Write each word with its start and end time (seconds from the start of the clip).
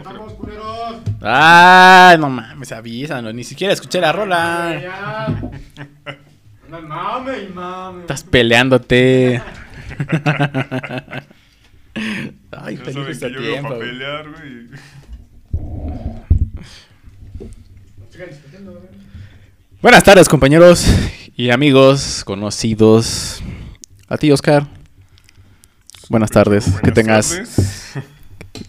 Estamos 0.00 0.32
culeros. 0.34 0.96
Ay, 1.22 2.18
no 2.18 2.28
mames, 2.30 2.72
avísanos. 2.72 3.34
Ni 3.34 3.44
siquiera 3.44 3.72
escuché 3.74 4.00
la 4.00 4.12
rola. 4.12 4.78
Ya. 4.80 5.24
Anda, 6.66 6.80
mame 6.80 7.38
y 7.42 7.48
mame. 7.52 8.00
Estás 8.02 8.24
peleándote. 8.24 9.42
Ay, 12.52 12.76
feliz 12.76 12.94
saben 12.94 13.10
este 13.10 13.26
que 13.28 13.32
yo 13.34 13.40
tiempo. 13.40 13.68
para 13.70 13.80
pelear, 13.80 14.28
güey. 14.30 14.68
Buenas 19.82 20.04
tardes, 20.04 20.28
compañeros 20.28 20.84
y 21.36 21.50
amigos, 21.50 22.22
conocidos. 22.24 23.42
A 24.08 24.16
ti, 24.18 24.30
Oscar. 24.30 24.66
Buenas 26.08 26.30
tardes. 26.30 26.64
que 26.66 26.70
Buenas 26.90 26.94
tengas. 26.94 27.28
tardes. 27.30 27.92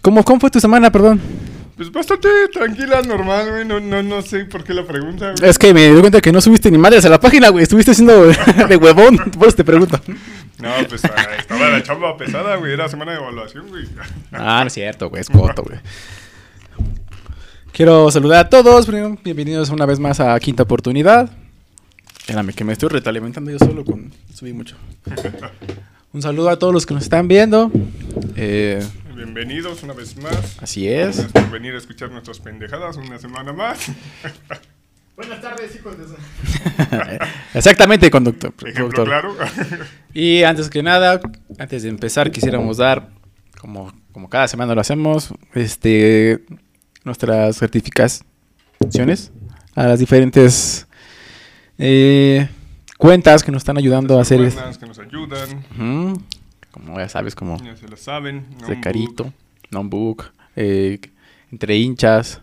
¿Cómo, 0.02 0.24
¿Cómo 0.24 0.40
fue 0.40 0.50
tu 0.50 0.60
semana, 0.60 0.92
perdón? 0.92 1.20
Pues 1.76 1.92
bastante 1.92 2.30
tranquila, 2.54 3.02
normal, 3.02 3.50
güey. 3.50 3.66
No, 3.66 3.80
no, 3.80 4.04
no 4.04 4.22
sé 4.22 4.46
por 4.46 4.64
qué 4.64 4.74
la 4.74 4.86
pregunta, 4.86 5.34
güey. 5.36 5.50
Es 5.50 5.58
que 5.58 5.74
me 5.74 5.92
di 5.92 6.00
cuenta 6.00 6.22
que 6.22 6.32
no 6.32 6.40
subiste 6.40 6.70
ni 6.70 6.78
madres 6.78 7.06
a 7.06 7.10
la 7.10 7.20
página, 7.20 7.50
güey. 7.50 7.64
Estuviste 7.64 7.92
haciendo 7.92 8.28
de 8.70 8.78
huevón. 8.78 9.18
Por 9.18 9.48
eso 9.48 9.58
te 9.58 9.64
pregunto. 9.64 10.00
No, 10.60 10.70
pues 10.88 11.04
ah, 11.06 11.36
estaba 11.40 11.70
la 11.70 11.82
chamba 11.82 12.16
pesada, 12.18 12.56
güey. 12.58 12.74
Era 12.74 12.88
semana 12.88 13.14
de 13.14 13.18
evaluación, 13.18 13.68
güey. 13.70 13.86
Ah, 14.32 14.60
no 14.62 14.68
es 14.68 14.74
cierto, 14.74 15.10
güey. 15.10 15.22
Es 15.22 15.30
coto, 15.30 15.64
güey. 15.64 15.80
Quiero 17.72 18.12
saludar 18.12 18.46
a 18.46 18.50
todos. 18.50 18.88
Bienvenidos 19.24 19.72
una 19.72 19.88
vez 19.88 20.00
más 20.00 20.20
a 20.20 20.40
Quinta 20.40 20.64
Oportunidad. 20.64 21.32
Espérame, 22.20 22.54
que 22.54 22.64
me 22.64 22.74
estoy 22.74 22.90
retroalimentando 22.90 23.50
yo 23.50 23.58
solo 23.58 23.84
con... 23.84 24.14
Subí 24.34 24.54
mucho. 24.54 24.76
Un 26.14 26.22
saludo 26.22 26.50
a 26.50 26.60
todos 26.60 26.74
los 26.74 26.86
que 26.86 26.94
nos 26.94 27.04
están 27.04 27.28
viendo. 27.28 27.72
Eh, 28.36 28.86
Bienvenidos 29.26 29.84
una 29.84 29.94
vez 29.94 30.18
más. 30.18 30.58
así 30.64 30.88
es. 30.88 31.18
Gracias 31.18 31.32
por 31.32 31.52
venir 31.52 31.76
a 31.76 31.78
escuchar 31.78 32.10
nuestras 32.10 32.40
pendejadas 32.40 32.98
una 32.98 33.20
semana 33.20 33.54
más. 33.54 33.78
Buenas 35.16 35.40
tardes, 35.42 35.76
hijos 35.76 35.96
de. 35.96 37.20
Exactamente, 37.54 38.10
conductor. 38.10 38.52
Ejemplo 38.66 39.04
claro. 39.06 39.36
Y 40.12 40.42
antes 40.42 40.72
que 40.72 40.82
nada, 40.82 41.22
antes 41.60 41.84
de 41.84 41.90
empezar, 41.90 42.32
quisiéramos 42.32 42.78
dar, 42.78 43.10
como, 43.60 43.94
como 44.12 44.28
cada 44.28 44.48
semana 44.48 44.74
lo 44.74 44.82
hacemos, 44.82 45.32
este, 45.54 46.44
nuestras 47.04 47.58
certificaciones 47.58 49.32
a 49.76 49.86
las 49.86 50.00
diferentes 50.00 50.88
eh, 51.78 52.50
cuentas 52.98 53.44
que 53.44 53.52
nos 53.52 53.62
están 53.62 53.78
ayudando 53.78 54.18
a 54.18 54.24
hacer. 54.24 54.42
es- 54.42 54.56
Buenas, 54.56 54.80
que 54.80 54.88
nos 54.88 54.98
ayudan. 54.98 55.64
Ujú, 55.78 56.24
Como 56.72 56.98
ya 56.98 57.10
sabes, 57.10 57.36
como 57.36 57.58
Ya 57.64 57.76
se 57.76 57.88
lo 57.88 57.98
saben. 57.98 58.46
de 58.68 58.80
Carito, 58.80 59.34
Notebook, 59.72 60.32
eh, 60.56 61.00
entre 61.52 61.78
hinchas. 61.78 62.40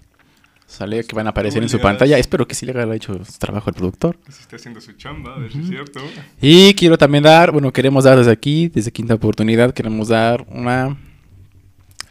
Sale 0.67 1.03
que 1.05 1.17
van 1.17 1.27
a 1.27 1.31
aparecer 1.31 1.63
en 1.63 1.71
su 1.71 1.81
pantalla. 1.81 2.19
Espero 2.19 2.47
que 2.47 2.55
sí 2.55 2.67
le 2.67 2.79
haya 2.79 2.95
hecho 2.95 3.25
su 3.25 3.39
trabajo 3.39 3.71
al 3.71 3.75
productor. 3.75 4.19
Se 4.29 4.43
esté 4.43 4.57
haciendo 4.57 4.83
su 4.83 4.93
chamba, 4.93 5.35
a 5.35 5.39
ver 5.39 5.51
si 5.51 5.61
es 5.61 5.69
cierto. 5.69 6.01
Y 6.43 6.75
quiero 6.75 6.99
también 6.99 7.25
dar, 7.25 7.53
bueno, 7.53 7.73
queremos 7.73 8.05
dar 8.05 8.19
desde 8.19 8.31
aquí, 8.33 8.69
desde 8.69 8.93
Quinta 8.93 9.15
Oportunidad, 9.15 9.73
queremos 9.73 10.09
dar 10.09 10.45
una 10.51 10.99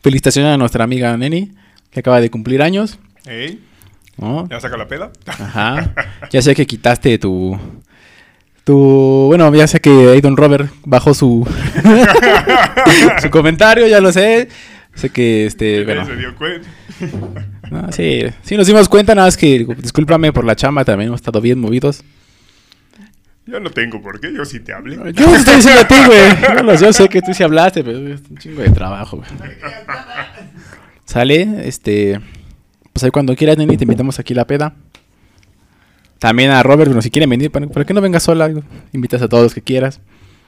felicitación 0.01 0.47
a 0.47 0.57
nuestra 0.57 0.83
amiga 0.83 1.15
Neni, 1.15 1.51
que 1.91 1.99
acaba 1.99 2.19
de 2.19 2.31
cumplir 2.31 2.63
años. 2.63 2.97
¿no? 4.17 4.47
¿ya 4.49 4.59
saca 4.59 4.75
la 4.75 4.87
peda? 4.87 5.11
Ajá. 5.27 5.93
Ya 6.31 6.41
sé 6.41 6.55
que 6.55 6.65
quitaste 6.65 7.19
tu. 7.19 7.59
Tu. 8.67 9.27
Bueno, 9.27 9.55
ya 9.55 9.65
sé 9.65 9.79
que 9.79 9.89
Aiden 10.09 10.35
Robert 10.35 10.69
bajó 10.83 11.13
su. 11.13 11.47
su 13.21 13.29
comentario, 13.29 13.87
ya 13.87 14.01
lo 14.01 14.11
sé. 14.11 14.49
Sé 14.93 15.09
que 15.09 15.45
este. 15.45 15.85
Bueno, 15.85 16.05
se 16.05 16.17
dio 16.17 16.35
cuenta. 16.35 16.67
no, 17.71 17.89
sí, 17.93 18.23
sí 18.41 18.57
nos 18.57 18.67
dimos 18.67 18.89
cuenta, 18.89 19.15
nada 19.15 19.27
más 19.27 19.37
que 19.37 19.65
discúlpame 19.77 20.33
por 20.33 20.43
la 20.43 20.57
chamba, 20.57 20.83
también 20.83 21.07
hemos 21.07 21.21
estado 21.21 21.39
bien 21.39 21.61
movidos. 21.61 22.03
Yo 23.45 23.61
no 23.61 23.69
tengo 23.69 24.01
por 24.01 24.19
qué, 24.19 24.33
yo 24.33 24.43
sí 24.43 24.59
te 24.59 24.73
hablé. 24.73 24.97
Yo 25.13 25.33
estoy 25.33 25.55
diciendo 25.55 25.79
a 25.79 25.87
ti, 25.87 25.95
güey. 26.05 26.77
Yo, 26.77 26.91
sé 26.91 27.07
que 27.07 27.21
tú 27.21 27.33
sí 27.33 27.43
hablaste, 27.43 27.85
pero 27.85 27.99
es 28.05 28.19
un 28.29 28.37
chingo 28.37 28.63
de 28.63 28.71
trabajo, 28.71 29.15
güey. 29.15 29.29
Sale, 31.05 31.65
este. 31.65 32.19
Pues 32.91 33.01
ahí 33.05 33.11
cuando 33.11 33.33
quieras, 33.33 33.57
Neni, 33.57 33.77
te 33.77 33.85
invitamos 33.85 34.19
aquí 34.19 34.33
a 34.33 34.35
la 34.35 34.45
peda. 34.45 34.75
También 36.19 36.51
a 36.51 36.63
Robert, 36.63 36.89
bueno, 36.89 37.01
si 37.01 37.11
quieren 37.11 37.29
venir, 37.29 37.51
¿para, 37.51 37.67
para 37.67 37.85
qué 37.85 37.93
no 37.93 38.01
vengas 38.01 38.23
sola? 38.23 38.51
Invitas 38.91 39.21
a 39.21 39.27
todos 39.27 39.43
los 39.43 39.53
que 39.53 39.61
quieras. 39.61 40.01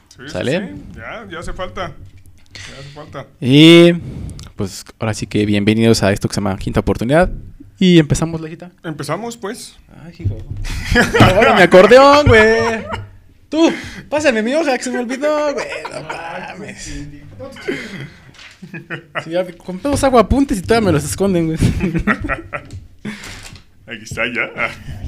Sí, 0.09 0.24
¿Sale? 0.28 0.68
sí. 0.74 0.81
Ya, 0.96 1.28
ya 1.31 1.40
hace 1.40 1.53
falta. 1.53 1.94
Ya 2.53 2.80
hace 2.80 2.90
falta. 2.94 3.28
Y 3.40 3.94
pues 4.56 4.84
ahora 5.00 5.13
sí 5.13 5.28
que 5.28 5.46
bienvenidos 5.46 6.03
a 6.03 6.12
esto 6.12 6.28
que 6.28 6.34
se 6.34 6.41
llama 6.41 6.57
Quinta 6.57 6.80
Oportunidad. 6.80 7.31
Y 7.80 7.97
empezamos, 7.97 8.41
Lejita. 8.41 8.72
Empezamos, 8.84 9.38
pues. 9.38 9.78
Ay, 10.03 10.13
hijo. 10.19 10.38
Ahora 11.22 11.56
mi 11.56 11.62
acordeón, 11.62 12.28
güey. 12.28 12.84
Tú, 13.47 13.72
pásame 14.09 14.44
mi 14.44 14.53
hoja 14.53 14.78
que 14.78 14.84
se 14.84 14.91
me 14.91 15.00
olvidó, 15.00 15.53
güey. 15.53 15.66
No 15.90 16.01
mames. 16.01 17.06
Si 19.24 19.30
ya 19.30 19.46
compramos 19.53 20.03
agua 20.03 20.22
apuntes 20.22 20.57
y 20.57 20.62
todavía 20.62 20.88
me 20.88 20.91
los 20.91 21.06
esconden, 21.06 21.47
güey. 21.47 21.57
Aquí 23.89 24.03
está 24.03 24.22
ya. 24.27 24.51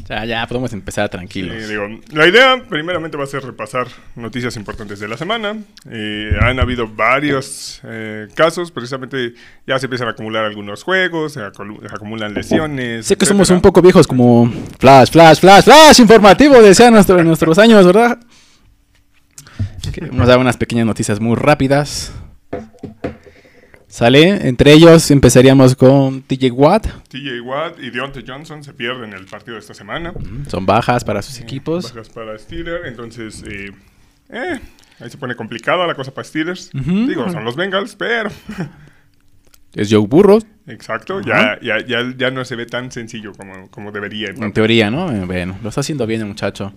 Ya, 0.10 0.26
ya, 0.26 0.48
podemos 0.48 0.74
empezar 0.74 1.08
tranquilos. 1.08 1.68
digo, 1.68 1.88
la 2.12 2.28
idea 2.28 2.64
primeramente 2.68 3.16
va 3.16 3.26
a 3.26 3.28
ser 3.28 3.44
repasar 3.44 3.86
noticias 4.16 4.56
importantes 4.58 5.00
de 5.00 5.08
la 5.08 5.18
semana. 5.18 5.56
Eh, 5.90 6.32
han 6.42 6.60
habido 6.60 6.88
varios 6.88 7.80
eh, 7.84 8.28
casos, 8.36 8.72
precisamente 8.72 9.36
ya 9.68 9.78
se 9.78 9.86
empiezan 9.86 10.08
a 10.08 10.12
acumular 10.12 10.46
algunos 10.46 10.84
juegos, 10.84 11.34
se, 11.34 11.42
acumulan 11.42 12.34
lesiones. 12.34 13.06
Sé 13.06 13.16
que 13.16 13.26
somos 13.28 13.52
un 13.52 13.62
poco 13.62 13.82
viejos 13.84 14.08
como 14.08 14.52
Flash, 14.80 15.12
Flash, 15.12 15.40
Flash, 15.40 15.64
Flash 15.66 16.00
informativo, 16.00 16.60
decían 16.62 16.94
nuestro, 16.94 17.24
nuestros 17.24 17.60
años, 17.60 17.86
¿verdad? 17.86 18.20
Queremos 19.94 20.28
dar 20.28 20.40
unas 20.40 20.58
pequeñas 20.58 20.88
noticias 20.88 21.20
muy 21.20 21.36
rápidas. 21.36 22.14
Sale, 23.92 24.48
entre 24.48 24.72
ellos 24.72 25.12
empezaríamos 25.12 25.76
con 25.76 26.22
TJ 26.22 26.50
Watt. 26.54 26.88
TJ 27.10 27.42
Watt 27.42 27.78
y 27.78 27.90
Deontay 27.90 28.24
Johnson 28.26 28.64
se 28.64 28.74
pierden 28.74 29.12
el 29.12 29.26
partido 29.26 29.56
de 29.56 29.60
esta 29.60 29.74
semana. 29.74 30.14
Son 30.48 30.66
bajas 30.66 31.04
para 31.04 31.22
sus 31.22 31.42
equipos. 31.42 31.94
Bajas 31.94 32.08
para 32.08 32.38
Steelers, 32.40 32.88
entonces 32.88 33.44
eh, 33.46 33.70
eh, 34.30 34.60
ahí 34.98 35.10
se 35.10 35.18
pone 35.18 35.36
complicada 35.36 35.86
la 35.86 35.94
cosa 35.94 36.14
para 36.14 36.26
Steelers. 36.26 36.70
Digo, 36.72 37.30
son 37.30 37.44
los 37.44 37.58
Bengals, 37.58 37.98
pero 37.98 38.30
Es 39.76 39.90
Joe 39.92 40.08
Burrow, 40.08 40.40
exacto, 40.68 41.20
ya, 41.20 41.60
ya, 41.62 41.86
ya, 41.86 42.14
ya 42.18 42.32
no 42.32 42.46
se 42.46 42.56
ve 42.56 42.66
tan 42.68 42.92
sencillo 42.94 43.34
como, 43.34 43.70
como 43.72 43.92
debería. 43.92 44.30
en 44.30 44.42
en 44.42 44.54
teoría, 44.54 44.90
¿no? 44.90 45.12
Eh, 45.12 45.26
Bueno, 45.26 45.58
lo 45.62 45.68
está 45.68 45.82
haciendo 45.82 46.08
bien 46.08 46.22
el 46.22 46.28
muchacho. 46.28 46.72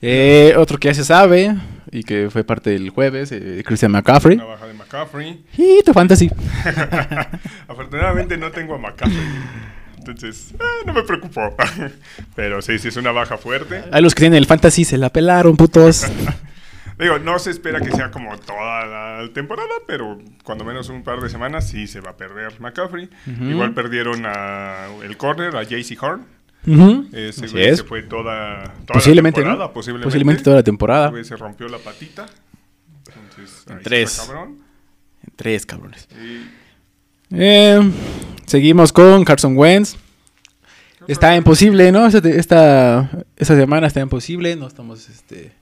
Eh, 0.00 0.54
otro 0.56 0.78
que 0.78 0.88
ya 0.88 0.94
se 0.94 1.04
sabe 1.04 1.54
y 1.94 2.02
que 2.02 2.28
fue 2.28 2.42
parte 2.42 2.70
del 2.70 2.90
jueves, 2.90 3.30
eh, 3.30 3.62
Christian 3.64 3.92
McCaffrey. 3.92 4.36
Una 4.36 4.46
baja 4.46 4.66
de 4.66 4.74
McCaffrey. 4.74 5.44
Y 5.56 5.80
tu 5.84 5.92
fantasy. 5.92 6.28
Afortunadamente 7.68 8.36
no 8.36 8.50
tengo 8.50 8.74
a 8.74 8.78
McCaffrey. 8.78 9.16
Entonces, 9.98 10.54
eh, 10.54 10.84
no 10.86 10.92
me 10.92 11.04
preocupó. 11.04 11.54
Pero 12.34 12.60
sí, 12.62 12.80
sí 12.80 12.88
es 12.88 12.96
una 12.96 13.12
baja 13.12 13.38
fuerte. 13.38 13.84
A 13.92 14.00
los 14.00 14.12
que 14.12 14.22
tienen 14.22 14.38
el 14.38 14.46
fantasy 14.46 14.84
se 14.84 14.98
la 14.98 15.10
pelaron, 15.10 15.56
putos. 15.56 16.04
Digo, 16.98 17.20
no 17.20 17.38
se 17.38 17.52
espera 17.52 17.80
que 17.80 17.92
sea 17.92 18.10
como 18.10 18.36
toda 18.38 18.86
la 18.86 19.32
temporada, 19.32 19.68
pero 19.84 20.16
cuando 20.44 20.64
menos 20.64 20.90
un 20.90 21.02
par 21.02 21.20
de 21.20 21.28
semanas 21.28 21.68
sí 21.68 21.88
se 21.88 22.00
va 22.00 22.10
a 22.10 22.16
perder 22.16 22.60
McCaffrey. 22.60 23.10
Igual 23.26 23.74
perdieron 23.74 24.24
a 24.26 24.86
el 25.02 25.16
corner, 25.16 25.56
a 25.56 25.64
JC 25.64 26.00
Horn. 26.00 26.24
Ese 27.12 27.44
Así 27.44 27.52
güey 27.52 27.64
es. 27.68 27.78
se 27.78 27.84
fue 27.84 28.02
toda, 28.02 28.64
toda 28.64 28.94
Posiblemente, 28.94 29.40
la 29.40 29.44
temporada, 29.46 29.66
¿no? 29.68 29.72
posiblemente. 29.72 30.04
Posiblemente 30.06 30.42
toda 30.42 30.56
la 30.56 30.62
temporada. 30.62 31.04
Ese 31.06 31.10
güey 31.12 31.24
se 31.24 31.36
rompió 31.36 31.68
la 31.68 31.78
patita. 31.78 32.26
Entonces, 33.06 33.64
En 33.68 33.76
ahí 33.76 33.82
tres. 33.82 34.22
cabrón. 34.26 34.58
Tres 35.36 35.66
cabrones. 35.66 36.08
Y 36.12 36.46
Eh, 37.30 37.90
seguimos 38.46 38.92
con 38.92 39.24
Carson 39.24 39.56
Wentz. 39.56 39.96
Está 41.08 41.36
imposible, 41.36 41.92
¿no? 41.92 42.06
Esta, 42.06 42.26
esta, 42.28 43.10
esta 43.36 43.56
semana 43.56 43.86
está 43.86 44.00
imposible. 44.00 44.56
No 44.56 44.66
estamos, 44.66 45.08
este... 45.10 45.52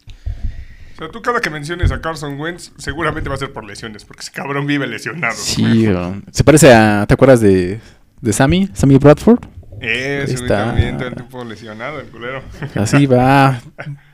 O 0.94 0.98
sea, 0.98 1.10
tú 1.10 1.20
cada 1.22 1.40
que 1.40 1.50
menciones 1.50 1.90
a 1.90 2.00
Carson 2.00 2.38
Wentz, 2.38 2.70
seguramente 2.78 3.28
va 3.28 3.34
a 3.34 3.38
ser 3.38 3.52
por 3.52 3.64
lesiones, 3.64 4.04
porque 4.04 4.20
ese 4.20 4.30
cabrón 4.30 4.66
vive 4.68 4.86
lesionado. 4.86 5.34
Sí, 5.36 5.86
se 6.30 6.44
parece 6.44 6.72
a... 6.72 7.04
¿Te 7.08 7.14
acuerdas 7.14 7.40
de, 7.40 7.80
de 8.20 8.32
Sammy? 8.32 8.68
Sammy 8.72 8.98
Bradford. 8.98 9.40
Ese 9.82 10.34
Está- 10.34 10.66
también 10.66 10.96
todo 10.96 11.08
el 11.08 11.14
tiempo 11.14 11.44
lesionado, 11.44 12.00
el 12.00 12.06
culero. 12.06 12.42
Así 12.74 13.06
va. 13.06 13.60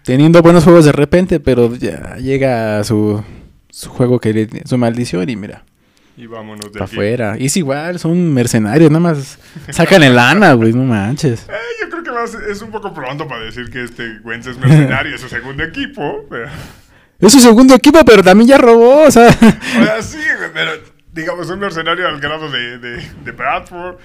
Teniendo 0.04 0.40
buenos 0.42 0.64
juegos 0.64 0.84
de 0.86 0.92
repente, 0.92 1.40
pero 1.40 1.74
ya 1.76 2.16
llega 2.16 2.82
su, 2.84 3.22
su 3.70 3.90
juego 3.90 4.18
que 4.18 4.32
le, 4.32 4.48
su 4.64 4.78
maldición 4.78 5.28
y 5.28 5.36
mira, 5.36 5.64
Y 6.16 6.26
vámonos 6.26 6.72
de 6.72 6.82
afuera. 6.82 7.36
Y 7.38 7.46
es 7.46 7.56
igual, 7.56 7.98
son 7.98 8.32
mercenarios, 8.32 8.90
nada 8.90 9.00
más 9.00 9.38
sacan 9.70 10.02
el 10.02 10.16
lana, 10.16 10.54
güey, 10.54 10.72
no 10.72 10.84
manches. 10.84 11.46
Eh, 11.48 11.52
yo 11.82 11.90
creo 11.90 12.02
que 12.02 12.10
más 12.12 12.34
es 12.34 12.62
un 12.62 12.70
poco 12.70 12.92
pronto 12.94 13.28
para 13.28 13.42
decir 13.42 13.68
que 13.70 13.84
este 13.84 14.18
Wentz 14.24 14.46
es 14.46 14.58
mercenario, 14.58 15.14
es 15.14 15.20
su 15.20 15.28
segundo 15.28 15.62
equipo. 15.62 16.24
Pero, 16.30 16.48
Es 17.20 17.32
su 17.32 17.40
segundo 17.40 17.74
equipo, 17.74 18.02
pero 18.04 18.22
también 18.22 18.48
ya 18.48 18.58
robó, 18.58 19.02
o 19.04 19.10
sea. 19.10 19.28
o 19.28 19.84
sea, 19.84 20.02
sí, 20.02 20.18
güey, 20.38 20.50
pero 20.54 20.70
digamos, 21.12 21.50
un 21.50 21.58
mercenario 21.58 22.06
al 22.06 22.20
grado 22.20 22.48
de, 22.50 22.78
de, 22.78 23.02
de 23.24 23.32
Bradford, 23.32 23.96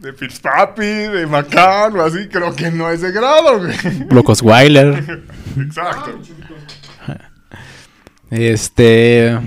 de 0.00 0.12
Fitzpapi, 0.12 0.82
de 0.82 1.26
McCann 1.26 1.96
o 1.96 2.02
así, 2.02 2.28
creo 2.28 2.54
que 2.54 2.70
no 2.70 2.90
es 2.90 3.00
de 3.00 3.12
grado, 3.12 3.58
güey. 3.58 3.76
Locos 4.10 4.42
Weiler. 4.42 5.22
Exacto. 5.56 6.18
Este. 8.30 9.38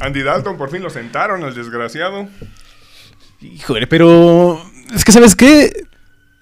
Andy 0.00 0.22
Dalton 0.22 0.56
por 0.56 0.70
fin 0.70 0.82
lo 0.82 0.90
sentaron 0.90 1.42
al 1.42 1.54
desgraciado. 1.54 2.28
Híjole, 3.40 3.86
pero. 3.86 4.60
Es 4.94 5.04
que, 5.04 5.12
¿sabes 5.12 5.34
qué? 5.34 5.84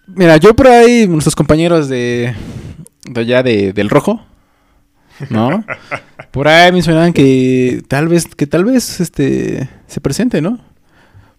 Mira, 0.07 0.37
yo 0.37 0.55
por 0.55 0.67
ahí, 0.69 1.07
nuestros 1.07 1.37
compañeros 1.37 1.89
de. 1.89 2.35
de 3.09 3.21
allá 3.21 3.43
de, 3.43 3.73
del 3.73 3.91
rojo. 3.91 4.25
¿No? 5.31 5.65
Por 6.33 6.49
ahí 6.49 6.73
mencionaban 6.73 7.13
que 7.13 7.85
tal 7.87 8.09
vez, 8.09 8.27
que 8.35 8.49
tal 8.49 8.65
vez 8.65 8.99
este 8.99 9.69
se 9.87 10.01
presente, 10.01 10.43
¿no? 10.43 10.59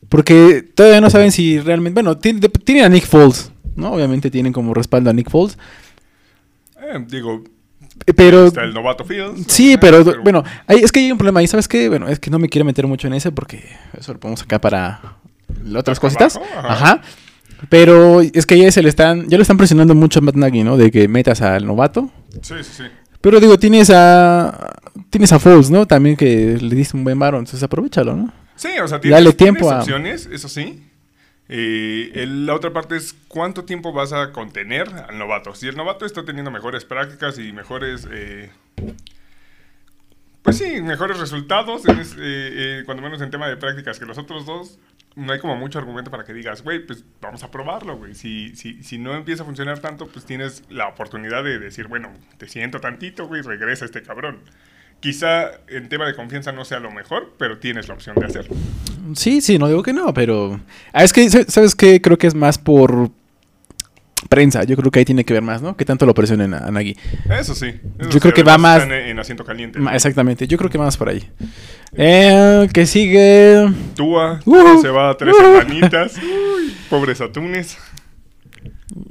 Porque 0.10 0.62
todavía 0.76 1.02
no 1.02 1.10
saben 1.10 1.32
si 1.32 1.60
realmente. 1.60 1.94
Bueno, 2.02 2.18
tienen, 2.18 2.84
a 2.84 2.90
Nick 2.90 3.06
Foles, 3.06 3.52
¿no? 3.76 3.94
Obviamente 3.94 4.30
tienen 4.32 4.54
como 4.54 4.74
respaldo 4.74 5.10
a 5.10 5.14
Nick 5.14 5.30
Foles. 5.30 5.58
Eh, 6.82 7.04
digo, 7.08 7.44
Pero. 8.16 8.46
está 8.48 8.64
el 8.64 8.74
novato 8.74 9.04
Fields. 9.06 9.46
Sí, 9.48 9.74
Eh, 9.74 9.78
pero, 9.80 10.04
bueno, 10.24 10.44
hay- 10.68 10.80
es 10.80 10.92
que 10.92 11.00
hay 11.00 11.12
un 11.12 11.18
problema 11.18 11.40
ahí, 11.40 11.48
¿sabes 11.48 11.68
qué? 11.68 11.90
Bueno, 11.90 12.08
es 12.08 12.20
que 12.20 12.30
no 12.30 12.40
me 12.40 12.50
quiero 12.50 12.66
meter 12.66 12.86
mucho 12.88 13.08
en 13.08 13.14
ese 13.14 13.32
porque 13.32 13.64
eso 13.98 14.14
lo 14.14 14.20
ponemos 14.20 14.42
acá 14.44 14.60
para 14.62 15.18
otras 15.76 16.00
cositas. 16.00 16.36
abajo, 16.36 16.52
Ajá. 16.60 16.74
ajá. 16.74 17.02
Pero 17.70 18.22
es 18.22 18.46
que 18.46 18.58
ya 18.60 18.72
se 18.72 18.84
le 18.84 18.90
están, 18.90 19.28
ya 19.30 19.38
lo 19.38 19.42
están 19.42 19.58
presionando 19.58 19.96
mucho 19.96 20.20
a 20.20 20.22
Matt 20.22 20.36
Nagy, 20.36 20.64
¿no? 20.64 20.78
De 20.78 20.92
que 20.92 21.08
metas 21.08 21.42
al 21.42 21.66
novato. 21.66 22.12
Sí, 22.42 22.54
sí, 22.62 22.72
sí. 22.78 22.84
Pero 23.22 23.40
digo, 23.40 23.58
tienes 23.58 23.90
a 23.90 24.74
tienes 25.10 25.32
a 25.34 25.40
Foles, 25.40 25.72
¿no? 25.72 25.88
También 25.88 26.16
que 26.16 26.58
le 26.62 26.76
diste 26.76 26.96
un 26.96 27.04
buen 27.04 27.18
varón, 27.18 27.40
entonces 27.40 27.64
aprovechalo, 27.64 28.16
¿no? 28.16 28.32
Sí, 28.56 28.70
o 28.82 28.88
sea, 28.88 28.98
Dale 29.00 29.02
tienes, 29.34 29.38
tiempo 29.38 29.60
tienes 29.60 29.74
a- 29.74 29.80
opciones, 29.80 30.26
eso 30.32 30.50
sí. 30.50 30.84
Eh, 31.48 32.12
el- 32.16 32.46
la 32.46 32.56
otra 32.56 32.72
parte 32.74 32.96
es 32.96 33.14
cuánto 33.28 33.66
tiempo 33.66 33.92
vas 33.94 34.14
a 34.14 34.32
contener 34.32 34.88
al 34.90 35.18
novato. 35.18 35.54
Si 35.54 35.68
el 35.68 35.76
novato 35.78 36.06
está 36.06 36.26
teniendo 36.26 36.50
mejores 36.52 36.86
prácticas 36.86 37.38
y 37.38 37.54
mejores, 37.54 38.08
eh, 38.12 38.50
pues 40.42 40.58
sí, 40.60 40.82
mejores 40.82 41.20
resultados, 41.20 41.86
en 41.88 42.00
es- 42.00 42.14
eh, 42.14 42.18
eh, 42.20 42.84
cuando 42.86 43.02
menos 43.04 43.22
en 43.22 43.32
tema 43.32 43.48
de 43.48 43.58
prácticas 43.58 44.00
que 44.00 44.06
los 44.06 44.18
otros 44.18 44.46
dos, 44.46 44.78
no 45.16 45.32
hay 45.34 45.40
como 45.40 45.56
mucho 45.56 45.80
argumento 45.80 46.12
para 46.12 46.24
que 46.24 46.34
digas, 46.34 46.62
güey, 46.62 46.86
pues 46.86 47.04
vamos 47.22 47.44
a 47.44 47.50
probarlo, 47.50 47.98
güey. 47.98 48.16
Si, 48.16 48.56
si, 48.56 48.84
si 48.84 48.98
no 48.98 49.16
empieza 49.16 49.44
a 49.44 49.46
funcionar 49.46 49.80
tanto, 49.80 50.08
pues 50.08 50.26
tienes 50.26 50.64
la 50.70 50.88
oportunidad 50.88 51.44
de 51.44 51.58
decir, 51.58 51.88
bueno, 51.88 52.12
te 52.38 52.48
siento 52.48 52.80
tantito, 52.80 53.26
güey, 53.28 53.42
regresa 53.42 53.86
este 53.86 54.04
cabrón. 54.04 54.40
Quizá 55.00 55.52
en 55.68 55.88
tema 55.88 56.08
de 56.08 56.16
confianza 56.16 56.52
no 56.52 56.66
sea 56.66 56.80
lo 56.80 56.90
mejor, 56.92 57.34
pero 57.38 57.60
tienes 57.60 57.88
la 57.88 57.94
opción 57.94 58.16
de 58.16 58.26
hacerlo. 58.26 58.56
Sí, 59.16 59.42
sí, 59.42 59.60
no 59.60 59.68
digo 59.68 59.84
que 59.84 59.94
no, 59.94 60.14
pero 60.14 60.60
ah, 60.94 61.04
es 61.04 61.14
que 61.14 61.30
¿sabes- 61.30 61.76
qué? 61.76 62.02
Creo 62.02 62.18
que 62.18 62.26
es 62.28 62.34
más 62.34 62.58
por 62.58 63.12
prensa. 64.30 64.64
Yo 64.64 64.76
creo 64.76 64.90
que 64.90 65.00
ahí 65.00 65.06
tiene 65.06 65.24
que 65.24 65.34
ver 65.34 65.44
más, 65.44 65.62
¿no? 65.62 65.78
Que 65.78 65.86
tanto 65.86 66.08
lo 66.08 66.16
presionen 66.16 66.56
a, 66.56 66.72
Nagy. 66.72 66.98
Eso 67.30 67.54
sí. 67.54 67.68
eso 68.00 68.10
Yo 68.10 68.20
creo 68.20 68.34
que 68.34 68.42
va 68.42 68.58
más- 68.58 68.82
En, 68.84 68.92
en 68.92 69.20
asiento 69.20 69.46
caliente. 69.46 69.80
Exactamente, 69.94 70.48
yo 70.48 70.58
creo 70.58 70.72
que 70.72 70.80
más 70.80 70.98
por 70.98 71.10
ahí. 71.10 71.24
Eh, 71.94 72.68
que 72.74 72.88
sigue. 72.88 73.68
Tua 73.96 74.40
Uh, 74.46 74.82
se 74.82 74.90
va 74.90 75.12
a 75.12 75.18
tres 75.18 75.36
uh. 75.36 75.38
semanitas. 75.44 76.18
Uy, 76.18 76.76
pobres 76.90 77.22
atunes. 77.22 77.78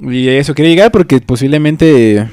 Y 0.01 0.27
eso 0.27 0.53
quería 0.53 0.71
llegar 0.71 0.91
porque 0.91 1.21
posiblemente 1.21 2.27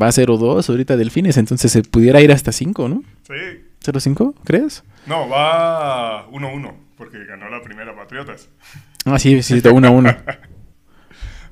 va 0.00 0.06
a 0.08 0.12
0-2 0.12 0.68
ahorita 0.68 0.96
Delfines, 0.96 1.36
entonces 1.36 1.70
se 1.72 1.82
pudiera 1.82 2.20
ir 2.20 2.32
hasta 2.32 2.52
5, 2.52 2.88
¿no? 2.88 3.02
Sí. 3.26 3.64
¿0-5? 3.84 4.34
¿Crees? 4.44 4.84
No, 5.06 5.28
va 5.28 6.28
1-1, 6.30 6.72
porque 6.96 7.24
ganó 7.24 7.48
la 7.48 7.62
primera 7.62 7.94
Patriotas. 7.94 8.48
Ah, 9.04 9.18
sí, 9.18 9.42
sí, 9.42 9.54
1-1. 9.60 10.16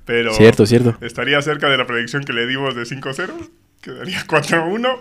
Pero 0.04 0.32
Cierto, 0.34 0.66
cierto. 0.66 0.96
estaría 1.00 1.42
cerca 1.42 1.68
de 1.68 1.76
la 1.76 1.84
predicción 1.86 2.22
que 2.22 2.32
le 2.32 2.46
dimos 2.46 2.76
de 2.76 2.82
5-0. 2.82 3.28
Quedaría 3.80 4.20
4-1. 4.26 4.98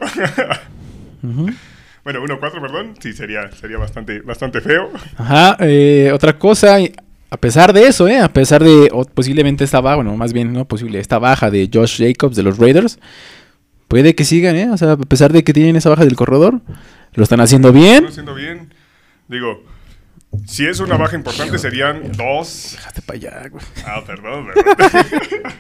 Ujú. 1.22 1.50
bueno, 2.04 2.24
1-4, 2.24 2.62
perdón. 2.62 2.94
Sí, 3.00 3.14
sería, 3.14 3.52
sería 3.52 3.78
bastante, 3.78 4.22
bastante 4.22 4.62
feo. 4.62 4.90
Ajá, 5.18 5.58
eh, 5.60 6.12
otra 6.14 6.40
cosa, 6.40 6.78
a 7.30 7.38
pesar 7.38 7.74
de 7.74 7.88
eso, 7.88 8.08
¿eh? 8.08 8.20
A 8.20 8.32
pesar 8.32 8.64
de 8.64 8.92
posiblemente 9.14 9.64
esta 9.64 9.82
baja, 9.82 9.98
bueno, 9.98 10.16
más 10.16 10.34
bien 10.34 10.52
no 10.52 10.66
posible, 10.66 11.00
esta 11.00 11.20
baja 11.20 11.52
de 11.52 11.70
Josh 11.72 12.04
Jacobs 12.04 12.36
de 12.36 12.44
los 12.44 12.58
Raiders, 12.58 13.00
puede 13.88 14.16
que 14.16 14.24
sigan, 14.24 14.56
¿eh? 14.56 14.70
O 14.72 14.78
sea, 14.78 14.94
a 14.94 14.98
pesar 14.98 15.32
de 15.32 15.44
que 15.44 15.54
tienen 15.54 15.76
esa 15.76 15.90
baja 15.90 16.06
del 16.06 16.16
corredor, 16.16 16.62
lo 17.14 17.24
están 17.24 17.42
haciendo 17.42 17.72
bien. 17.72 18.04
Lo 18.04 18.10
haciendo 18.10 18.34
bien. 18.34 18.74
Digo, 19.28 19.64
si 20.48 20.66
es 20.66 20.80
una 20.80 20.98
baja 20.98 21.16
importante, 21.16 21.58
serían 21.60 22.12
dos. 22.14 22.72
Déjate 22.74 23.02
para 23.02 23.18
allá, 23.18 23.50
güey. 23.50 23.64
Ah, 23.86 24.02
perdón, 24.06 24.48
¿verdad? 24.48 25.06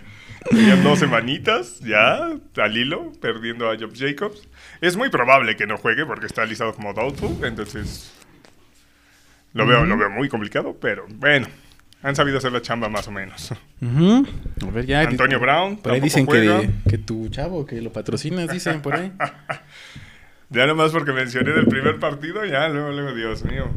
Serían 0.49 0.83
dos 0.83 0.99
semanitas 0.99 1.79
ya 1.81 2.31
al 2.57 2.77
hilo, 2.77 3.11
perdiendo 3.21 3.69
a 3.69 3.77
Job 3.77 3.91
Jacobs. 3.93 4.47
Es 4.81 4.95
muy 4.95 5.09
probable 5.09 5.55
que 5.55 5.67
no 5.67 5.77
juegue 5.77 6.05
porque 6.05 6.25
está 6.25 6.45
listado 6.45 6.73
como 6.73 6.93
doubtful, 6.93 7.43
entonces 7.43 8.11
lo 9.53 9.65
veo, 9.65 9.85
lo 9.85 9.97
veo 9.97 10.09
muy 10.09 10.29
complicado, 10.29 10.77
pero 10.79 11.05
bueno, 11.09 11.47
han 12.03 12.15
sabido 12.15 12.37
hacer 12.37 12.51
la 12.51 12.61
chamba 12.61 12.87
más 12.89 13.07
o 13.07 13.11
menos. 13.11 13.51
Ujú. 13.81 14.25
A 14.67 14.71
ver, 14.71 14.85
ya. 14.85 15.01
Antonio 15.01 15.39
Brown, 15.39 15.77
Por 15.77 15.91
ahí 15.91 15.99
dicen 15.99 16.25
juega. 16.25 16.61
que, 16.61 16.69
que 16.89 16.97
tu 16.97 17.27
chavo, 17.29 17.65
que 17.65 17.81
lo 17.81 17.91
patrocinas, 17.91 18.49
dicen 18.49 18.81
por 18.81 18.95
ahí. 18.95 19.11
Ya 20.51 20.65
nomás 20.65 20.91
porque 20.91 21.11
mencioné 21.11 21.51
del 21.51 21.67
primer 21.67 21.99
partido, 21.99 22.43
ya 22.43 22.67
luego, 22.69 22.91
luego, 22.91 23.13
Dios 23.13 23.45
mío. 23.45 23.69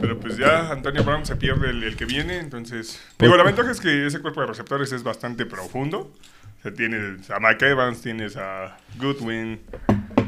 Pero 0.00 0.20
pues 0.20 0.36
ya 0.36 0.70
Antonio 0.70 1.02
Brown 1.02 1.26
se 1.26 1.34
pierde 1.34 1.70
el, 1.70 1.82
el 1.82 1.96
que 1.96 2.04
viene, 2.04 2.38
entonces... 2.38 3.02
Digo, 3.18 3.36
la 3.36 3.42
ventaja 3.42 3.72
es 3.72 3.80
que 3.80 4.06
ese 4.06 4.20
cuerpo 4.20 4.42
de 4.42 4.46
receptores 4.46 4.92
es 4.92 5.02
bastante 5.02 5.44
profundo. 5.44 6.12
O 6.58 6.62
sea, 6.62 6.72
tienes 6.72 7.28
a 7.32 7.40
Mike 7.40 7.68
Evans, 7.70 8.00
tienes 8.00 8.36
a 8.36 8.76
Goodwin, 8.96 9.60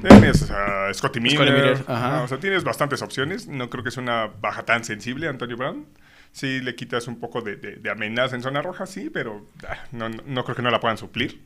tienes 0.08 0.50
a 0.50 0.92
Scotty 0.94 1.20
Miller. 1.20 1.36
Scotty 1.38 1.52
Miller, 1.52 1.84
ajá. 1.86 2.18
Ah, 2.20 2.22
o 2.22 2.28
sea, 2.28 2.38
tienes 2.38 2.64
bastantes 2.64 3.02
opciones. 3.02 3.46
No 3.48 3.70
creo 3.70 3.82
que 3.82 3.88
es 3.90 3.96
una 3.96 4.28
baja 4.40 4.62
tan 4.64 4.84
sensible, 4.84 5.28
Antonio 5.28 5.56
Brown. 5.56 5.86
Sí, 6.32 6.60
le 6.60 6.74
quitas 6.74 7.06
un 7.06 7.20
poco 7.20 7.42
de, 7.42 7.56
de- 7.56 7.76
de 7.76 7.90
amenaza 7.90 8.34
en 8.34 8.42
zona 8.42 8.60
roja, 8.60 8.86
sí, 8.86 9.08
pero 9.12 9.46
ah, 9.68 9.76
no, 9.92 10.08
no- 10.08 10.22
no 10.26 10.44
creo 10.44 10.56
que 10.56 10.62
no 10.62 10.70
la 10.70 10.80
puedan 10.80 10.98
suplir. 10.98 11.40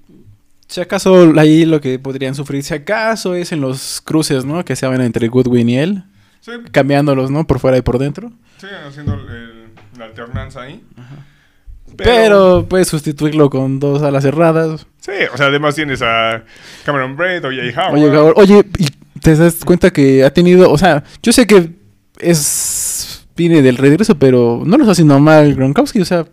Si 0.66 0.80
acaso 0.80 1.32
ahí 1.38 1.64
lo 1.64 1.80
que 1.80 1.98
podrían 1.98 2.34
sufrir, 2.34 2.62
si 2.62 2.74
acaso 2.74 3.34
es 3.34 3.52
en 3.52 3.60
los 3.60 4.00
cruces, 4.02 4.44
¿no? 4.44 4.64
Que 4.64 4.76
se 4.76 4.86
van 4.86 5.00
entre 5.00 5.28
Goodwin 5.28 5.68
y 5.68 5.78
él, 5.78 6.04
Sí, 6.40 6.52
cambiándolos, 6.72 7.30
¿no? 7.30 7.46
Por 7.46 7.58
fuera 7.58 7.76
y 7.76 7.82
por 7.82 7.98
dentro. 7.98 8.30
sí 8.58 8.66
haciendo 8.86 9.14
el- 9.14 9.68
la 9.98 10.04
alternanza 10.06 10.62
ahí. 10.62 10.82
Pero, 12.04 12.66
puedes 12.68 12.88
sustituirlo 12.88 13.50
con 13.50 13.80
dos 13.80 14.02
alas 14.02 14.22
cerradas. 14.22 14.86
Sí, 15.00 15.12
o 15.32 15.36
sea, 15.36 15.46
además 15.46 15.74
tienes 15.74 16.02
a 16.02 16.44
Cameron 16.84 17.16
Braid 17.16 17.44
o 17.44 17.48
Jay 17.48 17.72
Howard. 17.76 17.94
Oye, 17.94 18.10
Gabor, 18.10 18.34
oye, 18.36 18.64
y 18.78 18.88
te 19.20 19.34
das 19.36 19.64
cuenta 19.64 19.90
que 19.90 20.24
ha 20.24 20.32
tenido, 20.32 20.70
o 20.70 20.78
sea, 20.78 21.02
yo 21.22 21.32
sé 21.32 21.46
que 21.46 21.70
es 22.20 23.26
viene 23.36 23.62
del 23.62 23.76
regreso, 23.76 24.18
pero 24.18 24.62
no 24.64 24.76
lo 24.76 24.82
está 24.82 24.92
haciendo 24.92 25.18
mal 25.20 25.54
Gronkowski, 25.54 26.00
o 26.00 26.04
sea, 26.04 26.26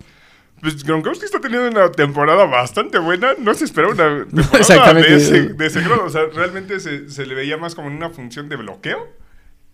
Pues 0.60 0.84
Gronkowski 0.84 1.26
está 1.26 1.40
teniendo 1.40 1.70
una 1.70 1.92
temporada 1.92 2.46
bastante 2.46 2.98
buena. 2.98 3.34
No 3.38 3.54
se 3.54 3.66
esperaba 3.66 3.94
una 3.94 4.26
temporada 4.26 4.58
Exactamente. 4.58 5.10
de 5.12 5.18
ese, 5.18 5.42
de 5.54 5.66
ese 5.68 5.82
grado. 5.82 6.06
O 6.06 6.10
sea, 6.10 6.24
realmente 6.34 6.80
se, 6.80 7.10
se 7.10 7.26
le 7.26 7.36
veía 7.36 7.58
más 7.58 7.76
como 7.76 7.90
en 7.90 7.96
una 7.96 8.10
función 8.10 8.50
de 8.50 8.56
bloqueo 8.56 9.08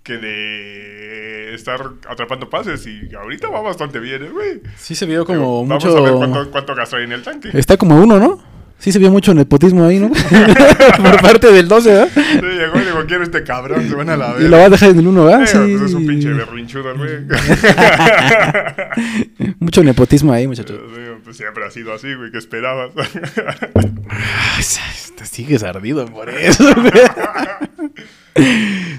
que 0.04 0.18
de 0.18 1.54
estar 1.54 1.80
atrapando 2.10 2.50
pases. 2.50 2.86
Y 2.88 3.14
ahorita 3.16 3.50
va 3.50 3.62
bastante 3.62 4.00
bien, 4.00 4.24
¿eh, 4.24 4.30
güey. 4.30 4.62
sí 4.78 4.96
se 4.96 5.06
vio 5.06 5.26
como 5.26 5.66
Vamos 5.66 5.84
mucho... 5.84 5.98
a 5.98 6.02
ver 6.02 6.14
cuánto, 6.14 6.52
cuánto 6.52 6.76
gasta 6.76 6.98
ahí 6.98 7.04
en 7.04 7.12
el 7.14 7.24
tanque. 7.24 7.50
Está 7.54 7.78
como 7.78 8.02
uno, 8.02 8.20
¿no? 8.20 8.52
Sí 8.82 8.92
se 8.92 8.98
vio 8.98 9.12
mucho 9.12 9.36
nepotismo 9.36 9.86
ahí, 9.86 10.00
¿no? 10.00 10.10
Por 11.04 11.22
parte 11.22 11.52
del 11.52 11.68
12, 11.68 11.90
¿verdad? 11.90 12.10
Sí, 12.16 12.42
llegó 12.42 12.80
y 12.80 12.86
digo, 12.86 13.06
quiero 13.08 13.24
este 13.24 13.44
cabrón, 13.44 13.88
se 13.88 13.94
van 13.94 14.10
a 14.10 14.18
la 14.18 14.36
Y 14.40 14.48
lo 14.48 14.58
vas 14.58 14.66
a 14.66 14.70
dejar 14.70 14.90
en 14.90 15.00
el 15.00 15.08
1, 15.08 15.24
¿verdad? 15.24 15.44
Eh, 15.44 15.78
pues 15.78 15.92
es 15.92 15.94
un 15.94 16.08
pinche 16.08 16.34
berrinchudo, 16.34 16.98
güey. 16.98 17.20
Mucho 19.60 19.84
nepotismo 19.84 20.34
ahí, 20.34 20.48
muchachos. 20.48 20.80
Mío, 20.98 21.11
pues 21.32 21.38
siempre 21.38 21.66
ha 21.66 21.72
sido 21.72 21.94
así, 21.94 22.14
güey, 22.14 22.30
¿qué 22.30 22.40
esperabas? 22.40 22.92
Te 25.18 25.26
sigues 25.26 25.64
ardido 25.64 26.06
por 26.08 26.30
eso, 26.30 26.74
güey. 26.76 26.92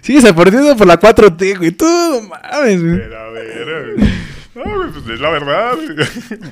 Sigues 0.02 0.24
ardido 0.24 0.74
por 0.76 0.86
la 0.86 0.98
4T, 0.98 1.58
güey. 1.58 1.70
Tú, 1.72 1.84
mames, 2.30 2.82
güey. 2.82 2.96
Pero 2.96 3.18
a 3.18 3.30
ver, 3.30 3.94
güey. 3.96 4.08
No, 4.54 4.64
güey, 4.76 4.90
pues 4.92 5.06
es 5.08 5.20
la 5.20 5.30
verdad. 5.30 5.72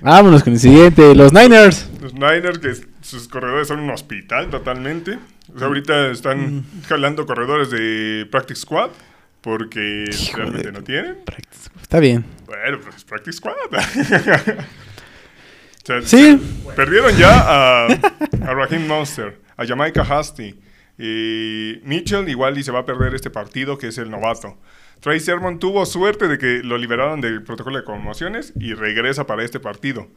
Vámonos 0.03 0.43
con 0.45 0.53
el 0.55 0.59
siguiente. 0.59 1.15
Los 1.15 1.33
Niners. 1.33 1.89
Los 2.01 2.13
Niners, 2.15 2.59
que 2.59 2.75
sus 3.01 3.29
corredores 3.29 3.69
son 3.69 3.81
un 3.81 3.91
hospital 3.91 4.51
totalmente. 4.51 5.19
O 5.55 5.59
sea, 5.59 5.69
ahorita 5.69 6.09
Mm. 6.09 6.13
están 6.13 6.65
jalando 6.89 7.25
corredores 7.27 7.71
de 7.71 8.27
Practice 8.31 8.61
Squad 8.63 8.91
porque 9.41 10.05
Hijo 10.11 10.37
realmente 10.37 10.67
de- 10.69 10.73
no 10.73 10.83
tienen. 10.85 11.17
Está 11.81 12.01
bien. 12.01 12.25
Bueno, 12.47 12.79
pues 12.83 12.97
es 12.97 13.05
Practice 13.05 13.39
Squad. 13.39 13.55
Sí. 16.05 16.41
Perdieron 16.77 17.17
ya 17.17 17.41
a, 17.41 17.87
a 17.87 18.55
Raheem 18.55 18.87
Monster, 18.87 19.41
a 19.57 19.67
Jamaica 19.67 20.03
Hasty. 20.03 20.59
Y 20.99 21.81
Mitchell 21.85 22.29
igual 22.29 22.59
y 22.59 22.63
se 22.63 22.73
va 22.73 22.81
a 22.81 22.85
perder 22.85 23.15
este 23.15 23.31
partido 23.31 23.79
que 23.79 23.89
es 23.89 23.99
el 23.99 24.11
novato. 24.11 24.59
Trey 25.01 25.19
Sermon 25.19 25.59
tuvo 25.59 25.87
suerte 25.87 26.29
de 26.29 26.37
que 26.37 26.63
lo 26.63 26.77
liberaron 26.77 27.23
del 27.23 27.43
protocolo 27.43 27.79
de 27.79 27.85
conmociones 27.85 28.53
y 28.57 28.75
regresa 28.75 29.27
para 29.27 29.43
este 29.43 29.61
partido. 29.61 30.09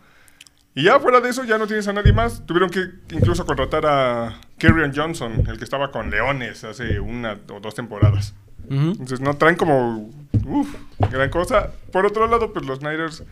Y 0.75 0.83
ya 0.83 0.99
fuera 0.99 1.21
de 1.21 1.29
eso, 1.29 1.45
ya 1.45 1.57
no 1.57 1.67
tienes 1.67 1.87
a 1.87 1.93
nadie 1.93 2.11
más. 2.11 2.45
Tuvieron 2.45 2.69
que 2.69 2.85
incluso 3.11 3.45
contratar 3.45 3.85
a 3.85 4.41
Kerryon 4.57 4.91
Johnson, 4.93 5.43
el 5.47 5.57
que 5.57 5.63
estaba 5.63 5.91
con 5.91 6.09
Leones 6.09 6.63
hace 6.63 6.99
una 6.99 7.39
o 7.49 7.59
dos 7.61 7.75
temporadas. 7.75 8.33
Entonces 8.69 9.19
no 9.19 9.35
traen 9.35 9.55
como 9.55 10.09
uf, 10.45 10.75
gran 11.11 11.29
cosa. 11.29 11.71
Por 11.91 12.05
otro 12.05 12.27
lado, 12.27 12.51
pues 12.53 12.65
los 12.65 12.81
Niners 12.81 13.23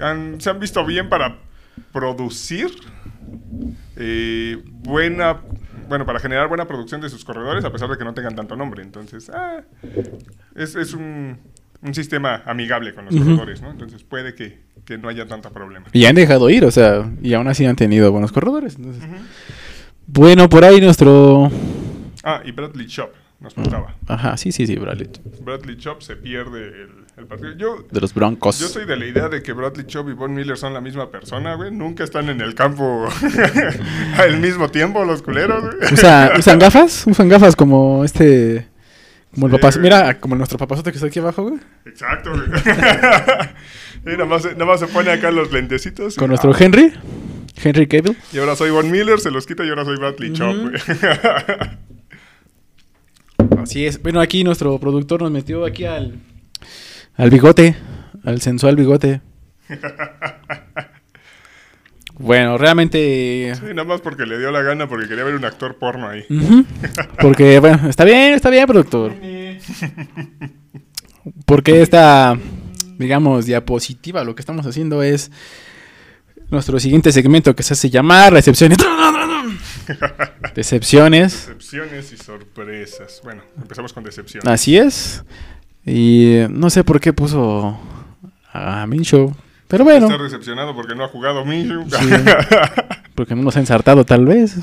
han- 0.00 0.40
se 0.40 0.50
han 0.50 0.60
visto 0.60 0.84
bien 0.84 1.08
para 1.08 1.38
producir 1.92 2.70
eh, 3.96 4.62
buena, 4.64 5.38
bueno, 5.88 6.04
para 6.06 6.18
generar 6.20 6.48
buena 6.48 6.66
producción 6.66 7.00
de 7.00 7.08
sus 7.08 7.24
corredores, 7.24 7.64
a 7.64 7.72
pesar 7.72 7.88
de 7.88 7.96
que 7.98 8.04
no 8.04 8.14
tengan 8.14 8.34
tanto 8.34 8.56
nombre. 8.56 8.82
Entonces, 8.82 9.30
ah, 9.30 9.62
es, 10.54 10.74
es 10.76 10.92
un, 10.94 11.38
un 11.82 11.94
sistema 11.94 12.42
amigable 12.46 12.94
con 12.94 13.06
los 13.06 13.16
corredores, 13.16 13.62
¿no? 13.62 13.70
Entonces 13.70 14.02
puede 14.04 14.34
que, 14.34 14.60
que 14.84 14.98
no 14.98 15.08
haya 15.08 15.26
tanto 15.26 15.50
problema. 15.52 15.86
Y 15.92 16.04
han 16.06 16.14
dejado 16.14 16.50
ir, 16.50 16.64
o 16.64 16.70
sea, 16.70 17.10
y 17.22 17.34
aún 17.34 17.48
así 17.48 17.64
han 17.64 17.76
tenido 17.76 18.12
buenos 18.12 18.32
corredores. 18.32 18.76
entonces. 18.76 19.02
Bueno, 20.06 20.48
por 20.48 20.64
ahí 20.64 20.80
nuestro... 20.80 21.50
Ah, 22.22 22.42
y 22.44 22.52
Bradley 22.52 22.86
Chop 22.86 23.12
nos 23.40 23.54
faltaba. 23.54 23.94
Ajá, 24.06 24.36
sí, 24.36 24.52
sí, 24.52 24.66
sí, 24.66 24.76
Bradley. 24.76 25.08
Bradley 25.40 25.76
Chop 25.76 26.00
se 26.02 26.16
pierde 26.16 26.68
el, 26.68 26.90
el 27.16 27.26
partido. 27.26 27.52
Yo, 27.56 27.84
De 27.90 28.00
los 28.00 28.12
Broncos. 28.12 28.58
Yo 28.58 28.68
soy 28.68 28.84
de 28.84 28.96
la 28.96 29.06
idea 29.06 29.28
de 29.28 29.42
que 29.42 29.52
Bradley 29.52 29.86
Chubb 29.86 30.10
y 30.10 30.12
Von 30.12 30.34
Miller 30.34 30.56
son 30.56 30.74
la 30.74 30.80
misma 30.80 31.10
persona, 31.10 31.54
güey. 31.54 31.70
Nunca 31.70 32.04
están 32.04 32.28
en 32.28 32.40
el 32.40 32.54
campo 32.54 33.08
al 34.18 34.38
mismo 34.38 34.68
tiempo 34.70 35.04
los 35.04 35.22
culeros, 35.22 35.62
güey. 35.64 35.92
Usa- 35.94 36.32
¿Usan 36.38 36.58
gafas? 36.58 37.06
¿Usan 37.06 37.28
gafas 37.28 37.56
como 37.56 38.04
este... 38.04 38.68
Como 39.34 39.46
el 39.46 39.52
Sí, 39.52 39.58
papá... 39.58 39.70
güey. 39.70 39.82
Mira, 39.82 40.18
como 40.20 40.34
nuestro 40.36 40.58
papazote 40.58 40.90
que 40.92 40.96
está 40.96 41.08
aquí 41.08 41.18
abajo, 41.18 41.42
güey. 41.44 41.60
Exacto, 41.86 42.30
güey. 42.32 42.42
y 44.06 44.10
nada 44.16 44.24
más, 44.26 44.44
nada 44.44 44.64
más 44.64 44.80
se 44.80 44.86
pone 44.86 45.10
acá 45.10 45.30
los 45.30 45.52
lentecitos. 45.52 46.16
Con 46.16 46.28
nuestro 46.28 46.52
ah, 46.52 46.56
Henry. 46.58 46.92
Henry 47.62 47.86
Cable. 47.86 48.14
Y 48.32 48.38
ahora 48.38 48.54
soy 48.56 48.70
Von 48.70 48.90
Miller, 48.90 49.18
se 49.20 49.30
los 49.30 49.46
quita 49.46 49.64
y 49.64 49.70
ahora 49.70 49.84
soy 49.86 49.96
Bradley 49.96 50.32
Chubb, 50.34 50.48
Ujú. 50.48 50.68
güey. 50.70 50.80
Así 53.62 53.86
es. 53.86 54.00
Bueno, 54.02 54.20
aquí 54.20 54.44
nuestro 54.44 54.78
productor 54.78 55.22
nos 55.22 55.30
metió 55.30 55.64
aquí 55.64 55.84
al... 55.84 56.18
Al 57.16 57.30
bigote. 57.30 57.76
Al 58.24 58.40
sensual 58.40 58.76
bigote. 58.76 59.20
Bueno, 62.18 62.56
realmente... 62.56 63.52
Sí, 63.54 63.66
nada 63.74 63.84
más 63.84 64.00
porque 64.00 64.24
le 64.24 64.38
dio 64.38 64.50
la 64.50 64.62
gana, 64.62 64.88
porque 64.88 65.06
quería 65.06 65.22
ver 65.24 65.34
un 65.34 65.44
actor 65.44 65.76
porno 65.76 66.08
ahí. 66.08 66.24
Porque, 67.20 67.58
bueno, 67.58 67.88
está 67.88 68.04
bien, 68.04 68.32
está 68.32 68.48
bien, 68.48 68.66
productor. 68.66 69.12
Porque 71.44 71.82
esta, 71.82 72.38
digamos, 72.98 73.44
diapositiva, 73.44 74.24
lo 74.24 74.34
que 74.34 74.40
estamos 74.40 74.66
haciendo 74.66 75.02
es 75.02 75.30
nuestro 76.48 76.80
siguiente 76.80 77.12
segmento 77.12 77.54
que 77.54 77.62
se 77.62 77.74
hace 77.74 77.90
llamar 77.90 78.32
Recepciones. 78.32 78.78
Decepciones. 80.54 81.48
Decepciones 81.48 82.12
y 82.12 82.16
sorpresas. 82.16 83.20
Bueno, 83.22 83.42
empezamos 83.60 83.92
con 83.92 84.04
decepciones. 84.04 84.48
Así 84.48 84.78
es. 84.78 85.22
Y 85.86 86.32
eh, 86.34 86.48
no 86.50 86.68
sé 86.68 86.82
por 86.84 87.00
qué 87.00 87.12
puso 87.12 87.78
a 88.52 88.86
Minshew. 88.86 89.34
Pero 89.68 89.84
bueno, 89.84 90.06
Está 90.10 90.22
decepcionado 90.22 90.74
porque 90.74 90.94
no 90.94 91.04
ha 91.04 91.08
jugado 91.08 91.44
Minshew. 91.44 91.88
Sí. 91.88 92.06
porque 93.14 93.34
no 93.34 93.42
nos 93.42 93.56
ha 93.56 93.60
ensartado 93.60 94.04
tal 94.04 94.26
vez. 94.26 94.56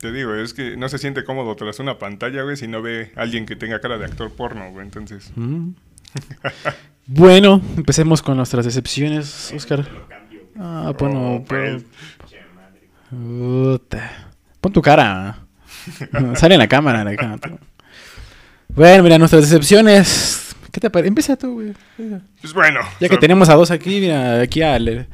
Te 0.00 0.10
digo, 0.12 0.34
es 0.34 0.52
que 0.54 0.76
no 0.76 0.88
se 0.88 0.98
siente 0.98 1.24
cómodo 1.24 1.54
tras 1.54 1.78
una 1.78 1.98
pantalla, 1.98 2.42
güey, 2.42 2.56
si 2.56 2.66
no 2.66 2.82
ve 2.82 3.12
a 3.16 3.22
alguien 3.22 3.46
que 3.46 3.54
tenga 3.54 3.80
cara 3.80 3.98
de 3.98 4.04
actor 4.06 4.32
porno, 4.32 4.70
güey. 4.70 4.84
Entonces, 4.84 5.30
Mm. 5.36 5.70
Bueno, 7.06 7.60
empecemos 7.76 8.20
con 8.22 8.36
nuestras 8.36 8.64
decepciones, 8.64 9.52
Oscar. 9.56 9.86
Ah, 10.58 10.92
bueno, 10.98 11.36
Oh, 11.36 11.44
pues. 11.44 11.84
Pon 14.60 14.72
tu 14.72 14.82
cara. 14.82 15.38
Sale 16.34 16.54
en 16.54 16.58
la 16.60 16.68
cámara. 16.68 17.02
la 17.04 17.16
cámara. 17.16 17.58
Bueno, 18.74 19.02
mira, 19.02 19.18
nuestras 19.18 19.42
decepciones. 19.42 20.56
¿Qué 20.70 20.80
te 20.80 20.88
parece? 20.88 21.08
Empieza 21.08 21.36
tú, 21.36 21.54
güey. 21.54 21.74
pues 22.40 22.54
bueno. 22.54 22.80
Ya 23.00 23.08
que 23.08 23.18
tenemos 23.18 23.48
a 23.50 23.54
dos 23.54 23.70
aquí, 23.70 24.00
mira, 24.00 24.40
aquí 24.40 24.62
al... 24.62 25.06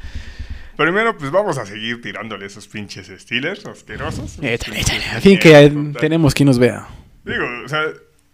Primero, 0.76 1.18
pues 1.18 1.32
vamos 1.32 1.58
a 1.58 1.66
seguir 1.66 2.00
tirándole 2.00 2.46
esos 2.46 2.68
pinches 2.68 3.08
Steelers 3.08 3.66
asquerosos. 3.66 4.38
Échale, 4.40 4.80
échale. 4.80 5.04
Al 5.06 5.20
fin 5.20 5.36
que 5.36 5.92
tenemos 5.98 6.34
quien 6.34 6.46
nos 6.46 6.60
vea. 6.60 6.86
Digo, 7.24 7.44
o 7.64 7.68
sea, 7.68 7.82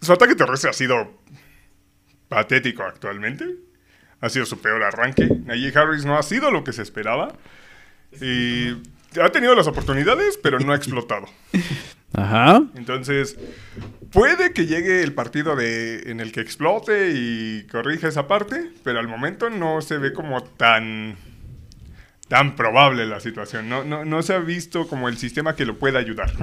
su 0.02 0.12
ataque 0.12 0.34
terrestre 0.34 0.68
ha 0.68 0.74
sido 0.74 1.22
patético 2.28 2.82
actualmente. 2.82 3.46
Ha 4.20 4.28
sido 4.28 4.44
su 4.44 4.60
peor 4.60 4.82
arranque. 4.82 5.26
Najee 5.46 5.72
Harris 5.74 6.04
no 6.04 6.18
ha 6.18 6.22
sido 6.22 6.50
lo 6.50 6.64
que 6.64 6.74
se 6.74 6.82
esperaba. 6.82 7.34
Y 8.20 8.74
ha 9.22 9.30
tenido 9.30 9.54
las 9.54 9.66
oportunidades, 9.66 10.38
pero 10.42 10.58
no 10.60 10.72
ha 10.72 10.76
explotado. 10.76 11.26
Ajá. 12.12 12.62
Entonces, 12.76 13.36
puede 14.12 14.52
que 14.52 14.66
llegue 14.66 15.02
el 15.02 15.12
partido 15.12 15.56
de, 15.56 16.10
en 16.10 16.20
el 16.20 16.30
que 16.32 16.40
explote 16.40 17.12
y 17.14 17.66
corrija 17.70 18.08
esa 18.08 18.28
parte, 18.28 18.70
pero 18.84 19.00
al 19.00 19.08
momento 19.08 19.50
no 19.50 19.82
se 19.82 19.98
ve 19.98 20.12
como 20.12 20.42
tan, 20.42 21.16
tan 22.28 22.54
probable 22.54 23.06
la 23.06 23.18
situación. 23.18 23.68
No, 23.68 23.84
no, 23.84 24.04
no 24.04 24.22
se 24.22 24.34
ha 24.34 24.38
visto 24.38 24.86
como 24.86 25.08
el 25.08 25.18
sistema 25.18 25.56
que 25.56 25.66
lo 25.66 25.78
pueda 25.78 25.98
ayudar. 25.98 26.32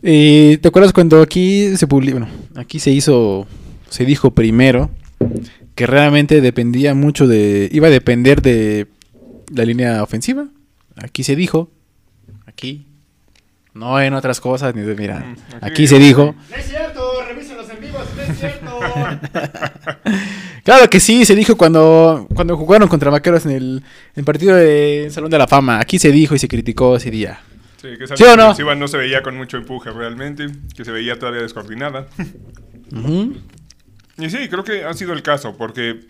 Eh, 0.00 0.58
¿Te 0.62 0.68
acuerdas 0.68 0.92
cuando 0.92 1.20
aquí 1.20 1.76
se 1.76 1.88
publicó? 1.88 2.20
Bueno, 2.20 2.32
aquí 2.54 2.78
se 2.78 2.92
hizo, 2.92 3.48
se 3.88 4.04
dijo 4.04 4.30
primero 4.30 4.92
que 5.74 5.86
realmente 5.86 6.40
dependía 6.40 6.94
mucho 6.94 7.26
de, 7.26 7.68
iba 7.72 7.88
a 7.88 7.90
depender 7.90 8.40
de 8.40 8.86
la 9.52 9.64
línea 9.64 10.00
ofensiva. 10.04 10.46
Aquí 10.96 11.24
se 11.24 11.34
dijo, 11.34 11.72
aquí, 12.58 12.84
no 13.72 14.00
en 14.00 14.12
otras 14.14 14.40
cosas, 14.40 14.74
ni 14.74 14.82
de, 14.82 14.96
mira, 14.96 15.20
Mm, 15.20 15.32
aquí- 15.54 15.66
aquí 15.66 15.86
se 15.86 15.98
dijo. 16.00 16.34
No 16.50 16.56
es 16.56 16.66
cierto, 16.66 17.00
revisen 17.28 17.56
los 17.56 17.70
en 17.70 17.80
vivos, 17.80 18.02
no 18.16 18.22
es 18.22 18.38
cierto. 18.38 18.78
Claro 20.64 20.90
que 20.90 21.00
sí, 21.00 21.24
se 21.24 21.34
dijo 21.34 21.56
cuando, 21.56 22.26
cuando 22.34 22.54
jugaron 22.56 22.88
contra 22.88 23.10
Vaqueros 23.10 23.46
en 23.46 23.52
el, 23.52 23.76
en 23.78 23.82
el 24.16 24.24
partido 24.24 24.54
de 24.54 25.08
Salón 25.10 25.30
de 25.30 25.38
la 25.38 25.46
Fama. 25.46 25.80
Aquí 25.80 25.98
se 25.98 26.12
dijo 26.12 26.34
y 26.34 26.38
se 26.38 26.46
criticó 26.46 26.96
ese 26.96 27.10
día. 27.10 27.40
Sí, 27.80 27.88
que 27.96 28.04
esa 28.04 28.16
¿Sí 28.18 28.24
o 28.24 28.36
no? 28.36 28.52
no 28.74 28.88
se 28.88 28.96
veía 28.98 29.22
con 29.22 29.34
mucho 29.36 29.56
empuje 29.56 29.90
realmente, 29.90 30.48
que 30.76 30.84
se 30.84 30.90
veía 30.90 31.18
todavía 31.18 31.40
descoordinada. 31.40 32.06
Y 34.18 34.28
sí, 34.30 34.48
creo 34.50 34.62
que 34.64 34.84
ha 34.84 34.92
sido 34.92 35.14
el 35.14 35.22
caso, 35.22 35.56
porque, 35.56 36.00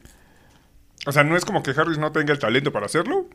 o 1.06 1.12
sea, 1.12 1.22
no 1.22 1.36
es 1.36 1.44
como 1.44 1.62
que 1.62 1.70
Harris 1.72 1.98
no 1.98 2.10
tenga 2.10 2.32
el 2.32 2.38
talento 2.40 2.72
para 2.72 2.86
hacerlo, 2.86 3.26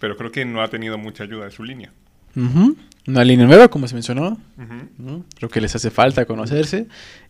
pero 0.00 0.16
creo 0.16 0.32
que 0.32 0.44
no 0.44 0.62
ha 0.62 0.68
tenido 0.68 0.98
mucha 0.98 1.22
ayuda 1.24 1.44
de 1.44 1.50
su 1.52 1.62
línea. 1.62 1.92
Ujú. 2.36 2.76
Una 3.06 3.22
línea 3.24 3.46
nueva, 3.46 3.68
como 3.68 3.86
se 3.86 3.94
mencionó. 3.94 4.38
¿no? 4.98 5.24
Creo 5.36 5.50
que 5.50 5.60
les 5.60 5.74
hace 5.76 5.90
falta 5.90 6.24
conocerse. 6.24 6.86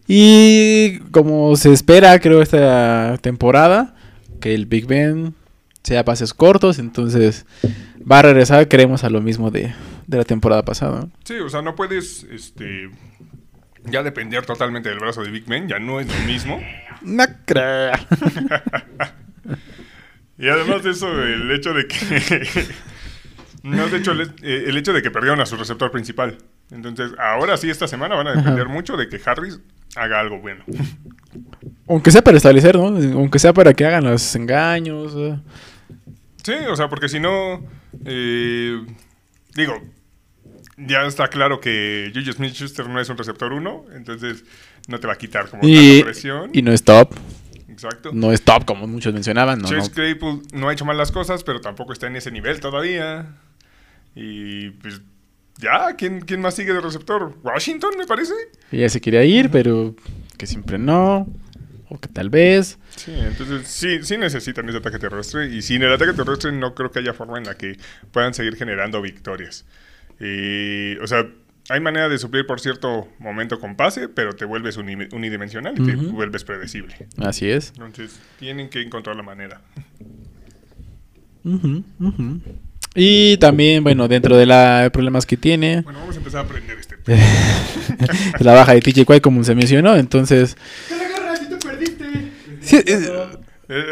Y 0.06 0.98
como 1.10 1.56
se 1.56 1.72
espera, 1.72 2.18
creo, 2.20 2.42
esta 2.42 3.18
temporada, 3.20 3.94
que 4.40 4.54
el 4.54 4.66
Big 4.66 4.86
Ben 4.86 5.34
sea 5.82 6.04
pases 6.04 6.32
cortos, 6.32 6.78
entonces 6.78 7.44
va 8.10 8.20
a 8.20 8.22
regresar, 8.22 8.68
creemos, 8.68 9.02
a 9.04 9.10
lo 9.10 9.20
mismo 9.20 9.50
de, 9.50 9.74
de 10.06 10.16
la 10.16 10.24
temporada 10.24 10.64
pasada. 10.64 11.08
Sí, 11.24 11.34
o 11.34 11.48
sea, 11.48 11.62
no 11.62 11.74
puedes, 11.74 12.24
este, 12.24 12.90
ya 13.84 14.02
depender 14.02 14.46
totalmente 14.46 14.88
del 14.88 14.98
brazo 15.00 15.22
de 15.22 15.30
Big 15.30 15.46
Ben, 15.46 15.68
ya 15.68 15.78
no 15.78 16.00
es 16.00 16.06
lo 16.06 16.26
mismo. 16.26 16.60
No 17.02 17.24
creo. 17.44 17.92
Y 20.38 20.48
además 20.48 20.82
de 20.82 20.90
eso, 20.90 21.22
el 21.22 21.50
hecho 21.52 21.72
de 21.74 21.86
que... 21.86 22.66
no, 23.64 23.88
de 23.88 23.96
hecho, 23.98 24.12
el, 24.12 24.20
eh, 24.42 24.64
el 24.68 24.76
hecho 24.76 24.92
de 24.92 25.02
que 25.02 25.10
perdieron 25.10 25.40
a 25.40 25.46
su 25.46 25.56
receptor 25.56 25.90
principal. 25.90 26.38
Entonces, 26.70 27.10
ahora 27.18 27.56
sí, 27.56 27.68
esta 27.70 27.88
semana 27.88 28.14
van 28.14 28.28
a 28.28 28.32
depender 28.34 28.64
Ajá. 28.66 28.72
mucho 28.72 28.96
de 28.96 29.08
que 29.08 29.20
Harris 29.24 29.58
haga 29.96 30.20
algo 30.20 30.38
bueno. 30.40 30.64
Aunque 31.88 32.10
sea 32.10 32.22
para 32.22 32.36
establecer, 32.36 32.76
¿no? 32.76 32.86
Aunque 33.18 33.38
sea 33.38 33.52
para 33.52 33.74
que 33.74 33.84
hagan 33.84 34.04
los 34.04 34.34
engaños. 34.36 35.12
eh. 35.16 35.38
Sí, 36.42 36.52
o 36.70 36.76
sea, 36.76 36.88
porque 36.88 37.08
si 37.08 37.20
no, 37.20 37.62
eh, 38.04 38.84
digo, 39.54 39.74
ya 40.76 41.02
está 41.06 41.28
claro 41.28 41.60
que 41.60 42.10
Juju 42.14 42.32
Smith-Schuster 42.32 42.88
no 42.88 43.00
es 43.00 43.08
un 43.08 43.16
receptor 43.16 43.52
1, 43.52 43.84
entonces 43.94 44.44
no 44.88 45.00
te 45.00 45.06
va 45.06 45.14
a 45.14 45.16
quitar 45.16 45.48
como 45.48 45.62
Y, 45.66 45.98
tanta 46.00 46.04
presión. 46.04 46.50
y 46.52 46.62
no 46.62 46.72
es 46.72 46.82
top. 46.84 47.14
Exacto. 47.68 48.10
No 48.12 48.30
es 48.32 48.42
top, 48.42 48.64
como 48.66 48.86
muchos 48.86 49.12
mencionaban. 49.14 49.58
No, 49.60 49.68
Chase 49.68 49.88
no. 49.88 49.94
Claypool 49.94 50.42
no 50.52 50.68
ha 50.68 50.72
hecho 50.72 50.84
mal 50.84 50.96
las 50.96 51.10
cosas, 51.12 51.42
pero 51.44 51.60
tampoco 51.60 51.92
está 51.92 52.06
en 52.06 52.16
ese 52.16 52.30
nivel 52.30 52.60
todavía. 52.60 53.26
Y 54.14 54.70
pues 54.70 55.00
ya, 55.58 55.94
¿quién, 55.96 56.20
quién 56.20 56.40
más 56.40 56.54
sigue 56.54 56.72
de 56.72 56.80
receptor? 56.80 57.34
Washington, 57.42 57.92
me 57.98 58.06
parece. 58.06 58.34
Ella 58.72 58.88
se 58.88 59.00
quería 59.00 59.24
ir, 59.24 59.50
pero 59.50 59.94
que 60.36 60.46
siempre 60.46 60.78
no. 60.78 61.26
O 61.90 61.98
que 62.00 62.08
tal 62.08 62.30
vez. 62.30 62.78
Sí, 62.96 63.12
entonces 63.14 63.68
sí, 63.68 63.98
sí 64.02 64.16
necesitan 64.16 64.68
ese 64.68 64.78
ataque 64.78 64.98
terrestre. 64.98 65.46
Y 65.54 65.62
sin 65.62 65.82
el 65.82 65.92
ataque 65.92 66.12
terrestre 66.12 66.50
no 66.52 66.74
creo 66.74 66.90
que 66.90 66.98
haya 67.00 67.12
forma 67.12 67.38
en 67.38 67.44
la 67.44 67.56
que 67.56 67.76
puedan 68.10 68.34
seguir 68.34 68.56
generando 68.56 69.00
victorias. 69.02 69.64
Y, 70.18 70.96
o 70.98 71.06
sea, 71.06 71.26
hay 71.68 71.80
manera 71.80 72.08
de 72.08 72.18
suplir 72.18 72.46
por 72.46 72.60
cierto 72.60 73.08
momento 73.18 73.60
con 73.60 73.76
pase, 73.76 74.08
pero 74.08 74.32
te 74.34 74.44
vuelves 74.44 74.76
uni- 74.76 75.08
unidimensional 75.12 75.74
y 75.78 75.84
te 75.84 75.94
vuelves 75.96 76.42
predecible. 76.44 76.94
Así 77.18 77.48
es. 77.50 77.70
Entonces, 77.76 78.18
tienen 78.38 78.68
que 78.70 78.80
encontrar 78.82 79.14
la 79.16 79.22
manera. 79.22 79.60
Ujú, 81.44 81.84
ujú. 82.00 82.40
Y 82.94 83.36
también, 83.38 83.82
bueno, 83.82 84.06
dentro 84.08 84.36
de 84.36 84.46
los 84.46 84.90
problemas 84.90 85.26
que 85.26 85.36
tiene, 85.36 85.80
Bueno, 85.82 85.98
vamos 86.00 86.14
a 86.14 86.18
empezar 86.18 86.40
a 86.42 86.44
aprender 86.44 86.78
este. 86.78 86.94
la 88.38 88.52
baja 88.54 88.72
de 88.74 88.80
TJ 88.80 89.00
White, 89.08 89.20
como 89.20 89.42
se 89.44 89.54
mencionó, 89.54 89.96
entonces... 89.96 90.56
¿Qué 90.88 90.94
le 90.96 91.04
agarras 91.06 91.38
si 91.40 91.46
tú 91.48 91.58
perdiste? 91.58 92.04
Sí, 92.60 92.76
es- 92.86 93.10
Es, 93.68 93.84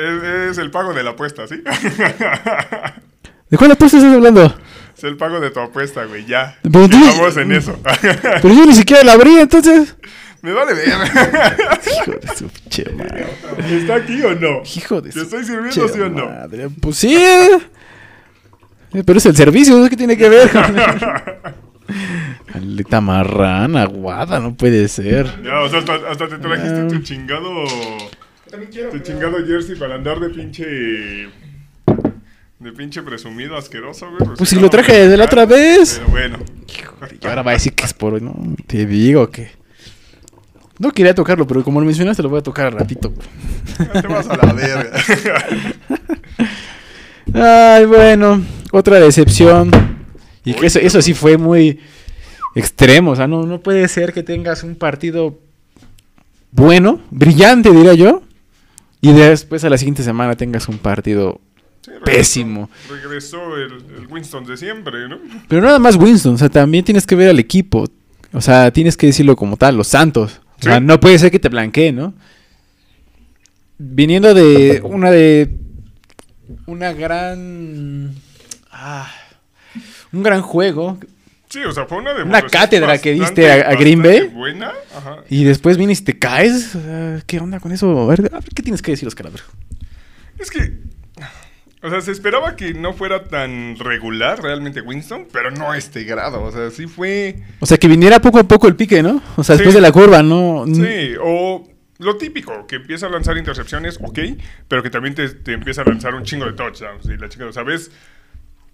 es- 0.51 0.59
el 0.59 0.71
pago 0.71 0.93
de 0.95 1.03
la 1.03 1.11
apuesta, 1.11 1.47
¿sí? 1.49 1.57
¿De 3.51 3.59
cuál 3.59 3.73
apuesta 3.73 3.99
estás 3.99 4.15
hablando? 4.15 4.55
es 4.97 5.05
el 5.05 5.17
pago 5.17 5.41
de 5.41 5.51
tu 5.51 5.59
apuesta, 5.61 6.05
güey, 6.05 6.25
ya. 6.27 6.57
Pero 6.63 6.89
tú- 6.89 7.05
Vamos 7.05 7.37
en 7.39 7.53
eso. 7.53 7.77
Pero 8.43 8.55
yo 8.55 8.67
ni 8.67 8.75
siquiera 8.75 9.03
la 9.03 9.15
abrí, 9.15 9.37
entonces... 9.39 9.97
Me 10.43 10.53
vale 10.53 10.75
ver. 10.75 10.89
Hijo 10.89 12.13
de 12.21 12.37
su 12.37 12.49
pinche 12.49 12.85
madre. 12.93 13.27
¿Está 13.71 13.95
aquí 13.97 14.21
o 14.23 14.35
no? 14.35 14.63
Hijo 14.77 15.01
de 15.01 15.11
¿Te 15.11 15.19
su 15.19 15.23
estoy 15.25 15.45
sirviendo, 15.45 15.89
sí 15.89 16.01
o 16.01 16.09
no? 16.09 16.27
madre. 16.27 16.69
Pues 16.81 16.97
sí. 16.97 17.17
Pero 18.93 19.19
es 19.19 19.27
el 19.27 19.37
servicio, 19.37 19.79
¿no? 19.79 19.89
¿Qué 19.89 19.97
tiene 19.97 20.17
que 20.17 20.29
ver? 20.29 20.51
Maldita 22.55 23.01
marrana, 23.01 23.83
aguada, 23.83 24.39
no 24.41 24.55
puede 24.55 24.87
ser. 24.89 25.27
Ya, 25.43 25.61
o 25.61 25.69
sea, 25.69 25.79
hasta, 25.81 25.95
hasta 26.11 26.29
te 26.29 26.39
trajiste 26.39 26.81
Ah. 26.81 26.89
tu 26.89 26.99
chingado. 27.01 27.51
También 28.51 28.71
quiero. 28.71 28.91
Tu 28.91 28.99
pero- 28.99 29.05
chingado 29.05 29.47
jersey 29.47 29.77
para 29.77 29.95
andar 29.95 30.21
de 30.21 30.29
pinche. 30.31 30.65
De 32.59 32.73
pinche 32.77 33.03
presumido 33.03 33.57
asqueroso, 33.57 34.09
güey. 34.19 34.37
Pues 34.37 34.51
si 34.51 34.57
lo 34.61 34.71
traje 34.71 34.93
desde 34.93 35.17
la 35.17 35.25
otra 35.25 35.47
vez. 35.47 35.97
Pero 35.99 36.11
bueno. 36.11 36.39
Y 37.21 37.27
ahora 37.27 37.43
va 37.43 37.51
a 37.53 37.55
decir 37.55 37.73
que 37.75 37.85
es 37.85 37.93
por... 37.93 38.21
No, 38.23 38.35
te 38.69 38.87
digo 38.87 39.29
que... 39.31 39.51
No 40.79 40.93
quería 40.93 41.15
tocarlo, 41.15 41.47
pero 41.47 41.65
como 41.65 41.81
lo 41.81 41.87
mencionaste, 41.87 42.23
lo 42.23 42.29
voy 42.29 42.39
a 42.39 42.43
tocar 42.43 42.67
al 42.67 42.73
ratito. 42.75 43.13
Ya 43.79 44.03
te 44.03 44.07
vas 44.09 44.29
a 44.29 44.37
la 44.47 44.53
verga. 44.53 44.91
Ay, 47.35 47.85
bueno, 47.87 48.43
otra 48.73 48.99
decepción. 49.01 49.71
Y 50.45 50.55
que 50.55 50.67
eso, 50.67 50.79
eso 50.79 51.01
sí 51.03 51.15
fue 51.15 51.37
muy 51.39 51.79
extremo. 52.55 53.13
O 53.13 53.17
sea, 53.17 53.27
no, 53.27 53.45
no 53.47 53.61
puede 53.61 53.87
ser 53.89 54.13
que 54.13 54.23
tengas 54.23 54.63
un 54.63 54.75
partido 54.75 55.39
bueno, 56.51 57.01
brillante, 57.11 57.71
diría 57.73 57.95
yo. 57.95 58.23
Y 59.01 59.13
después 59.13 59.65
a 59.65 59.71
la 59.71 59.79
siguiente 59.79 60.03
semana 60.03 60.37
tengas 60.37 60.69
un 60.69 60.79
partido 60.79 61.41
Sí, 61.85 61.91
regresó- 61.91 62.05
pésimo. 62.05 62.71
Regresó 62.89 63.57
el, 63.57 63.73
el 63.99 64.07
Winston 64.09 64.45
de 64.45 64.57
siempre, 64.57 65.09
¿no? 65.09 65.19
Pero 65.49 65.63
nada 65.63 65.79
más 65.81 65.97
Winston, 65.97 66.35
o 66.35 66.39
sea, 66.39 66.49
también 66.49 66.85
tienes 66.85 67.07
que 67.07 67.17
ver 67.17 67.29
al 67.31 67.39
equipo. 67.41 67.89
O 68.33 68.41
sea, 68.41 68.71
tienes 68.71 68.97
que 68.97 69.07
decirlo 69.09 69.35
como 69.35 69.57
tal, 69.57 69.77
los 69.77 69.89
Santos. 69.89 70.41
O 70.61 70.63
sea, 70.63 70.79
no 70.79 71.01
puede 71.01 71.19
ser 71.19 71.31
que 71.33 71.41
te 71.41 71.49
blanqueen, 71.49 71.97
¿no? 71.97 72.15
Viniendo 73.79 74.33
de 74.33 74.81
una 74.85 75.11
de 75.11 75.51
una 76.67 76.93
gran 76.93 78.15
ah, 78.71 79.11
un 80.13 80.23
gran 80.23 80.43
juego 80.43 80.99
Sí, 81.49 81.59
o 81.65 81.73
sea, 81.73 81.85
fue 81.85 81.99
una 81.99 82.15
demostración 82.15 82.51
cátedra 82.51 82.97
que 82.97 83.13
diste 83.13 83.51
a- 83.53 83.69
a 83.69 83.75
Green 83.75 84.03
Bay. 84.03 84.27
buena. 84.29 84.73
Ajá. 84.97 85.17
y 85.29 85.45
después 85.45 85.77
vienes 85.77 86.01
y 86.01 86.05
te 86.05 86.19
caes. 86.19 86.71
¿Qué 87.27 87.41
onda 87.41 87.61
con 87.61 87.73
eso? 87.73 87.91
A 88.01 88.07
ver, 88.07 88.21
a 88.33 88.39
ver, 88.41 88.45
¿qué 88.55 88.63
tienes 88.63 88.81
que 88.81 88.93
decir, 88.93 89.07
Oscar? 89.07 89.29
Es 90.39 90.51
que. 90.51 90.73
O 91.83 91.91
sea, 91.91 92.01
se 92.01 92.11
esperaba 92.13 92.57
que 92.57 92.73
no 92.73 92.95
fuera 92.95 93.25
tan 93.25 93.77
regular 93.79 94.41
realmente 94.43 94.81
Winston, 94.81 95.27
pero 95.31 95.51
no 95.51 95.71
a 95.71 95.77
este 95.77 96.05
grado. 96.05 96.43
O 96.43 96.51
sea, 96.53 96.71
sí 96.71 96.87
fue. 96.87 97.43
O 97.61 97.67
sea, 97.67 97.77
que 97.77 97.87
viniera 97.89 98.19
poco 98.21 98.39
a 98.39 98.45
poco 98.45 98.67
el 98.67 98.75
pique, 98.77 99.03
¿no? 99.03 99.21
O 99.37 99.45
sea, 99.45 99.57
después 99.57 99.75
de 99.75 99.81
la 99.83 99.93
curva, 99.93 100.23
¿no? 100.23 100.65
Sí, 100.67 101.15
o 101.23 101.69
lo 102.03 102.17
típico, 102.17 102.67
que 102.67 102.77
empieza 102.77 103.07
a 103.07 103.11
lanzar 103.11 103.37
intercepciones, 103.37 103.99
ok, 104.03 104.19
pero 104.69 104.83
que 104.83 104.91
también 104.91 105.15
te, 105.15 105.29
te 105.29 105.53
empieza 105.53 105.83
a 105.83 105.85
lanzar 105.85 106.15
un 106.15 106.25
chingo 106.25 106.45
de 106.47 106.53
touchdowns. 106.53 107.07
Y 107.07 107.17
la 107.17 107.29
chica, 107.29 107.47
o 107.47 107.53
sea, 107.53 107.63
ves 107.63 107.91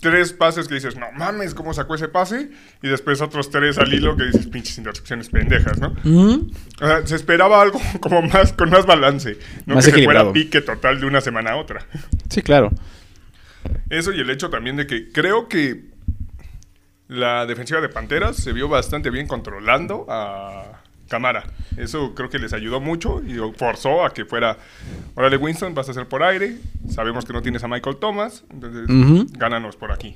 tres 0.00 0.32
pases 0.32 0.68
que 0.68 0.74
dices, 0.74 0.96
no 0.96 1.10
mames, 1.12 1.54
¿cómo 1.54 1.74
sacó 1.74 1.94
ese 1.94 2.08
pase? 2.08 2.50
Y 2.82 2.88
después 2.88 3.20
otros 3.20 3.50
tres 3.50 3.78
al 3.78 3.92
hilo 3.92 4.16
que 4.16 4.24
dices, 4.24 4.46
pinches 4.46 4.78
intercepciones 4.78 5.28
pendejas, 5.28 5.78
¿no? 5.78 5.96
O 6.80 6.86
sea, 6.86 7.06
se 7.06 7.16
esperaba 7.16 7.60
algo 7.60 7.80
como 8.00 8.22
más, 8.22 8.52
con 8.52 8.70
más 8.70 8.86
balance, 8.86 9.38
no 9.66 9.74
Más 9.74 9.84
que 9.84 9.92
se 9.92 10.04
fuera 10.04 10.32
pique 10.32 10.60
total 10.60 11.00
de 11.00 11.06
una 11.06 11.20
semana 11.20 11.52
a 11.52 11.56
otra. 11.56 11.86
Sí, 12.28 12.42
claro. 12.42 12.70
Eso 13.90 14.12
y 14.12 14.20
el 14.20 14.30
hecho 14.30 14.50
también 14.50 14.76
de 14.76 14.86
que 14.86 15.10
creo 15.10 15.48
que 15.48 15.88
la 17.08 17.46
defensiva 17.46 17.80
de 17.80 17.88
Panteras 17.88 18.36
se 18.36 18.52
vio 18.52 18.68
bastante 18.68 19.10
bien 19.10 19.26
controlando 19.26 20.06
a 20.08 20.67
Camara. 21.08 21.44
Eso 21.76 22.14
creo 22.14 22.28
que 22.30 22.38
les 22.38 22.52
ayudó 22.52 22.80
mucho 22.80 23.22
y 23.24 23.36
forzó 23.56 24.04
a 24.04 24.12
que 24.12 24.24
fuera, 24.24 24.58
órale 25.14 25.36
Winston, 25.36 25.74
vas 25.74 25.88
a 25.88 25.92
hacer 25.92 26.06
por 26.06 26.22
aire, 26.22 26.56
sabemos 26.88 27.24
que 27.24 27.32
no 27.32 27.42
tienes 27.42 27.64
a 27.64 27.68
Michael 27.68 27.96
Thomas, 27.96 28.44
entonces 28.50 29.32
gánanos 29.32 29.76
por 29.76 29.92
aquí. 29.92 30.14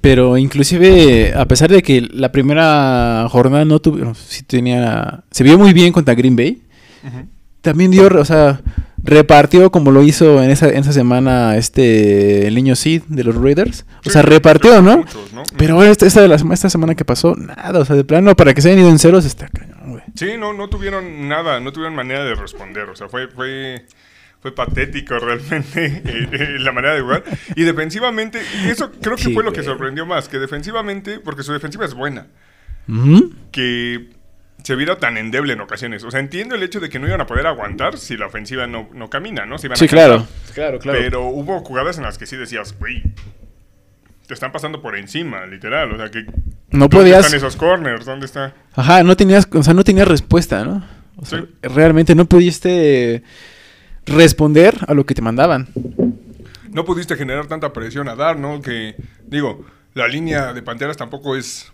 Pero 0.00 0.36
inclusive, 0.36 1.34
a 1.34 1.46
pesar 1.46 1.70
de 1.70 1.82
que 1.82 2.00
la 2.02 2.30
primera 2.30 3.26
jornada 3.30 3.64
no 3.64 3.80
tuvo, 3.80 4.14
sí 4.14 4.42
tenía, 4.42 5.24
se 5.30 5.44
vio 5.44 5.58
muy 5.58 5.72
bien 5.72 5.92
contra 5.92 6.14
Green 6.14 6.36
Bay, 6.36 6.62
también 7.60 7.90
dio, 7.90 8.06
o 8.06 8.24
sea, 8.24 8.60
repartió 9.04 9.70
como 9.70 9.90
lo 9.90 10.02
hizo 10.02 10.42
en 10.42 10.50
esa, 10.50 10.68
en 10.70 10.78
esa 10.78 10.92
semana 10.92 11.56
este 11.56 12.46
el 12.48 12.54
niño 12.54 12.74
Sid 12.74 13.02
de 13.08 13.22
los 13.24 13.34
Raiders. 13.36 13.84
O 14.00 14.04
Sí, 14.04 14.10
sea, 14.10 14.22
repartió, 14.22 14.80
¿no? 14.82 14.98
muchos, 14.98 15.32
¿no? 15.32 15.42
Pero 15.56 15.82
esta, 15.84 16.06
esta, 16.06 16.20
de 16.22 16.28
la 16.28 16.38
sema- 16.38 16.54
esta 16.54 16.70
semana 16.70 16.94
que 16.94 17.04
pasó, 17.04 17.34
nada, 17.36 17.78
o 17.80 17.84
sea, 17.84 17.94
de 17.96 18.04
plano, 18.04 18.34
para 18.34 18.54
que 18.54 18.62
se 18.62 18.68
hayan 18.68 18.80
ido 18.80 18.88
en 18.90 18.98
ceros, 18.98 19.24
está 19.24 19.48
cañón, 19.48 19.90
güey. 19.92 20.02
Sí, 20.14 20.32
no, 20.38 20.52
no 20.54 20.68
tuvieron 20.68 21.28
nada, 21.28 21.60
no 21.60 21.72
tuvieron 21.72 21.94
manera 21.94 22.24
de 22.24 22.34
responder. 22.34 22.88
O 22.88 22.96
sea, 22.96 23.08
fue, 23.08 23.28
fue, 23.28 23.86
fue 24.40 24.54
patético 24.54 25.18
realmente 25.18 25.84
eh, 26.04 26.28
eh, 26.32 26.56
la 26.60 26.72
manera 26.72 26.94
de 26.94 27.00
jugar. 27.02 27.24
Y 27.56 27.62
defensivamente, 27.62 28.40
eso 28.68 28.90
creo 29.00 29.16
que 29.16 29.24
Sí, 29.24 29.34
fue 29.34 29.44
lo 29.44 29.52
que 29.52 29.62
sorprendió 29.62 30.06
más, 30.06 30.28
que 30.28 30.38
defensivamente, 30.38 31.18
porque 31.20 31.42
su 31.42 31.52
defensiva 31.52 31.84
es 31.84 31.94
buena, 31.94 32.26
que 33.50 34.10
se 34.64 34.74
viera 34.74 34.96
tan 34.98 35.16
endeble 35.16 35.52
en 35.52 35.60
ocasiones. 35.60 36.02
O 36.04 36.10
sea, 36.10 36.18
entiendo 36.18 36.56
el 36.56 36.62
hecho 36.64 36.80
de 36.80 36.88
que 36.88 36.98
no 36.98 37.06
iban 37.06 37.20
a 37.20 37.26
poder 37.26 37.46
aguantar 37.46 37.96
si 37.98 38.16
la 38.16 38.26
ofensiva 38.26 38.66
no, 38.66 38.88
no 38.92 39.08
camina, 39.10 39.46
¿no? 39.46 39.58
Si 39.58 39.66
iban 39.68 39.76
a 39.76 39.78
Sí, 39.78 39.86
claro. 39.86 40.26
Claro, 40.54 40.78
claro. 40.80 40.98
Pero 41.00 41.26
hubo 41.28 41.60
jugadas 41.60 41.98
en 41.98 42.02
las 42.04 42.18
que 42.18 42.26
sí 42.26 42.36
decías, 42.36 42.74
güey, 42.78 43.02
te 44.26 44.34
están 44.34 44.50
pasando 44.52 44.80
por 44.82 44.96
encima, 44.96 45.46
literal. 45.46 45.92
O 45.92 45.96
sea, 45.98 46.10
que... 46.10 46.22
No 46.24 46.88
¿dónde 46.88 46.96
podías- 46.96 47.20
están 47.26 47.36
esos 47.36 47.54
corners? 47.56 48.04
¿Dónde 48.06 48.26
está? 48.26 48.54
Ajá, 48.74 49.02
no 49.04 49.16
tenías, 49.16 49.46
o 49.52 49.62
sea, 49.62 49.74
no 49.74 49.84
tenías 49.84 50.08
respuesta, 50.08 50.64
¿no? 50.64 50.82
O 51.16 51.24
sea, 51.26 51.40
Sí. 51.42 51.46
realmente 51.62 52.14
no 52.14 52.24
pudiste 52.24 53.22
responder 54.06 54.74
a 54.88 54.94
lo 54.94 55.04
que 55.06 55.14
te 55.14 55.22
mandaban. 55.22 55.68
no 56.70 56.84
pudiste 56.84 57.14
generar 57.16 57.46
tanta 57.46 57.72
presión 57.72 58.08
a 58.08 58.16
dar, 58.16 58.36
¿no? 58.36 58.60
Que, 58.60 58.96
digo, 59.28 59.64
la 59.94 60.08
línea 60.08 60.52
de 60.52 60.60
Panteras 60.60 60.96
tampoco 60.96 61.36
es 61.36 61.70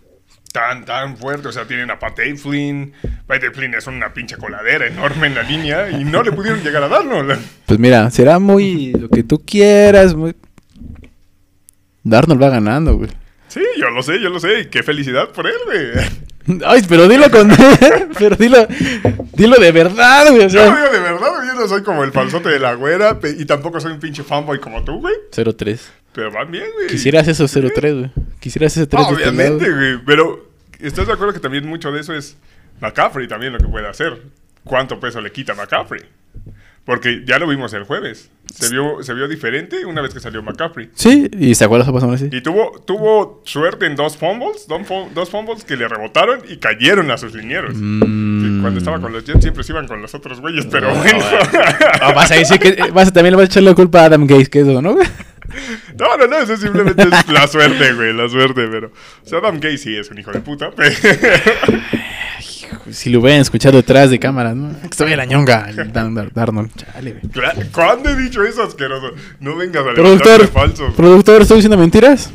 tan, 0.51 0.85
tan 0.85 1.17
fuerte. 1.17 1.47
O 1.47 1.51
sea, 1.51 1.65
tienen 1.65 1.89
a 1.91 1.99
Pat 1.99 2.19
Flynn. 2.37 2.93
Pat 3.27 3.41
Flynn 3.53 3.73
es 3.73 3.87
una 3.87 4.13
pinche 4.13 4.37
coladera 4.37 4.87
enorme 4.87 5.27
en 5.27 5.35
la 5.35 5.43
línea 5.43 5.89
y 5.91 6.03
no 6.03 6.23
le 6.23 6.31
pudieron 6.31 6.61
llegar 6.63 6.83
a 6.83 6.87
darlo. 6.87 7.23
La- 7.23 7.39
Pues 7.65 7.79
mira, 7.79 8.09
será 8.11 8.39
muy 8.39 8.93
lo 8.93 9.09
que 9.09 9.23
tú 9.23 9.43
quieras, 9.45 10.13
muy... 10.15 10.35
Darnold 12.03 12.41
va 12.41 12.49
ganando, 12.49 12.95
güey. 12.97 13.09
Sí, 13.47 13.61
yo 13.77 13.89
lo 13.89 14.01
sé, 14.01 14.19
yo 14.21 14.29
lo 14.29 14.39
sé. 14.39 14.61
Y 14.61 14.65
qué 14.67 14.81
felicidad 14.81 15.29
por 15.29 15.45
él, 15.47 15.53
güey. 15.65 16.59
Ay, 16.65 16.81
pero 16.89 17.07
dilo 17.07 17.29
con... 17.29 17.51
pero 18.17 18.35
dilo... 18.35 18.65
Dilo 19.33 19.57
de 19.57 19.71
verdad, 19.71 20.27
güey. 20.31 20.45
O 20.45 20.47
Yo 20.47 20.65
lo 20.65 20.75
digo 20.75 20.89
de 20.91 20.99
verdad, 20.99 21.29
güey, 21.35 21.47
yo 21.47 21.53
no 21.53 21.67
soy 21.67 21.83
como 21.83 22.03
el 22.03 22.11
falsote 22.11 22.49
de 22.49 22.59
la 22.59 22.73
güera 22.73 23.19
y 23.37 23.45
tampoco 23.45 23.79
soy 23.79 23.91
un 23.91 23.99
pinche 23.99 24.23
fanboy 24.23 24.59
como 24.59 24.83
tú, 24.83 24.99
güey. 24.99 25.13
0-3. 25.31 25.79
Pero 26.13 26.31
van 26.31 26.51
bien, 26.51 26.65
güey. 26.73 26.87
Quisieras 26.87 27.27
eso 27.27 27.45
0-3, 27.45 27.97
güey. 27.99 28.11
Quisieras 28.39 28.75
ese 28.75 28.87
3 28.87 29.01
Ah, 29.05 29.09
de 29.11 29.17
este 29.17 29.29
obviamente, 29.29 29.71
güey. 29.71 29.97
Pero, 30.05 30.49
¿estás 30.79 31.07
de 31.07 31.13
acuerdo 31.13 31.33
que 31.33 31.39
también 31.39 31.65
mucho 31.67 31.91
de 31.91 32.01
eso 32.01 32.13
es 32.13 32.37
McCaffrey 32.81 33.27
también 33.27 33.53
lo 33.53 33.59
que 33.59 33.67
puede 33.67 33.87
hacer? 33.87 34.21
¿Cuánto 34.63 34.99
peso 34.99 35.21
le 35.21 35.31
quita 35.31 35.53
McCaffrey? 35.55 36.01
Porque 36.83 37.23
ya 37.25 37.37
lo 37.37 37.47
vimos 37.47 37.73
el 37.73 37.83
jueves. 37.83 38.29
Se 38.51 38.69
vio, 38.69 39.03
se 39.03 39.13
vio 39.13 39.27
diferente 39.27 39.85
una 39.85 40.01
vez 40.01 40.13
que 40.13 40.19
salió 40.19 40.41
McCaffrey. 40.41 40.89
Sí, 40.95 41.29
y 41.39 41.53
se 41.55 41.63
acuerda 41.63 41.85
pasando 41.91 42.15
así. 42.15 42.27
Y 42.31 42.41
tuvo, 42.41 42.81
tuvo 42.85 43.41
suerte 43.45 43.85
en 43.85 43.95
dos 43.95 44.17
fumbles, 44.17 44.65
dos, 44.67 44.85
fu- 44.87 45.07
dos 45.13 45.29
fumbles 45.29 45.63
que 45.63 45.77
le 45.77 45.87
rebotaron 45.87 46.41
y 46.49 46.57
cayeron 46.57 47.09
a 47.11 47.17
sus 47.17 47.33
linieros. 47.35 47.75
Mm. 47.75 48.01
Sí, 48.01 48.61
Cuando 48.61 48.79
estaba 48.79 48.99
con 48.99 49.13
los 49.13 49.23
Jets 49.23 49.41
siempre 49.41 49.63
se 49.63 49.71
iban 49.71 49.87
con 49.87 50.01
los 50.01 50.13
otros 50.15 50.41
güeyes, 50.41 50.65
pero 50.65 50.89
No, 50.93 50.95
bueno. 51.01 51.19
Ah, 52.01 52.13
vas 52.13 52.31
a 52.31 52.35
decir 52.35 52.59
que... 52.59 52.91
Vas 52.91 53.09
a, 53.09 53.13
también 53.13 53.33
le 53.33 53.37
vas 53.37 53.43
a 53.43 53.51
echar 53.51 53.63
la 53.63 53.75
culpa 53.75 54.01
a 54.01 54.05
Adam 54.05 54.25
Gates, 54.25 54.49
que 54.49 54.61
eso, 54.61 54.81
¿no? 54.81 54.97
No, 55.99 56.17
no, 56.17 56.27
no, 56.27 56.37
eso 56.37 56.57
simplemente 56.57 57.03
es 57.03 57.27
la 57.29 57.47
suerte, 57.47 57.93
güey, 57.93 58.13
la 58.13 58.27
suerte, 58.29 58.67
pero... 58.69 58.87
O 59.23 59.27
sea, 59.27 59.39
Adam 59.39 59.59
Gay 59.59 59.77
sí 59.77 59.95
es 59.95 60.09
un 60.09 60.17
hijo 60.19 60.31
de 60.31 60.39
puta, 60.41 60.71
pero... 60.75 60.95
Si 62.91 63.09
lo 63.09 63.19
hubieran 63.19 63.41
escuchado 63.41 63.77
detrás 63.77 64.09
de 64.09 64.19
cámaras, 64.19 64.55
¿no? 64.55 64.73
Que 64.89 65.03
vaya 65.03 65.15
la 65.17 65.25
ñonga, 65.25 65.69
el 65.69 65.91
Dan- 65.93 66.13
Dar- 66.15 66.33
Darnold. 66.33 66.71
Chale, 66.75 67.11
güey. 67.11 67.23
Cla- 67.33 67.71
¿Cuándo 67.71 68.09
he 68.09 68.15
dicho 68.15 68.43
eso, 68.43 68.63
asqueroso? 68.63 69.11
No 69.39 69.55
vengas 69.55 69.81
a 69.85 69.93
Productor, 69.93 70.39
levantarme 70.39 70.47
falsos. 70.47 70.93
productor, 70.95 71.41
¿estoy 71.41 71.57
diciendo 71.57 71.77
mentiras? 71.77 72.31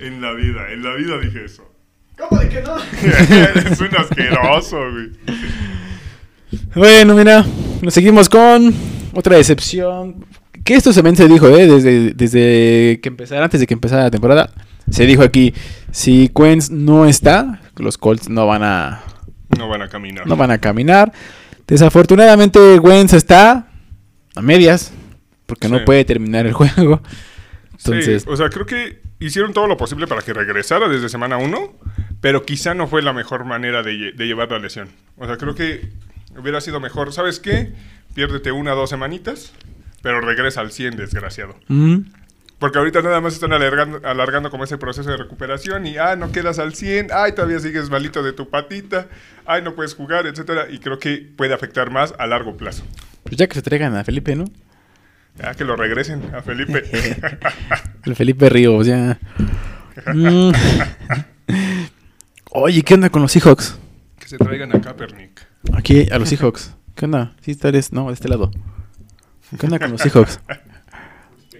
En 0.00 0.20
la 0.20 0.32
vida, 0.32 0.70
en 0.72 0.82
la 0.82 0.94
vida 0.94 1.18
dije 1.18 1.44
eso. 1.44 1.70
¿Cómo 2.16 2.40
de 2.40 2.48
que 2.48 2.62
no? 2.62 2.76
es 3.70 3.80
un 3.80 3.96
asqueroso, 3.96 4.78
güey. 4.90 5.10
Bueno, 6.74 7.14
mira, 7.14 7.44
nos 7.82 7.92
seguimos 7.92 8.28
con 8.28 8.72
otra 9.14 9.36
decepción. 9.36 10.24
Que 10.66 10.74
esto 10.74 10.92
también 10.92 11.16
se 11.16 11.28
dijo, 11.28 11.48
¿eh? 11.48 11.66
Desde, 11.66 12.10
desde 12.12 13.00
que 13.00 13.08
empezara, 13.08 13.44
antes 13.44 13.60
de 13.60 13.66
que 13.66 13.74
empezara 13.74 14.02
la 14.02 14.10
temporada. 14.10 14.50
Se 14.90 15.06
dijo 15.06 15.22
aquí, 15.22 15.54
si 15.92 16.28
Quens 16.28 16.70
no 16.70 17.06
está, 17.06 17.60
los 17.76 17.96
Colts 17.98 18.28
no 18.28 18.46
van 18.46 18.62
a, 18.64 19.02
No 19.56 19.68
van 19.68 19.82
a 19.82 19.88
caminar. 19.88 20.26
no 20.26 20.36
van 20.36 20.50
a 20.50 20.58
caminar. 20.58 21.12
Desafortunadamente, 21.66 22.78
Wentz 22.78 23.12
está 23.12 23.66
a 24.34 24.42
medias, 24.42 24.92
porque 25.46 25.68
no 25.68 25.78
Sí. 25.78 25.84
puede 25.84 26.04
terminar 26.04 26.46
el 26.46 26.52
juego. 26.52 27.00
Entonces, 27.78 28.22
Sí, 28.24 28.28
o 28.30 28.36
sea, 28.36 28.48
creo 28.50 28.66
que 28.66 29.00
hicieron 29.18 29.52
todo 29.52 29.66
lo 29.66 29.76
posible 29.76 30.06
para 30.06 30.22
que 30.22 30.32
regresara 30.32 30.88
desde 30.88 31.08
semana 31.08 31.36
1, 31.38 31.74
pero 32.20 32.44
quizá 32.44 32.74
no 32.74 32.86
fue 32.86 33.02
la 33.02 33.12
mejor 33.12 33.44
manera 33.44 33.82
de, 33.82 34.12
de 34.12 34.26
llevar 34.26 34.50
la 34.50 34.58
lesión. 34.58 34.88
O 35.16 35.26
sea, 35.26 35.36
creo 35.36 35.54
que 35.54 35.88
hubiera 36.38 36.60
sido 36.60 36.80
mejor. 36.80 37.12
¿Sabes 37.12 37.40
qué? 37.40 37.72
Piérdete 38.14 38.52
una 38.52 38.72
o 38.74 38.76
dos 38.76 38.90
semanitas, 38.90 39.52
pero 40.06 40.20
regresa 40.20 40.60
al 40.60 40.70
100, 40.70 40.94
desgraciado. 40.96 41.56
mm, 41.66 41.96
Porque 42.60 42.78
ahorita 42.78 43.02
nada 43.02 43.20
más 43.20 43.34
están 43.34 43.52
alargando, 43.52 44.00
alargando 44.06 44.50
como 44.52 44.62
ese 44.62 44.78
proceso 44.78 45.10
de 45.10 45.16
recuperación 45.16 45.84
y, 45.84 45.96
ah, 45.98 46.14
no 46.14 46.30
quedas 46.30 46.60
al 46.60 46.74
100, 46.76 47.08
ay, 47.12 47.32
todavía 47.32 47.58
sigues 47.58 47.90
malito 47.90 48.22
de 48.22 48.32
tu 48.32 48.48
patita, 48.48 49.08
ay, 49.46 49.62
no 49.62 49.74
puedes 49.74 49.96
jugar, 49.96 50.28
etcétera. 50.28 50.68
Y 50.70 50.78
creo 50.78 51.00
que 51.00 51.16
puede 51.36 51.54
afectar 51.54 51.90
más 51.90 52.14
a 52.20 52.28
largo 52.28 52.56
plazo. 52.56 52.84
pues 53.24 53.36
ya 53.36 53.48
que 53.48 53.54
se 53.54 53.62
traigan 53.62 53.96
a 53.96 54.04
Felipe, 54.04 54.36
¿no? 54.36 54.44
Ya 55.42 55.54
que 55.54 55.64
lo 55.64 55.74
regresen 55.74 56.32
a 56.32 56.40
Felipe. 56.40 56.84
El 58.04 58.14
Felipe 58.14 58.48
Ríos, 58.48 58.86
ya. 58.86 59.18
Mm. 60.14 60.52
Oye, 62.52 62.82
¿qué 62.82 62.94
onda 62.94 63.10
con 63.10 63.22
los 63.22 63.32
Seahawks? 63.32 63.76
que 64.20 64.28
se 64.28 64.38
traigan 64.38 64.72
a 64.72 64.80
Kaepernick. 64.80 65.44
Aquí, 65.72 66.06
a 66.12 66.18
los 66.20 66.28
Seahawks. 66.28 66.76
¿Qué 66.94 67.06
onda? 67.06 67.34
Sí, 67.40 67.58
vez. 67.60 67.92
No, 67.92 68.06
de 68.06 68.14
este 68.14 68.28
lado. 68.28 68.52
¿Qué 69.58 69.66
onda 69.66 69.78
con 69.78 69.92
los 69.92 70.00
Seahawks? 70.00 70.40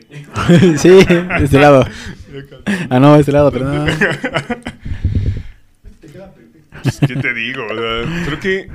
sí, 0.80 0.88
de 0.88 1.44
este 1.44 1.58
lado. 1.60 1.86
Ah, 2.90 2.98
no, 3.00 3.14
de 3.14 3.20
este 3.20 3.32
lado, 3.32 3.50
perdón. 3.52 3.88
Pues, 6.82 7.00
¿Qué 7.00 7.16
te 7.16 7.34
digo? 7.34 7.64
O 7.64 7.74
sea, 7.74 8.24
creo 8.26 8.40
que 8.40 8.68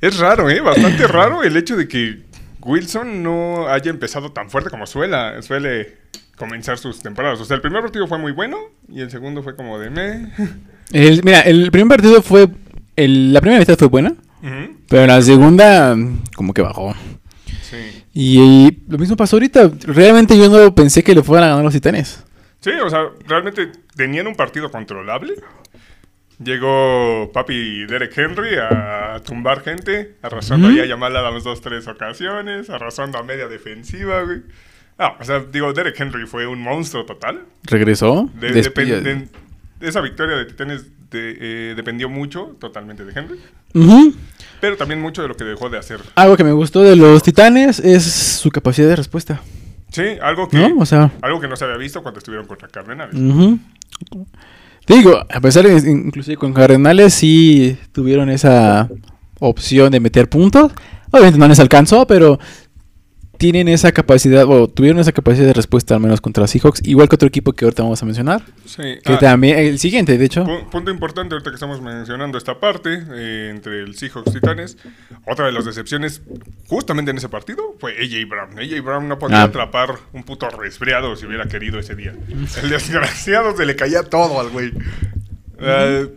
es 0.00 0.18
raro, 0.18 0.50
¿eh? 0.50 0.60
Bastante 0.60 1.06
raro 1.06 1.42
el 1.42 1.56
hecho 1.56 1.76
de 1.76 1.88
que 1.88 2.22
Wilson 2.60 3.22
no 3.22 3.68
haya 3.68 3.90
empezado 3.90 4.32
tan 4.32 4.50
fuerte 4.50 4.70
como 4.70 4.86
suela, 4.86 5.40
suele 5.42 5.98
comenzar 6.36 6.78
sus 6.78 7.00
temporadas. 7.00 7.40
O 7.40 7.44
sea, 7.44 7.56
el 7.56 7.62
primer 7.62 7.82
partido 7.82 8.06
fue 8.06 8.18
muy 8.18 8.32
bueno 8.32 8.58
y 8.88 9.00
el 9.00 9.10
segundo 9.10 9.42
fue 9.42 9.56
como 9.56 9.78
de 9.78 9.90
me. 9.90 10.32
El- 10.92 11.22
mira, 11.24 11.40
el 11.40 11.70
primer 11.70 11.88
partido 11.98 12.22
fue. 12.22 12.48
el- 12.96 13.32
la 13.32 13.40
primera 13.40 13.58
mitad 13.60 13.76
fue 13.76 13.88
buena, 13.88 14.10
Ujú, 14.42 14.73
pero 14.88 15.06
la 15.06 15.20
segunda, 15.22 15.96
como 16.36 16.52
que 16.54 16.62
bajó. 16.62 16.94
Sí. 17.62 18.04
Y, 18.12 18.38
y 18.40 18.82
lo 18.88 18.98
mismo 18.98 19.16
pasó 19.16 19.36
ahorita. 19.36 19.70
Realmente 19.86 20.36
yo 20.38 20.48
no 20.48 20.74
pensé 20.74 21.02
que 21.02 21.14
le 21.14 21.22
fueran 21.22 21.44
a 21.44 21.48
ganar 21.50 21.64
los 21.64 21.74
titanes. 21.74 22.24
Sí, 22.60 22.70
o 22.70 22.88
sea, 22.88 23.04
realmente 23.26 23.70
tenían 23.96 24.26
un 24.26 24.34
partido 24.34 24.70
controlable. 24.70 25.34
Llegó 26.42 27.30
papi 27.32 27.86
Derek 27.86 28.16
Henry 28.18 28.56
a 28.56 29.20
tumbar 29.24 29.62
gente, 29.62 30.16
arrasando 30.20 30.66
Ujú. 30.66 30.76
ahí 30.76 30.82
a 30.82 30.86
Yamal 30.86 31.16
Adams 31.16 31.44
dos, 31.44 31.60
tres 31.60 31.86
ocasiones, 31.86 32.68
arrasando 32.70 33.18
a 33.18 33.22
media 33.22 33.46
defensiva, 33.46 34.22
güey. 34.22 34.42
No, 34.98 35.12
o 35.20 35.24
sea, 35.24 35.40
digo, 35.40 35.72
Derek 35.72 35.98
Henry 36.00 36.26
fue 36.26 36.46
un 36.46 36.60
monstruo 36.60 37.04
total. 37.04 37.44
Regresó. 37.64 38.28
De- 38.34 39.28
esa 39.88 40.00
victoria 40.00 40.36
de 40.36 40.44
Titanes 40.46 40.84
de- 41.10 41.36
eh, 41.40 41.74
dependió 41.76 42.08
mucho, 42.08 42.56
totalmente, 42.58 43.04
de 43.04 43.12
Henry. 43.18 43.38
Pero 44.60 44.76
también 44.76 45.00
mucho 45.00 45.22
de 45.22 45.28
lo 45.28 45.36
que 45.36 45.44
dejó 45.44 45.68
de 45.70 45.78
hacer. 45.78 46.00
Algo 46.14 46.36
que 46.36 46.44
me 46.44 46.52
gustó 46.52 46.82
de 46.82 46.96
los 46.96 47.22
titanes 47.22 47.78
es 47.80 48.04
su 48.04 48.50
capacidad 48.50 48.88
de 48.88 48.96
respuesta. 48.96 49.40
Sí, 49.90 50.02
algo 50.22 50.48
que, 50.48 50.56
¿No? 50.58 50.78
O 50.80 50.86
sea. 50.86 51.12
algo 51.22 51.40
que 51.40 51.46
no 51.48 51.54
se 51.56 51.64
había 51.64 51.76
visto 51.76 52.02
cuando 52.02 52.18
estuvieron 52.18 52.46
contra 52.46 52.66
Cardenales. 52.68 53.14
Te 54.86 54.94
Digo, 54.94 55.16
a 55.18 55.40
pesar 55.40 55.64
de, 55.66 55.90
inclusive 55.90 56.36
con 56.36 56.52
Cardenales 56.52 57.14
sí 57.14 57.78
tuvieron 57.92 58.28
esa 58.28 58.88
opción 59.38 59.90
de 59.92 60.00
meter 60.00 60.28
puntos. 60.28 60.72
Obviamente 61.10 61.38
no 61.38 61.46
les 61.48 61.60
alcanzó, 61.60 62.06
pero 62.06 62.38
tienen 63.38 63.68
esa 63.68 63.92
capacidad, 63.92 64.44
o 64.48 64.68
tuvieron 64.68 64.98
esa 65.00 65.12
capacidad 65.12 65.46
de 65.46 65.52
respuesta 65.52 65.94
al 65.94 66.00
menos 66.00 66.20
contra 66.20 66.46
Seahawks, 66.46 66.80
igual 66.86 67.08
que 67.08 67.16
otro 67.16 67.28
equipo 67.28 67.52
que 67.52 67.64
ahorita 67.64 67.82
vamos 67.82 68.02
a 68.02 68.06
mencionar. 68.06 68.42
Sí. 68.64 68.82
Que 69.04 69.12
ah, 69.14 69.18
también, 69.18 69.58
el 69.58 69.78
siguiente, 69.78 70.16
de 70.16 70.24
hecho. 70.24 70.44
pu- 70.44 70.68
punto 70.70 70.90
importante 70.90 71.34
ahorita 71.34 71.50
que 71.50 71.54
estamos 71.54 71.80
mencionando 71.80 72.38
esta 72.38 72.58
parte 72.60 73.02
eh, 73.14 73.48
entre 73.50 73.80
el 73.82 73.96
Seahawks 73.96 74.32
Titanes. 74.32 74.76
Otra 75.26 75.46
de 75.46 75.52
las 75.52 75.64
decepciones 75.64 76.22
justamente 76.68 77.10
en 77.10 77.18
ese 77.18 77.28
partido 77.28 77.74
fue 77.78 77.92
AJ 77.92 78.28
Brown. 78.28 78.58
AJ 78.58 78.82
Brown 78.84 79.08
no 79.08 79.18
podía 79.18 79.42
Ah. 79.42 79.44
atrapar 79.44 79.96
un 80.12 80.22
puto 80.24 80.48
resfriado 80.50 81.16
si 81.16 81.26
hubiera 81.26 81.46
querido 81.46 81.78
ese 81.78 81.94
día. 81.94 82.14
El 82.62 82.70
desgraciado 82.70 83.56
se 83.56 83.66
le 83.66 83.76
caía 83.76 84.02
todo 84.04 84.40
al 84.40 84.50
güey. 84.50 84.72
Eh, 85.60 86.08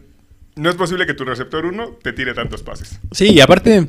no 0.55 0.69
es 0.71 0.75
posible 0.75 1.05
que 1.05 1.13
tu 1.13 1.23
receptor 1.23 1.65
1 1.65 1.97
te 2.01 2.13
tire 2.13 2.33
tantos 2.33 2.63
pases. 2.63 2.99
Sí, 3.11 3.31
y 3.31 3.39
aparte, 3.41 3.87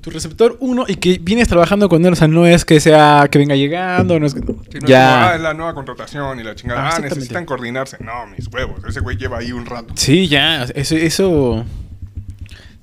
tu 0.00 0.10
receptor 0.10 0.56
uno 0.60 0.84
y 0.88 0.96
que 0.96 1.18
vienes 1.20 1.48
trabajando 1.48 1.88
con 1.88 2.04
él, 2.04 2.12
o 2.12 2.16
sea, 2.16 2.28
no 2.28 2.46
es 2.46 2.64
que 2.64 2.80
sea 2.80 3.28
que 3.30 3.38
venga 3.38 3.54
llegando, 3.54 4.18
no 4.18 4.26
es 4.26 4.34
que... 4.34 4.40
Sí, 4.40 4.46
no 4.46 4.52
es 4.52 4.66
como, 4.68 4.84
ah, 4.84 4.86
ya. 4.86 5.34
es 5.36 5.40
la 5.40 5.54
nueva 5.54 5.74
contratación 5.74 6.40
y 6.40 6.42
la 6.42 6.54
chingada. 6.54 6.88
Ah, 6.88 6.90
Ah, 6.96 7.00
necesitan 7.00 7.44
coordinarse. 7.46 7.96
No, 8.00 8.26
mis 8.26 8.48
huevos. 8.48 8.82
Ese 8.88 9.00
güey 9.00 9.16
lleva 9.16 9.38
ahí 9.38 9.52
un 9.52 9.66
rato. 9.66 9.94
Sí, 9.96 10.28
ya, 10.28 10.64
eso, 10.64 10.96
eso... 10.96 11.64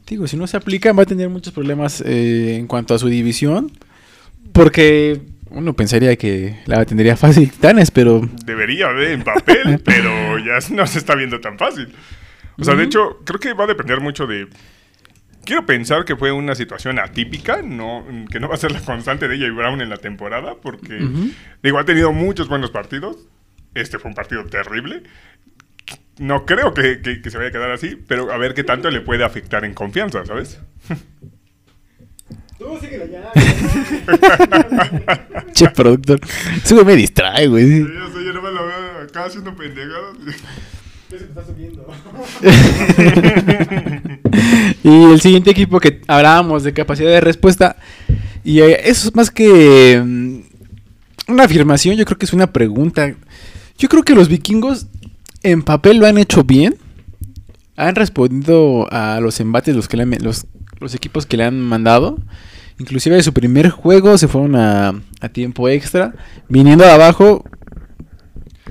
Digo, 0.08 0.28
si 0.28 0.38
no 0.38 0.48
se 0.48 0.56
aplica 0.56 0.94
va 0.94 1.04
a 1.04 1.06
tener 1.06 1.30
muchos 1.30 1.54
problemas 1.54 2.02
eh, 2.02 2.56
en 2.56 2.68
cuanto 2.68 2.94
a 2.94 3.00
su 3.00 3.10
división, 3.10 3.72
porque 4.54 5.22
uno 5.50 5.74
pensaría 5.74 6.16
que 6.16 6.60
la 6.66 6.86
tendría 6.86 7.18
fácil 7.18 7.50
Titanes, 7.52 7.92
pero... 7.92 8.22
Debería 8.46 8.94
de 8.94 9.14
en 9.14 9.24
papel, 9.24 9.82
pero 9.86 10.38
ya 10.40 10.60
no 10.72 10.88
se 10.88 11.00
está 11.00 11.16
viendo 11.16 11.42
tan 11.42 11.58
fácil. 11.58 11.90
O 12.60 12.64
sea, 12.64 12.76
de 12.76 12.84
hecho, 12.84 13.20
creo 13.24 13.40
que 13.40 13.54
va 13.54 13.66
a 13.66 13.68
depender 13.68 14.00
mucho 14.02 14.26
de. 14.26 14.48
Quiero 15.48 15.66
pensar 15.66 16.04
que 16.04 16.18
fue 16.18 16.34
una 16.34 16.56
situación 16.56 17.00
atípica, 17.00 17.62
no, 17.62 18.06
que 18.30 18.38
no 18.42 18.50
va 18.50 18.56
a 18.56 18.58
ser 18.58 18.74
la 18.74 18.82
constante 18.82 19.30
de 19.30 19.36
AJ 19.46 19.56
Brown 19.56 19.80
en 19.80 19.88
la 19.90 19.96
temporada, 19.96 20.56
porque, 20.62 21.00
digo, 21.64 21.80
ha 21.80 21.86
tenido 21.86 22.12
muchos 22.12 22.50
buenos 22.50 22.70
partidos. 22.70 23.16
Este 23.74 23.98
fue 23.98 24.10
un 24.10 24.16
partido 24.16 24.46
terrible. 24.48 25.04
No 26.20 26.46
creo 26.46 26.74
que, 26.74 27.00
que- 27.02 27.22
que 27.22 27.32
se 27.32 27.38
vaya 27.38 27.48
a 27.48 27.52
quedar 27.54 27.72
así, 27.72 27.96
pero 27.96 28.30
a 28.34 28.38
ver 28.38 28.54
qué 28.56 28.66
tanto 28.66 28.92
le 28.92 29.00
puede 29.00 29.24
afectar 29.24 29.64
en 29.64 29.74
confianza, 29.74 30.26
¿sabes? 30.26 30.60
Tú 32.58 32.78
síguela 32.82 33.06
ya. 33.06 33.32
Che, 35.54 35.70
productor. 35.70 36.20
Güey 36.66 36.84
me 36.84 36.98
distrae, 36.98 37.48
güey. 37.48 37.84
Yo, 37.88 38.10
sé, 38.10 38.26
yo 38.26 38.34
no 38.34 38.42
me 38.42 38.52
lo 38.52 38.68
veo 38.68 39.00
acá 39.04 39.24
haciendo 39.26 39.56
pendejadas. 39.56 40.18
Y 44.84 45.04
el 45.12 45.22
siguiente 45.22 45.52
equipo 45.52 45.80
que 45.80 46.02
hablábamos 46.08 46.64
de 46.64 46.74
capacidad 46.74 47.10
de 47.10 47.22
respuesta, 47.22 47.78
y 48.44 48.60
eh, 48.62 48.82
eso 48.90 49.10
es 49.10 49.16
más 49.16 49.32
que 49.32 50.02
mm, 50.04 51.32
una 51.32 51.44
afirmación, 51.44 51.96
yo 51.96 52.06
creo 52.06 52.18
que 52.18 52.26
es 52.26 52.34
una 52.34 52.52
pregunta. 52.54 53.14
Yo 53.78 53.90
creo 53.90 54.04
que 54.04 54.16
los 54.16 54.30
vikingos 54.30 54.88
en 55.44 55.62
papel 55.64 55.98
lo 55.98 56.08
han 56.08 56.18
hecho 56.18 56.44
bien. 56.44 56.76
Han 57.76 57.96
respondido 57.96 58.88
a 58.92 59.20
los 59.22 59.40
embates 59.40 59.76
los, 59.76 59.88
que 59.88 59.98
le 59.98 60.04
han- 60.04 60.18
los 60.22 60.96
equipos 60.96 61.26
que 61.26 61.38
le 61.38 61.44
han 61.44 61.60
mandado. 61.60 62.18
Inclusive 62.80 63.16
de 63.16 63.24
su 63.24 63.34
primer 63.34 63.70
juego 63.70 64.18
se 64.18 64.28
fueron 64.28 64.56
a, 64.56 64.94
a 65.22 65.30
tiempo 65.30 65.68
extra. 65.70 66.14
Viniendo 66.48 66.84
de 66.86 66.92
abajo, 66.92 67.44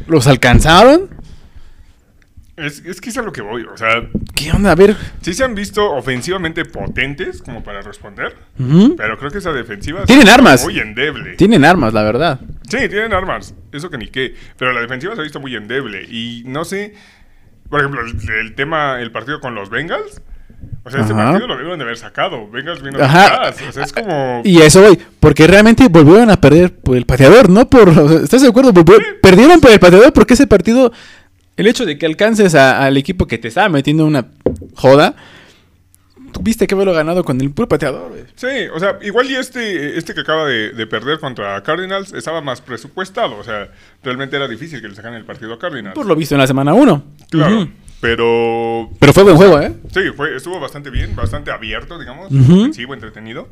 los 0.07 0.27
alcanzaron. 0.27 1.09
Es, 2.57 2.83
es 2.87 3.03
que 3.03 3.11
es 3.11 3.19
a 3.19 3.23
lo 3.23 3.33
que 3.33 3.43
voy, 3.43 3.65
o 3.65 3.77
sea, 3.77 4.03
¿Qué 4.35 4.51
onda? 4.51 4.73
A 4.73 4.75
ver. 4.75 4.97
sí 5.21 5.35
se 5.35 5.45
han 5.45 5.55
visto 5.55 5.93
ofensivamente 5.93 6.65
potentes 6.65 7.43
como 7.43 7.63
para 7.63 7.83
responder, 7.83 8.35
pero 8.97 9.19
creo 9.19 9.31
que 9.31 9.39
esa 9.39 9.53
defensiva 9.53 10.05
Tienen 10.07 10.27
armas. 10.29 10.65
muy 10.65 10.79
endeble. 10.81 11.35
Tienen 11.37 11.67
armas, 11.67 11.93
la 11.93 12.03
verdad. 12.03 12.41
Sí, 12.63 12.79
tienen 12.89 13.13
armas, 13.13 13.55
eso 13.73 13.91
que 13.91 13.99
ni 13.99 14.07
qué, 14.09 14.35
pero 14.59 14.73
la 14.73 14.81
defensiva 14.81 15.15
se 15.15 15.21
ha 15.21 15.25
visto 15.25 15.39
muy 15.39 15.55
endeble 15.55 16.05
y 16.11 16.45
no 16.47 16.65
sé, 16.65 16.95
por 17.69 17.81
ejemplo, 17.81 18.01
el, 18.01 18.17
el 18.41 18.55
tema, 18.55 19.03
el 19.03 19.13
partido 19.13 19.39
con 19.41 19.55
los 19.55 19.69
Bengals, 19.69 20.23
o 20.85 20.91
sea, 20.91 21.03
este 21.03 21.13
Ajá. 21.13 21.25
partido 21.33 21.49
lo 21.49 21.57
debieron 21.57 21.79
de 21.79 21.85
haber 21.85 21.99
sacado, 21.99 22.49
Bengals 22.51 22.83
vino 22.83 22.99
Ajá. 23.03 23.27
atrás, 23.49 23.57
o 23.69 23.73
sea, 23.73 23.85
es 23.85 23.93
como... 23.93 24.41
Y 24.45 24.63
eso 24.63 24.81
voy, 24.81 24.99
porque 25.21 25.47
realmente 25.47 25.89
volvieron 25.89 26.31
a 26.31 26.41
perder 26.41 26.75
por 26.75 26.97
el 26.97 27.05
pateador, 27.05 27.51
no 27.51 27.69
por... 27.69 27.89
¿Estás 28.23 28.41
de 28.41 28.49
acuerdo? 28.49 28.73
Volvió- 28.73 28.97
Perdieron 29.21 29.61
por 29.61 29.71
el 29.73 29.79
pateador 29.79 30.13
porque 30.15 30.33
ese 30.35 30.47
partido, 30.47 30.93
el 31.57 31.67
hecho 31.67 31.85
de 31.87 31.99
que 31.99 32.07
alcances 32.07 32.55
a- 32.55 32.85
al 32.85 32.97
equipo 32.97 33.27
que 33.27 33.39
te 33.39 33.49
estaba 33.49 33.69
metiendo 33.69 34.05
una 34.07 34.27
joda, 34.75 35.15
tuviste 36.33 36.67
que 36.67 36.75
haberlo 36.75 36.93
ganado 36.93 37.25
con 37.25 37.41
el 37.41 37.51
puro 37.51 37.69
pateador, 37.69 38.11
güey. 38.11 38.25
Sí, 38.35 38.69
o 38.75 38.79
sea, 38.79 38.99
igual 39.03 39.31
y 39.31 39.37
este, 39.37 39.97
este 39.97 40.13
que 40.15 40.21
acaba 40.21 40.45
de, 40.47 40.71
de 40.73 40.87
perder 40.87 41.19
contra 41.19 41.63
Cardinals 41.63 42.13
estaba 42.13 42.41
más 42.43 42.61
presupuestado. 42.61 43.37
O 43.39 43.45
sea, 43.45 43.71
realmente 44.03 44.37
era 44.37 44.47
difícil 44.47 44.81
que 44.83 44.89
le 44.89 44.95
sacaran 44.95 45.17
el 45.17 45.25
partido 45.25 45.55
a 45.55 45.59
Cardinals. 45.59 45.95
Por 45.95 46.07
lo 46.07 46.15
visto 46.15 46.35
en 46.35 46.41
la 46.41 46.47
semana 46.47 46.75
1. 46.75 47.05
Claro. 47.31 47.69
Pero 48.01 48.91
Pero 49.01 49.13
fue 49.15 49.23
buen 49.25 49.37
juego, 49.37 49.59
¿eh? 49.59 49.73
sí, 49.93 50.01
fue, 50.15 50.37
estuvo 50.37 50.61
bastante 50.61 50.91
bien, 50.91 51.17
bastante 51.17 51.51
abierto, 51.51 51.99
digamos, 51.99 52.31
Ujú. 52.31 52.61
ofensivo, 52.61 52.93
entretenido. 52.93 53.49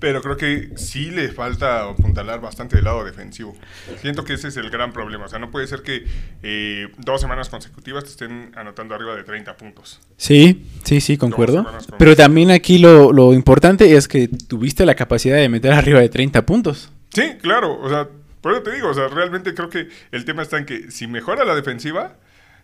Pero 0.00 0.22
creo 0.22 0.36
que 0.36 0.70
sí 0.76 1.10
le 1.10 1.28
falta 1.30 1.88
apuntalar 1.90 2.40
bastante 2.40 2.76
del 2.76 2.84
lado 2.84 3.04
defensivo. 3.04 3.56
Siento 4.00 4.24
que 4.24 4.34
ese 4.34 4.48
es 4.48 4.56
el 4.56 4.70
gran 4.70 4.92
problema. 4.92 5.24
O 5.24 5.28
sea, 5.28 5.38
no 5.38 5.50
puede 5.50 5.66
ser 5.66 5.82
que 5.82 6.04
eh, 6.42 6.88
dos 6.98 7.20
semanas 7.20 7.48
consecutivas 7.48 8.04
te 8.04 8.10
estén 8.10 8.52
anotando 8.54 8.94
arriba 8.94 9.16
de 9.16 9.24
30 9.24 9.56
puntos. 9.56 10.00
Sí, 10.16 10.64
sí, 10.84 11.00
sí, 11.00 11.16
concuerdo. 11.16 11.64
con- 11.64 11.98
Pero 11.98 12.14
también 12.14 12.50
aquí 12.52 12.78
lo, 12.78 13.12
lo 13.12 13.32
importante 13.32 13.96
es 13.96 14.06
que 14.06 14.28
tuviste 14.28 14.86
la 14.86 14.94
capacidad 14.94 15.36
de 15.36 15.48
meter 15.48 15.72
arriba 15.72 16.00
de 16.00 16.08
30 16.08 16.46
puntos. 16.46 16.90
Sí, 17.12 17.32
claro. 17.42 17.78
O 17.80 17.88
sea, 17.88 18.08
por 18.40 18.52
eso 18.52 18.62
te 18.62 18.72
digo, 18.74 18.88
o 18.90 18.94
sea, 18.94 19.08
realmente 19.08 19.52
creo 19.54 19.68
que 19.68 19.88
el 20.12 20.24
tema 20.24 20.42
está 20.42 20.58
en 20.58 20.64
que 20.66 20.90
si 20.92 21.06
mejora 21.08 21.44
la 21.44 21.56
defensiva, 21.56 22.14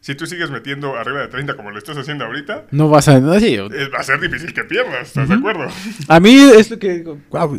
si 0.05 0.15
tú 0.15 0.27
sigues 0.27 0.51
metiendo 0.51 0.97
arriba 0.97 1.21
de 1.23 1.29
30 1.29 1.57
como 1.57 1.71
lo 1.71 1.79
estás 1.79 1.97
haciendo 1.97 2.27
ahorita, 2.27 2.65
No 2.73 2.91
vas 2.91 3.09
a... 3.09 3.21
no, 3.21 3.41
sí, 3.41 3.55
eh, 3.55 3.89
va 3.89 4.01
a 4.01 4.03
ser 4.03 4.21
difícil 4.21 4.53
que 4.53 4.65
pierdas, 4.65 5.09
¿estás 5.09 5.31
de 5.31 5.35
acuerdo? 5.37 5.67
A 6.09 6.21
mí 6.21 6.35
es 6.59 6.71
lo 6.71 6.79
que... 6.79 7.05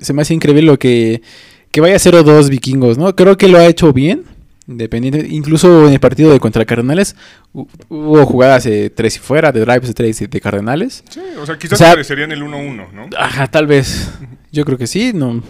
se 0.02 0.14
me 0.14 0.22
hace 0.22 0.36
increíble 0.36 0.62
lo 0.62 0.78
que... 0.78 1.24
Que 1.72 1.82
vaya 1.82 1.96
0-2 1.96 2.50
vikingos, 2.50 3.00
¿no? 3.00 3.16
Creo 3.16 3.36
que 3.36 3.48
lo 3.48 3.58
ha 3.58 3.66
hecho 3.66 3.92
bien. 3.94 4.26
Independiente. 4.68 5.26
Incluso 5.28 5.88
en 5.88 5.94
el 5.94 6.00
partido 6.00 6.32
de 6.32 6.40
contra 6.40 6.66
Cardenales 6.66 7.16
hu- 7.52 7.68
hubo 7.90 8.24
jugadas 8.28 8.64
de 8.66 8.90
tres 8.92 9.16
y 9.16 9.20
fuera, 9.20 9.52
de 9.52 9.62
drives 9.62 9.88
de 9.88 9.94
tres 9.96 10.22
y 10.22 10.28
de 10.28 10.40
Cardenales. 10.42 11.04
Sí, 11.10 11.22
o 11.40 11.46
sea, 11.48 11.58
quizás 11.58 11.74
O 11.74 11.84
sea- 11.84 11.92
parecerían 11.94 12.32
el 12.32 12.44
1-1, 12.44 12.92
¿no? 12.94 13.10
Ajá, 13.18 13.48
tal 13.48 13.66
vez. 13.68 14.12
Yo 14.52 14.66
creo 14.66 14.78
que 14.78 14.86
sí, 14.88 15.12
no. 15.14 15.42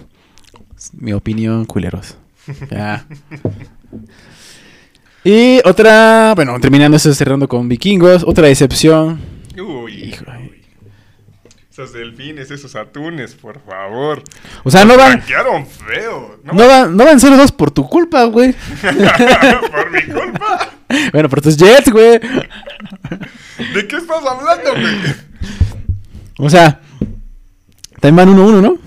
Mi 0.93 1.11
opinión, 1.13 1.65
culeros. 1.65 2.17
Ya. 2.71 3.05
Y 5.25 5.59
otra, 5.67 6.33
bueno, 6.35 6.59
terminando 6.59 6.97
eso, 6.97 7.11
cerrando 7.15 7.47
con 7.47 7.67
vikingos, 7.67 8.23
otra 8.23 8.45
decepción. 8.45 9.19
Uy, 9.57 10.03
Hijo. 10.03 10.23
esos 11.71 11.93
delfines, 11.93 12.51
esos 12.51 12.75
atunes, 12.75 13.33
por 13.33 13.59
favor. 13.65 14.21
O 14.63 14.69
sea, 14.69 14.85
no 14.85 14.95
van, 14.95 15.13
Blanquearon 15.13 15.65
feo. 15.65 16.39
No, 16.43 16.53
no 16.53 16.67
van, 16.67 16.95
no 16.95 17.05
van 17.05 17.19
0-2 17.19 17.51
por 17.53 17.71
tu 17.71 17.89
culpa, 17.89 18.23
güey. 18.25 18.53
por 19.71 19.91
mi 19.91 20.03
culpa. 20.03 20.71
Bueno, 21.11 21.27
por 21.27 21.41
tus 21.41 21.57
Jets, 21.57 21.91
güey. 21.91 22.19
¿De 22.19 23.87
qué 23.87 23.97
estás 23.97 24.23
hablando, 24.23 24.71
güey? 24.71 24.95
O 26.37 26.47
sea, 26.47 26.79
también 27.99 28.27
van 28.27 28.37
1-1, 28.37 28.61
¿no? 28.61 28.77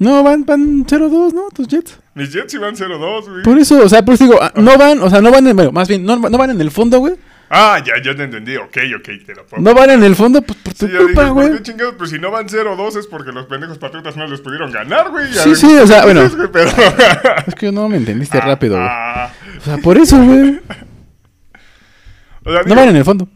No, 0.00 0.22
van, 0.22 0.46
van 0.46 0.86
0-2, 0.86 1.34
¿no? 1.34 1.50
Tus 1.54 1.68
Jets. 1.68 1.98
Mis 2.18 2.32
Jets 2.32 2.52
iban 2.54 2.74
0-2, 2.74 3.28
güey. 3.30 3.42
Por 3.44 3.56
eso, 3.58 3.78
o 3.80 3.88
sea, 3.88 4.04
por 4.04 4.14
eso 4.14 4.24
digo, 4.24 4.38
ah, 4.42 4.52
no 4.56 4.76
van, 4.76 5.00
o 5.00 5.08
sea, 5.08 5.20
no 5.20 5.30
van, 5.30 5.46
en, 5.46 5.54
bueno, 5.54 5.70
más 5.70 5.86
bien, 5.86 6.04
no, 6.04 6.16
no 6.16 6.36
van 6.36 6.50
en 6.50 6.60
el 6.60 6.72
fondo, 6.72 6.98
güey. 6.98 7.14
Ah, 7.48 7.80
ya, 7.84 7.94
ya 8.04 8.14
te 8.16 8.24
entendí. 8.24 8.56
Ok, 8.56 8.76
ok, 8.98 9.08
te 9.24 9.34
lo 9.36 9.46
pongo. 9.46 9.62
No 9.62 9.72
van 9.72 9.90
en 9.90 10.02
el 10.02 10.16
fondo 10.16 10.42
pues, 10.42 10.58
por 10.58 10.74
tu 10.74 10.86
Sí, 10.86 10.92
culpa, 10.92 11.22
dije, 11.22 11.32
güey. 11.32 11.48
¿por 11.48 11.56
qué 11.58 11.62
chingados? 11.62 11.94
Pues 11.96 12.10
si 12.10 12.18
no 12.18 12.30
van 12.32 12.48
0-2 12.48 12.98
es 12.98 13.06
porque 13.06 13.30
los 13.30 13.46
pendejos 13.46 13.78
patriotas 13.78 14.16
no 14.16 14.26
les 14.26 14.40
pudieron 14.40 14.70
ganar, 14.72 15.10
güey. 15.10 15.32
Sí, 15.32 15.54
sí, 15.54 15.76
o 15.78 15.86
sea, 15.86 16.02
bueno. 16.02 16.28
pero... 16.52 16.70
Es 17.46 17.54
que 17.54 17.70
no 17.70 17.88
me 17.88 17.96
entendiste 17.98 18.40
rápido, 18.40 18.74
güey. 18.76 18.88
Ah, 18.90 19.30
O 19.60 19.64
sea, 19.64 19.78
por 19.78 19.96
eso, 19.96 20.20
güey. 20.22 20.60
o 22.44 22.52
sea, 22.52 22.62
No 22.66 22.74
van 22.74 22.88
en 22.88 22.96
el 22.96 23.04
fondo. 23.04 23.28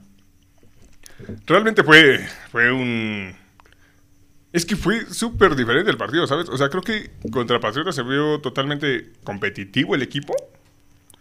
realmente 1.46 1.82
fue, 1.84 2.20
fue 2.50 2.70
un... 2.72 3.32
Es 4.52 4.66
que 4.66 4.76
fue 4.76 5.06
súper 5.06 5.56
diferente 5.56 5.90
el 5.90 5.96
partido, 5.96 6.26
¿sabes? 6.26 6.48
O 6.48 6.56
sea, 6.58 6.68
creo 6.68 6.82
que 6.82 7.10
contra 7.30 7.58
Patriotas 7.58 7.94
se 7.94 8.02
vio 8.02 8.40
totalmente 8.40 9.12
competitivo 9.24 9.94
el 9.94 10.02
equipo. 10.02 10.34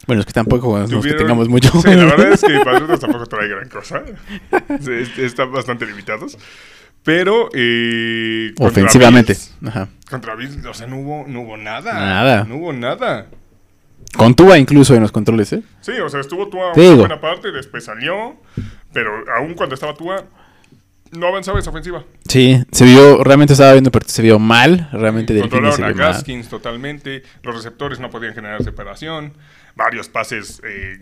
Bueno, 0.08 0.20
es 0.22 0.26
que 0.26 0.34
tampoco 0.34 0.78
no 0.80 1.00
es 1.00 1.06
que 1.06 1.14
tengamos 1.14 1.48
mucho. 1.48 1.70
Sí, 1.82 1.90
la 1.90 2.06
verdad 2.06 2.34
es 2.34 2.42
que 2.42 2.60
Patriotas 2.60 3.00
tampoco 3.00 3.26
trae 3.28 3.48
gran 3.48 3.70
cosa. 3.70 4.02
Están 5.18 5.52
bastante 5.52 5.86
limitados. 5.86 6.38
Pero... 7.04 7.50
Eh, 7.54 8.54
contra 8.58 8.68
Ofensivamente. 8.84 9.34
Bills- 9.34 9.68
Ajá. 9.70 9.88
Contra 10.10 10.36
Bills, 10.36 10.66
o 10.66 10.74
sea, 10.74 10.88
no 10.88 10.98
hubo, 11.00 11.26
no 11.28 11.42
hubo 11.42 11.58
nada. 11.58 11.94
Nada. 11.94 12.44
No 12.44 12.58
hubo 12.58 12.74
nada. 12.74 13.28
Con 14.18 14.36
Tua 14.36 14.58
incluso 14.60 14.94
en 14.94 15.02
los 15.02 15.12
controles, 15.12 15.54
¿eh? 15.54 15.64
Sí, 15.80 15.94
o 15.94 16.10
sea, 16.10 16.20
estuvo 16.20 16.50
Tua 16.50 16.74
una 16.76 16.96
buena 16.96 17.22
parte, 17.22 17.52
después 17.52 17.86
salió. 17.86 18.36
Pero 18.92 19.12
aún 19.38 19.54
cuando 19.54 19.74
estaba 19.76 19.94
Tua, 19.96 20.26
no 21.12 21.28
avanzaba 21.28 21.60
esa 21.60 21.70
ofensiva. 21.70 22.04
Sí, 22.28 22.62
se 22.72 22.86
vio, 22.86 23.24
realmente 23.24 23.54
estaba 23.54 23.72
viendo, 23.74 23.92
pero 23.92 24.06
se 24.08 24.22
vio 24.22 24.40
mal. 24.40 24.90
Realmente 24.92 25.34
del 25.34 25.44
Controlaron 25.44 25.84
a 25.84 25.88
vio 25.88 25.96
mal. 25.98 26.14
Gaskins 26.14 26.48
totalmente. 26.50 27.24
Los 27.44 27.56
receptores 27.56 28.00
no 28.00 28.10
podían 28.10 28.34
generar 28.34 28.64
separación. 28.64 29.34
Varios 29.76 30.10
pases 30.10 30.62
eh, 30.64 31.00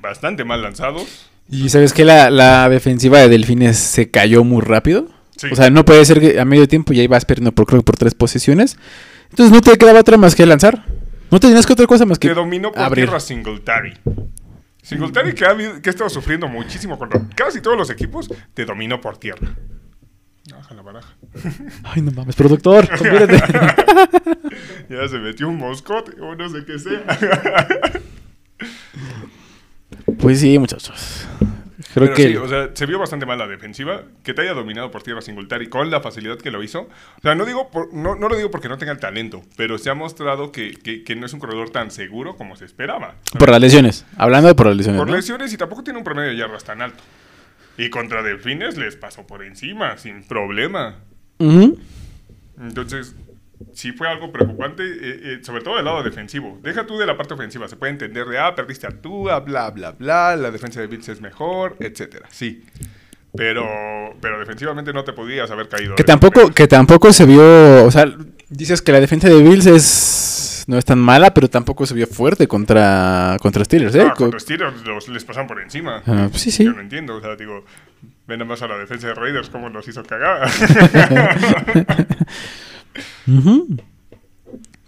bastante 0.00 0.44
mal 0.44 0.62
lanzados. 0.62 1.28
Y 1.50 1.68
sabes 1.68 1.92
que 1.92 2.04
la, 2.04 2.30
la 2.30 2.68
defensiva 2.68 3.18
de 3.18 3.28
Delfines 3.28 3.76
se 3.78 4.10
cayó 4.10 4.44
muy 4.44 4.62
rápido. 4.62 5.08
Sí. 5.36 5.48
O 5.52 5.56
sea, 5.56 5.68
no 5.70 5.84
puede 5.84 6.04
ser 6.04 6.20
que 6.20 6.38
a 6.40 6.44
medio 6.44 6.68
tiempo 6.68 6.92
ya 6.92 7.02
ibas 7.02 7.24
perdiendo 7.24 7.52
por 7.52 7.66
creo 7.66 7.80
que 7.80 7.84
por 7.84 7.96
tres 7.96 8.14
posiciones. 8.14 8.78
Entonces 9.30 9.52
no 9.52 9.60
te 9.60 9.76
quedaba 9.76 10.00
otra 10.00 10.16
más 10.16 10.34
que 10.34 10.46
lanzar. 10.46 10.84
No 11.30 11.40
tenías 11.40 11.66
que 11.66 11.72
otra 11.72 11.86
cosa 11.86 12.06
más 12.06 12.18
que 12.18 12.28
Que 12.28 12.34
dominó 12.34 12.70
por 12.70 12.80
abrir. 12.82 13.06
tierra 13.06 13.18
Singletary. 13.18 13.94
Singletary 14.84 15.34
que 15.34 15.46
ha, 15.46 15.56
que 15.56 15.88
ha 15.88 15.90
estado 15.90 16.10
sufriendo 16.10 16.46
muchísimo 16.46 16.98
contra 16.98 17.18
casi 17.34 17.62
todos 17.62 17.76
los 17.76 17.88
equipos, 17.88 18.28
te 18.52 18.66
dominó 18.66 19.00
por 19.00 19.16
tierra. 19.16 19.54
Baja 20.52 20.74
la 20.74 20.82
baraja. 20.82 21.16
Ay, 21.84 22.02
no 22.02 22.10
mames, 22.12 22.36
productor. 22.36 22.86
Ya 24.88 25.08
se 25.08 25.18
metió 25.18 25.48
un 25.48 25.56
moscote 25.56 26.20
o 26.20 26.36
no 26.36 26.48
sé 26.50 26.64
qué 26.66 26.78
sea. 26.78 27.02
pues 30.18 30.40
sí, 30.40 30.58
muchachos. 30.58 31.26
Creo 31.94 32.06
Pero 32.08 32.16
que 32.16 32.28
sí, 32.28 32.36
o 32.36 32.48
sea, 32.48 32.70
se 32.74 32.86
vio 32.86 32.98
bastante 32.98 33.24
mal 33.24 33.38
la 33.38 33.46
defensiva. 33.46 34.02
Que 34.24 34.34
te 34.34 34.42
haya 34.42 34.52
dominado 34.52 34.90
por 34.90 35.02
tierra 35.04 35.22
Singletary 35.22 35.68
con 35.68 35.90
la 35.90 36.00
facilidad 36.00 36.36
que 36.38 36.50
lo 36.50 36.62
hizo. 36.62 36.80
O 36.82 37.20
sea, 37.22 37.34
no, 37.36 37.44
digo 37.46 37.70
por- 37.70 37.94
no, 37.94 38.16
no 38.16 38.28
lo 38.28 38.36
digo 38.36 38.50
porque 38.50 38.68
no 38.68 38.76
tenga 38.78 38.90
el 38.92 38.98
talento, 38.98 39.42
pero 39.56 39.78
se 39.78 39.90
ha 39.90 39.94
mostrado 39.94 40.50
que, 40.50 40.72
que- 40.72 41.04
que 41.04 41.14
no 41.14 41.24
es 41.26 41.32
un 41.32 41.38
corredor 41.40 41.70
tan 41.70 41.90
seguro 41.92 42.36
como 42.36 42.56
se 42.56 42.64
esperaba. 42.64 43.14
por 43.38 43.48
las 43.50 43.60
lesiones. 43.60 44.04
Hablando 44.16 44.48
de 44.48 44.54
por 44.56 44.66
las 44.66 44.76
lesiones. 44.76 44.98
Por 45.00 45.08
¿no? 45.08 45.14
lesiones 45.16 45.52
y 45.52 45.56
tampoco 45.56 45.84
tiene 45.84 45.98
un 46.00 46.04
promedio 46.04 46.30
de 46.30 46.36
yardas 46.36 46.64
tan 46.64 46.82
alto. 46.82 47.02
Y 47.78 47.90
contra 47.90 48.22
Delfines 48.22 48.76
les 48.76 48.96
pasó 48.96 49.26
por 49.26 49.44
encima, 49.44 49.96
sin 49.96 50.24
problema. 50.24 50.96
Entonces, 52.60 53.14
sí 53.72 53.92
fue 53.92 54.08
algo 54.08 54.30
preocupante, 54.32 54.82
eh, 54.84 54.96
eh, 55.00 55.38
sobre 55.42 55.62
todo 55.62 55.76
del 55.76 55.84
lado 55.84 56.02
defensivo. 56.02 56.58
Deja 56.62 56.86
tú 56.86 56.98
de 56.98 57.06
la 57.06 57.16
parte 57.16 57.34
ofensiva, 57.34 57.68
se 57.68 57.76
puede 57.76 57.92
entender 57.92 58.26
de, 58.26 58.38
ah, 58.38 58.54
perdiste 58.54 58.86
a 58.86 58.90
Tua, 58.90 59.40
bla, 59.40 59.70
bla, 59.70 59.92
bla, 59.92 60.36
la 60.36 60.50
defensa 60.50 60.80
de 60.80 60.86
Bills 60.86 61.08
es 61.08 61.20
mejor, 61.20 61.76
etcétera. 61.80 62.26
Sí. 62.30 62.64
Pero, 63.36 63.64
pero 64.20 64.38
defensivamente 64.38 64.92
no 64.92 65.02
te 65.02 65.12
podías 65.12 65.50
haber 65.50 65.68
caído. 65.68 65.96
Que 65.96 66.04
tampoco, 66.04 66.50
que 66.50 66.68
tampoco 66.68 67.12
se 67.12 67.24
vio, 67.26 67.84
o 67.84 67.90
sea, 67.90 68.06
dices 68.48 68.80
que 68.80 68.92
la 68.92 69.00
defensa 69.00 69.28
de 69.28 69.42
Bills 69.42 69.66
es 69.66 70.64
no 70.66 70.78
es 70.78 70.84
tan 70.86 70.98
mala, 70.98 71.34
pero 71.34 71.50
tampoco 71.50 71.84
se 71.84 71.92
vio 71.94 72.06
fuerte 72.06 72.46
contra 72.48 73.36
contra 73.42 73.64
Steelers, 73.64 73.94
¿eh? 73.96 74.02
Ah, 74.06 74.10
Co- 74.14 74.24
contra 74.24 74.40
Steelers 74.40 74.82
los- 74.86 75.08
les 75.08 75.24
pasan 75.24 75.46
por 75.46 75.60
encima. 75.60 76.02
Ah, 76.06 76.28
pues 76.30 76.40
sí, 76.42 76.50
sí. 76.50 76.64
Yo 76.64 76.72
no 76.72 76.80
entiendo, 76.80 77.16
o 77.16 77.20
sea, 77.20 77.36
digo, 77.36 77.64
ven 78.26 78.46
más 78.46 78.62
a 78.62 78.68
la 78.68 78.78
defensa 78.78 79.08
de 79.08 79.14
Raiders 79.14 79.50
cómo 79.50 79.68
nos 79.68 79.86
hizo 79.88 80.02
cagar. 80.04 80.48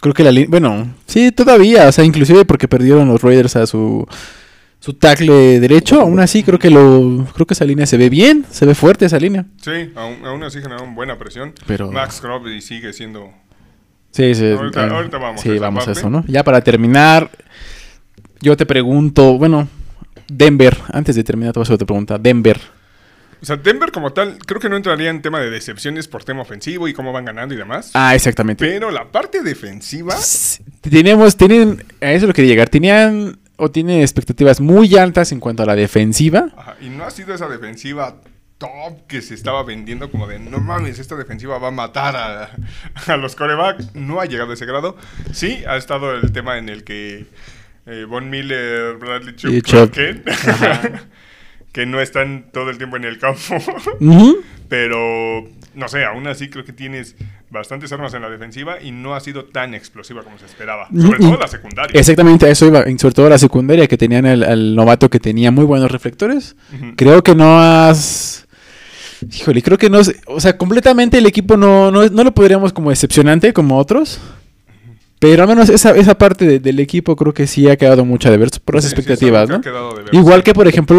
Creo 0.00 0.14
que 0.14 0.22
la 0.24 0.30
línea, 0.30 0.48
bueno, 0.50 0.94
sí, 1.06 1.32
todavía, 1.32 1.88
o 1.88 1.92
sea, 1.92 2.04
inclusive 2.04 2.44
porque 2.44 2.68
perdieron 2.68 3.08
los 3.08 3.22
Raiders 3.22 3.56
a 3.56 3.66
su 3.66 4.06
su 4.78 4.92
tackle 4.92 5.58
derecho, 5.58 6.00
aún 6.00 6.20
así 6.20 6.42
creo 6.44 6.58
que 6.60 6.70
lo 6.70 7.26
creo 7.34 7.46
que 7.46 7.54
esa 7.54 7.64
línea 7.64 7.86
se 7.86 7.96
ve 7.96 8.08
bien, 8.08 8.44
se 8.50 8.66
ve 8.66 8.74
fuerte 8.74 9.06
esa 9.06 9.18
línea. 9.18 9.46
sí, 9.60 9.90
aún, 9.96 10.24
aún 10.24 10.42
así 10.44 10.60
generaron 10.60 10.94
buena 10.94 11.18
presión. 11.18 11.54
Pero- 11.66 11.90
Max 11.90 12.20
Crosby 12.20 12.60
sigue 12.60 12.92
siendo 12.92 13.30
Sí, 14.12 14.34
sí. 14.34 14.50
Ahorita- 14.52 14.84
ah, 14.84 14.96
ahorita 14.96 15.18
vamos 15.18 15.40
a 15.40 15.42
Sí, 15.42 15.50
esa 15.50 15.60
vamos 15.60 15.88
a 15.88 15.92
eso, 15.92 16.08
¿no? 16.08 16.24
Ya 16.28 16.44
para 16.44 16.60
terminar, 16.62 17.30
yo 18.40 18.56
te 18.56 18.64
pregunto, 18.64 19.36
bueno, 19.38 19.66
Denver, 20.28 20.76
antes 20.92 21.16
de 21.16 21.24
terminar 21.24 21.52
te 21.52 21.58
voy 21.58 21.62
a 21.62 21.64
hacer 21.64 21.74
otra 21.74 21.86
pregunta, 21.86 22.16
Denver. 22.18 22.60
O 23.42 23.44
sea, 23.46 23.56
Denver 23.56 23.92
como 23.92 24.12
tal, 24.12 24.38
creo 24.38 24.60
que 24.60 24.68
no 24.68 24.76
entraría 24.76 25.10
en 25.10 25.22
tema 25.22 25.40
de 25.40 25.50
decepciones 25.50 26.08
por 26.08 26.24
tema 26.24 26.42
ofensivo 26.42 26.88
y 26.88 26.94
cómo 26.94 27.12
van 27.12 27.26
ganando 27.26 27.54
y 27.54 27.58
demás. 27.58 27.90
Ah, 27.94 28.14
exactamente. 28.14 28.66
Pero 28.66 28.90
la 28.90 29.10
parte 29.12 29.42
defensiva, 29.42 30.16
Tenemos, 30.80 31.36
tienen, 31.36 31.84
a 32.00 32.12
eso 32.12 32.16
es 32.16 32.22
lo 32.22 32.28
que 32.28 32.42
quería 32.42 32.52
llegar, 32.52 32.68
tenían 32.68 33.38
o 33.56 33.70
tienen 33.70 34.00
expectativas 34.00 34.60
muy 34.60 34.96
altas 34.96 35.32
en 35.32 35.40
cuanto 35.40 35.62
a 35.62 35.66
la 35.66 35.74
defensiva. 35.74 36.48
ajá, 36.56 36.76
y 36.80 36.88
no 36.88 37.04
ha 37.04 37.10
sido 37.10 37.34
esa 37.34 37.48
defensiva 37.48 38.16
top 38.58 39.06
que 39.06 39.20
se 39.20 39.34
estaba 39.34 39.62
vendiendo 39.64 40.10
como 40.10 40.26
de, 40.26 40.38
no 40.38 40.60
mames, 40.60 40.98
esta 40.98 41.14
defensiva 41.14 41.58
va 41.58 41.68
a 41.68 41.72
matar 41.72 42.16
a, 42.16 42.50
a 43.12 43.16
los 43.16 43.36
corebacks. 43.36 43.94
No 43.94 44.20
ha 44.20 44.26
llegado 44.26 44.50
a 44.50 44.54
ese 44.54 44.66
grado. 44.66 44.96
Sí, 45.32 45.62
ha 45.66 45.76
estado 45.76 46.14
el 46.14 46.32
tema 46.32 46.56
en 46.58 46.68
el 46.68 46.84
que 46.84 47.26
eh, 47.86 48.04
Von 48.08 48.30
Miller, 48.30 48.96
Bradley 48.96 49.36
Chubb. 49.36 49.92
que 51.76 51.84
no 51.84 52.00
están 52.00 52.46
todo 52.52 52.70
el 52.70 52.78
tiempo 52.78 52.96
en 52.96 53.04
el 53.04 53.18
campo. 53.18 53.38
Pero, 54.68 55.44
no 55.74 55.88
sé, 55.88 56.04
aún 56.04 56.26
así 56.26 56.48
creo 56.48 56.64
que 56.64 56.72
tienes 56.72 57.14
bastantes 57.50 57.92
armas 57.92 58.12
en 58.14 58.22
la 58.22 58.30
defensiva 58.30 58.80
y 58.82 58.90
no 58.90 59.14
ha 59.14 59.20
sido 59.20 59.44
tan 59.44 59.74
explosiva 59.74 60.22
como 60.22 60.38
se 60.38 60.46
esperaba. 60.46 60.88
Sobre 60.88 61.18
Y- 61.18 61.20
todo 61.30 61.36
la 61.38 61.46
secundaria. 61.48 62.00
Exactamente, 62.00 62.46
a 62.46 62.50
eso 62.50 62.66
iba. 62.66 62.82
Sobre 62.98 63.14
todo 63.14 63.28
la 63.28 63.38
secundaria, 63.38 63.86
que 63.86 63.96
tenían 63.96 64.26
el, 64.26 64.42
al 64.42 64.74
novato 64.74 65.08
que 65.10 65.20
tenía 65.20 65.50
muy 65.50 65.64
buenos 65.64 65.90
reflectores. 65.90 66.56
Creo 66.96 67.22
que 67.22 67.34
no 67.34 67.60
has. 67.60 68.46
Híjole, 69.32 69.62
creo 69.62 69.78
que 69.78 69.88
no. 69.90 70.00
O 70.26 70.40
sea, 70.40 70.56
completamente 70.58 71.18
el 71.18 71.26
equipo 71.26 71.56
no, 71.56 71.90
no, 71.90 72.06
no 72.08 72.24
lo 72.24 72.32
podríamos 72.32 72.72
como 72.72 72.90
decepcionante 72.90 73.52
como 73.52 73.78
otros. 73.78 74.18
Pero 75.18 75.42
al 75.42 75.48
menos 75.48 75.68
esa, 75.70 75.90
esa 75.96 76.16
parte 76.18 76.44
de- 76.46 76.58
del 76.60 76.78
equipo 76.80 77.16
creo 77.16 77.32
que 77.32 77.46
sí 77.46 77.68
ha 77.68 77.76
quedado 77.76 78.04
mucho 78.04 78.30
de 78.30 78.36
ver 78.36 78.50
por 78.64 78.74
las 78.74 78.84
Sí, 78.84 78.90
sí, 78.90 78.96
expectativas, 78.96 79.48
algo 79.50 79.62
¿no? 79.62 79.94
ver, 79.94 80.04
Igual 80.14 80.40
sí. 80.40 80.44
que, 80.44 80.54
por 80.54 80.68
ejemplo, 80.68 80.96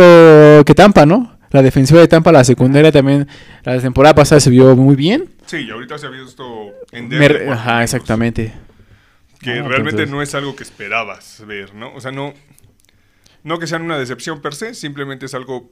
que 0.65 0.73
Tampa, 0.75 1.05
¿no? 1.05 1.37
La 1.51 1.61
defensiva 1.61 1.99
de 2.01 2.07
Tampa, 2.07 2.31
la 2.31 2.43
secundaria 2.43 2.91
también, 2.91 3.27
la 3.63 3.79
temporada 3.79 4.15
pasada 4.15 4.41
se 4.41 4.49
vio 4.49 4.75
muy 4.75 4.95
bien. 4.95 5.29
Sí, 5.45 5.57
y 5.57 5.69
ahorita 5.69 5.97
se 5.97 6.07
ha 6.07 6.09
visto 6.09 6.43
en 6.91 7.09
Denver 7.09 7.47
Ajá, 7.49 7.83
exactamente. 7.83 8.53
Que 9.39 9.51
No, 9.57 9.67
realmente 9.69 10.01
entonces- 10.03 10.09
no 10.09 10.21
es 10.21 10.33
algo 10.35 10.55
que 10.55 10.63
esperabas 10.63 11.43
ver, 11.47 11.73
¿no? 11.75 11.93
O 11.93 12.01
sea, 12.01 12.11
no, 12.11 12.33
no 13.43 13.59
que 13.59 13.67
sean 13.67 13.83
una 13.83 13.97
decepción 13.97 14.41
per 14.41 14.55
se, 14.55 14.73
simplemente 14.73 15.27
es 15.27 15.35
algo 15.35 15.71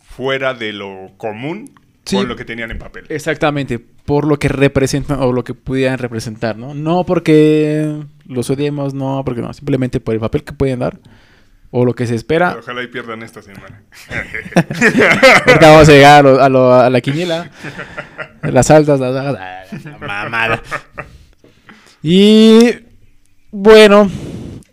fuera 0.00 0.52
de 0.54 0.72
lo 0.72 1.10
común 1.16 1.70
Sí. 2.08 2.16
con 2.16 2.28
lo 2.28 2.36
que 2.36 2.44
tenían 2.44 2.70
en 2.70 2.78
papel. 2.78 3.04
Exactamente, 3.08 3.78
por 3.78 4.26
lo 4.26 4.38
que 4.38 4.48
representan 4.48 5.20
o 5.20 5.32
lo 5.32 5.44
que 5.44 5.54
pudieran 5.54 5.98
representar, 5.98 6.56
¿no? 6.56 6.74
No 6.74 7.04
porque 7.04 8.02
los 8.26 8.48
odiemos, 8.50 8.94
no, 8.94 9.22
porque 9.24 9.40
no, 9.42 9.52
simplemente 9.52 10.00
por 10.00 10.14
el 10.14 10.20
papel 10.20 10.42
que 10.44 10.52
pueden 10.52 10.78
dar 10.80 10.98
o 11.70 11.84
lo 11.84 11.94
que 11.94 12.06
se 12.06 12.14
espera. 12.14 12.48
Pero 12.50 12.60
Ojalá 12.60 12.82
y 12.82 12.86
pierdan 12.86 13.22
esta 13.22 13.42
semana. 13.42 13.82
Ahorita 15.46 15.70
vamos 15.70 15.88
a 15.88 15.92
llegar 15.92 16.18
a, 16.18 16.22
lo- 16.22 16.42
a 16.42 16.48
lo- 16.48 16.72
a 16.74 16.88
la 16.90 17.00
quiniela, 17.00 17.50
las 18.42 18.70
altas, 18.70 18.98
las 19.00 19.12
bajas, 19.14 19.36
ah, 19.38 19.76
la 19.84 19.98
mamada. 19.98 20.62
Y 22.02 22.70
bueno, 23.50 24.10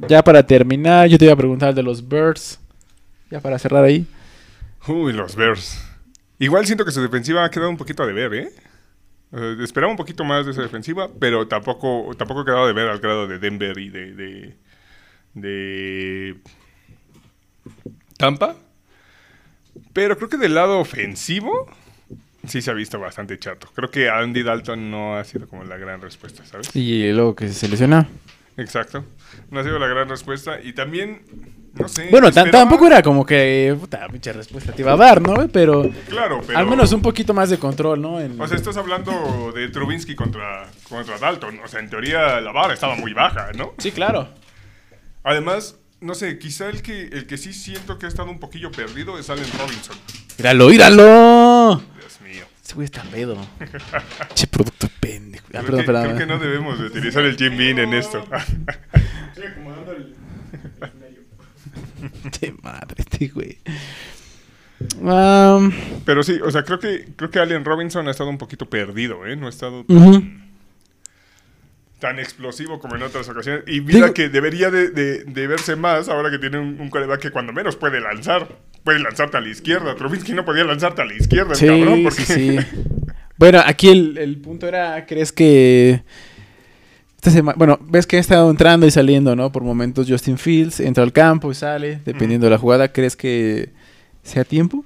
ya 0.07 0.23
para 0.23 0.45
terminar, 0.45 1.07
yo 1.07 1.17
te 1.17 1.25
iba 1.25 1.33
a 1.33 1.37
preguntar 1.37 1.73
de 1.73 1.83
los 1.83 2.07
Birds, 2.07 2.59
ya 3.31 3.39
para 3.41 3.57
cerrar 3.59 3.83
ahí. 3.83 4.05
Uy, 4.87 5.13
los 5.13 5.35
Bears. 5.35 5.81
Igual 6.39 6.65
siento 6.65 6.85
que 6.85 6.91
su 6.91 7.01
defensiva 7.01 7.45
ha 7.45 7.51
quedado 7.51 7.69
un 7.69 7.77
poquito 7.77 8.03
a 8.03 8.07
deber, 8.07 8.33
¿eh? 8.33 8.49
Eh, 9.31 9.57
esperaba 9.61 9.91
un 9.91 9.97
poquito 9.97 10.23
más 10.23 10.45
de 10.45 10.51
esa 10.51 10.61
defensiva, 10.61 11.09
pero 11.19 11.47
tampoco, 11.47 12.11
tampoco 12.17 12.41
ha 12.41 12.45
quedado 12.45 12.67
de 12.67 12.73
ver 12.73 12.87
al 12.87 12.99
grado 12.99 13.27
de 13.27 13.39
Denver 13.39 13.77
y 13.77 13.89
de, 13.89 14.13
de, 14.13 14.57
de 15.33 16.37
Tampa. 18.17 18.55
Pero 19.93 20.17
creo 20.17 20.29
que 20.29 20.37
del 20.37 20.55
lado 20.55 20.79
ofensivo 20.79 21.67
sí 22.47 22.61
se 22.61 22.71
ha 22.71 22.73
visto 22.73 22.99
bastante 22.99 23.39
chato. 23.39 23.69
Creo 23.73 23.89
que 23.89 24.09
Andy 24.09 24.43
Dalton 24.43 24.91
no 24.91 25.17
ha 25.17 25.23
sido 25.23 25.47
como 25.47 25.63
la 25.63 25.77
gran 25.77 26.01
respuesta, 26.01 26.45
¿sabes? 26.45 26.73
Y 26.75 27.11
luego 27.11 27.35
que 27.35 27.49
se 27.49 27.67
lesiona. 27.67 28.07
Exacto. 28.57 29.03
No 29.51 29.59
ha 29.59 29.63
sido 29.63 29.79
la 29.79 29.87
gran 29.87 30.07
respuesta. 30.07 30.61
Y 30.61 30.73
también, 30.73 31.21
no 31.75 31.87
sé. 31.87 32.07
Bueno, 32.09 32.31
tampoco 32.31 32.87
era 32.87 33.01
como 33.01 33.25
que, 33.25 33.75
puta, 33.79 34.07
mucha 34.09 34.31
respuesta 34.33 34.71
te 34.73 34.81
iba 34.81 34.93
a 34.93 34.97
dar, 34.97 35.21
¿no? 35.21 35.47
Pero, 35.49 35.89
Claro, 36.09 36.41
pero... 36.45 36.57
al 36.59 36.67
menos 36.67 36.91
un 36.93 37.01
poquito 37.01 37.33
más 37.33 37.49
de 37.49 37.57
control, 37.59 38.01
¿no? 38.01 38.19
En- 38.19 38.39
O 38.39 38.47
sea, 38.47 38.57
estás 38.57 38.77
hablando 38.77 39.51
de 39.53 39.67
Trubinsky 39.69 40.15
contra, 40.15 40.67
contra 40.89 41.17
Dalton. 41.17 41.59
O 41.63 41.67
sea, 41.67 41.79
en 41.81 41.89
teoría 41.89 42.39
la 42.41 42.51
vara 42.51 42.73
estaba 42.73 42.95
muy 42.95 43.13
baja, 43.13 43.51
¿no? 43.57 43.73
Sí, 43.77 43.91
claro. 43.91 44.29
Además, 45.23 45.77
no 46.01 46.13
sé, 46.15 46.37
quizá 46.39 46.69
el 46.69 46.81
que, 46.81 47.03
el 47.07 47.25
que 47.27 47.37
sí 47.37 47.51
siento 47.53 47.97
que 47.97 48.05
ha 48.05 48.09
estado 48.09 48.29
un 48.29 48.39
poquillo 48.39 48.71
perdido 48.71 49.17
es 49.17 49.29
Allen 49.29 49.47
Robinson. 49.59 49.95
¡Míralo, 50.37 50.67
míralo! 50.69 51.81
Dios 51.99 52.21
mío. 52.21 52.43
Ese 52.63 52.73
güey 52.75 52.85
está 52.85 53.01
pedo. 53.03 53.37
che, 54.35 54.47
producto 54.47 54.87
pendejo. 54.99 55.45
Ah, 55.47 55.61
Creo, 55.61 55.63
perdón, 55.65 55.79
que, 55.79 55.85
perdón. 55.85 56.03
creo 56.05 56.17
que 56.17 56.25
no 56.25 56.39
debemos 56.39 56.79
de 56.79 56.85
utilizar 56.85 57.23
el 57.23 57.35
Jim 57.37 57.57
Bean 57.57 57.79
en 57.79 57.93
esto. 57.93 58.19
Estoy 59.29 59.45
acomodando 59.51 59.91
el 59.93 60.15
Che 62.31 62.53
madre, 62.61 62.95
este 62.97 63.27
güey. 63.27 63.57
Pero 66.05 66.23
sí, 66.23 66.39
o 66.43 66.51
sea, 66.51 66.63
creo 66.63 66.79
que, 66.79 67.07
creo 67.15 67.29
que 67.31 67.39
Allen 67.39 67.63
Robinson 67.65 68.07
ha 68.07 68.11
estado 68.11 68.29
un 68.29 68.37
poquito 68.37 68.69
perdido, 68.69 69.25
¿eh? 69.25 69.35
No 69.35 69.47
ha 69.47 69.49
estado 69.49 69.85
tan 71.99 72.19
explosivo 72.19 72.79
como 72.79 72.95
en 72.95 73.03
otras 73.03 73.27
ocasiones. 73.29 73.63
Y 73.67 73.81
mira 73.81 73.99
Digo- 74.07 74.13
que 74.13 74.29
debería 74.29 74.69
de, 74.69 74.89
de- 74.89 75.23
de 75.23 75.47
verse 75.47 75.75
más 75.75 76.09
ahora 76.09 76.29
que 76.29 76.37
tiene 76.39 76.59
un, 76.59 76.79
un 76.79 76.89
coreback 76.89 77.21
que 77.21 77.31
cuando 77.31 77.53
menos 77.53 77.75
puede 77.77 77.99
lanzar. 78.01 78.47
Puede 78.83 78.99
lanzarte 78.99 79.37
a 79.37 79.41
la 79.41 79.49
izquierda. 79.49 79.95
Trubinsky 79.95 80.33
no 80.33 80.45
podía 80.45 80.63
lanzarte 80.65 81.01
a 81.01 81.05
la 81.05 81.15
izquierda, 81.15 81.51
el 81.53 81.57
Sí, 81.57 81.65
cabrón. 81.67 82.03
Porque... 82.03 82.21
sí, 82.23 82.59
sí. 82.59 82.65
Bueno, 83.37 83.61
aquí 83.65 83.89
el, 83.89 84.17
el 84.17 84.37
punto 84.37 84.65
era, 84.65 85.05
¿crees 85.05 85.33
que... 85.33 86.03
Esta 87.25 87.37
semana, 87.39 87.55
bueno, 87.57 87.79
ves 87.81 88.05
que 88.05 88.17
ha 88.17 88.19
estado 88.19 88.51
entrando 88.51 88.85
y 88.85 88.91
saliendo, 88.91 89.35
¿no? 89.35 89.51
Por 89.51 89.63
momentos 89.63 90.05
Justin 90.07 90.37
Fields 90.37 90.79
entra 90.79 91.03
al 91.03 91.11
campo 91.11 91.49
y 91.49 91.55
sale, 91.55 91.99
dependiendo 92.05 92.45
de 92.45 92.51
la 92.51 92.59
jugada. 92.59 92.89
¿Crees 92.93 93.15
que 93.15 93.71
sea 94.21 94.43
tiempo? 94.43 94.85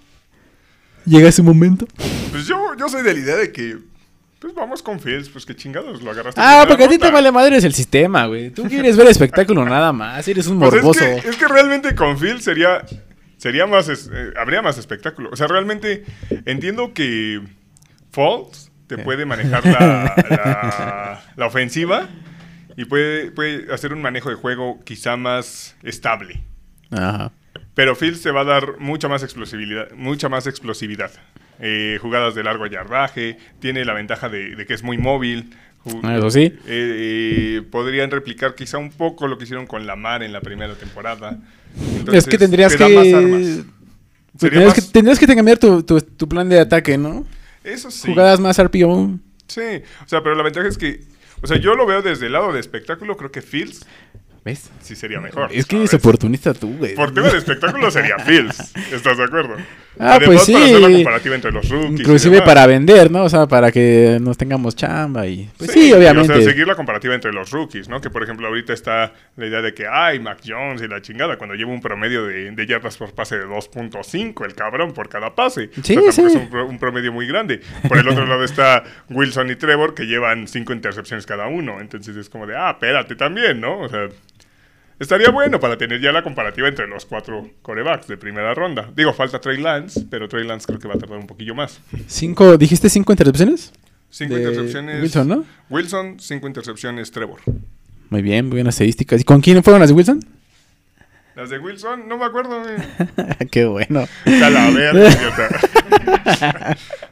¿Llega 1.06 1.28
ese 1.28 1.42
momento? 1.42 1.86
Pues 2.32 2.46
yo, 2.48 2.58
yo 2.80 2.88
soy 2.88 3.04
de 3.04 3.14
la 3.14 3.20
idea 3.20 3.36
de 3.36 3.52
que. 3.52 3.78
Pues 4.40 4.54
vamos 4.56 4.82
con 4.82 5.02
Fields, 5.02 5.28
pues 5.28 5.46
que 5.46 5.54
chingados 5.54 6.02
lo 6.02 6.12
agarraste. 6.12 6.40
Ah, 6.42 6.64
porque 6.66 6.86
a 6.86 6.88
ti 6.88 6.98
te 6.98 7.12
vale 7.12 7.30
madre 7.30 7.58
es 7.58 7.66
el 7.66 7.74
sistema, 7.74 8.26
güey. 8.28 8.52
Tú 8.52 8.64
quieres 8.70 8.96
ver 8.96 9.08
espectáculo 9.08 9.66
nada 9.66 9.92
más, 9.92 10.26
eres 10.30 10.48
un 10.48 10.60
Pues 10.60 10.72
morboso. 10.76 11.04
es, 11.04 11.22
que, 11.22 11.30
es 11.32 11.36
que 11.36 11.48
realmente 11.50 11.94
con 11.94 12.18
Fields 12.18 12.46
sería. 12.46 12.86
Sería 13.36 13.68
más. 13.68 13.90
es- 13.90 14.10
eh, 14.14 14.32
habría 14.40 14.62
más 14.62 14.78
espectáculo. 14.78 15.30
O 15.34 15.36
sea, 15.36 15.48
realmente 15.48 16.06
entiendo 16.46 16.94
que. 16.94 17.42
Falls 18.14 18.69
te 18.90 18.98
puede 18.98 19.26
manejar 19.26 19.66
la, 19.66 20.16
la, 20.30 21.22
la 21.36 21.46
ofensiva 21.46 22.10
y 22.76 22.86
puede, 22.86 23.32
puede 23.32 23.74
hacer 23.74 23.94
un 23.94 24.02
manejo 24.02 24.30
de 24.30 24.36
juego 24.36 24.80
quizá 24.84 25.16
más 25.16 25.76
estable. 25.84 26.42
Ajá. 26.92 27.32
Pero 27.76 27.96
Fields 27.96 28.22
te 28.22 28.32
va 28.32 28.42
a 28.42 28.46
dar 28.46 28.80
mucha 28.80 29.08
más 29.08 29.24
explosividad, 29.24 29.92
mucha 29.96 30.28
más 30.28 30.48
explosividad. 30.48 31.12
Eh, 31.62 31.98
jugadas 32.02 32.36
de 32.36 32.44
largo 32.44 32.66
yardaje, 32.68 33.38
tiene 33.60 33.86
la 33.86 33.94
ventaja 33.94 34.28
de, 34.28 34.56
de 34.56 34.66
que 34.66 34.74
es 34.74 34.82
muy 34.84 34.98
móvil. 34.98 35.52
Ah, 36.04 36.18
Eso 36.18 36.30
sí. 36.32 36.42
Eh, 36.42 36.58
eh, 36.68 37.62
podrían 37.70 38.12
replicar 38.12 38.56
quizá 38.56 38.78
un 38.80 38.90
poco 38.92 39.28
lo 39.28 39.38
que 39.38 39.44
hicieron 39.46 39.68
con 39.68 39.86
Lamar 39.86 40.24
en 40.24 40.34
la 40.34 40.42
primera 40.42 40.74
temporada. 40.76 41.38
es 42.12 42.26
que 42.26 42.38
tendrías 42.38 42.76
te 42.76 42.78
que... 42.86 42.96
más 42.96 43.14
armas. 43.14 43.66
pues 44.32 44.40
tendrías, 44.40 44.66
más- 44.66 44.74
que 44.74 44.82
tendrías 44.82 45.20
que 45.20 45.28
cambiar 45.28 45.58
tu, 45.58 45.84
tu, 45.84 46.02
tu 46.02 46.28
plan 46.28 46.50
de 46.50 46.60
ataque, 46.60 46.98
¿no? 46.98 47.26
Eso 47.64 47.92
sí. 47.92 48.08
Jugadas 48.10 48.40
más 48.40 48.62
RPO. 48.62 49.20
Sí, 49.48 49.82
o 50.06 50.08
sea, 50.08 50.22
pero 50.22 50.36
la 50.36 50.44
ventaja 50.44 50.68
es 50.68 50.78
que, 50.78 51.02
o 51.42 51.48
sea, 51.48 51.58
yo 51.58 51.76
lo 51.76 51.86
veo 51.86 52.02
desde 52.02 52.28
el 52.28 52.34
lado 52.34 52.54
de 52.54 52.60
espectáculo, 52.60 53.18
creo 53.18 53.32
que 53.32 53.42
Fields 53.42 53.86
¿Ves? 54.46 54.72
sí 54.82 54.96
sería 54.96 55.20
mejor. 55.20 55.50
Es 55.52 55.66
que 55.66 55.76
¿sabes? 55.76 55.92
eres 55.94 56.02
oportunista 56.02 56.54
tú, 56.54 56.76
güey. 56.78 56.96
Por 56.96 57.14
tema 57.14 57.30
de 57.30 57.38
espectáculo 57.38 57.92
sería 57.92 58.18
Fields, 58.26 58.74
¿estás 58.92 59.18
de 59.18 59.24
acuerdo? 59.26 59.56
Ah, 60.02 60.16
Además, 60.16 60.28
pues 60.28 60.44
sí. 60.44 60.54
para 60.54 60.66
hacer 60.66 60.80
la 60.82 60.90
comparativa 60.96 61.36
entre 61.36 61.52
los 61.52 61.70
rookies. 61.70 62.00
y 62.00 62.02
Inclusive 62.04 62.42
para 62.44 62.66
vender, 62.68 63.12
¿no? 63.12 63.24
O 63.26 63.30
sea, 63.30 63.48
para 63.48 63.70
que 63.70 64.18
nos 64.22 64.38
tengamos 64.38 64.74
chamba 64.78 65.28
y... 65.28 65.50
Pues 65.58 65.72
sí, 65.72 65.90
y, 65.90 65.92
obviamente. 65.94 66.32
O 66.32 66.36
sea, 66.38 66.46
seguir 66.52 66.66
la 66.66 66.76
comparativa 66.76 67.14
entre 67.16 67.34
los 67.34 67.52
rookies, 67.52 67.90
¿no? 67.90 68.00
Que 68.00 68.10
por 68.10 68.24
ejemplo 68.24 68.48
ahorita 68.48 68.72
está 68.72 69.12
la 69.36 69.46
idea 69.46 69.62
de 69.62 69.74
que, 69.74 69.88
ay, 69.92 70.20
Mac 70.22 70.40
Jones 70.48 70.82
y 70.82 70.88
la 70.88 71.02
chingada, 71.02 71.38
cuando 71.38 71.54
lleva 71.56 71.72
un 71.72 71.82
promedio 71.82 72.26
de, 72.26 72.50
de 72.52 72.66
yardas 72.66 72.96
por 72.96 73.14
pase 73.14 73.38
de 73.40 73.46
2.5, 73.46 74.46
el 74.46 74.54
cabrón, 74.56 74.94
por 74.94 75.10
cada 75.10 75.36
pase. 75.36 75.70
Sí, 75.84 75.98
o 75.98 76.02
sea, 76.04 76.12
sí. 76.14 76.22
es 76.24 76.36
un, 76.36 76.50
pro- 76.50 76.66
un 76.68 76.80
promedio 76.80 77.12
muy 77.12 77.28
grande. 77.28 77.60
Por 77.88 77.98
el 77.98 78.08
otro 78.08 78.26
lado 78.26 78.46
está 78.46 78.84
Wilson 79.10 79.50
y 79.50 79.56
Trevor, 79.58 79.96
que 79.96 80.06
llevan 80.06 80.48
5 80.48 80.72
intercepciones 80.72 81.26
cada 81.26 81.48
uno. 81.48 81.82
Entonces 81.82 82.16
es 82.16 82.30
como 82.30 82.48
de, 82.48 82.56
ah, 82.56 82.72
espérate 82.72 83.16
también, 83.16 83.60
¿no? 83.60 83.80
O 83.80 83.90
sea, 83.90 84.08
estaría 85.00 85.30
bueno 85.32 85.60
para 85.60 85.78
tener 85.78 86.02
ya 86.02 86.12
la 86.12 86.24
comparativa 86.24 86.68
entre 86.68 86.88
los 86.88 87.06
cuatro 87.06 87.50
corebacks 87.62 88.08
de 88.08 88.18
primera 88.18 88.54
ronda. 88.54 88.92
Digo, 88.96 89.14
falta 89.14 89.40
Trey 89.40 89.58
Lance, 89.58 90.06
pero 90.10 90.28
Trey 90.28 90.46
Lance 90.46 90.68
creo 90.68 90.80
que 90.80 90.88
va 90.88 90.96
a 90.96 90.98
tardar 90.98 91.18
un 91.18 91.28
poquillo 91.28 91.56
más. 91.56 91.80
Cinco, 92.08 92.58
¿Dijiste 92.58 92.90
cinco 92.90 93.14
intercepciones? 93.14 93.72
Cinco 94.10 94.36
De 94.36 94.42
intercepciones. 94.42 95.02
Wilson, 95.02 95.28
¿no? 95.28 95.46
Wilson, 95.70 96.20
cinco 96.20 96.48
intercepciones, 96.48 97.12
Trevor. 97.12 97.40
Muy 98.10 98.22
bien, 98.22 98.46
muy 98.48 98.56
buenas 98.58 98.76
estadísticas. 98.76 99.22
¿Y 99.22 99.24
con 99.24 99.40
quién 99.42 99.64
fueron 99.64 99.80
las 99.80 99.90
de 99.90 99.96
Wilson? 99.96 100.20
Las 101.40 101.50
de 101.50 101.58
Wilson, 101.58 102.06
no 102.10 102.18
me 102.18 102.26
acuerdo. 102.26 102.62
güey. 102.62 102.76
Qué 103.52 103.64
bueno. 103.66 104.06
Idiota. 104.26 105.50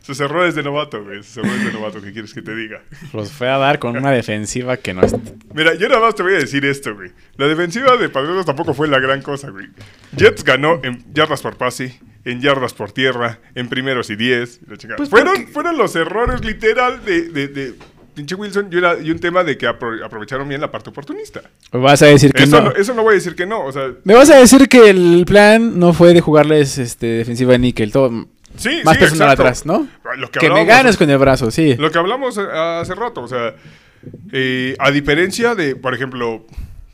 Sus 0.01 0.19
errores 0.19 0.53
de 0.55 0.63
novato, 0.63 1.01
güey. 1.03 1.23
Sus 1.23 1.37
errores 1.37 1.63
de 1.65 1.71
novato, 1.71 2.01
¿qué 2.01 2.11
quieres 2.11 2.33
que 2.33 2.41
te 2.41 2.53
diga? 2.53 2.81
Los 3.13 3.31
fue 3.31 3.49
a 3.49 3.57
dar 3.57 3.79
con 3.79 3.95
una 3.95 4.11
defensiva 4.11 4.75
que 4.75 4.93
no 4.93 5.01
es... 5.03 5.15
Mira, 5.53 5.75
yo 5.75 5.87
nada 5.87 6.01
más 6.01 6.15
te 6.15 6.23
voy 6.23 6.33
a 6.33 6.39
decir 6.39 6.65
esto, 6.65 6.93
güey. 6.93 7.11
La 7.37 7.47
defensiva 7.47 7.95
de 7.95 8.09
Patriotas 8.09 8.45
tampoco 8.45 8.73
fue 8.73 8.89
la 8.89 8.99
gran 8.99 9.21
cosa, 9.21 9.49
güey. 9.49 9.67
Jets 10.15 10.43
ganó 10.43 10.81
en 10.83 11.05
yardas 11.13 11.41
por 11.41 11.55
pase, 11.57 11.97
en 12.25 12.41
yardas 12.41 12.73
por 12.73 12.91
tierra, 12.91 13.39
en 13.55 13.69
primeros 13.69 14.09
y 14.09 14.17
diez. 14.17 14.59
Pues 14.97 15.09
fueron, 15.09 15.35
porque- 15.35 15.47
fueron 15.53 15.77
los 15.77 15.95
errores 15.95 16.43
literal 16.43 17.03
de, 17.05 17.29
de, 17.29 17.47
de 17.47 17.73
pinche 18.17 18.35
Wilson 18.35 18.67
y, 18.71 18.75
una- 18.75 18.95
y 19.01 19.11
un 19.11 19.19
tema 19.19 19.43
de 19.43 19.57
que 19.57 19.67
apro- 19.69 20.03
aprovecharon 20.03 20.49
bien 20.49 20.59
la 20.59 20.69
parte 20.71 20.89
oportunista. 20.89 21.41
Me 21.71 21.79
vas 21.79 22.01
a 22.01 22.07
decir 22.07 22.33
que 22.33 22.43
Eso 22.43 22.59
no. 22.61 22.69
no, 22.71 22.75
eso 22.75 22.93
no 22.93 23.03
voy 23.03 23.11
a 23.13 23.15
decir 23.15 23.35
que 23.35 23.45
no, 23.45 23.63
o 23.63 23.71
sea... 23.71 23.91
Me 24.03 24.13
vas 24.15 24.29
a 24.29 24.37
decir 24.37 24.67
que 24.67 24.89
el 24.89 25.23
plan 25.25 25.79
no 25.79 25.93
fue 25.93 26.13
de 26.13 26.19
jugarles 26.21 26.77
este, 26.79 27.05
defensiva 27.07 27.53
de 27.53 27.59
níquel, 27.59 27.91
todo 27.91 28.09
Sí, 28.57 28.81
más 28.83 28.95
sí, 28.95 28.99
personal 29.01 29.27
exacto. 29.33 29.43
atrás, 29.43 29.65
¿no? 29.67 29.87
lo 30.17 30.31
que, 30.31 30.39
Que 30.39 30.49
me 30.49 30.65
ganes 30.65 30.97
con 30.97 31.07
el 31.09 31.17
brazo, 31.19 31.51
sí. 31.51 31.75
Lo 31.75 31.91
que 31.91 31.99
hablamos 31.99 32.37
eh, 32.39 32.41
hace 32.51 32.95
rato, 32.95 33.21
o 33.21 33.27
sea, 33.27 33.53
eh, 34.31 34.75
a 34.79 34.89
diferencia 34.91 35.53
de, 35.53 35.75
por 35.75 35.93
ejemplo, 35.93 36.45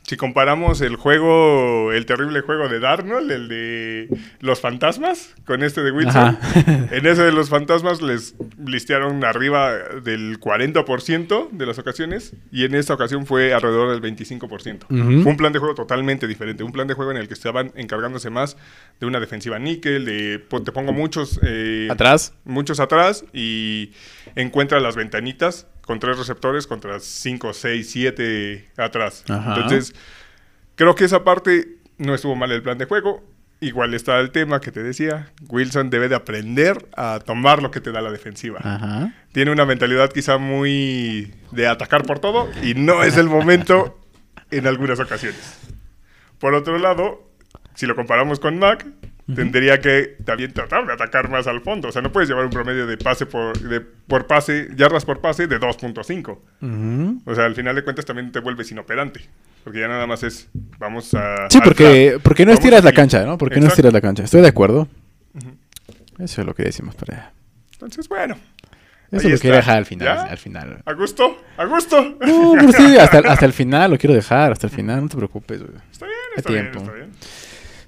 si 0.06 0.16
comparamos 0.18 0.82
el 0.82 0.96
juego, 0.96 1.90
el 1.92 2.04
terrible 2.04 2.42
juego 2.42 2.68
de 2.68 2.78
Darnold, 2.78 3.30
el 3.32 3.48
de 3.48 4.08
los 4.40 4.60
fantasmas, 4.60 5.34
con 5.46 5.62
este 5.62 5.82
de 5.82 5.90
Wilson, 5.92 6.36
Ajá. 6.40 6.88
en 6.90 7.06
ese 7.06 7.22
de 7.22 7.32
los 7.32 7.48
fantasmas 7.48 8.02
les 8.02 8.34
listearon 8.62 9.24
arriba 9.24 9.72
del 10.02 10.38
40% 10.38 11.50
de 11.52 11.66
las 11.66 11.78
ocasiones 11.78 12.34
y 12.52 12.64
en 12.66 12.74
esta 12.74 12.92
ocasión 12.94 13.24
fue 13.24 13.54
alrededor 13.54 13.98
del 13.98 14.02
25%. 14.16 14.84
Ujú. 14.90 15.22
Fue 15.22 15.30
un 15.32 15.36
plan 15.38 15.52
de 15.54 15.58
juego 15.58 15.74
totalmente 15.74 16.26
diferente, 16.26 16.62
un 16.62 16.72
plan 16.72 16.86
de 16.86 16.94
juego 16.94 17.10
en 17.10 17.16
el 17.16 17.26
que 17.26 17.34
estaban 17.34 17.72
encargándose 17.74 18.28
más 18.28 18.56
de 19.00 19.06
una 19.06 19.20
defensiva 19.20 19.58
níquel, 19.58 20.04
de 20.04 20.38
te 20.64 20.72
pongo 20.72 20.92
muchos... 20.92 21.40
eh, 21.42 21.88
Atrás. 21.90 22.34
muchos 22.44 22.78
atrás 22.78 23.24
y 23.32 23.92
encuentra 24.36 24.80
las 24.80 24.96
ventanitas 24.96 25.66
con 25.86 26.00
tres 26.00 26.18
receptores 26.18 26.66
contra 26.66 26.98
cinco, 27.00 27.52
seis, 27.52 27.90
siete 27.90 28.68
atrás. 28.76 29.24
Ajá. 29.28 29.54
Entonces, 29.56 29.94
creo 30.74 30.94
que 30.94 31.04
esa 31.04 31.24
parte 31.24 31.78
no 31.98 32.14
estuvo 32.14 32.34
mal 32.36 32.50
el 32.52 32.62
plan 32.62 32.78
de 32.78 32.86
juego. 32.86 33.22
Igual 33.60 33.94
está 33.94 34.20
el 34.20 34.30
tema 34.30 34.60
que 34.60 34.72
te 34.72 34.82
decía. 34.82 35.30
Wilson 35.48 35.88
debe 35.88 36.08
de 36.08 36.14
aprender 36.14 36.88
a 36.96 37.20
tomar 37.24 37.62
lo 37.62 37.70
que 37.70 37.80
te 37.80 37.92
da 37.92 38.02
la 38.02 38.10
defensiva. 38.10 38.60
Ajá. 38.62 39.14
Tiene 39.32 39.52
una 39.52 39.64
mentalidad 39.64 40.10
quizá 40.12 40.38
muy 40.38 41.32
de 41.50 41.66
atacar 41.66 42.04
por 42.04 42.18
todo 42.18 42.50
y 42.62 42.74
no 42.74 43.04
es 43.04 43.16
el 43.16 43.28
momento 43.28 43.98
en 44.50 44.66
algunas 44.66 45.00
ocasiones. 45.00 45.58
Por 46.38 46.54
otro 46.54 46.78
lado, 46.78 47.30
si 47.74 47.86
lo 47.86 47.96
comparamos 47.96 48.38
con 48.38 48.58
Mac, 48.58 48.86
tendría 49.32 49.80
que 49.80 50.16
también 50.24 50.52
tratar 50.52 50.86
de 50.86 50.92
atacar 50.92 51.30
más 51.30 51.46
al 51.46 51.60
fondo. 51.60 51.88
O 51.88 51.92
sea, 51.92 52.02
no 52.02 52.12
puedes 52.12 52.28
llevar 52.28 52.44
un 52.44 52.50
promedio 52.50 52.86
de 52.86 52.96
pase 52.96 53.26
por, 53.26 53.58
de, 53.58 53.80
por 53.80 54.26
pase, 54.26 54.68
yardas 54.76 55.04
por 55.04 55.20
pase 55.20 55.46
de 55.46 55.58
2.5. 55.58 56.38
Ujú. 56.60 57.22
O 57.24 57.34
sea, 57.34 57.44
al 57.44 57.54
final 57.54 57.74
de 57.74 57.84
cuentas 57.84 58.04
también 58.04 58.32
te 58.32 58.40
vuelves 58.40 58.70
inoperante. 58.70 59.20
Porque 59.62 59.80
ya 59.80 59.88
nada 59.88 60.06
más 60.06 60.22
es, 60.22 60.48
vamos 60.78 61.14
a... 61.14 61.48
Sí, 61.48 61.58
porque, 61.64 62.18
porque 62.22 62.44
no 62.44 62.50
Vamos 62.50 62.60
estiras 62.60 62.84
la 62.84 62.92
cancha, 62.92 63.24
¿no? 63.24 63.38
Porque 63.38 63.60
no 63.60 63.68
estiras 63.68 63.92
la 63.94 64.02
cancha. 64.02 64.24
Estoy 64.24 64.42
de 64.42 64.48
acuerdo. 64.48 64.88
Eso 66.18 66.40
es 66.42 66.46
lo 66.46 66.54
que 66.54 66.64
decimos 66.64 66.94
para 66.94 67.16
allá. 67.16 67.32
Entonces, 67.72 68.08
bueno. 68.08 68.36
Eso 69.10 69.26
ahí 69.26 69.32
lo 69.32 69.38
quiero 69.38 69.56
dejar 69.56 69.78
al 69.78 69.86
final. 69.86 70.06
¿Ya? 70.06 70.22
Al 70.24 70.38
final. 70.38 70.82
¿A 70.84 70.92
gusto? 70.92 71.38
¿A 71.56 71.64
gusto? 71.64 72.02
No, 72.20 72.54
pero 72.58 72.72
sí, 72.72 72.96
hasta, 72.98 73.18
hasta 73.20 73.46
el 73.46 73.52
final 73.52 73.90
lo 73.92 73.98
quiero 73.98 74.14
dejar. 74.14 74.52
Hasta 74.52 74.66
el 74.66 74.72
final, 74.72 75.02
no 75.02 75.08
te 75.08 75.16
preocupes, 75.16 75.60
güey. 75.62 75.72
Está 75.90 76.06
bien, 76.06 76.18
está 76.36 76.52
bien, 76.52 76.66
está 76.66 76.92
bien. 76.92 77.10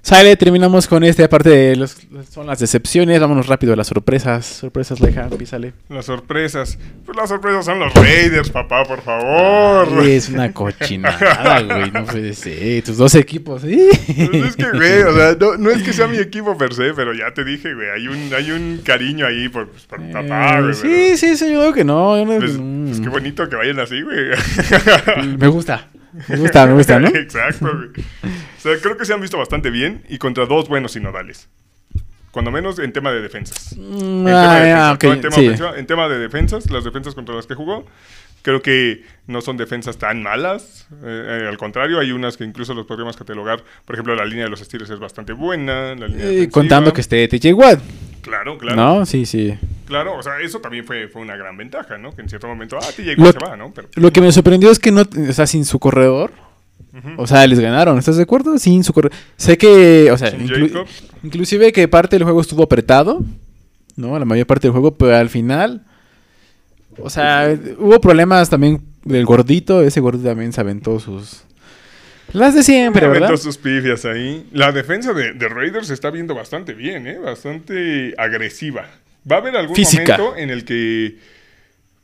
Sale, 0.07 0.37
terminamos 0.37 0.87
con 0.87 1.03
esta 1.03 1.27
parte 1.27 1.49
de 1.49 1.75
los, 1.75 1.97
son 2.31 2.47
las 2.47 2.59
decepciones. 2.59 3.19
Vámonos 3.19 3.45
rápido 3.47 3.73
a 3.73 3.75
las 3.75 3.87
sorpresas. 3.87 4.45
Sorpresas, 4.45 5.01
Leja, 5.01 5.27
písale. 5.37 5.73
Las 5.89 6.05
sorpresas. 6.05 6.79
Pues 7.05 7.17
las 7.17 7.27
sorpresas 7.27 7.65
son 7.65 7.79
los 7.79 7.93
Raiders, 7.93 8.49
papá, 8.49 8.85
por 8.85 9.01
favor. 9.01 9.89
Ay, 10.01 10.11
es 10.13 10.29
una 10.29 10.53
cochinada, 10.53 11.61
güey. 11.75 11.91
No 11.91 12.05
puede 12.05 12.33
ser. 12.35 12.81
Tus 12.85 12.95
dos 12.95 13.15
equipos. 13.15 13.63
¿sí? 13.63 13.85
Pues 14.31 14.45
es 14.45 14.55
que, 14.55 14.71
güey, 14.71 15.01
o 15.01 15.13
sea, 15.13 15.35
no, 15.37 15.57
no 15.57 15.71
es 15.71 15.83
que 15.83 15.91
sea 15.91 16.07
mi 16.07 16.19
equipo 16.19 16.57
per 16.57 16.73
se, 16.73 16.93
pero 16.93 17.13
ya 17.13 17.33
te 17.33 17.43
dije, 17.43 17.73
güey, 17.73 17.89
hay 17.89 18.07
un, 18.07 18.33
hay 18.33 18.51
un 18.51 18.79
cariño 18.85 19.25
ahí 19.25 19.49
por, 19.49 19.67
pues, 19.67 19.83
por 19.87 19.99
mi 19.99 20.13
papá, 20.13 20.59
Eh, 20.59 20.61
güey. 20.61 20.73
sí, 20.73 21.17
sí, 21.17 21.35
sí, 21.35 21.51
yo 21.51 21.59
creo 21.59 21.73
que 21.73 21.83
no. 21.83 22.17
yo 22.17 22.23
no- 22.25 22.37
Pues, 22.39 22.53
mm. 22.57 22.85
pues 22.87 23.01
qué 23.01 23.09
bonito 23.09 23.49
que 23.49 23.57
vayan 23.57 23.77
así, 23.81 24.01
güey. 24.03 24.27
Me 25.37 25.47
gusta. 25.49 25.89
Me 26.27 26.37
gusta, 26.37 26.65
me 26.65 26.73
gusta, 26.73 26.99
¿no? 26.99 27.07
Exacto, 27.13 27.71
güey. 27.73 27.89
O 28.27 28.61
sea, 28.61 28.77
creo 28.81 28.97
que 28.97 29.05
se 29.05 29.13
han 29.13 29.21
visto 29.21 29.37
bastante 29.37 29.69
bien 29.69 30.03
y 30.09 30.17
contra 30.17 30.45
dos 30.45 30.67
buenos 30.67 30.93
sinodales. 30.93 31.49
Cuando 32.31 32.51
menos 32.51 32.77
en 32.79 32.93
tema 32.93 33.11
de 33.11 33.21
defensas. 33.21 33.71
En 33.73 34.25
tema 34.25 34.59
de 34.59 34.71
ah, 34.71 34.93
defensas, 34.93 34.95
ok, 34.95 35.03
no 35.03 35.13
en 35.13 35.21
tema 35.21 35.35
sí. 35.35 35.45
ofensiva, 35.47 35.79
en 35.79 35.87
tema 35.87 36.07
de 36.07 36.19
defensas, 36.19 36.69
las 36.69 36.83
defensas 36.83 37.15
contra 37.15 37.35
las 37.35 37.47
que 37.47 37.55
jugó, 37.55 37.85
creo 38.47 38.61
que 38.61 39.03
no 39.27 39.41
son 39.41 39.57
defensas 39.57 39.97
tan 39.97 40.23
malas. 40.23 40.87
Eh, 41.03 41.41
eh, 41.43 41.47
al 41.49 41.57
contrario, 41.57 41.99
hay 41.99 42.13
unas 42.13 42.37
que 42.37 42.45
incluso 42.45 42.73
los 42.73 42.85
podríamos 42.85 43.17
catalogar. 43.17 43.61
Por 43.83 43.93
ejemplo, 43.95 44.15
la 44.15 44.23
línea 44.23 44.45
de 44.45 44.49
los 44.49 44.61
Steelers 44.61 44.89
es 44.89 44.99
bastante 44.99 45.33
buena. 45.33 45.93
La 45.95 46.07
línea 46.07 46.29
Eh, 46.29 46.49
contando 46.49 46.93
que 46.93 47.01
esté 47.01 47.27
TJ 47.27 47.51
Watt. 47.53 47.81
Claro, 48.21 48.57
claro. 48.57 48.77
¿No? 48.77 49.05
Sí, 49.05 49.25
sí. 49.25 49.53
Claro, 49.85 50.15
o 50.17 50.23
sea, 50.23 50.39
eso 50.39 50.59
también 50.61 50.85
fue, 50.85 51.09
fue 51.09 51.21
una 51.21 51.35
gran 51.35 51.57
ventaja, 51.57 51.97
¿no? 51.97 52.15
Que 52.15 52.21
en 52.21 52.29
cierto 52.29 52.47
momento, 52.47 52.77
ah, 52.81 52.85
TJ 52.95 53.15
Watt 53.21 53.33
se 53.37 53.45
va, 53.49 53.57
¿no? 53.57 53.73
Pero, 53.73 53.89
Lo 53.95 54.13
que 54.13 54.21
me 54.21 54.31
sorprendió 54.31 54.71
es 54.71 54.79
que 54.79 54.93
no, 54.93 55.01
o 55.01 55.33
sea, 55.33 55.45
sin 55.45 55.65
su 55.65 55.77
corredor, 55.77 56.31
o 57.17 57.27
sea, 57.27 57.45
les 57.47 57.59
ganaron, 57.59 57.97
¿estás 57.97 58.15
de 58.15 58.23
acuerdo? 58.23 58.57
Sin 58.59 58.85
su 58.85 58.93
corredor. 58.93 59.15
Sé 59.35 59.57
que, 59.57 60.09
o 60.09 60.17
sea, 60.17 60.31
inclu- 60.31 60.85
inclusive 61.21 61.73
que 61.73 61.85
parte 61.89 62.15
del 62.15 62.23
juego 62.23 62.39
estuvo 62.39 62.63
apretado, 62.63 63.25
¿no? 63.97 64.17
La 64.17 64.23
mayor 64.25 64.47
parte 64.47 64.67
del 64.67 64.71
juego, 64.71 64.95
pero 64.95 65.17
al 65.17 65.29
final, 65.29 65.83
o 66.99 67.09
sea, 67.09 67.57
hubo 67.77 67.99
problemas 68.01 68.49
también 68.49 68.81
del 69.03 69.25
gordito, 69.25 69.81
ese 69.81 69.99
gordito 69.99 70.27
también 70.29 70.53
se 70.53 70.61
aventó 70.61 70.99
sus... 70.99 71.43
Las 72.33 72.53
de 72.53 72.61
siempre, 72.63 73.05
Aventó 73.05 73.21
¿verdad? 73.27 73.37
sus 73.41 73.57
pifias 73.57 74.03
ahí. 74.03 74.45
La 74.51 74.73
defensa 74.73 75.13
de, 75.13 75.31
de 75.33 75.47
Raiders 75.47 75.87
se 75.87 75.93
está 75.93 76.09
viendo 76.11 76.35
bastante 76.35 76.73
bien, 76.73 77.07
¿eh? 77.07 77.17
Bastante 77.19 78.13
agresiva. 78.17 78.85
Va 79.29 79.37
a 79.37 79.39
haber 79.39 79.55
algún 79.55 79.75
Física. 79.75 80.17
momento 80.17 80.37
en 80.37 80.49
el 80.49 80.65
que 80.65 81.19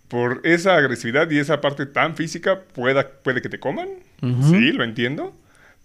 por 0.07 0.39
esa 0.43 0.75
agresividad 0.77 1.29
y 1.29 1.39
esa 1.39 1.59
parte 1.59 1.85
tan 1.85 2.15
física 2.15 2.61
pueda, 2.73 3.09
puede 3.23 3.41
que 3.41 3.49
te 3.49 3.59
coman. 3.59 3.89
Sí, 4.49 4.71
lo 4.71 4.83
entiendo. 4.85 5.33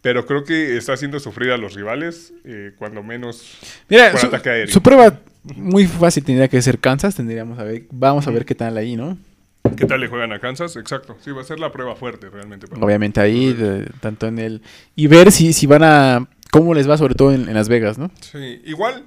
Pero 0.02 0.26
creo 0.26 0.44
que 0.44 0.76
está 0.76 0.92
haciendo 0.92 1.18
sufrir 1.18 1.50
a 1.50 1.56
los 1.56 1.74
rivales, 1.74 2.32
eh, 2.44 2.72
cuando 2.78 3.02
menos 3.02 3.58
Mira, 3.88 4.12
por 4.12 4.20
su, 4.20 4.26
ataque 4.26 4.50
aéreo. 4.50 4.72
su 4.72 4.80
prueba 4.80 5.18
muy 5.56 5.86
fácil 5.86 6.24
tendría 6.24 6.48
que 6.48 6.60
ser 6.62 6.78
Kansas, 6.78 7.14
tendríamos 7.14 7.58
a 7.58 7.64
ver, 7.64 7.84
vamos 7.90 8.26
a 8.26 8.30
ver 8.30 8.44
qué 8.44 8.54
tal 8.54 8.76
ahí, 8.76 8.96
¿no? 8.96 9.18
¿Qué 9.76 9.84
tal 9.86 10.00
le 10.00 10.08
juegan 10.08 10.32
a 10.32 10.38
Kansas? 10.40 10.76
Exacto. 10.76 11.16
Sí, 11.20 11.30
va 11.30 11.42
a 11.42 11.44
ser 11.44 11.60
la 11.60 11.70
prueba 11.70 11.94
fuerte 11.94 12.30
realmente. 12.30 12.66
para- 12.66 12.82
Obviamente 12.84 13.20
ahí, 13.20 13.52
de- 13.52 13.86
tanto 14.00 14.26
en 14.26 14.38
el... 14.38 14.62
Y 14.96 15.06
ver 15.08 15.30
si, 15.30 15.52
si 15.52 15.66
van 15.66 15.82
a... 15.84 16.28
¿Cómo 16.50 16.72
les 16.74 16.88
va 16.88 16.96
sobre 16.96 17.14
todo 17.14 17.32
en, 17.32 17.48
en 17.48 17.54
Las 17.54 17.68
Vegas, 17.68 17.98
no? 17.98 18.10
Sí, 18.20 18.62
igual 18.64 19.04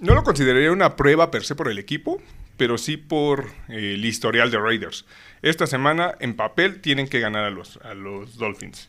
no 0.00 0.14
lo 0.14 0.24
consideraría 0.24 0.72
una 0.72 0.96
prueba 0.96 1.30
per 1.30 1.44
se 1.44 1.54
por 1.54 1.70
el 1.70 1.78
equipo, 1.78 2.20
pero 2.56 2.76
sí 2.78 2.96
por 2.96 3.46
eh, 3.68 3.94
el 3.94 4.04
historial 4.04 4.50
de 4.50 4.58
Raiders. 4.58 5.04
Esta 5.42 5.68
semana, 5.68 6.14
en 6.18 6.34
papel, 6.34 6.80
tienen 6.80 7.06
que 7.06 7.20
ganar 7.20 7.44
a 7.44 7.50
los, 7.50 7.78
a 7.84 7.94
los 7.94 8.36
Dolphins. 8.36 8.88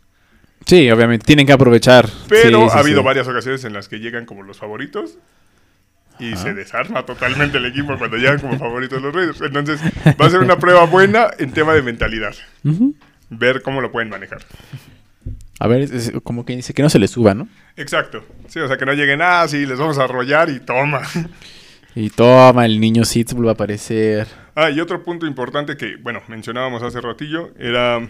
Sí, 0.65 0.89
obviamente, 0.89 1.25
tienen 1.25 1.45
que 1.45 1.53
aprovechar. 1.53 2.09
Pero 2.27 2.63
Sí, 2.63 2.69
sí, 2.71 2.75
ha 2.75 2.79
habido 2.79 3.01
sí. 3.01 3.05
varias 3.05 3.27
ocasiones 3.27 3.63
en 3.63 3.73
las 3.73 3.87
que 3.87 3.99
llegan 3.99 4.25
como 4.25 4.41
los 4.43 4.57
favoritos 4.57 5.19
y 6.19 6.35
se 6.35 6.53
desarma 6.53 7.05
totalmente 7.05 7.57
el 7.57 7.65
equipo 7.65 7.97
cuando 7.97 8.17
llegan 8.17 8.39
como 8.39 8.57
favoritos 8.59 9.01
los 9.01 9.13
Raiders. 9.13 9.41
Entonces, 9.41 9.81
va 10.19 10.25
a 10.25 10.29
ser 10.29 10.39
una 10.41 10.57
prueba 10.57 10.85
buena 10.85 11.27
en 11.37 11.51
tema 11.51 11.73
de 11.73 11.81
mentalidad. 11.81 12.33
Ver 13.29 13.61
cómo 13.61 13.81
lo 13.81 13.91
pueden 13.91 14.09
manejar. 14.09 14.39
A 15.59 15.67
ver, 15.67 15.81
es- 15.81 15.91
es 15.91 16.11
como 16.23 16.45
que 16.45 16.55
dice 16.55 16.73
que 16.73 16.81
no 16.83 16.89
se 16.89 16.99
les 16.99 17.11
suba, 17.11 17.33
¿no? 17.33 17.47
Exacto. 17.75 18.23
Sí, 18.47 18.59
o 18.59 18.67
sea, 18.67 18.77
que 18.77 18.85
no 18.85 18.93
lleguen, 18.93 19.21
ah, 19.21 19.45
sí, 19.47 19.65
les 19.65 19.77
vamos 19.77 19.97
a 19.99 20.03
arrollar 20.05 20.49
y 20.49 20.59
toma. 20.59 21.01
Y 21.95 22.09
toma, 22.11 22.65
el 22.65 22.79
niño 22.79 23.03
Sitz 23.03 23.33
vuelve 23.33 23.49
a 23.49 23.53
aparecer. 23.53 24.27
Ah, 24.55 24.69
y 24.69 24.79
otro 24.79 25.03
punto 25.03 25.25
importante 25.25 25.75
que, 25.75 25.95
bueno, 25.97 26.21
mencionábamos 26.27 26.81
hace 26.83 27.01
ratillo, 27.01 27.49
era 27.57 28.07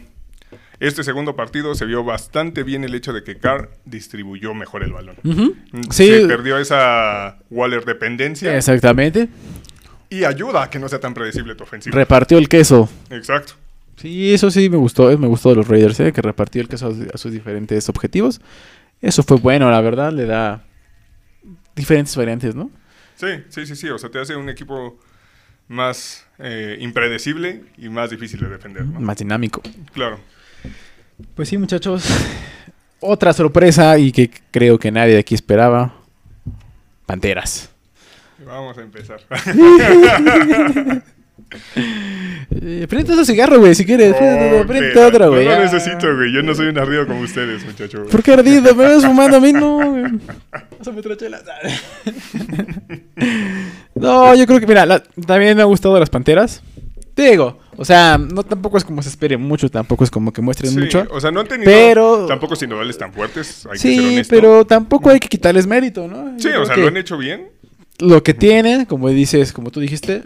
este 0.80 1.04
segundo 1.04 1.36
partido 1.36 1.76
se 1.76 1.86
vio 1.86 2.04
bastante 2.04 2.64
bien 2.64 2.84
el 2.84 2.96
hecho 2.96 3.12
de 3.14 3.24
que 3.24 3.38
Carr 3.38 3.70
distribuyó 3.86 4.54
mejor 4.54 4.84
el 4.84 4.94
balón. 4.94 5.16
Mm, 5.24 5.50
Sí. 5.90 6.08
Se 6.08 6.26
perdió 6.28 6.58
esa 6.58 7.40
Waller 7.50 7.84
dependencia 7.86 8.56
Exactamente. 8.56 9.28
y 10.10 10.24
ayuda 10.24 10.64
a 10.64 10.70
que 10.70 10.80
no 10.80 10.88
sea 10.90 11.00
tan 11.00 11.14
predecible 11.14 11.56
tu 11.56 11.64
ofensiva. 11.64 11.96
Repartió 11.96 12.38
el 12.38 12.48
queso. 12.50 12.90
Exacto. 13.10 13.54
Sí, 13.98 14.34
eso 14.34 14.50
sí 14.50 14.70
me 14.70 14.78
gustó, 14.78 15.12
eh, 15.12 15.18
me 15.18 15.28
gustó 15.28 15.50
de 15.50 15.58
los 15.58 15.68
Raiders, 15.68 16.00
¿eh? 16.00 16.14
que 16.14 16.22
repartió 16.22 16.62
el 16.62 16.70
queso 16.70 16.88
a, 16.88 17.14
a 17.16 17.18
sus 17.18 17.32
diferentes 17.34 17.90
objetivos. 17.90 18.40
Eso 19.02 19.24
fue 19.24 19.38
bueno, 19.38 19.70
la 19.70 19.82
verdad, 19.82 20.14
le 20.14 20.26
da 20.26 20.64
diferentes 21.76 22.16
variantes, 22.16 22.56
¿no? 22.56 22.72
Sí, 23.16 23.28
sí, 23.50 23.66
sí, 23.66 23.76
sí. 23.76 23.90
O 23.90 23.98
sea, 23.98 24.10
te 24.10 24.20
hace 24.20 24.36
un 24.38 24.48
equipo 24.50 24.98
más 25.68 26.26
eh, 26.40 26.78
impredecible 26.80 27.64
y 27.78 27.90
más 27.90 28.10
difícil 28.10 28.40
de 28.40 28.48
defender, 28.50 28.86
¿no? 28.86 29.00
Más 29.02 29.18
dinámico. 29.18 29.62
Claro. 29.94 30.20
Pues 31.36 31.50
sí, 31.50 31.58
muchachos. 31.58 32.06
Otra 33.02 33.32
sorpresa 33.34 33.98
y 33.98 34.12
que 34.12 34.30
creo 34.52 34.78
que 34.78 34.92
nadie 34.92 35.14
de 35.14 35.20
aquí 35.20 35.34
esperaba. 35.36 35.94
Panteras. 37.06 37.70
Vamos 38.46 38.78
a 38.78 38.82
empezar. 38.82 39.20
Eh, 42.52 42.86
prende 42.88 43.12
otro 43.14 43.26
cigarro, 43.26 43.60
güey, 43.60 43.74
si 43.74 43.84
quieres. 43.86 44.14
Prende, 44.16 44.94
Oh, 45.00 45.08
otro, 45.08 45.26
no 45.26 45.32
güey. 45.32 45.46
lo 45.46 45.52
ya. 45.52 45.60
necesito, 45.62 46.16
güey. 46.16 46.32
Yo 46.32 46.44
no 46.44 46.54
soy 46.54 46.68
un 46.68 46.78
ardido 46.78 47.08
como 47.08 47.22
ustedes, 47.22 47.66
muchachos. 47.66 48.08
¿Por 48.12 48.22
qué 48.22 48.34
ardido? 48.34 48.76
¿Me 48.76 48.88
ves 48.88 49.04
fumando 49.06 49.38
a 49.38 49.40
mí? 49.40 49.52
No. 49.52 49.80
Pásame 50.78 51.00
otra 51.00 51.18
chela. 51.18 51.40
No, 53.96 54.34
yo 54.36 54.46
creo 54.48 54.60
que, 54.62 54.68
mira, 54.68 54.86
la- 54.86 55.04
también 55.28 55.58
me 55.58 55.62
ha 55.64 55.66
gustado 55.66 56.00
las 56.00 56.10
panteras. 56.10 56.62
Te 57.20 57.32
digo, 57.32 57.60
o 57.76 57.84
sea, 57.84 58.18
no 58.18 58.44
tampoco 58.44 58.78
es 58.78 58.86
como 58.86 59.02
se 59.02 59.10
espere 59.10 59.36
mucho, 59.36 59.70
tampoco 59.70 60.06
es 60.06 60.10
como 60.10 60.32
que 60.32 60.42
muestren 60.42 60.72
Sí, 60.72 60.80
mucho. 60.80 61.06
O 61.12 61.20
sea, 61.20 61.32
no 61.32 61.42
han 61.42 61.48
tenido 61.50 61.70
pero- 61.70 62.26
tampoco 62.28 62.56
sinodales 62.56 62.98
tan 62.98 63.12
fuertes. 63.12 63.66
Hay 63.66 63.74
que 63.74 63.78
ser 63.80 63.92
Sí, 63.92 64.00
honesto. 64.00 64.34
pero 64.34 64.66
tampoco 64.66 65.10
hay 65.10 65.20
que 65.20 65.28
quitarles 65.28 65.68
mérito, 65.68 66.08
¿no? 66.08 66.40
Sí, 66.40 66.48
o 66.48 66.64
sea, 66.66 66.76
que 66.76 66.82
lo 66.82 66.88
han 66.88 66.96
hecho 66.96 67.18
bien. 67.18 67.50
Lo 68.00 68.24
que 68.24 68.34
tienen, 68.34 68.86
como 68.86 69.10
dices, 69.10 69.52
como 69.52 69.70
tú 69.70 69.82
dijiste, 69.82 70.24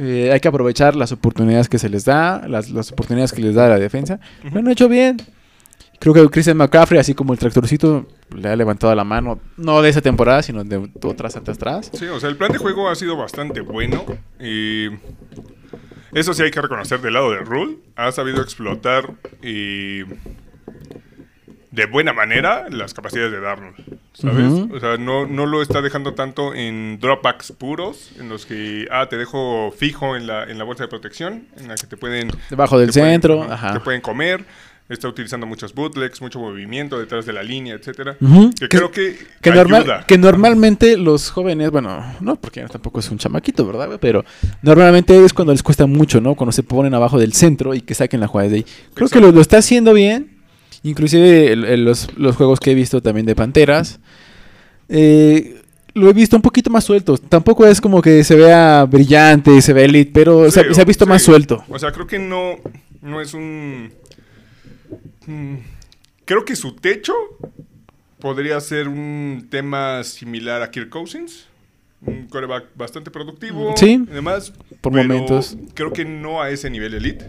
Eh, 0.00 0.30
hay 0.32 0.38
que 0.40 0.48
aprovechar 0.48 0.94
las 0.96 1.10
oportunidades 1.12 1.68
que 1.68 1.78
se 1.78 1.88
les 1.88 2.04
da, 2.04 2.46
las, 2.48 2.70
las 2.70 2.90
oportunidades 2.92 3.32
que 3.32 3.42
les 3.42 3.54
da 3.54 3.68
la 3.68 3.78
defensa. 3.78 4.18
Lo 4.52 4.58
han 4.58 4.68
hecho 4.68 4.88
bien. 4.88 5.16
Creo 6.00 6.14
que 6.14 6.28
Christian 6.30 6.56
McCaffrey, 6.56 7.00
así 7.00 7.14
como 7.14 7.32
el 7.32 7.38
tractorcito, 7.40 8.06
le 8.32 8.48
ha 8.48 8.54
levantado 8.54 8.94
la 8.94 9.02
mano, 9.02 9.40
no 9.56 9.82
de 9.82 9.88
esa 9.90 10.00
temporada, 10.00 10.42
sino 10.42 10.62
de 10.64 10.88
otras 11.02 11.34
antes 11.36 11.56
atrás. 11.56 11.90
Sí, 11.92 12.06
o 12.06 12.18
sea, 12.20 12.28
el 12.28 12.36
plan 12.36 12.52
de 12.52 12.58
juego 12.58 12.88
ha 12.88 12.94
sido 12.96 13.16
bastante 13.16 13.60
bueno. 13.60 14.04
Y 14.40 14.86
eso 16.12 16.34
sí 16.34 16.42
hay 16.42 16.50
que 16.50 16.60
reconocer 16.60 17.00
del 17.00 17.14
lado 17.14 17.30
de 17.30 17.38
Rule. 17.38 17.76
Ha 17.96 18.12
sabido 18.12 18.42
explotar 18.42 19.14
y 19.42 20.02
de 21.78 21.86
buena 21.86 22.12
manera 22.12 22.66
las 22.70 22.92
capacidades 22.94 23.30
de 23.30 23.40
Darnold. 23.40 23.76
¿Sabes? 24.12 24.52
O 24.72 24.80
sea, 24.80 24.96
no, 24.96 25.26
no 25.28 25.46
lo 25.46 25.62
está 25.62 25.80
dejando 25.80 26.14
tanto 26.14 26.52
en 26.52 26.98
dropbacks 26.98 27.52
puros, 27.52 28.10
en 28.18 28.28
los 28.28 28.46
que, 28.46 28.88
ah, 28.90 29.08
te 29.08 29.16
dejo 29.16 29.70
fijo 29.70 30.16
en 30.16 30.26
la, 30.26 30.42
en 30.42 30.58
la 30.58 30.64
bolsa 30.64 30.82
de 30.82 30.88
protección, 30.88 31.46
en 31.56 31.68
la 31.68 31.76
que 31.76 31.86
te 31.86 31.96
pueden... 31.96 32.28
Debajo 32.50 32.80
del 32.80 32.88
te 32.88 32.94
centro, 32.94 33.44
ajá. 33.44 33.74
Te 33.74 33.80
pueden 33.80 34.00
comer. 34.00 34.44
Está 34.88 35.06
utilizando 35.06 35.46
muchos 35.46 35.74
bootlegs, 35.74 36.22
mucho 36.22 36.38
movimiento 36.38 36.98
detrás 36.98 37.26
de 37.26 37.34
la 37.34 37.42
línea, 37.42 37.74
etcétera. 37.74 38.16
Que, 38.18 38.50
Que- 38.60 38.68
creo 38.68 38.90
que, 38.90 39.18
Que, 39.42 39.50
ayuda. 39.50 39.62
normal, 39.64 40.04
que 40.06 40.16
normalmente 40.16 40.96
los 40.96 41.30
jóvenes, 41.30 41.70
bueno, 41.70 42.02
no 42.20 42.36
porque 42.36 42.62
tampoco 42.62 43.00
es 43.00 43.10
un 43.10 43.18
chamaquito, 43.18 43.66
¿verdad? 43.66 43.98
Pero 44.00 44.24
normalmente 44.62 45.22
es 45.22 45.34
cuando 45.34 45.52
les 45.52 45.62
cuesta 45.62 45.86
mucho, 45.86 46.22
¿no? 46.22 46.34
Cuando 46.36 46.52
se 46.52 46.62
ponen 46.62 46.94
abajo 46.94 47.18
del 47.18 47.34
centro 47.34 47.74
y 47.74 47.82
que 47.82 47.94
saquen 47.94 48.20
la 48.20 48.28
jugada 48.28 48.48
de 48.48 48.56
ahí. 48.56 48.66
Creo 48.94 49.10
que 49.10 49.20
lo, 49.20 49.30
lo 49.30 49.42
está 49.42 49.58
haciendo 49.58 49.92
bien. 49.92 50.38
Inclusive 50.82 51.52
el- 51.52 51.64
el- 51.66 51.84
los, 51.84 52.08
los 52.16 52.36
juegos 52.36 52.58
que 52.58 52.70
he 52.70 52.74
visto 52.74 53.02
también 53.02 53.26
de 53.26 53.34
Panteras. 53.34 54.00
eh, 54.88 55.60
lo 55.94 56.08
he 56.08 56.12
visto 56.12 56.36
un 56.36 56.42
poquito 56.42 56.70
más 56.70 56.84
suelto. 56.84 57.18
Tampoco 57.18 57.66
es 57.66 57.80
como 57.80 58.00
que 58.00 58.22
se 58.22 58.36
vea 58.36 58.84
brillante, 58.84 59.60
se 59.60 59.72
ve 59.72 59.84
elite, 59.86 60.12
pero 60.14 60.48
se, 60.50 60.60
ha 60.60 60.84
visto 60.84 61.04
sí. 61.04 61.08
más 61.08 61.22
suelto. 61.22 61.64
O 61.68 61.78
sea, 61.78 61.90
creo 61.92 62.06
que 62.06 62.18
no, 62.20 62.54
no 63.02 63.20
es 63.20 63.34
un... 63.34 63.90
Creo 66.24 66.44
que 66.44 66.56
su 66.56 66.74
techo 66.74 67.14
podría 68.20 68.60
ser 68.60 68.88
un 68.88 69.46
tema 69.50 70.02
similar 70.04 70.62
a 70.62 70.70
Kirk 70.70 70.88
Cousins. 70.88 71.46
Un 72.00 72.28
coreback 72.28 72.66
bastante 72.76 73.10
productivo. 73.10 73.74
Sí, 73.76 73.94
y 73.94 74.12
demás. 74.12 74.52
por 74.80 74.92
pero 74.92 75.08
momentos. 75.08 75.56
Creo 75.74 75.92
que 75.92 76.04
no 76.04 76.40
a 76.40 76.50
ese 76.50 76.70
nivel 76.70 76.94
elite. 76.94 77.24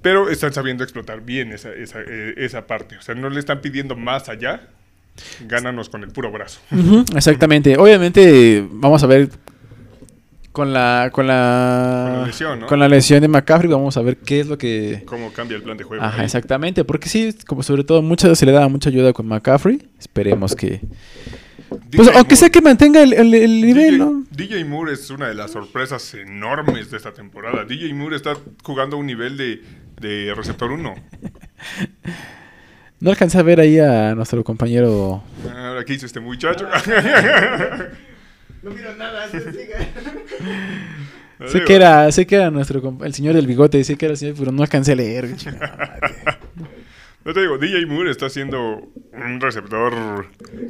Pero 0.00 0.30
están 0.30 0.52
sabiendo 0.52 0.84
explotar 0.84 1.22
bien 1.22 1.52
esa, 1.52 1.72
esa, 1.72 2.00
eh, 2.00 2.34
esa 2.36 2.66
parte. 2.66 2.96
O 2.96 3.02
sea, 3.02 3.14
no 3.14 3.28
le 3.30 3.40
están 3.40 3.60
pidiendo 3.60 3.96
más 3.96 4.28
allá. 4.28 4.68
Gánanos 5.46 5.88
con 5.88 6.02
el 6.02 6.10
puro 6.10 6.32
brazo. 6.32 6.60
Exactamente. 7.14 7.76
Obviamente, 7.78 8.66
vamos 8.70 9.02
a 9.02 9.06
ver 9.06 9.30
con 10.54 10.72
la 10.72 11.10
con 11.12 11.26
la 11.26 12.06
Con 12.12 12.20
la 12.20 12.26
lesión, 12.26 12.60
¿no? 12.60 12.66
con 12.66 12.78
la 12.78 12.88
lesión 12.88 13.20
de 13.20 13.28
McCaffrey, 13.28 13.68
vamos 13.70 13.96
a 13.96 14.02
ver 14.02 14.16
qué 14.18 14.38
es 14.40 14.46
lo 14.46 14.56
que 14.56 15.02
Cómo 15.04 15.32
cambia 15.32 15.56
el 15.56 15.62
plan 15.62 15.76
de 15.76 15.82
juego. 15.84 16.02
Ajá, 16.02 16.20
ahí. 16.20 16.24
exactamente, 16.24 16.84
porque 16.84 17.08
sí, 17.08 17.34
como 17.46 17.62
sobre 17.64 17.82
todo 17.84 18.00
mucha 18.02 18.32
se 18.36 18.46
le 18.46 18.52
da 18.52 18.68
mucha 18.68 18.88
ayuda 18.88 19.12
con 19.12 19.26
McCaffrey. 19.26 19.82
Esperemos 19.98 20.54
que 20.54 20.80
pues 21.68 22.06
DJ 22.06 22.16
aunque 22.16 22.36
sea 22.36 22.50
que 22.50 22.60
mantenga 22.60 23.02
el, 23.02 23.12
el- 23.12 23.34
el 23.34 23.60
nivel, 23.62 23.94
DJ, 23.94 23.98
¿no? 23.98 24.24
DJ 24.30 24.64
Moore 24.64 24.92
es 24.92 25.10
una 25.10 25.26
de 25.26 25.34
las 25.34 25.50
sorpresas 25.50 26.14
enormes 26.14 26.88
de 26.90 26.96
esta 26.98 27.12
temporada. 27.12 27.64
DJ 27.64 27.92
Moore 27.94 28.14
está 28.16 28.34
jugando 28.62 28.96
a 28.96 29.00
un 29.00 29.06
nivel 29.06 29.36
de, 29.36 29.60
de 30.00 30.32
receptor 30.34 30.70
1. 30.70 30.94
No 33.00 33.10
alcancé 33.10 33.38
a 33.38 33.42
ver 33.42 33.58
ahí 33.60 33.78
a 33.80 34.14
nuestro 34.14 34.42
compañero 34.44 35.22
Ahora, 35.52 35.84
¿qué 35.84 35.94
hizo 35.94 36.06
este 36.06 36.20
muchacho? 36.20 36.66
No 38.64 38.70
miro 38.70 38.94
nada, 38.96 39.28
se 39.28 39.40
sigue. 39.52 39.74
Sé 41.48 41.64
que 41.64 41.74
era, 41.74 42.10
sé 42.12 42.26
que 42.26 42.36
era 42.36 42.50
nuestro 42.50 42.96
el 43.04 43.12
señor 43.12 43.34
del 43.34 43.46
bigote, 43.46 43.82
sé 43.84 43.96
que 43.96 44.06
era 44.06 44.12
el 44.12 44.18
señor, 44.18 44.36
pero 44.38 44.52
no 44.52 44.62
alcancé 44.62 44.92
a 44.92 44.94
leer. 44.96 45.28
No 47.24 47.32
te 47.34 47.40
digo, 47.40 47.58
DJ 47.58 47.84
Moore 47.86 48.10
está 48.12 48.30
siendo 48.30 48.88
un 49.12 49.40
receptor 49.40 50.28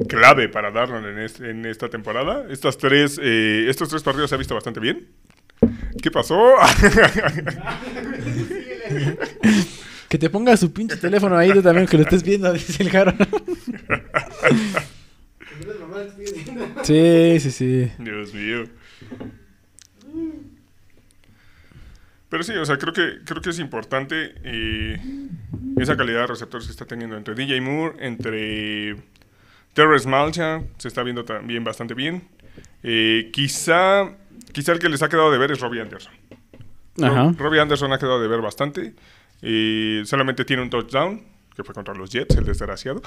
clave 0.09 0.49
para 0.49 0.71
Darnold 0.71 1.05
en, 1.07 1.19
este- 1.19 1.51
en 1.51 1.65
esta 1.65 1.87
temporada. 1.89 2.45
Estas 2.49 2.77
tres, 2.77 3.19
eh, 3.21 3.67
estos 3.69 3.89
tres 3.89 4.01
partidos 4.03 4.29
se 4.29 4.35
ha 4.35 4.39
visto 4.39 4.55
bastante 4.55 4.79
bien. 4.79 5.05
¿Qué 6.01 6.09
pasó? 6.11 6.35
Que 10.09 10.17
te 10.17 10.29
ponga 10.29 10.55
su 10.57 10.71
pinche 10.73 10.97
teléfono 10.97 11.37
ahí 11.37 11.51
tú 11.51 11.61
también, 11.61 11.87
que 11.87 11.97
lo 11.97 12.03
estés 12.03 12.23
viendo, 12.23 12.51
dice 12.53 12.81
el 12.83 12.89
Jaro. 12.89 13.13
Estoy. 15.99 16.27
Sí, 16.83 17.39
sí, 17.39 17.51
sí. 17.51 17.91
Dios 17.99 18.33
mío. 18.33 18.65
Pero 22.29 22.43
sí, 22.43 22.53
o 22.53 22.65
sea, 22.65 22.77
creo 22.77 22.91
que, 22.91 23.19
creo 23.23 23.41
que 23.41 23.49
es 23.51 23.59
importante 23.59 24.35
eh, 24.43 24.99
esa 25.77 25.95
calidad 25.95 26.21
de 26.21 26.27
receptores 26.27 26.65
que 26.65 26.71
está 26.71 26.85
teniendo 26.85 27.15
entre 27.15 27.35
DJ 27.35 27.61
Moore, 27.61 27.95
entre 28.05 28.95
Terrence 29.73 30.07
Malcha, 30.07 30.61
se 30.77 30.87
está 30.87 31.03
viendo 31.03 31.23
también 31.23 31.63
bastante 31.63 31.93
bien. 31.93 32.27
Eh, 32.83 33.29
quizá, 33.31 34.17
quizá 34.51 34.73
el 34.73 34.79
que 34.79 34.89
les 34.89 35.01
ha 35.01 35.09
quedado 35.09 35.31
de 35.31 35.37
ver 35.37 35.51
es 35.51 35.59
Robbie 35.59 35.81
Anderson. 35.81 36.13
Ajá. 37.01 37.33
Robbie 37.37 37.59
Anderson 37.59 37.93
ha 37.93 37.99
quedado 37.99 38.21
de 38.21 38.27
ver 38.27 38.41
bastante. 38.41 38.93
Eh, 39.41 40.01
solamente 40.05 40.43
tiene 40.45 40.63
un 40.63 40.69
touchdown, 40.69 41.23
que 41.55 41.63
fue 41.63 41.73
contra 41.73 41.93
los 41.93 42.09
Jets, 42.09 42.35
el 42.35 42.43
desgraciado. 42.45 43.01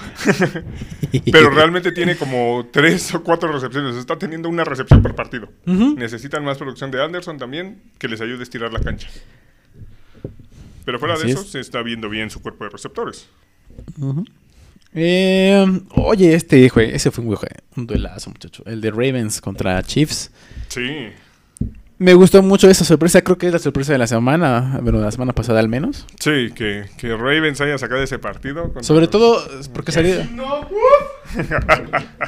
Pero 1.31 1.49
realmente 1.51 1.91
tiene 1.91 2.15
como 2.15 2.67
tres 2.71 3.13
o 3.13 3.21
cuatro 3.23 3.51
recepciones. 3.51 3.95
Está 3.95 4.17
teniendo 4.17 4.49
una 4.49 4.63
recepción 4.63 5.01
por 5.01 5.15
partido. 5.15 5.49
Necesitan 5.65 6.43
más 6.43 6.57
producción 6.57 6.89
de 6.91 7.03
Anderson 7.03 7.37
también, 7.37 7.81
que 7.99 8.07
les 8.07 8.21
ayude 8.21 8.39
a 8.39 8.43
estirar 8.43 8.73
la 8.73 8.79
cancha. 8.79 9.07
Pero 10.85 10.97
fuera 10.97 11.13
Así 11.13 11.27
de 11.27 11.33
eso, 11.33 11.41
es. 11.41 11.49
se 11.51 11.59
está 11.59 11.83
viendo 11.83 12.09
bien 12.09 12.29
su 12.31 12.41
cuerpo 12.41 12.63
de 12.63 12.71
receptores. 12.71 13.27
Eh, 14.95 15.81
oye, 15.91 16.33
este, 16.33 16.67
jue- 16.71 16.89
ese 16.93 17.11
fue 17.11 17.23
un, 17.23 17.35
jue- 17.35 17.47
un 17.75 17.85
duelazo, 17.85 18.31
muchacho. 18.31 18.63
El 18.65 18.81
de 18.81 18.89
Ravens 18.89 19.39
contra 19.41 19.81
Chiefs. 19.83 20.31
Sí, 20.69 21.09
Me 21.99 22.13
gustó 22.13 22.41
mucho 22.41 22.69
esa 22.69 22.85
sorpresa, 22.85 23.21
creo 23.21 23.37
que 23.37 23.47
es 23.47 23.51
la 23.53 23.59
sorpresa 23.59 23.91
de 23.91 23.97
la 23.99 24.07
semana, 24.07 24.79
bueno, 24.81 25.01
la 25.01 25.11
semana 25.11 25.33
pasada 25.33 25.59
al 25.59 25.67
menos. 25.67 26.07
sí, 26.17 26.49
que, 26.55 26.85
que 26.97 27.15
Ravens 27.17 27.59
haya 27.59 27.77
sacado 27.77 28.01
ese 28.01 28.17
partido. 28.17 28.71
Sobre 28.81 29.01
los- 29.01 29.09
todo 29.11 29.43
porque 29.73 29.91
salió, 29.91 30.23
No, 30.31 30.65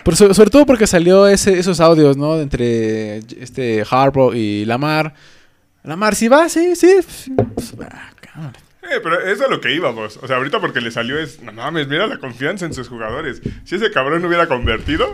por 0.03 0.15
so- 0.17 0.33
sobre 0.33 0.49
todo 0.49 0.65
porque 0.65 0.87
salió 0.87 1.25
ese, 1.25 1.57
esos 1.57 1.79
audios, 1.79 2.17
¿no? 2.17 2.37
Entre 2.41 3.19
este 3.39 3.83
Harbaugh 3.89 4.33
y 4.33 4.65
Lamar. 4.65 5.13
Lamar, 5.83 6.15
si 6.15 6.27
va, 6.27 6.49
sí, 6.49 6.75
sí. 6.75 6.97
pues. 7.55 7.73
Eh, 8.83 8.99
pero 9.01 9.21
eso 9.21 9.45
es 9.45 9.49
lo 9.49 9.61
que 9.61 9.73
íbamos. 9.73 10.17
O 10.21 10.27
sea, 10.27 10.35
ahorita 10.35 10.59
porque 10.59 10.81
le 10.81 10.91
salió 10.91 11.17
es, 11.17 11.41
no 11.41 11.53
mames, 11.53 11.87
mira 11.87 12.07
la 12.07 12.17
confianza 12.17 12.65
en 12.65 12.73
sus 12.73 12.89
jugadores. 12.89 13.41
Si 13.63 13.75
ese 13.75 13.89
cabrón 13.89 14.21
no 14.21 14.27
hubiera 14.27 14.47
convertido, 14.47 15.13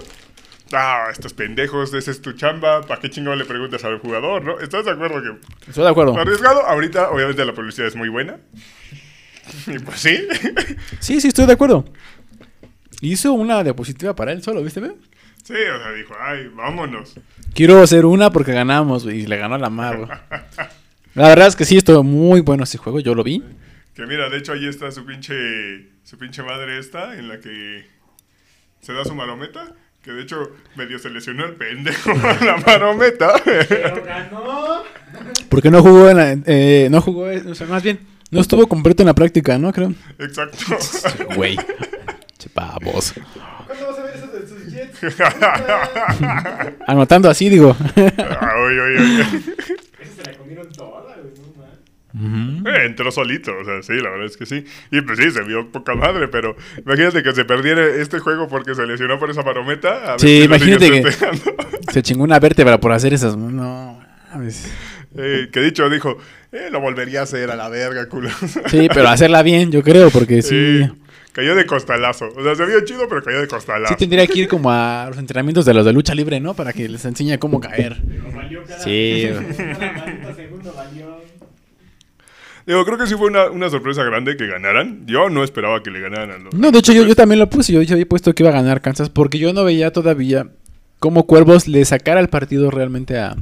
ah, 0.74 1.08
estos 1.12 1.34
pendejos, 1.34 1.94
esa 1.94 2.12
es 2.12 2.22
tu 2.22 2.34
chamba, 2.34 2.82
¿para 2.82 3.00
qué 3.02 3.10
chingón 3.10 3.38
le 3.38 3.46
preguntas 3.46 3.84
al 3.84 4.00
jugador, 4.00 4.44
no? 4.44 4.60
¿Estás 4.60 4.86
de 4.86 4.92
acuerdo 4.92 5.22
que 5.22 5.70
Estoy 5.70 5.84
de 5.84 5.90
acuerdo. 5.90 6.18
arriesgado? 6.18 6.62
Ahorita, 6.66 7.10
obviamente, 7.12 7.44
la 7.46 7.54
publicidad 7.54 7.88
es 7.88 7.96
muy 7.96 8.10
buena. 8.10 8.38
Y 9.68 9.80
pues 9.80 10.02
sí. 10.02 10.28
Sí, 11.00 11.22
sí, 11.22 11.30
estoy 11.30 11.46
de 11.46 11.54
acuerdo. 11.54 11.86
Hizo 13.00 13.32
una 13.34 13.64
diapositiva 13.64 14.14
para 14.16 14.32
él 14.34 14.44
solo, 14.44 14.62
¿viste? 14.64 14.82
ve? 14.82 14.92
Sí, 15.44 15.54
o 15.54 15.78
sea, 15.82 15.92
dijo, 15.94 16.14
ay, 16.20 16.50
vámonos. 16.54 17.16
Quiero 17.54 17.82
hacer 17.82 18.06
una 18.06 18.30
porque 18.32 18.52
ganamos 18.52 19.06
y 19.06 19.26
le 19.26 19.38
ganó 19.38 19.58
Lamar. 19.58 19.98
güey. 19.98 20.10
La 21.16 21.30
verdad 21.30 21.48
es 21.48 21.56
que 21.56 21.64
sí, 21.64 21.78
estuvo 21.78 22.04
muy 22.04 22.42
bueno 22.42 22.64
ese 22.66 22.78
juego, 22.78 23.00
yo 23.00 23.16
lo 23.16 23.24
vi. 23.24 23.42
Que 23.96 24.06
mira, 24.06 24.30
de 24.30 24.38
hecho 24.38 24.52
ahí 24.52 24.68
está 24.68 24.92
su 24.92 25.06
pinche, 25.06 25.88
su 26.04 26.18
pinche 26.18 26.44
madre 26.44 26.78
esta, 26.78 27.18
en 27.18 27.28
la 27.30 27.40
que 27.40 27.88
se 28.82 28.94
da 28.94 29.04
su 29.06 29.16
marometa. 29.16 29.74
Que 30.08 30.14
de 30.14 30.22
hecho 30.22 30.52
medio 30.78 30.98
se 31.00 31.10
lesionó 31.10 31.44
el 31.44 31.56
pendejo 31.56 32.12
a 32.24 32.46
la 32.46 32.58
marometa. 32.66 33.34
Pero 33.44 34.06
ganó. 34.06 34.84
Porque 35.50 35.70
no 35.70 35.82
jugó 35.82 36.10
en 36.10 36.16
la, 36.16 36.38
eh, 36.46 36.88
no 36.90 37.02
jugó, 37.02 37.30
eh, 37.30 37.44
o 37.46 37.54
sea, 37.54 37.68
más 37.68 37.84
bien, 37.84 38.00
no 38.32 38.40
estuvo 38.40 38.66
completo 38.68 39.04
en 39.04 39.08
la 39.08 39.14
práctica, 39.14 39.58
¿no? 39.58 39.74
Creo. 39.74 39.94
Exacto. 40.18 40.58
Güey. 41.36 41.58
Che 42.38 42.50
pavos. 42.50 43.16
¿Cuándo 43.66 43.88
vas 43.88 44.00
a 44.00 44.04
ver 44.04 44.16
eso 44.16 44.28
de 44.28 44.48
sus 44.48 44.72
jets? 44.72 45.18
Anotando 46.88 47.30
así, 47.30 47.50
digo. 47.50 47.76
Oye, 47.98 48.80
oye, 48.80 49.00
oye. 49.00 49.22
Esa 50.00 50.24
se 50.24 50.32
la 50.32 50.38
comieron 50.38 50.72
toda, 50.72 51.04
Eh, 52.66 52.86
entró 52.86 53.12
solito, 53.12 53.52
o 53.60 53.66
sea, 53.66 53.82
sí, 53.84 53.94
la 53.94 54.10
verdad 54.10 54.26
es 54.26 54.38
que 54.38 54.46
sí. 54.46 54.64
Y 54.92 55.02
pues 55.02 55.20
sí, 55.20 55.30
se 55.32 55.44
vio 55.44 55.70
poca 55.72 55.94
madre, 55.96 56.28
pero 56.28 56.56
imagínate 56.84 57.22
que 57.24 57.34
se 57.34 57.46
perdiera 57.46 57.86
este 57.86 58.20
juego 58.20 58.48
porque 58.48 58.74
se 58.76 58.86
lesionó 58.86 59.20
por 59.20 59.30
esa 59.30 59.44
marometa. 59.44 60.14
A 60.14 60.20
Sí, 60.20 60.44
imagínate 60.44 60.90
que-. 60.90 61.12
Se 61.92 62.02
chingó 62.02 62.24
una 62.24 62.40
vértebra 62.40 62.80
por 62.80 62.92
hacer 62.92 63.14
esas. 63.14 63.38
No. 63.38 64.00
Eh, 65.16 65.48
que 65.52 65.62
dicho 65.62 65.90
dijo, 65.90 66.18
eh, 66.52 66.70
lo 66.72 66.80
volvería 66.82 67.22
a 67.22 67.24
hacer 67.24 67.50
a 67.50 67.56
la 67.56 67.70
verga, 67.70 68.08
culo. 68.08 68.30
Sí, 68.68 68.88
pero 68.94 69.10
hacerla 69.10 69.42
bien, 69.44 69.72
yo 69.72 69.82
creo, 69.84 70.10
porque 70.10 70.42
sí. 70.42 70.84
Sí, 70.84 70.92
cayó 71.32 71.56
de 71.56 71.66
costalazo. 71.66 72.30
O 72.36 72.44
sea, 72.44 72.56
se 72.56 72.66
vio 72.66 72.82
chido, 72.82 73.08
pero 73.08 73.24
cayó 73.24 73.40
de 73.40 73.48
costalazo. 73.48 73.94
Sí 73.94 74.00
tendría 74.00 74.28
que 74.28 74.40
ir 74.40 74.48
como 74.48 74.70
a 74.72 75.06
los 75.10 75.18
entrenamientos 75.18 75.66
de 75.66 75.74
los 75.74 75.86
de 75.86 75.94
lucha 75.94 76.14
libre, 76.14 76.40
¿no? 76.40 76.54
Para 76.54 76.74
que 76.74 76.88
les 76.90 77.04
enseñe 77.06 77.38
cómo 77.40 77.60
caer. 77.60 77.98
Pero 78.06 78.32
valió 78.36 78.64
Sí. 78.84 79.30
segundo 80.36 80.74
valió. 80.76 81.17
Digo, 82.68 82.84
creo 82.84 82.98
que 82.98 83.08
sí 83.08 83.16
fue 83.16 83.28
una, 83.28 83.50
una 83.50 83.70
sorpresa 83.70 84.04
grande 84.04 84.36
que 84.36 84.46
ganaran. 84.46 85.06
Yo 85.06 85.30
no 85.30 85.42
esperaba 85.46 85.82
que 85.82 85.90
le 85.90 86.02
ganaran 86.02 86.32
a 86.32 86.38
los. 86.38 86.54
No, 86.54 86.70
de 86.70 86.80
hecho 86.80 86.92
yo, 86.92 87.06
yo 87.06 87.16
también 87.16 87.40
lo 87.40 87.50
puse. 87.50 87.72
Yo, 87.72 87.80
había 87.80 88.06
puesto 88.06 88.36
que 88.36 88.44
iba 88.44 88.50
a 88.50 88.54
ganar 88.54 88.82
Kansas 88.82 89.10
porque 89.10 89.40
yo 89.40 89.54
no 89.54 89.64
veía 89.64 89.94
todavía 89.94 90.50
cómo 91.00 91.26
Cuervos 91.26 91.70
le 91.70 91.86
sacara 91.86 92.20
el 92.20 92.28
partido 92.28 92.70
realmente 92.70 93.18
a... 93.18 93.38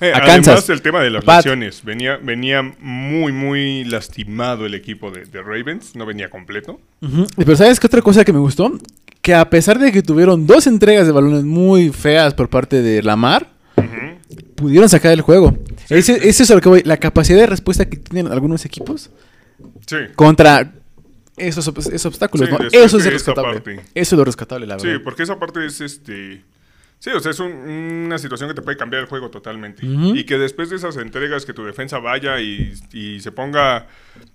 Eh, 0.00 0.12
a 0.14 0.16
además, 0.16 0.46
Kansas. 0.46 0.70
el 0.70 0.80
tema 0.80 1.02
de 1.02 1.10
las 1.10 1.26
lesiones. 1.26 1.84
Venía, 1.84 2.16
venía 2.16 2.62
muy, 2.62 3.30
muy 3.30 3.84
lastimado 3.84 4.64
el 4.64 4.72
equipo 4.72 5.10
de, 5.10 5.26
de 5.26 5.42
Ravens. 5.42 5.94
No 5.94 6.06
venía 6.06 6.30
completo. 6.30 6.80
Pero 7.36 7.56
¿sabes 7.56 7.78
qué 7.78 7.88
otra 7.88 8.00
cosa 8.00 8.24
que 8.24 8.32
me 8.32 8.38
gustó? 8.38 8.72
Que 9.20 9.34
a 9.34 9.50
pesar 9.50 9.78
de 9.78 9.92
que 9.92 10.00
tuvieron 10.00 10.46
dos 10.46 10.66
entregas 10.66 11.04
de 11.04 11.12
balones 11.12 11.44
muy 11.44 11.90
feas 11.90 12.32
por 12.32 12.48
parte 12.48 12.80
de 12.80 13.02
Lamar, 13.02 13.48
pudieron 14.54 14.88
sacar 14.88 15.12
el 15.12 15.20
juego. 15.20 15.54
Ese, 15.90 16.28
ese 16.28 16.42
es 16.44 16.50
lo 16.50 16.60
que 16.60 16.68
voy. 16.68 16.82
La 16.84 16.96
capacidad 16.98 17.38
de 17.38 17.46
respuesta 17.46 17.88
que 17.88 17.96
tienen 17.96 18.32
algunos 18.32 18.64
equipos 18.64 19.10
Sí. 19.86 19.96
contra 20.16 20.72
esos, 21.36 21.68
esos 21.68 22.06
obstáculos. 22.06 22.48
Sí, 22.48 22.54
¿no? 22.58 22.68
Eso 22.84 22.98
es 22.98 23.04
rescatable. 23.12 23.54
parte. 23.60 23.80
Eso 23.94 24.14
es 24.14 24.18
lo 24.18 24.24
rescatable, 24.24 24.66
la 24.66 24.78
Sí, 24.78 24.86
verdad. 24.88 25.02
porque 25.04 25.22
esa 25.22 25.38
parte 25.38 25.64
es 25.66 25.80
este. 25.80 26.42
Sí, 26.98 27.08
o 27.10 27.20
sea, 27.20 27.30
es 27.30 27.40
un- 27.40 27.50
una 28.06 28.18
situación 28.18 28.50
que 28.50 28.54
te 28.54 28.60
puede 28.62 28.76
cambiar 28.76 29.02
el 29.02 29.08
juego 29.08 29.30
totalmente. 29.30 29.86
Y 29.86 30.24
que 30.24 30.36
después 30.36 30.68
de 30.68 30.76
esas 30.76 30.96
entregas 30.98 31.46
que 31.46 31.54
tu 31.54 31.64
defensa 31.64 31.98
vaya 31.98 32.38
y, 32.40 32.74
y 32.92 33.20
se 33.20 33.32
ponga 33.32 33.86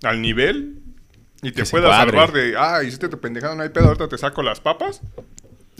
al 0.02 0.20
nivel 0.20 0.80
y 1.42 1.52
te 1.52 1.62
Que 1.62 1.68
pueda 1.70 1.96
salvar 1.96 2.32
de, 2.32 2.54
ah, 2.58 2.82
hiciste 2.82 3.08
tu 3.08 3.20
pendejada, 3.20 3.54
no 3.54 3.62
hay 3.62 3.68
pedo, 3.68 3.86
ahorita 3.86 4.08
te 4.08 4.18
saco 4.18 4.42
las 4.42 4.58
papas. 4.60 5.00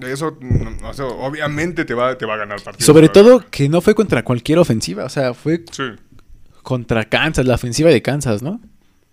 Eso, 0.00 0.36
mm, 0.40 0.84
o 0.84 0.92
sea, 0.94 1.06
obviamente 1.06 1.84
te 1.84 1.94
va, 1.94 2.16
te 2.18 2.26
va 2.26 2.34
a 2.34 2.38
ganar 2.38 2.60
partido. 2.62 2.84
Sobre 2.84 3.08
todo 3.08 3.44
que 3.50 3.68
no 3.68 3.80
fue 3.80 3.94
contra 3.94 4.22
cualquier 4.24 4.58
ofensiva. 4.58 5.04
O 5.04 5.08
sea, 5.08 5.32
fue 5.34 5.64
Sí, 5.70 5.84
contra 6.62 7.04
Kansas, 7.08 7.46
la 7.46 7.54
ofensiva 7.54 7.90
de 7.90 8.02
Kansas, 8.02 8.42
¿no? 8.42 8.60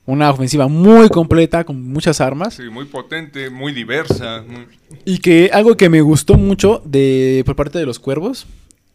Una 0.05 0.29
ofensiva 0.31 0.67
muy 0.67 1.07
completa, 1.07 1.63
con 1.63 1.81
muchas 1.81 2.19
armas. 2.19 2.55
sí, 2.55 2.63
muy 2.63 2.85
potente, 2.85 3.49
muy 3.49 3.71
diversa. 3.71 4.43
muy- 4.45 4.67
Y 5.05 5.19
que 5.19 5.49
algo 5.53 5.77
que 5.77 5.87
me 5.89 6.01
gustó 6.01 6.33
mucho 6.35 6.81
de 6.85 7.41
por 7.45 7.55
parte 7.55 7.79
de 7.79 7.85
los 7.85 7.99
cuervos 7.99 8.45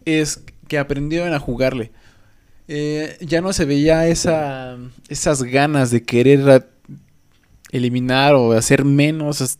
es 0.05 0.43
que 0.68 0.78
aprendieron 0.78 1.32
a 1.32 1.39
jugarle. 1.39 1.93
Eh, 2.70 3.16
ya 3.22 3.41
no 3.41 3.55
se 3.55 3.64
veía 3.64 4.07
esa, 4.09 4.76
esas 5.09 5.43
ganas 5.43 5.91
de 5.91 6.03
querer 6.03 6.68
eliminar 7.72 8.34
o 8.34 8.53
hacer 8.53 8.84
menos, 8.84 9.59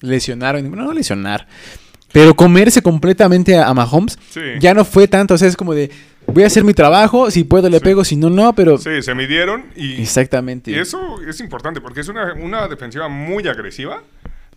lesionar, 0.00 0.56
o- 0.56 0.62
no 0.62 0.92
lesionar, 0.92 1.46
pero 2.12 2.34
comerse 2.34 2.82
completamente 2.82 3.56
a, 3.56 3.66
a 3.68 3.74
Mahomes. 3.74 4.18
Sí. 4.30 4.40
Ya 4.60 4.74
no 4.74 4.84
fue 4.84 5.08
tanto, 5.08 5.34
o 5.34 5.38
sea, 5.38 5.48
es 5.48 5.56
como 5.56 5.74
de 5.74 5.90
voy 6.26 6.44
a 6.44 6.46
hacer 6.46 6.62
mi 6.64 6.74
trabajo, 6.74 7.30
si 7.30 7.44
puedo 7.44 7.68
le 7.70 7.78
Sí. 7.78 7.84
pego, 7.84 8.04
si 8.04 8.16
no, 8.16 8.28
no, 8.30 8.52
pero 8.54 8.78
Sí, 8.78 9.02
se 9.02 9.14
midieron 9.14 9.64
y, 9.76 10.00
exactamente. 10.02 10.70
y 10.70 10.74
eso 10.78 10.98
es 11.26 11.40
importante 11.40 11.80
porque 11.80 12.00
es 12.00 12.08
una, 12.08 12.34
una 12.34 12.68
defensiva 12.68 13.08
muy 13.08 13.46
agresiva. 13.48 14.02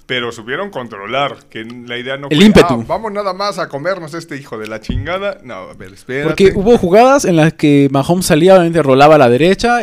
Pero 0.08 0.34
supieron 0.34 0.72
controlar, 0.72 1.38
que 1.50 1.64
la 1.64 1.98
idea 1.98 2.18
no 2.18 2.28
El 2.30 2.36
fue, 2.38 2.46
ímpetu. 2.46 2.82
"Ah, 2.82 2.86
vamos 2.86 3.14
nada 3.14 3.34
más 3.34 3.60
a 3.60 3.70
comernos 3.70 4.14
este 4.14 4.36
hijo 4.36 4.58
de 4.58 4.68
la 4.68 4.82
chingada. 4.82 5.38
No, 5.44 5.54
a 5.54 5.74
ver, 5.74 5.94
espérate. 5.94 6.28
Porque 6.28 6.52
hubo 6.54 6.78
jugadas 6.78 7.24
en 7.24 7.38
las 7.38 7.54
que 7.54 7.88
Mahomes 7.92 8.26
salía, 8.26 8.56
obviamente 8.56 8.82
rolaba 8.84 9.16
a 9.16 9.18
la 9.20 9.30
derecha, 9.30 9.80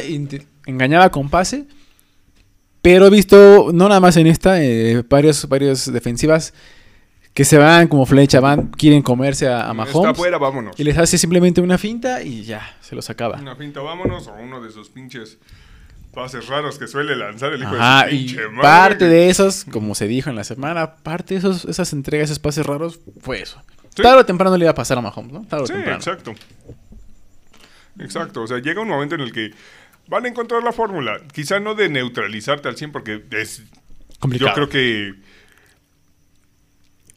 engañaba 0.66 1.10
con 1.10 1.30
pase. 1.30 1.64
Pero 2.82 3.06
he 3.06 3.10
visto, 3.10 3.70
no 3.72 3.88
nada 3.88 4.00
más 4.00 4.16
en 4.16 4.26
esta, 4.26 4.62
eh, 4.62 5.02
varias, 5.08 5.48
varias 5.48 5.92
defensivas 5.92 6.54
que 7.34 7.44
se 7.44 7.58
van 7.58 7.88
como 7.88 8.06
flecha, 8.06 8.40
van, 8.40 8.68
quieren 8.68 9.02
comerse 9.02 9.46
a, 9.48 9.58
a 9.58 9.60
Está 9.70 9.74
Mahomes. 9.74 10.10
afuera, 10.12 10.38
vámonos. 10.38 10.78
Y 10.78 10.84
les 10.84 10.96
hace 10.98 11.18
simplemente 11.18 11.60
una 11.60 11.78
finta 11.78 12.22
y 12.22 12.42
ya, 12.42 12.76
se 12.80 12.94
los 12.96 13.10
acaba. 13.10 13.38
Una 13.38 13.56
pinta, 13.56 13.80
vámonos. 13.80 14.26
O 14.28 14.34
uno 14.34 14.60
de 14.60 14.68
esos 14.70 14.88
pinches 14.88 15.38
pases 16.14 16.48
raros 16.48 16.78
que 16.78 16.88
suele 16.88 17.14
lanzar 17.14 17.52
el 17.52 17.62
hijo 17.62 17.74
Ajá, 17.76 18.04
de 18.06 18.10
su 18.10 18.16
y 18.16 18.18
pinche 18.26 18.48
madre. 18.48 18.62
parte 18.62 19.04
de 19.08 19.28
esos, 19.28 19.64
como 19.70 19.94
se 19.94 20.08
dijo 20.08 20.30
en 20.30 20.36
la 20.36 20.42
semana, 20.44 20.96
parte 20.96 21.34
de 21.34 21.38
esos, 21.38 21.64
esas 21.66 21.92
entregas, 21.92 22.24
esos 22.30 22.38
pases 22.40 22.64
raros, 22.66 22.98
fue 23.20 23.40
eso. 23.42 23.62
Sí. 23.94 24.02
Tarde 24.02 24.20
o 24.20 24.26
temprano 24.26 24.56
le 24.56 24.64
iba 24.64 24.70
a 24.70 24.74
pasar 24.74 24.98
a 24.98 25.00
Mahomes, 25.02 25.32
¿no? 25.32 25.44
Tarde 25.46 25.64
o 25.64 25.66
temprano. 25.66 25.96
exacto. 25.96 26.34
Exacto. 28.00 28.42
O 28.42 28.46
sea, 28.46 28.58
llega 28.58 28.80
un 28.80 28.88
momento 28.88 29.14
en 29.14 29.20
el 29.22 29.32
que 29.32 29.52
van 30.08 30.24
a 30.24 30.28
encontrar 30.28 30.62
la 30.62 30.72
fórmula. 30.72 31.20
Quizá 31.32 31.60
no 31.60 31.74
de 31.74 31.88
neutralizarte 31.88 32.68
al 32.68 32.76
100 32.76 32.92
porque 32.92 33.22
es... 33.32 33.62
Complicado. 34.18 34.50
Yo 34.50 34.54
creo 34.54 34.68
que... 34.68 35.14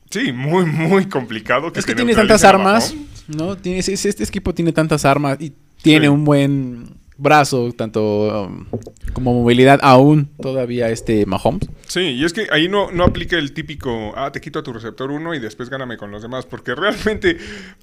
Sí, 0.10 0.32
muy, 0.34 0.66
muy 0.66 1.06
complicado. 1.08 1.72
Es 1.74 1.86
que 1.86 1.96
tiene 1.96 2.14
tantas 2.14 2.44
armas. 2.44 2.94
¿no? 3.28 3.56
Tiene, 3.58 3.80
este, 3.80 3.94
este 3.94 4.24
equipo 4.24 4.54
tiene 4.54 4.74
tantas 4.74 5.06
armas 5.06 5.38
y 5.40 5.54
tiene 5.82 6.06
Sí. 6.06 6.10
un 6.10 6.26
buen 6.26 7.01
brazo, 7.22 7.72
tanto 7.78 8.46
um, 8.48 8.66
como 9.14 9.34
movilidad 9.34 9.80
aún 9.84 10.30
todavía 10.42 10.90
este 10.90 11.26
Mahomes. 11.26 11.70
Sí, 11.88 12.02
y 12.02 12.26
es 12.26 12.34
que 12.34 12.48
ahí 12.52 12.68
no, 12.68 12.92
no 12.92 13.04
aplica 13.04 13.38
el 13.38 13.54
típico, 13.54 14.14
ah, 14.16 14.32
te 14.32 14.42
quito 14.42 14.60
a 14.60 14.64
tu 14.64 14.74
receptor 14.74 15.12
uno 15.12 15.34
y 15.34 15.40
después 15.40 15.70
gáname 15.70 15.98
con 15.98 16.10
los 16.12 16.22
demás, 16.22 16.46
porque 16.46 16.74
realmente, 16.76 17.38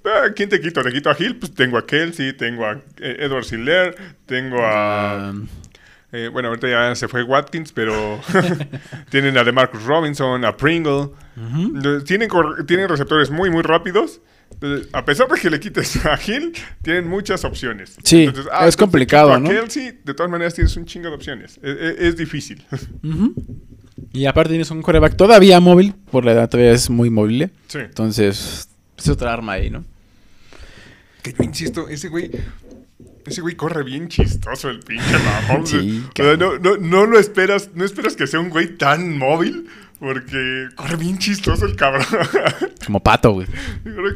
ah, 0.04 0.28
¿quién 0.34 0.48
te 0.48 0.60
quito? 0.60 0.82
¿Te 0.82 0.92
quito 0.92 1.10
a 1.10 1.16
Hill? 1.18 1.36
Pues 1.36 1.54
tengo 1.54 1.78
a 1.78 1.86
Kelsey, 1.86 2.32
tengo 2.32 2.66
a 2.66 2.72
eh, 2.98 3.16
Edward 3.20 3.44
Siller, 3.44 3.94
tengo 4.26 4.58
a... 4.60 5.30
Ah, 5.30 5.34
eh, 6.10 6.30
bueno, 6.32 6.48
ahorita 6.48 6.68
ya 6.70 6.94
se 6.94 7.06
fue 7.06 7.22
Watkins, 7.22 7.70
pero 7.72 8.18
tienen 9.10 9.36
a 9.36 9.44
DeMarcus 9.44 9.84
Robinson, 9.84 10.44
a 10.44 10.56
Pringle. 10.56 11.10
Entonces, 11.36 12.04
Tienen, 12.04 12.28
cor- 12.28 12.64
tienen 12.66 12.88
receptores 12.88 13.30
muy, 13.30 13.50
muy 13.50 13.62
rápidos. 13.62 14.20
Entonces, 14.52 14.88
a 14.92 15.04
pesar 15.04 15.28
de 15.28 15.38
que 15.40 15.50
le 15.50 15.60
quites 15.60 16.04
a 16.04 16.18
Hill, 16.20 16.52
tienen 16.82 17.06
muchas 17.08 17.44
opciones. 17.44 17.96
Sí, 18.02 18.24
es 18.24 18.28
entonces 18.34 18.76
complicado, 18.76 19.28
quito 19.28 19.40
¿no? 19.40 19.48
A 19.50 19.52
Kelsey, 19.52 19.98
de 20.04 20.14
todas 20.14 20.30
maneras 20.30 20.54
tienes 20.54 20.76
un 20.76 20.84
chingo 20.84 21.08
de 21.10 21.14
opciones. 21.14 21.60
Es, 21.62 21.76
es- 21.80 21.96
es 22.00 22.16
difícil. 22.16 22.64
Y 24.12 24.26
aparte 24.26 24.50
tienes 24.50 24.70
un 24.70 24.80
coreback 24.80 25.16
todavía 25.16 25.60
móvil, 25.60 25.92
por 26.10 26.24
la 26.24 26.32
edad 26.32 26.48
todavía 26.48 26.72
es 26.72 26.88
muy 26.88 27.10
móvil. 27.10 27.42
¿eh? 27.42 27.50
sí. 27.66 27.78
Entonces, 27.78 28.68
es 28.96 29.08
otra 29.08 29.32
arma 29.32 29.52
ahí, 29.52 29.70
¿no? 29.70 29.84
Que 31.22 31.32
yo 31.32 31.44
insisto, 31.44 31.88
ese 31.88 32.08
güey. 32.08 32.30
Ese 33.26 33.42
güey 33.42 33.56
corre 33.56 33.82
bien 33.82 34.08
chistoso 34.08 34.70
el 34.70 34.80
pinche 34.80 35.04
Mahomes. 35.18 35.68
Sí, 35.68 36.02
O 36.08 36.22
sea, 36.22 36.36
no, 36.38 36.58
no, 36.58 36.78
no 36.78 37.04
lo 37.06 37.18
esperas, 37.18 37.70
no 37.74 37.84
esperas 37.84 38.16
que 38.16 38.26
sea 38.26 38.40
un 38.40 38.48
güey 38.48 38.78
tan 38.78 39.18
móvil, 39.18 39.66
porque 39.98 40.68
corre 40.76 40.96
bien 40.96 41.18
chistoso 41.18 41.66
el 41.66 41.76
cabrón. 41.76 42.06
Como 42.86 43.00
pato, 43.00 43.32
güey. 43.32 43.46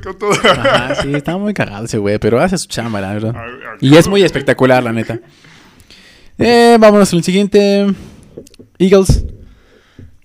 Todo. 0.02 0.32
Ajá, 0.32 0.94
sí, 0.96 1.14
está 1.14 1.36
muy 1.36 1.52
cagado 1.54 1.84
ese 1.84 1.98
güey, 1.98 2.18
pero 2.18 2.40
hace 2.40 2.56
su 2.58 2.68
chamba, 2.68 3.00
la 3.00 3.12
verdad. 3.14 3.36
A- 3.36 3.40
a- 3.44 3.76
Y 3.80 3.96
es 3.96 4.06
muy 4.08 4.22
espectacular, 4.22 4.82
la 4.82 4.92
neta. 4.92 5.18
Eh, 6.38 6.76
vámonos 6.80 7.12
al 7.12 7.22
siguiente. 7.22 7.86
Eagles. 8.78 9.24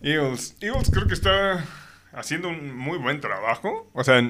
Eagles. 0.01 0.55
Eagles 0.61 0.89
creo 0.91 1.07
que 1.07 1.13
está 1.13 1.65
haciendo 2.13 2.49
un 2.49 2.75
muy 2.77 2.97
buen 2.97 3.19
trabajo. 3.19 3.89
O 3.93 4.03
sea, 4.03 4.21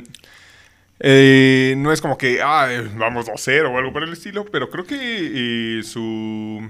eh, 0.99 1.75
no 1.77 1.91
es 1.91 2.01
como 2.01 2.17
que, 2.17 2.41
ah, 2.41 2.67
vamos 2.95 3.27
2-0 3.27 3.69
o 3.71 3.77
algo 3.77 3.93
por 3.93 4.03
el 4.03 4.13
estilo, 4.13 4.45
pero 4.45 4.69
creo 4.69 4.85
que 4.85 5.79
eh, 5.79 5.83
su... 5.83 6.67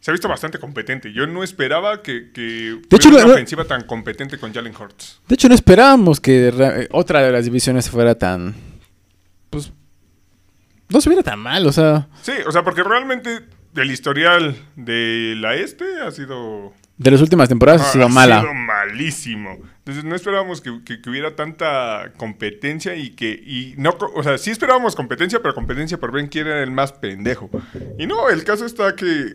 Se 0.00 0.10
ha 0.10 0.12
visto 0.12 0.28
bastante 0.28 0.58
competente. 0.58 1.12
Yo 1.12 1.26
no 1.26 1.42
esperaba 1.44 2.02
que, 2.02 2.30
que 2.32 2.78
De 2.88 2.96
hecho, 2.96 3.10
una 3.10 3.24
no- 3.24 3.32
ofensiva 3.32 3.64
tan 3.64 3.82
competente 3.84 4.38
con 4.38 4.52
Jalen 4.52 4.74
Hurts. 4.74 5.20
De 5.28 5.34
hecho, 5.34 5.48
no 5.48 5.54
esperábamos 5.54 6.20
que 6.20 6.48
eh, 6.48 6.88
otra 6.90 7.20
de 7.22 7.30
las 7.32 7.44
divisiones 7.44 7.90
fuera 7.90 8.14
tan. 8.14 8.54
Pues. 9.50 9.72
No 10.88 11.00
se 11.00 11.08
viera 11.10 11.22
tan 11.22 11.38
mal, 11.38 11.66
o 11.66 11.72
sea. 11.72 12.08
Sí, 12.22 12.32
o 12.46 12.50
sea, 12.52 12.62
porque 12.64 12.82
realmente 12.82 13.40
el 13.76 13.90
historial 13.90 14.56
de 14.74 15.34
la 15.36 15.54
este 15.54 15.84
ha 16.04 16.10
sido 16.10 16.72
De 16.96 17.10
las 17.12 17.20
últimas 17.20 17.48
temporadas 17.48 17.82
ha 17.82 17.92
sido 17.92 18.08
mala. 18.08 18.40
sido 18.40 18.54
malísimo. 18.54 19.58
Entonces 19.78 20.02
no 20.04 20.16
esperábamos 20.16 20.60
que, 20.60 20.82
que- 20.84 21.00
que 21.00 21.10
hubiera 21.10 21.36
tanta 21.36 22.12
competencia 22.16 22.96
y 22.96 23.10
que 23.10 23.30
y 23.30 23.74
no, 23.76 23.96
o 24.14 24.22
sea, 24.22 24.38
sí 24.38 24.50
esperábamos 24.50 24.96
competencia, 24.96 25.40
pero 25.42 25.54
competencia 25.54 25.98
por 25.98 26.10
ver 26.10 26.28
quién 26.30 26.46
era 26.46 26.62
el 26.62 26.70
más 26.72 26.92
pendejo. 26.92 27.50
Y 27.98 28.06
no, 28.06 28.28
el 28.30 28.42
caso 28.44 28.64
está 28.66 28.96
que 28.96 29.34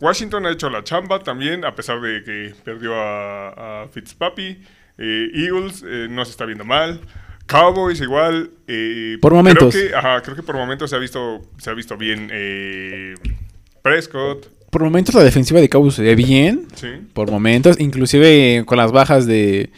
Washington 0.00 0.46
ha 0.46 0.50
hecho 0.50 0.68
la 0.70 0.84
chamba 0.84 1.20
también, 1.20 1.64
a 1.64 1.74
pesar 1.74 2.00
de 2.00 2.22
que 2.24 2.54
perdió 2.64 2.94
a, 2.94 3.82
a 3.84 3.88
Fitzpapi. 3.88 4.58
Eh, 4.98 5.28
Eagles 5.34 5.82
eh, 5.86 6.06
no 6.10 6.24
se 6.24 6.30
está 6.32 6.44
viendo 6.44 6.64
mal. 6.64 7.00
Cowboys 7.46 8.00
igual. 8.00 8.50
eh, 8.66 9.18
Por 9.20 9.34
momentos. 9.34 9.74
Creo 9.74 9.88
que, 9.90 9.94
ajá, 9.96 10.20
creo 10.22 10.36
que 10.36 10.42
por 10.42 10.56
momentos 10.56 10.90
se 10.90 10.96
ha 10.96 10.98
visto, 10.98 11.42
se 11.58 11.70
ha 11.70 11.74
visto 11.74 11.96
bien 11.96 12.28
eh, 12.32 13.14
Prescott. 13.82 14.46
Por 14.70 14.82
momentos 14.82 15.14
la 15.14 15.22
defensiva 15.22 15.60
de 15.60 15.68
Cowboys 15.68 15.94
se 15.94 16.02
ve 16.02 16.14
bien. 16.16 16.66
Sí. 16.74 16.88
Por 17.12 17.30
momentos, 17.30 17.78
inclusive 17.80 18.64
con 18.66 18.76
las 18.78 18.92
bajas 18.92 19.26
de. 19.26 19.70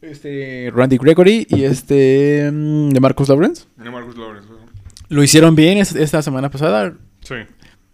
Este. 0.00 0.70
Randy 0.74 0.96
Gregory 0.98 1.46
y 1.50 1.64
este. 1.64 2.50
mm, 2.52 2.90
De 2.90 3.00
Marcus 3.00 3.28
Lawrence. 3.28 3.64
No, 3.76 3.90
Marcus 3.92 4.16
Lawrence. 4.16 4.48
Lo 5.08 5.22
hicieron 5.22 5.54
bien 5.56 5.78
es- 5.78 5.94
esta 5.94 6.22
semana 6.22 6.50
pasada. 6.50 6.94
Sí. 7.22 7.34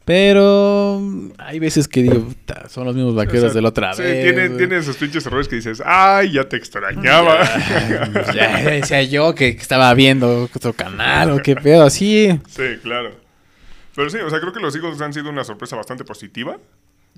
Pero 0.05 1.01
hay 1.39 1.59
veces 1.59 1.89
que 1.89 2.03
digo, 2.03 2.21
"Puta, 2.21 2.69
son 2.69 2.85
los 2.85 2.95
mismos 2.95 3.15
vaqueros 3.15 3.45
O 3.45 3.47
sea, 3.49 3.55
de 3.55 3.63
la 3.63 3.69
otra 3.71 3.95
sí, 3.95 4.03
vez. 4.03 4.23
Tiene, 4.25 4.49
güey". 4.49 4.59
tiene 4.59 4.77
esos 4.77 4.97
pinches 4.97 5.25
errores 5.27 5.49
que 5.49 5.57
dices, 5.57 5.83
ay, 5.85 6.33
ya 6.33 6.45
te 6.49 6.57
extrañaba. 6.57 7.39
Ya, 8.35 8.63
ya 8.63 8.71
decía 8.71 9.03
yo 9.05 9.35
que 9.35 9.49
estaba 9.49 9.93
viendo 9.95 10.49
otro 10.55 10.73
canal 10.75 11.31
o 11.31 11.39
qué 11.43 11.57
pedo, 11.57 11.85
así. 11.85 12.29
sí, 12.49 12.63
claro. 12.83 13.13
Pero 13.95 14.11
sí, 14.11 14.19
o 14.19 14.29
sea, 14.29 14.41
creo 14.41 14.53
que 14.53 14.61
los 14.61 14.75
Eagles 14.75 15.01
han 15.01 15.13
sido 15.13 15.31
una 15.31 15.45
sorpresa 15.45 15.77
bastante 15.77 16.05
positiva. 16.05 16.59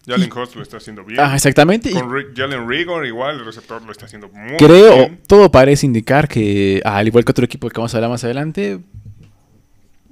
Jalen 0.06 0.30
Hurts 0.30 0.54
lo 0.54 0.62
está 0.62 0.76
haciendo 0.76 1.02
bien. 1.04 1.18
Ah, 1.20 1.34
exactamente. 1.34 1.90
Con 1.90 2.08
Jalen 2.36 2.68
Rigor 2.68 3.04
igual, 3.06 3.40
el 3.40 3.44
receptor 3.46 3.82
lo 3.82 3.90
está 3.90 4.04
haciendo 4.06 4.28
muy 4.28 4.56
creo, 4.58 4.94
bien. 4.96 5.20
todo 5.26 5.50
parece 5.50 5.86
indicar 5.86 6.28
que, 6.28 6.80
ah, 6.84 6.98
al 6.98 7.08
igual 7.08 7.24
que 7.24 7.32
otro 7.32 7.44
equipo 7.44 7.68
que 7.68 7.76
vamos 7.78 7.92
a 7.94 7.96
hablar 7.96 8.10
más 8.10 8.22
adelante, 8.22 8.78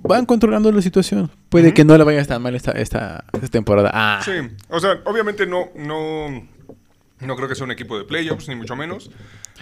van 0.05 0.27
controlando 0.27 0.71
la 0.71 0.83
situación. 0.83 1.31
Puede 1.49 1.75
que 1.75 1.85
no 1.85 1.97
le 1.99 2.05
vaya 2.05 2.25
tan 2.25 2.43
mal 2.43 2.55
esta, 2.55 2.73
esta, 2.73 3.25
esta 3.33 3.49
temporada. 3.49 3.91
Ah, 3.93 4.21
Sí, 4.25 4.33
o 4.69 4.79
sea, 4.79 5.01
obviamente 5.05 5.47
no, 5.47 5.71
no, 5.75 6.47
no 7.21 7.37
creo 7.37 7.49
que 7.49 7.55
sea 7.55 7.65
un 7.65 7.73
equipo 7.73 7.99
de 7.99 8.05
playoffs, 8.05 8.49
ni 8.49 8.55
mucho 8.55 8.77
menos, 8.77 9.11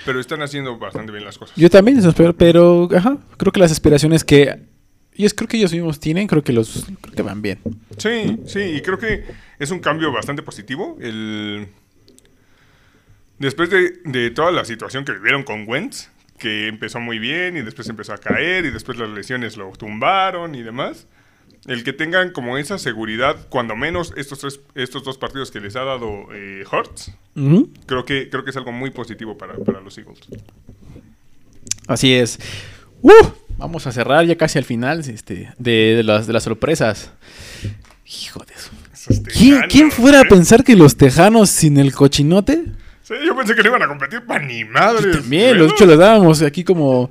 pero 0.05 0.21
están 0.21 0.43
haciendo 0.43 0.79
bastante 0.79 1.13
bien 1.13 1.25
las 1.25 1.39
cosas. 1.39 1.57
Yo 1.57 1.71
también 1.71 1.99
eso 1.99 2.09
espero, 2.09 2.37
pero 2.37 2.89
ajá, 2.95 3.19
creo 3.37 3.53
que 3.53 3.61
las 3.61 3.73
aspiraciones 3.73 4.25
que 4.25 4.71
y 5.15 5.27
es 5.27 5.35
creo 5.35 5.47
que 5.47 5.59
ellos 5.59 5.73
mismos 5.73 6.01
tienen, 6.01 6.27
creo 6.27 6.43
que 6.43 6.53
los 6.53 6.87
creo 7.01 7.15
que 7.15 7.23
van 7.23 7.43
bien. 7.43 7.59
Sí, 7.99 8.39
sí, 8.47 8.61
y 8.61 8.81
creo 8.81 8.99
que 8.99 9.25
es 9.59 9.71
un 9.71 9.79
cambio 9.79 10.11
bastante 10.11 10.43
positivo. 10.43 10.97
El... 11.01 11.69
Después 13.39 13.71
de, 13.71 14.01
de 14.05 14.31
toda 14.31 14.51
la 14.51 14.65
situación 14.65 15.05
que 15.05 15.13
vivieron 15.13 15.43
con 15.43 15.69
Wentz, 15.69 16.09
que 16.43 16.67
empezó 16.67 16.99
muy 16.99 17.21
bien 17.21 17.57
y 17.57 17.63
después 17.63 17.89
empezó 17.89 18.13
a 18.13 18.19
caer 18.19 18.65
y 18.65 18.71
después 18.73 18.99
las 18.99 19.09
lesiones 19.09 19.57
lo 19.57 19.71
tumbaron 19.71 20.57
y 20.57 20.63
demás, 20.65 21.07
el 21.69 21.85
que 21.85 21.93
tengan 21.93 22.33
como 22.33 22.59
esa 22.59 22.79
seguridad, 22.79 23.37
cuando 23.49 23.77
menos 23.77 24.13
estos, 24.17 24.41
tres, 24.41 24.61
estos 24.75 25.05
dos 25.05 25.19
partidos 25.19 25.53
que 25.53 25.61
les 25.61 25.77
ha 25.77 25.85
dado 25.85 26.27
eh, 26.35 26.65
Hurts, 26.71 27.13
Ujú. 27.37 27.71
creo 27.87 28.05
que, 28.05 28.29
creo 28.29 28.43
que 28.43 28.51
es 28.51 28.57
algo 28.57 28.73
muy 28.73 28.91
positivo 28.91 29.39
para, 29.39 29.55
para 29.55 29.81
los 29.81 29.97
Eagles. 29.97 30.19
Así 31.87 32.13
es. 32.13 32.41
¡Uh! 33.03 33.13
Vamos 33.59 33.87
a 33.87 33.93
cerrar 33.93 34.27
ya 34.27 34.37
casi 34.37 34.59
al 34.59 34.65
final 34.65 34.99
este, 35.01 35.53
de, 35.59 35.95
de 35.95 36.03
las, 36.03 36.27
de 36.27 36.33
las 36.33 36.43
sorpresas. 36.43 37.13
Hijo 38.05 38.45
de 38.45 38.55
eso. 38.55 38.71
¿Quién, 39.33 39.61
quién 39.69 39.91
fuera 39.93 40.19
a 40.19 40.23
¿eh? 40.23 40.29
pensar 40.29 40.65
que 40.65 40.75
los 40.75 40.97
tejanos 40.97 41.51
sin 41.51 41.79
el 41.79 41.93
cochinote? 41.93 42.65
Sí, 43.03 43.15
yo 43.27 43.37
pensé 43.37 43.55
que 43.55 43.63
no 43.63 43.69
iban 43.71 43.83
a 43.83 43.89
competir 43.89 44.23
para 44.25 44.45
ni 44.45 44.65
madres. 44.65 45.19
También, 45.21 45.59
los 45.59 45.73
hecho 45.73 45.87
los 45.87 45.99
dábamos 45.99 46.43
aquí 46.43 46.65
como... 46.65 47.11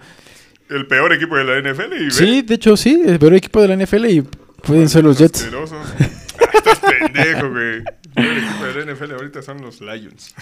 El 0.69 0.87
peor 0.87 1.11
equipo 1.11 1.35
de 1.35 1.43
la 1.43 1.59
NFL 1.59 1.93
y 2.01 2.11
Sí, 2.11 2.41
de 2.43 2.55
hecho 2.55 2.77
sí, 2.77 3.01
el 3.05 3.19
peor 3.19 3.33
equipo 3.33 3.61
de 3.61 3.67
la 3.67 3.75
NFL 3.75 4.05
y 4.05 4.21
pueden 4.21 4.87
ser 4.87 5.03
los 5.03 5.17
Jets. 5.17 5.49
Ah, 5.53 6.49
estás 6.53 6.79
pendejo, 6.79 7.49
güey. 7.49 7.83
El 8.15 8.37
equipo 8.37 8.65
de 8.65 8.85
la 8.85 8.93
NFL 8.93 9.11
ahorita 9.11 9.41
son 9.41 9.61
los 9.61 9.81
Lions. 9.81 10.33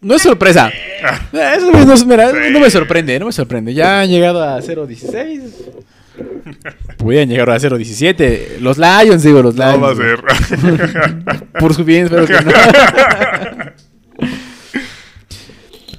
No 0.00 0.14
es 0.14 0.22
sorpresa. 0.22 0.68
Eh, 1.32 1.54
Eso 1.56 1.70
no, 1.70 1.78
no 1.84 1.86
me 2.60 2.70
sorprende, 2.70 3.18
no 3.18 3.26
me 3.26 3.32
sorprende. 3.32 3.74
Ya 3.74 4.00
han 4.00 4.08
llegado 4.08 4.42
a 4.42 4.60
0.16. 4.60 5.42
Podrían 6.96 7.28
llegar 7.28 7.50
a 7.50 7.56
0.17. 7.58 8.58
Los 8.60 8.78
Lions, 8.78 9.22
digo, 9.22 9.42
los 9.42 9.54
Lions. 9.56 9.74
No 9.74 9.80
va 9.80 9.92
a 9.92 9.96
ser. 9.96 10.22
Por 11.60 11.74
su 11.74 11.84
bien, 11.84 12.04
espero 12.06 12.26
que 12.26 12.32
no. 12.34 12.52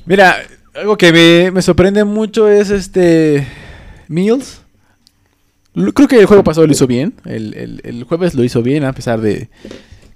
Mira, 0.05 0.38
algo 0.76 0.97
que 0.97 1.11
me, 1.13 1.51
me 1.51 1.61
sorprende 1.61 2.03
mucho 2.03 2.47
es 2.49 2.70
este. 2.70 3.47
Mills. 4.07 4.61
Creo 5.93 6.07
que 6.07 6.20
el 6.20 6.26
juego 6.26 6.43
pasado 6.43 6.65
lo 6.65 6.74
hizo 6.74 6.88
bien. 6.88 7.13
El, 7.26 7.53
el- 7.53 7.82
el 7.84 8.03
jueves 8.03 8.34
lo 8.34 8.43
hizo 8.43 8.63
bien, 8.63 8.84
a 8.84 8.93
pesar 8.93 9.22
de, 9.22 9.49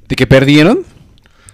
de 0.08 0.16
que 0.16 0.26
perdieron. 0.28 0.84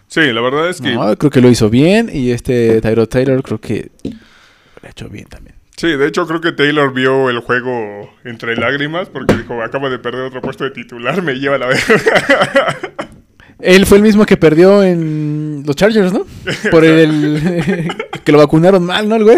Sí, 0.08 0.22
la 0.32 0.41
verdad 0.41 0.70
es 0.70 0.80
que. 0.82 0.93
No, 0.93 1.16
creo 1.18 1.30
que 1.32 1.41
lo 1.41 1.50
hizo 1.50 1.70
bien. 1.70 2.10
Y 2.12 2.32
este 2.32 2.82
Tyro 2.82 3.08
Taylor 3.08 3.43
creo 3.43 3.60
que 3.60 3.91
lo 4.04 4.88
ha 4.88 4.91
hecho 4.91 5.10
bien 5.10 5.26
también. 5.26 5.56
Sí, 5.80 5.88
de 5.96 6.08
hecho 6.08 6.28
creo 6.28 6.42
que 6.42 6.52
Taylor 6.52 6.94
vio 6.94 7.30
el 7.30 7.40
juego 7.40 8.14
entre 8.26 8.58
lágrimas 8.58 9.08
porque 9.08 9.34
dijo, 9.34 9.64
acabo 9.64 9.90
de 9.90 9.98
perder 9.98 10.24
otro 10.24 10.42
puesto 10.42 10.66
de 10.66 10.72
titular, 10.72 11.22
me 11.22 11.36
lleva 11.36 11.58
la 11.58 11.68
verga. 11.68 12.78
Él 13.62 13.86
fue 13.86 13.96
el 13.96 14.04
mismo 14.04 14.26
que 14.26 14.36
perdió 14.36 14.84
en 14.84 15.64
los 15.66 15.78
Chargers, 15.78 16.12
¿no? 16.12 16.26
Por 16.72 16.84
el. 16.84 17.90
que 18.26 18.32
lo 18.34 18.40
vacunaron 18.40 18.84
mal, 18.86 19.08
¿no, 19.08 19.16
el 19.16 19.24
güey? 19.24 19.38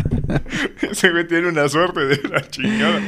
Ese 0.90 1.10
güey 1.10 1.28
tiene 1.28 1.46
una 1.48 1.68
suerte 1.68 2.06
de 2.06 2.20
la 2.28 2.40
chingada. 2.40 3.00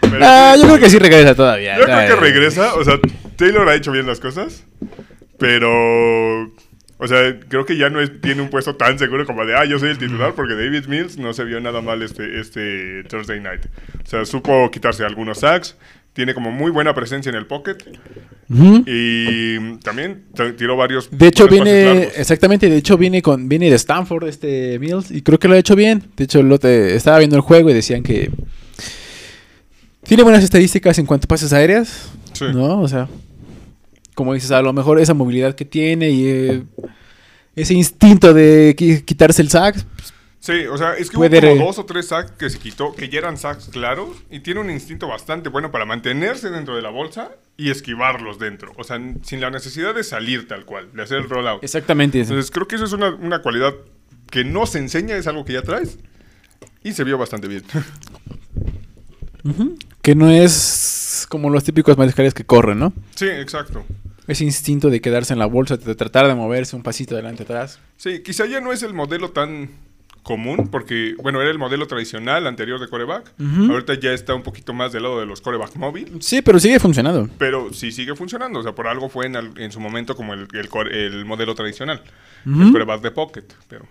Pero 0.00 0.18
Ah, 0.22 0.52
sí, 0.54 0.62
yo 0.62 0.66
creo 0.68 0.78
que 0.78 0.88
sí 0.88 0.98
regresa 0.98 1.34
todavía. 1.34 1.76
Yo 1.76 1.84
creo 1.84 2.08
que 2.08 2.16
regresa, 2.16 2.74
o 2.74 2.84
sea, 2.84 2.98
Taylor 3.36 3.68
ha 3.68 3.74
hecho 3.74 3.92
bien 3.92 4.06
las 4.06 4.18
cosas, 4.18 4.64
pero, 5.38 6.50
o 6.98 7.06
sea, 7.08 7.38
creo 7.48 7.64
que 7.64 7.76
ya 7.76 7.88
no 7.90 8.00
es- 8.00 8.20
tiene 8.20 8.42
un 8.42 8.50
puesto 8.50 8.74
tan 8.76 8.98
seguro 8.98 9.24
como 9.26 9.44
de, 9.46 9.54
ah, 9.54 9.64
yo 9.64 9.78
soy 9.78 9.90
el 9.90 9.98
titular, 9.98 10.34
porque 10.34 10.54
David 10.54 10.86
Mills 10.86 11.16
no 11.18 11.32
se 11.32 11.44
vio 11.44 11.60
nada 11.60 11.80
mal 11.80 12.02
este, 12.02 12.40
este 12.40 13.04
Thursday 13.08 13.40
night. 13.40 13.62
O 14.04 14.08
sea, 14.08 14.24
supo 14.24 14.70
quitarse 14.70 15.04
algunos 15.04 15.38
sacks, 15.40 15.76
tiene 16.12 16.34
como 16.34 16.50
muy 16.50 16.70
buena 16.72 16.94
presencia 16.94 17.30
en 17.30 17.36
el 17.36 17.46
pocket 17.46 17.76
y 18.86 19.76
también 19.78 20.24
tiró 20.56 20.76
varios. 20.76 21.08
De 21.10 21.28
hecho, 21.28 21.46
viene. 21.48 22.04
Exactamente, 22.16 22.68
de 22.68 22.76
hecho, 22.78 22.96
viene 22.96 23.22
con 23.22 23.48
viene 23.48 23.68
de 23.70 23.76
Stanford, 23.76 24.26
este 24.26 24.78
Mills, 24.80 25.10
y 25.10 25.22
creo 25.22 25.38
que 25.38 25.46
lo 25.48 25.54
ha 25.54 25.58
hecho 25.58 25.76
bien. 25.76 26.02
De 26.16 26.24
hecho, 26.24 26.42
lo 26.42 26.58
te- 26.58 26.96
estaba 26.96 27.18
viendo 27.18 27.36
el 27.36 27.42
juego 27.42 27.70
y 27.70 27.74
decían 27.74 28.02
que. 28.02 28.30
Tiene 30.04 30.22
buenas 30.22 30.42
estadísticas 30.42 30.98
en 30.98 31.06
cuanto 31.06 31.26
a 31.26 31.28
pases 31.28 31.52
aéreas. 31.52 32.10
Sí. 32.32 32.46
¿No? 32.52 32.80
O 32.80 32.88
sea. 32.88 33.06
Como 34.18 34.34
dices, 34.34 34.50
a 34.50 34.60
lo 34.62 34.72
mejor 34.72 34.98
esa 34.98 35.14
movilidad 35.14 35.54
que 35.54 35.64
tiene 35.64 36.10
y. 36.10 36.26
eh, 36.28 36.62
ese 37.54 37.74
instinto 37.74 38.34
de 38.34 38.74
qui- 38.76 39.04
quitarse 39.04 39.40
el 39.42 39.48
sack. 39.48 39.76
Sí, 40.40 40.66
o 40.66 40.76
sea, 40.76 40.94
es 40.94 41.08
que 41.08 41.16
Puede 41.16 41.38
hubo 41.38 41.54
como 41.54 41.66
dos 41.66 41.78
o 41.78 41.84
tres 41.86 42.08
sacks 42.08 42.32
que 42.32 42.50
se 42.50 42.58
quitó, 42.58 42.94
que 42.96 43.08
ya 43.08 43.18
eran 43.20 43.36
sacks 43.38 43.68
claros, 43.68 44.08
y 44.28 44.40
tiene 44.40 44.58
un 44.60 44.70
instinto 44.70 45.06
bastante 45.06 45.48
bueno 45.48 45.70
para 45.70 45.84
mantenerse 45.84 46.50
dentro 46.50 46.74
de 46.74 46.82
la 46.82 46.90
bolsa 46.90 47.30
y 47.56 47.70
esquivarlos 47.70 48.40
dentro. 48.40 48.72
O 48.76 48.82
sea, 48.84 49.00
sin 49.22 49.40
la 49.40 49.50
necesidad 49.50 49.94
de 49.94 50.02
salir 50.02 50.48
tal 50.48 50.64
cual, 50.64 50.88
de 50.92 51.02
hacer 51.02 51.18
el 51.18 51.28
rollout. 51.28 51.62
Exactamente. 51.62 52.20
eso. 52.20 52.32
Entonces, 52.32 52.50
creo 52.50 52.66
que 52.66 52.74
eso 52.76 52.84
es 52.86 52.92
una, 52.92 53.14
una 53.14 53.40
cualidad 53.40 53.72
que 54.30 54.44
no 54.44 54.66
se 54.66 54.78
enseña, 54.78 55.16
es 55.16 55.26
algo 55.28 55.44
que 55.44 55.52
ya 55.54 55.62
traes. 55.62 55.98
Y 56.84 56.92
se 56.92 57.04
vio 57.04 57.18
bastante 57.18 57.46
bien. 57.46 57.62
Que 60.02 60.14
no 60.14 60.30
es 60.30 61.26
como 61.28 61.48
los 61.50 61.64
típicos 61.64 61.96
mariscales 61.96 62.34
que 62.34 62.44
corren, 62.44 62.78
¿no? 62.78 62.92
sí, 63.14 63.26
exacto. 63.26 63.84
Ese 64.28 64.44
instinto 64.44 64.90
de 64.90 65.00
quedarse 65.00 65.32
en 65.32 65.40
la 65.40 65.46
bolsa, 65.46 65.76
de 65.76 65.94
tratar 65.96 66.28
de 66.28 66.34
moverse 66.36 66.76
un 66.76 66.82
pasito 66.84 67.14
adelante 67.14 67.42
atrás. 67.42 67.80
Sí, 67.96 68.22
quizá 68.22 68.46
ya 68.46 68.60
no 68.60 68.72
es 68.72 68.82
el 68.84 68.94
modelo 68.94 69.30
tan 69.30 69.70
común, 70.22 70.68
porque, 70.70 71.14
bueno, 71.22 71.40
era 71.40 71.50
el 71.50 71.58
modelo 71.58 71.86
tradicional 71.86 72.46
anterior 72.46 72.78
de 72.78 72.86
coreback. 72.88 73.32
Ahorita 73.40 73.94
ya 73.98 74.12
está 74.12 74.34
un 74.34 74.42
poquito 74.42 74.74
más 74.74 74.92
del 74.92 75.04
lado 75.04 75.18
de 75.18 75.24
los 75.26 75.40
coreback 75.40 75.74
móvil. 75.76 76.18
Sí, 76.20 76.42
pero 76.42 76.60
sigue 76.60 76.78
funcionando. 76.78 77.30
Pero 77.38 77.72
sí 77.72 77.90
sigue 77.90 78.14
funcionando. 78.14 78.58
O 78.58 78.62
sea, 78.62 78.74
por 78.74 78.86
algo 78.86 79.08
fue 79.08 79.24
en, 79.26 79.72
su 79.72 79.80
momento 79.80 80.14
como 80.14 80.34
el, 80.34 80.46
el 80.52 80.68
core- 80.68 80.92
el 81.06 81.24
modelo 81.24 81.54
tradicional. 81.54 82.02
Ujú. 82.46 82.62
El 82.62 82.72
coreback 82.72 83.00
de 83.00 83.10
pocket. 83.10 83.44
Pero 83.68 83.86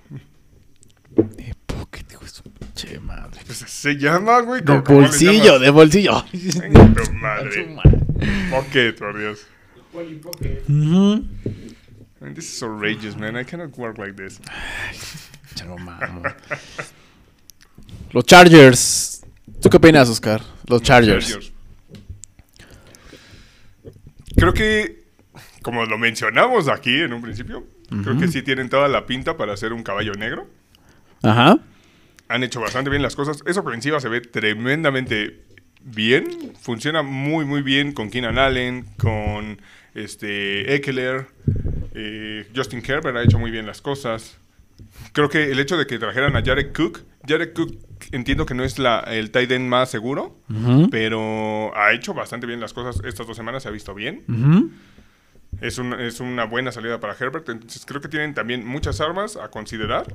De 1.16 1.56
pocket, 1.66 2.06
hijo 2.12 2.24
de 2.24 2.30
su 2.30 2.44
pinche 2.44 3.00
madre. 3.00 3.40
pues, 3.46 3.58
se 3.58 3.96
llama, 3.98 4.42
güey. 4.42 4.60
De 4.62 4.66
¿cómo- 4.68 4.84
cómo 4.84 5.00
le 5.00 5.08
bolsillo, 5.08 5.58
de 5.58 5.70
bolsillo. 5.72 6.24
Venga, 6.62 6.94
madre. 7.14 7.76
Pocket, 8.52 8.94
por 8.94 9.18
Dios. 9.18 9.40
Ujú. 10.68 11.26
I 12.20 12.24
mean, 12.24 12.34
this 12.34 12.56
is 12.56 12.64
outrageous, 12.64 13.16
man. 13.16 13.36
I 13.36 13.44
cannot 13.44 13.78
work 13.78 13.98
like 13.98 14.14
this. 14.14 14.40
Los 18.12 18.26
Chargers. 18.26 19.24
¿Tú 19.62 19.70
qué 19.70 19.78
opinas, 19.78 20.10
Oscar? 20.10 20.42
Los 20.68 20.82
Chargers. 20.82 21.52
Creo 24.36 24.54
que, 24.54 25.04
como 25.62 25.86
lo 25.86 25.98
mencionamos 25.98 26.68
aquí 26.68 27.02
en 27.02 27.14
un 27.14 27.22
principio, 27.22 27.66
creo 28.04 28.18
que 28.18 28.28
sí 28.28 28.42
tienen 28.44 28.70
toda 28.70 28.88
la 28.88 29.06
pinta 29.06 29.38
para 29.38 29.58
ser 29.58 29.74
un 29.74 29.84
caballo 29.84 30.14
negro. 30.14 30.48
Ajá. 31.24 31.60
Han 32.30 32.44
hecho 32.44 32.60
bastante 32.60 32.90
bien 32.90 33.02
las 33.02 33.16
cosas. 33.16 33.42
Esa 33.46 33.62
ofensiva 33.62 34.00
se 34.00 34.10
ve 34.10 34.22
tremendamente 34.22 35.44
bien. 35.82 36.54
Funciona 36.60 37.02
muy, 37.02 37.46
muy 37.46 37.62
bien 37.62 37.94
con 37.94 38.10
Keenan 38.10 38.38
Allen, 38.38 38.86
con 38.98 39.60
este 40.04 40.74
Eckler. 40.76 41.28
eh, 41.94 42.48
Justin 42.56 42.84
Herbert 42.86 43.18
ha 43.18 43.24
hecho 43.24 43.40
muy 43.40 43.52
bien 43.52 43.66
las 43.66 43.82
cosas. 43.82 44.38
Creo 45.14 45.30
que 45.30 45.52
el 45.52 45.60
hecho 45.60 45.78
de 45.78 45.88
que 45.88 45.98
trajeran 46.00 46.36
a 46.36 46.44
Jared 46.44 46.72
Cook, 46.74 47.02
Jared 47.28 47.54
Cook 47.54 47.76
entiendo 48.12 48.46
que 48.46 48.54
no 48.54 48.64
es 48.64 48.78
la, 48.78 49.00
el 49.00 49.32
tight 49.32 49.52
end 49.52 49.68
más 49.68 49.90
seguro, 49.90 50.38
pero 50.92 51.76
ha 51.76 51.94
hecho 51.94 52.14
bastante 52.14 52.46
bien 52.46 52.60
las 52.60 52.74
cosas. 52.74 53.04
Estas 53.04 53.26
dos 53.28 53.36
semanas 53.36 53.64
se 53.64 53.70
ha 53.70 53.72
visto 53.72 53.94
bien. 53.96 54.24
Es, 55.62 55.78
un- 55.80 55.94
es 56.00 56.20
una 56.20 56.44
buena 56.46 56.72
salida 56.72 57.00
para 57.00 57.14
Herbert. 57.20 57.50
Entonces 57.50 57.84
creo 57.86 58.00
que 58.02 58.08
tienen 58.08 58.34
también 58.36 58.66
muchas 58.66 59.02
armas 59.02 59.36
a 59.36 59.50
considerar. 59.50 60.06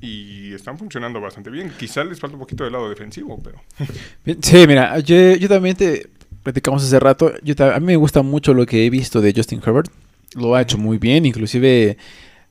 Y 0.00 0.52
están 0.52 0.76
funcionando 0.76 1.18
bastante 1.18 1.48
bien. 1.48 1.72
Quizá 1.78 2.04
les 2.04 2.20
falta 2.20 2.34
un 2.36 2.40
poquito 2.40 2.64
del 2.64 2.74
lado 2.74 2.90
defensivo, 2.90 3.40
pero... 3.42 3.62
Sí, 4.42 4.66
mira, 4.66 4.98
yo, 4.98 5.34
yo 5.36 5.48
también 5.48 5.76
te... 5.76 6.08
platicamos 6.44 6.84
hace 6.84 7.00
rato, 7.00 7.32
yo 7.42 7.54
a 7.74 7.80
mí 7.80 7.86
me 7.86 7.96
gusta 7.96 8.22
mucho 8.22 8.54
lo 8.54 8.64
que 8.66 8.86
he 8.86 8.90
visto 8.90 9.20
de 9.20 9.32
Justin 9.34 9.60
Herbert. 9.66 9.90
Lo 10.36 10.54
ha 10.54 10.62
hecho 10.62 10.78
muy 10.78 10.98
bien, 10.98 11.26
inclusive 11.26 11.96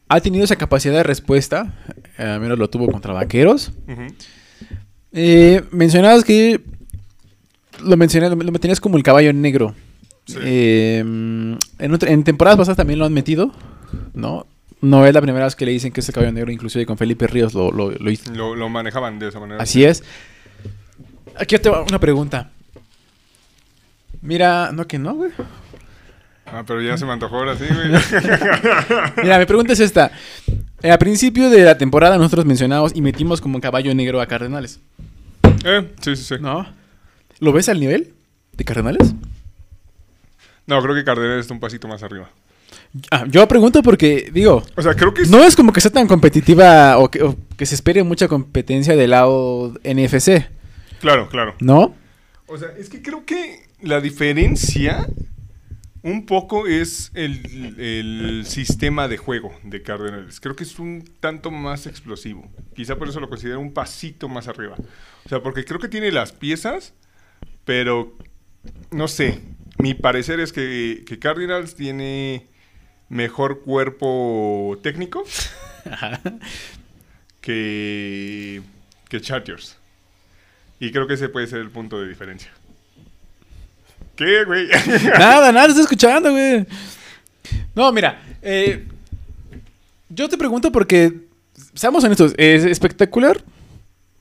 ha 0.10 0.20
tenido 0.20 0.44
esa 0.44 0.58
capacidad 0.58 0.94
de 0.96 1.04
respuesta. 1.04 1.74
eh, 2.18 2.24
Al 2.24 2.42
menos 2.42 2.60
lo 2.60 2.70
tuvo 2.70 2.88
contra 2.92 3.14
Vaqueros. 3.14 3.72
Eh, 5.14 5.62
mencionabas 5.72 6.24
que 6.24 6.60
lo, 7.84 7.98
mencioné, 7.98 8.30
lo 8.30 8.36
mantenías 8.36 8.80
como 8.80 8.98
el 8.98 9.04
caballo 9.04 9.32
negro. 9.34 9.76
Sí. 10.26 10.38
Eh, 10.42 11.00
en, 11.00 12.24
temporadas 12.24 12.58
pasadas 12.58 12.78
también 12.78 12.98
lo 13.00 13.06
han 13.06 13.14
metido, 13.14 13.52
¿no? 14.14 14.48
No 14.82 15.06
es 15.06 15.14
la 15.14 15.22
primera 15.22 15.46
vez 15.46 15.56
que 15.56 15.66
le 15.66 15.72
dicen 15.72 15.92
que 15.92 16.00
es 16.02 16.08
el 16.10 16.16
caballo 16.16 16.32
negro, 16.34 16.52
inclusive 16.52 16.86
con 16.86 16.98
Felipe 16.98 17.28
Ríos 17.28 17.54
lo, 17.54 17.72
lo- 17.72 17.92
lo 17.92 18.12
hizo. 18.12 18.34
Lo, 18.34 18.56
lo 18.56 18.70
manejaban 18.70 19.20
de 19.20 19.30
esa 19.30 19.40
manera. 19.40 19.62
Así 19.62 19.84
es. 19.84 20.04
Aquí 21.38 21.58
te 21.58 21.70
va 21.70 21.84
una 21.84 22.00
pregunta. 22.00 22.52
Mira, 24.24 24.72
no 24.72 24.88
que 24.88 24.98
no, 24.98 25.14
güey. 25.16 25.32
Ah, 26.46 26.64
pero 26.66 26.82
ya 26.82 26.98
se 26.98 27.06
me 27.06 27.12
antojó 27.12 27.38
ahora 27.38 27.56
sí, 27.58 27.66
güey. 27.68 27.90
Mira, 29.24 29.38
mi 29.38 29.46
pregunta 29.46 29.74
es 29.74 29.80
esta. 29.82 30.12
Eh, 30.82 30.92
a 30.92 30.98
principio 30.98 31.50
de 31.50 31.64
la 31.64 31.78
temporada 31.78 32.18
nosotros 32.18 32.46
mencionamos 32.46 32.94
y 32.96 33.02
metimos 33.02 33.42
como 33.42 33.60
caballo 33.62 33.94
negro 33.94 34.22
a 34.22 34.26
Cardenales, 34.28 34.80
eh, 35.66 35.92
sí, 36.02 36.16
sí, 36.16 36.24
sí. 36.24 36.36
¿no? 36.40 36.66
¿Lo 37.40 37.52
ves 37.54 37.70
al 37.70 37.80
nivel 37.80 38.14
de 38.54 38.64
Cardenales? 38.66 39.14
No, 40.66 40.82
creo 40.82 40.96
que 40.96 41.04
Cardenales 41.04 41.42
está 41.42 41.54
un 41.54 41.60
pasito 41.60 41.88
más 41.88 42.02
arriba. 42.04 42.30
Ah, 43.12 43.26
yo 43.28 43.48
pregunto 43.48 43.82
porque, 43.82 44.30
digo, 44.32 44.64
O 44.76 44.82
sea, 44.82 44.94
creo 44.94 45.14
que 45.14 45.26
no 45.26 45.44
es 45.44 45.56
como 45.56 45.74
que 45.74 45.82
sea 45.82 45.92
tan 45.92 46.08
competitiva 46.08 46.98
o 46.98 47.10
que, 47.10 47.24
o 47.24 47.36
que 47.58 47.66
se 47.66 47.76
espere 47.76 48.04
mucha 48.04 48.28
competencia 48.28 48.96
del 48.96 49.12
lado 49.12 49.74
NFC, 49.84 50.48
Claro, 51.02 51.28
claro. 51.30 51.56
¿no? 51.60 51.96
O 52.48 52.58
sea, 52.58 52.70
es 52.78 52.90
que 52.90 53.02
creo 53.02 53.26
que 53.26 53.68
la 53.82 54.02
diferencia 54.02 55.08
un 56.04 56.26
poco 56.26 56.68
es 56.68 57.12
el, 57.14 57.80
el 57.80 58.46
sistema 58.46 59.08
de 59.08 59.18
juego 59.18 59.54
de 59.64 59.82
Cardenales. 59.82 60.42
Creo 60.42 60.56
que 60.56 60.66
es 60.66 60.78
un 60.78 61.10
tanto 61.22 61.50
más 61.50 61.88
explosivo. 61.88 62.52
Quizá 62.76 62.98
por 62.98 63.08
eso 63.08 63.22
lo 63.22 63.30
considero 63.30 63.62
un 63.62 63.74
pasito 63.74 64.28
más 64.28 64.50
arriba. 64.50 64.76
O 65.26 65.30
sea, 65.30 65.42
porque 65.42 65.64
creo 65.64 65.80
que 65.80 65.88
tiene 65.88 66.12
las 66.12 66.34
piezas, 66.34 66.94
pero 67.64 68.18
no 68.92 69.08
sé. 69.08 69.40
Mi 69.80 69.94
parecer 69.94 70.42
es 70.42 70.52
que, 70.52 71.04
que 71.08 71.20
Cardinals 71.20 71.76
tiene 71.76 72.48
mejor 73.10 73.62
cuerpo 73.62 74.78
técnico 74.84 75.24
que, 77.42 78.62
que 79.08 79.22
Chargers. 79.22 79.78
Y 80.84 80.92
creo 80.92 81.08
que 81.08 81.14
ese 81.14 81.30
puede 81.30 81.48
ser 81.48 81.60
el 81.60 81.70
punto 81.70 82.02
de 82.02 82.10
diferencia. 82.10 82.52
¿Qué, 84.18 84.44
güey? 84.44 84.68
Nada, 85.18 85.52
nada, 85.54 85.68
estoy 85.68 85.84
escuchando, 85.84 86.30
güey. 86.32 86.66
No, 87.74 87.90
mira, 87.94 88.22
eh, 88.42 88.86
yo 90.10 90.28
te 90.28 90.38
pregunto 90.38 90.72
porque, 90.74 91.22
seamos 91.74 92.04
honestos, 92.04 92.34
es 92.38 92.66
espectacular. 92.66 93.42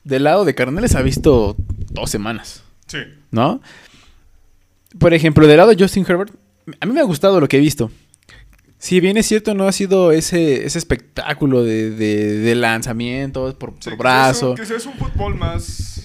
Del 0.04 0.22
lado 0.24 0.44
de 0.44 0.54
Cardenales 0.54 0.94
ha 0.94 1.02
visto 1.02 1.56
dos 1.90 2.10
semanas, 2.10 2.62
sí. 2.86 2.98
¿no? 3.32 3.60
Por 4.98 5.14
ejemplo, 5.14 5.46
del 5.48 5.56
lado 5.56 5.70
de 5.74 5.82
Justin 5.82 6.04
Herbert, 6.08 6.32
a 6.80 6.86
mí 6.86 6.92
me 6.92 7.00
ha 7.00 7.04
gustado 7.04 7.40
lo 7.40 7.48
que 7.48 7.56
he 7.56 7.60
visto. 7.60 7.90
Si 8.78 8.98
bien 9.00 9.16
es 9.16 9.26
cierto, 9.26 9.54
no 9.54 9.68
ha 9.68 9.72
sido 9.72 10.10
ese, 10.12 10.64
ese 10.64 10.78
espectáculo 10.78 11.62
de, 11.64 11.90
de- 11.90 12.38
de 12.38 12.54
lanzamientos 12.56 13.54
por, 13.54 13.70
Sí, 13.74 13.76
por 13.84 13.92
que 13.92 13.96
brazo. 13.96 14.56
sea- 14.56 14.66
Que 14.66 14.74
es 14.76 14.86
un 14.86 14.94
fútbol 14.94 15.34
más... 15.36 16.01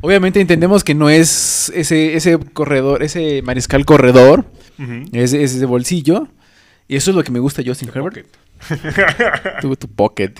Obviamente 0.00 0.40
entendemos 0.40 0.82
que 0.82 0.94
no 0.94 1.10
es 1.10 1.70
ese, 1.74 2.14
ese 2.14 2.38
corredor, 2.38 3.02
ese 3.02 3.42
mariscal 3.42 3.84
corredor, 3.84 4.46
es, 5.12 5.32
es 5.32 5.60
de 5.60 5.66
bolsillo. 5.66 6.28
Y 6.88 6.96
eso 6.96 7.10
es 7.10 7.16
lo 7.16 7.22
que 7.22 7.30
me 7.30 7.38
gusta 7.38 7.62
Justin 7.64 7.90
Herbert. 7.94 8.26
Tu, 9.60 9.76
tu 9.76 9.88
pocket. 9.88 10.32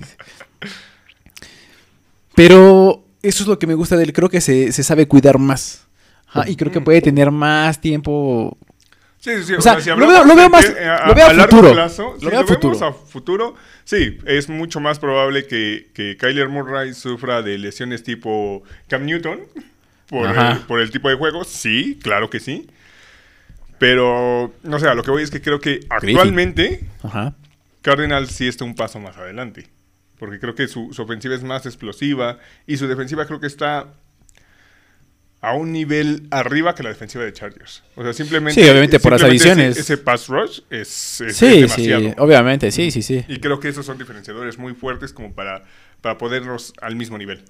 Pero 2.35 3.05
eso 3.23 3.43
es 3.43 3.49
lo 3.49 3.59
que 3.59 3.67
me 3.67 3.75
gusta 3.75 3.97
de 3.97 4.05
él. 4.05 4.13
Creo 4.13 4.29
que 4.29 4.41
se, 4.41 4.73
se 4.73 4.83
sabe 4.83 5.07
cuidar 5.07 5.39
más. 5.39 5.87
Ajá, 6.27 6.49
y 6.49 6.57
creo 6.57 6.73
que 6.73 6.81
puede 6.81 7.01
tener 7.03 7.31
más 7.31 7.81
tiempo. 7.81 8.57
Sí, 9.21 9.37
sí, 9.37 9.45
sí. 9.45 9.53
O 9.55 9.61
sea, 9.61 9.79
si 9.81 9.91
lo 9.91 9.97
veo- 9.99 10.25
lo 10.25 10.35
veo 10.35 10.45
de 10.45 10.49
más- 10.49 10.65
que, 10.71 10.81
a, 10.81 11.07
lo 11.09 11.15
veo 11.15 11.27
a 11.27 11.29
a 11.31 11.33
largo 11.35 11.57
futuro. 11.57 11.73
plazo, 11.75 12.03
Lo 12.15 12.19
si 12.19 12.27
veo 12.27 12.31
vemos 12.41 12.49
futuro. 12.49 12.87
a 12.87 12.93
futuro, 12.93 13.55
sí, 13.85 14.19
es 14.25 14.49
mucho 14.49 14.81
más 14.81 14.99
probable 14.99 15.47
que, 15.47 15.91
que 15.95 16.17
Kyler 16.17 16.49
Murray 16.49 16.95
sufra 16.95 17.43
de 17.43 17.59
lesiones 17.59 18.03
tipo 18.03 18.63
Cam 18.89 19.05
Newton 19.05 19.41
por 20.09 20.27
el, 20.31 20.59
por 20.61 20.81
el 20.81 20.91
tipo 20.91 21.09
de 21.11 21.17
juego. 21.17 21.45
Sí, 21.45 21.99
claro 22.03 22.31
que 22.31 22.41
sí. 22.41 22.67
Pero, 23.79 24.53
no 24.63 24.79
sé, 24.79 24.89
a 24.89 24.95
lo 24.95 25.03
que 25.03 25.11
voy 25.11 25.23
es 25.23 25.31
que 25.31 25.41
creo 25.41 25.61
que 25.61 25.81
actualmente 25.89 26.81
Ajá. 27.03 27.35
Cardinals 27.83 28.31
sí 28.31 28.47
está 28.47 28.65
un 28.65 28.75
paso 28.75 29.01
más 29.01 29.17
adelante. 29.17 29.69
Porque 30.19 30.39
creo 30.39 30.55
que 30.55 30.69
su, 30.69 30.93
su 30.93 31.01
ofensiva 31.03 31.35
es 31.35 31.43
más 31.43 31.65
explosiva 31.65 32.39
y 32.67 32.77
su 32.77 32.87
defensiva 32.87 33.27
creo 33.27 33.41
que 33.41 33.47
está 33.47 33.87
a 35.43 35.55
un 35.55 35.73
nivel 35.73 36.27
arriba 36.31 36.75
que 36.75 36.83
la 36.83 36.91
defensiva 36.91 37.25
de 37.25 37.33
Chargers. 37.33 37.83
O 37.97 38.03
sea, 38.03 38.13
simplemente... 38.13 38.61
Sí, 38.63 38.69
obviamente 38.69 39.01
por 39.01 39.13
las 39.13 39.23
ese- 39.23 39.31
adiciones. 39.31 39.77
Ese, 39.79 39.97
pass 39.97 40.29
rush 40.29 40.61
es, 40.71 41.21
es- 41.23 41.37
Sí, 41.37 41.47
es 41.65 41.73
sí, 41.73 41.87
demasiado. 41.87 42.15
obviamente, 42.25 42.71
sí, 42.71 42.91
sí, 42.91 43.01
sí. 43.03 43.25
Y 43.27 43.39
creo 43.41 43.59
que 43.59 43.69
esos 43.69 43.87
son 43.87 43.97
diferenciadores 43.97 44.59
muy 44.59 44.75
fuertes 44.75 45.13
como 45.15 45.33
para, 45.33 45.65
para 46.03 46.19
podernos 46.19 46.75
al 46.83 46.95
mismo 46.97 47.17
nivel. 47.17 47.43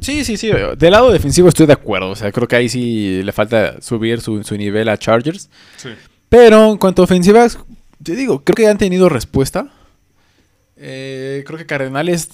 Sí, 0.00 0.24
sí, 0.24 0.36
sí. 0.36 0.50
Del 0.76 0.90
lado 0.90 1.12
defensivo 1.12 1.48
estoy 1.48 1.66
de 1.66 1.72
acuerdo. 1.74 2.10
O 2.10 2.16
sea, 2.16 2.32
creo 2.32 2.48
que 2.48 2.56
ahí 2.56 2.68
sí 2.68 3.22
le 3.22 3.32
falta 3.32 3.80
subir 3.80 4.20
su, 4.20 4.42
su 4.42 4.56
nivel 4.56 4.88
a 4.88 4.98
Chargers. 4.98 5.48
Sí. 5.76 5.90
Pero 6.28 6.72
en 6.72 6.76
cuanto 6.76 7.02
a 7.02 7.04
ofensivas, 7.04 7.58
te 8.02 8.16
digo, 8.16 8.42
creo 8.42 8.56
que 8.56 8.66
han 8.66 8.78
tenido 8.78 9.08
respuesta. 9.08 9.68
Eh, 10.76 11.44
creo 11.46 11.56
que 11.58 11.66
Cardenales, 11.66 12.28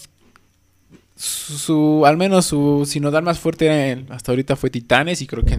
su, 1.25 1.57
su- 1.59 2.03
al 2.07 2.16
menos 2.16 2.47
su 2.47 2.85
sinodal 2.85 3.23
más 3.23 3.39
fuerte 3.39 3.68
eh, 3.93 4.05
hasta 4.11 4.33
ahorita 4.33 4.57
fue 4.57 4.70
Titanes 4.70 5.23
y 5.23 5.27
creo 5.29 5.45
que 5.45 5.57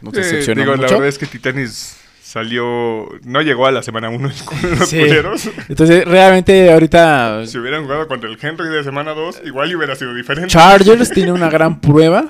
no 0.00 0.10
se 0.12 0.40
Eh, 0.40 0.54
digo, 0.54 0.76
la 0.76 0.82
verdad 0.88 1.06
es 1.08 1.18
que 1.18 1.26
Titanis 1.26 1.96
salió... 2.22 3.08
No 3.24 3.42
llegó 3.42 3.66
a 3.66 3.72
la 3.72 3.82
semana 3.82 4.08
1 4.10 4.30
con 4.44 4.78
los 4.78 4.88
Sí. 4.88 4.98
culeros. 5.00 5.48
Entonces, 5.68 6.04
realmente 6.04 6.72
ahorita 6.72 7.44
Si 7.46 7.58
hubieran 7.58 7.82
jugado 7.82 8.06
contra 8.06 8.30
el 8.30 8.38
Henry 8.40 8.68
de 8.68 8.84
semana 8.84 9.12
2, 9.12 9.42
igual 9.44 9.74
hubiera 9.74 9.96
sido 9.96 10.14
diferente. 10.14 10.48
Chargers 10.50 11.10
tiene 11.14 11.32
una 11.32 11.50
gran 11.50 11.80
prueba, 11.80 12.26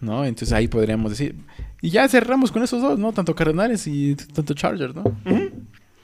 ¿no? 0.00 0.24
Entonces 0.24 0.52
ahí 0.52 0.68
podríamos 0.68 1.10
decir. 1.10 1.34
Y 1.82 1.90
ya 1.90 2.08
cerramos 2.08 2.52
con 2.52 2.62
esos 2.62 2.80
dos, 2.80 2.98
¿no? 2.98 3.12
Tanto 3.12 3.34
Cardenales 3.34 3.86
y 3.88 4.14
tanto 4.14 4.54
Chargers, 4.54 4.94
¿no? 4.94 5.02
Ujú. 5.02 5.50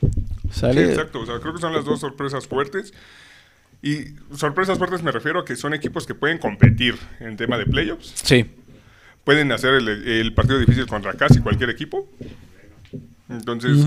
Sí, 0.00 0.08
Sale. 0.60 0.84
exacto. 0.90 1.20
O 1.20 1.26
sea, 1.26 1.38
creo 1.38 1.54
que 1.54 1.60
son 1.60 1.72
las 1.72 1.84
dos 1.84 2.00
sorpresas 2.00 2.46
fuertes. 2.48 2.92
Y 3.82 4.14
sorpresas 4.36 4.78
fuertes 4.78 5.02
me 5.02 5.10
refiero 5.10 5.40
a 5.40 5.44
que 5.44 5.56
son 5.56 5.72
equipos 5.74 6.06
que 6.06 6.14
pueden 6.14 6.38
competir 6.38 6.96
en 7.18 7.36
tema 7.36 7.56
de 7.56 7.66
playoffs. 7.66 8.12
Sí. 8.22 8.46
Pueden 9.24 9.52
hacer 9.52 9.74
el, 9.74 9.88
el 9.88 10.34
partido 10.34 10.58
difícil 10.58 10.86
contra 10.86 11.14
casi 11.14 11.40
cualquier 11.40 11.70
equipo. 11.70 12.08
Entonces, 13.28 13.86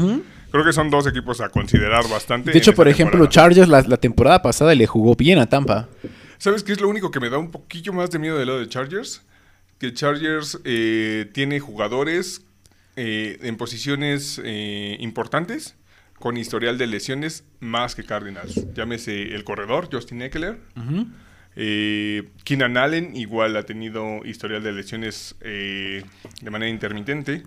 creo 0.52 0.64
que 0.64 0.72
son 0.72 0.89
dos 0.89 1.06
equipos 1.06 1.41
a 1.41 1.50
considerar 1.50 2.08
bastante. 2.10 2.52
De 2.52 2.58
hecho, 2.58 2.74
por 2.74 2.88
ejemplo, 2.88 3.20
temporada. 3.20 3.32
Chargers 3.32 3.68
la, 3.68 3.82
la 3.82 3.98
temporada 3.98 4.41
pasada 4.41 4.74
le 4.74 4.88
jugó 4.88 5.16
bien 5.16 5.38
a 5.38 5.48
Tampa. 5.48 5.89
¿Sabes 6.38 6.64
qué 6.64 6.72
es 6.72 6.82
lo 6.82 6.88
único 6.88 7.12
que 7.12 7.20
me 7.20 7.30
da 7.30 7.38
un 7.38 7.52
poquillo 7.52 7.94
más 7.94 8.10
de 8.10 8.20
miedo 8.20 8.38
del 8.38 8.48
lado 8.48 8.60
de 8.60 8.70
Chargers? 8.70 9.22
Que 9.80 9.94
Chargers 9.94 10.60
eh, 10.64 11.30
tiene 11.34 11.60
jugadores 11.60 12.41
eh, 12.96 13.38
en 13.41 13.58
posiciones 13.58 14.41
eh, 14.44 14.98
importantes 15.00 15.76
con 16.24 16.38
historial 16.38 16.78
de 16.78 16.88
lesiones 16.88 17.44
más 17.60 17.96
que 17.96 18.06
Cardinals. 18.06 18.74
Llámese 18.74 19.36
el 19.36 19.44
corredor, 19.44 19.90
Justin 19.92 20.22
Eckler. 20.22 20.58
Eh, 21.58 22.30
Keenan 22.46 22.78
Allen 22.78 23.14
igual 23.18 23.58
ha 23.58 23.64
tenido 23.64 24.24
historial 24.24 24.64
de 24.64 24.72
lesiones 24.72 25.36
eh, 25.42 26.02
de 26.40 26.50
manera 26.50 26.70
intermitente. 26.70 27.44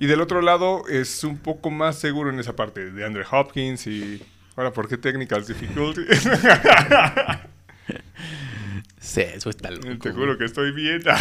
Y 0.00 0.06
del 0.06 0.20
otro 0.20 0.42
lado 0.42 0.82
es 0.88 1.22
un 1.22 1.38
poco 1.38 1.70
más 1.70 1.96
seguro 1.96 2.30
en 2.30 2.40
esa 2.40 2.56
parte 2.56 2.90
de 2.90 3.04
Andre 3.04 3.22
Hopkins 3.30 3.86
y... 3.86 4.20
Ahora, 4.56 4.72
¿por 4.72 4.88
qué 4.88 4.96
technical 4.96 5.46
difficulty? 5.46 6.00
Sí, 8.98 9.20
eso 9.20 9.50
está 9.50 9.70
loco. 9.70 9.98
Te 10.00 10.12
juro 10.12 10.38
que 10.38 10.44
estoy 10.44 10.72
bien. 10.72 11.00
De 11.02 11.12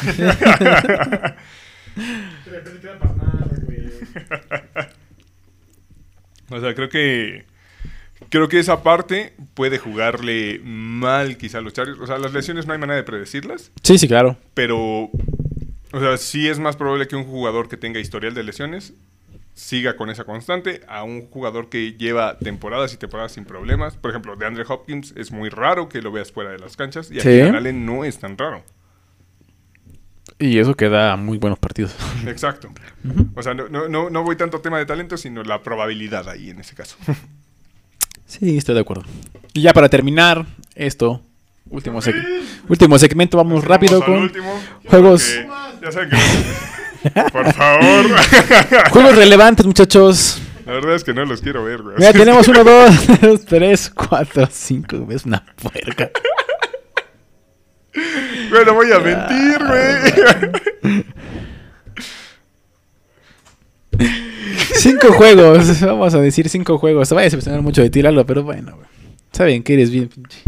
repente 2.46 2.80
te 2.80 2.88
va 2.88 2.94
a 2.94 3.00
pasar, 3.00 3.66
güey. 3.66 3.82
O 6.52 6.60
sea, 6.60 6.76
creo 6.76 6.90
que 6.90 7.46
creo 8.30 8.48
que 8.48 8.60
esa 8.60 8.84
parte 8.84 9.34
puede 9.56 9.78
jugarle 9.80 10.60
mal 10.64 11.38
quizá 11.38 11.58
a 11.58 11.62
los 11.62 11.74
Chargers. 11.74 12.00
O 12.00 12.06
sea, 12.08 12.18
las 12.20 12.34
lesiones 12.34 12.68
no 12.68 12.74
hay 12.74 12.80
manera 12.80 12.98
de 12.98 13.04
predecirlas, 13.04 13.72
Sí, 13.84 13.98
sí, 13.98 14.08
claro. 14.08 14.38
pero 14.54 15.10
o 15.94 16.00
sea, 16.00 16.18
sí 16.18 16.48
es 16.48 16.60
más 16.60 16.76
probable 16.78 17.08
que 17.08 17.16
un 17.16 17.24
jugador 17.26 17.68
que 17.68 17.78
tenga 17.78 18.00
historial 18.00 18.34
de 18.34 18.44
lesiones 18.44 18.94
siga 19.54 19.98
con 19.98 20.10
esa 20.10 20.24
constante 20.24 20.82
a 20.88 21.04
un 21.04 21.28
jugador 21.30 21.70
que 21.70 21.94
lleva 21.94 22.38
temporadas 22.40 22.94
y 22.94 22.98
temporadas 22.98 23.34
sin 23.34 23.44
problemas. 23.44 23.98
Por 23.98 24.12
ejemplo, 24.12 24.36
de 24.38 24.46
Andre 24.46 24.64
Hopkins 24.68 25.14
es 25.18 25.32
muy 25.32 25.50
raro 25.50 25.90
que 25.90 26.02
lo 26.02 26.12
veas 26.12 26.32
fuera 26.32 26.52
de 26.52 26.60
las 26.60 26.78
canchas 26.78 27.12
y 27.12 27.20
a 27.20 27.22
Sí. 27.24 27.42
Allen 27.42 27.86
no 27.86 28.06
es 28.06 28.18
tan 28.18 28.38
raro. 28.38 28.64
Y 30.40 30.58
eso 30.58 30.76
que 30.76 30.90
da 30.90 31.16
muy 31.18 31.38
buenos 31.38 31.60
partidos. 31.60 31.96
Exacto. 32.28 32.70
O 33.36 33.44
sea, 33.44 33.54
no, 33.54 33.70
no, 33.70 33.88
no, 33.88 34.10
no 34.10 34.24
voy 34.24 34.36
tanto 34.36 34.60
tema 34.62 34.78
de 34.80 34.86
talento, 34.86 35.18
sino 35.18 35.44
la 35.44 35.62
probabilidad 35.62 36.28
ahí 36.30 36.50
en 36.50 36.60
ese 36.60 36.76
caso. 36.76 36.96
Sí, 38.26 38.58
estoy 38.58 38.76
de 38.76 38.82
acuerdo. 38.82 39.04
Y 39.54 39.62
ya 39.62 39.74
para 39.74 39.90
terminar 39.90 40.46
esto, 40.76 41.22
último, 41.70 42.02
seg- 42.02 42.24
último 42.70 42.98
segmento, 42.98 43.38
vamos 43.38 43.64
rápido 43.64 44.04
con 44.04 44.16
último, 44.16 44.60
juegos. 44.88 45.32
Ya 45.82 45.92
saben 45.92 46.10
que... 46.10 46.18
Por 47.32 47.52
favor. 47.54 48.06
juegos 48.92 49.16
relevantes, 49.16 49.66
muchachos. 49.66 50.40
La 50.66 50.74
verdad 50.74 50.96
es 50.96 51.04
que 51.04 51.14
no 51.14 51.26
los 51.26 51.42
quiero 51.42 51.64
ver, 51.64 51.82
güey. 51.82 51.96
Mira, 51.98 52.14
tenemos 52.14 52.48
uno, 52.48 52.64
dos, 52.64 53.46
tres, 53.48 53.90
cuatro, 53.90 54.48
cinco. 54.52 55.08
Es 55.10 55.26
una 55.26 55.44
puerca. 55.62 56.12
Bueno, 58.52 58.74
voy 58.74 58.92
a 58.92 59.00
mentir, 59.00 59.58
güey. 59.66 61.02
Cinco 64.76 65.14
juegos. 65.14 65.82
Vamos 65.82 66.14
a 66.14 66.22
decir 66.22 66.50
cinco 66.50 66.78
juegos. 66.78 67.08
Se 67.08 67.16
va 67.16 67.22
a 67.22 67.24
decepcionar 67.24 67.62
mucho 67.62 67.82
de 67.82 67.90
ti, 67.90 68.02
Lalo, 68.02 68.26
pero 68.26 68.44
bueno, 68.44 68.76
güey. 68.76 68.88
Saben 69.32 69.64
que 69.64 69.74
eres 69.76 69.90
bien 69.92 70.10
pinche. 70.10 70.40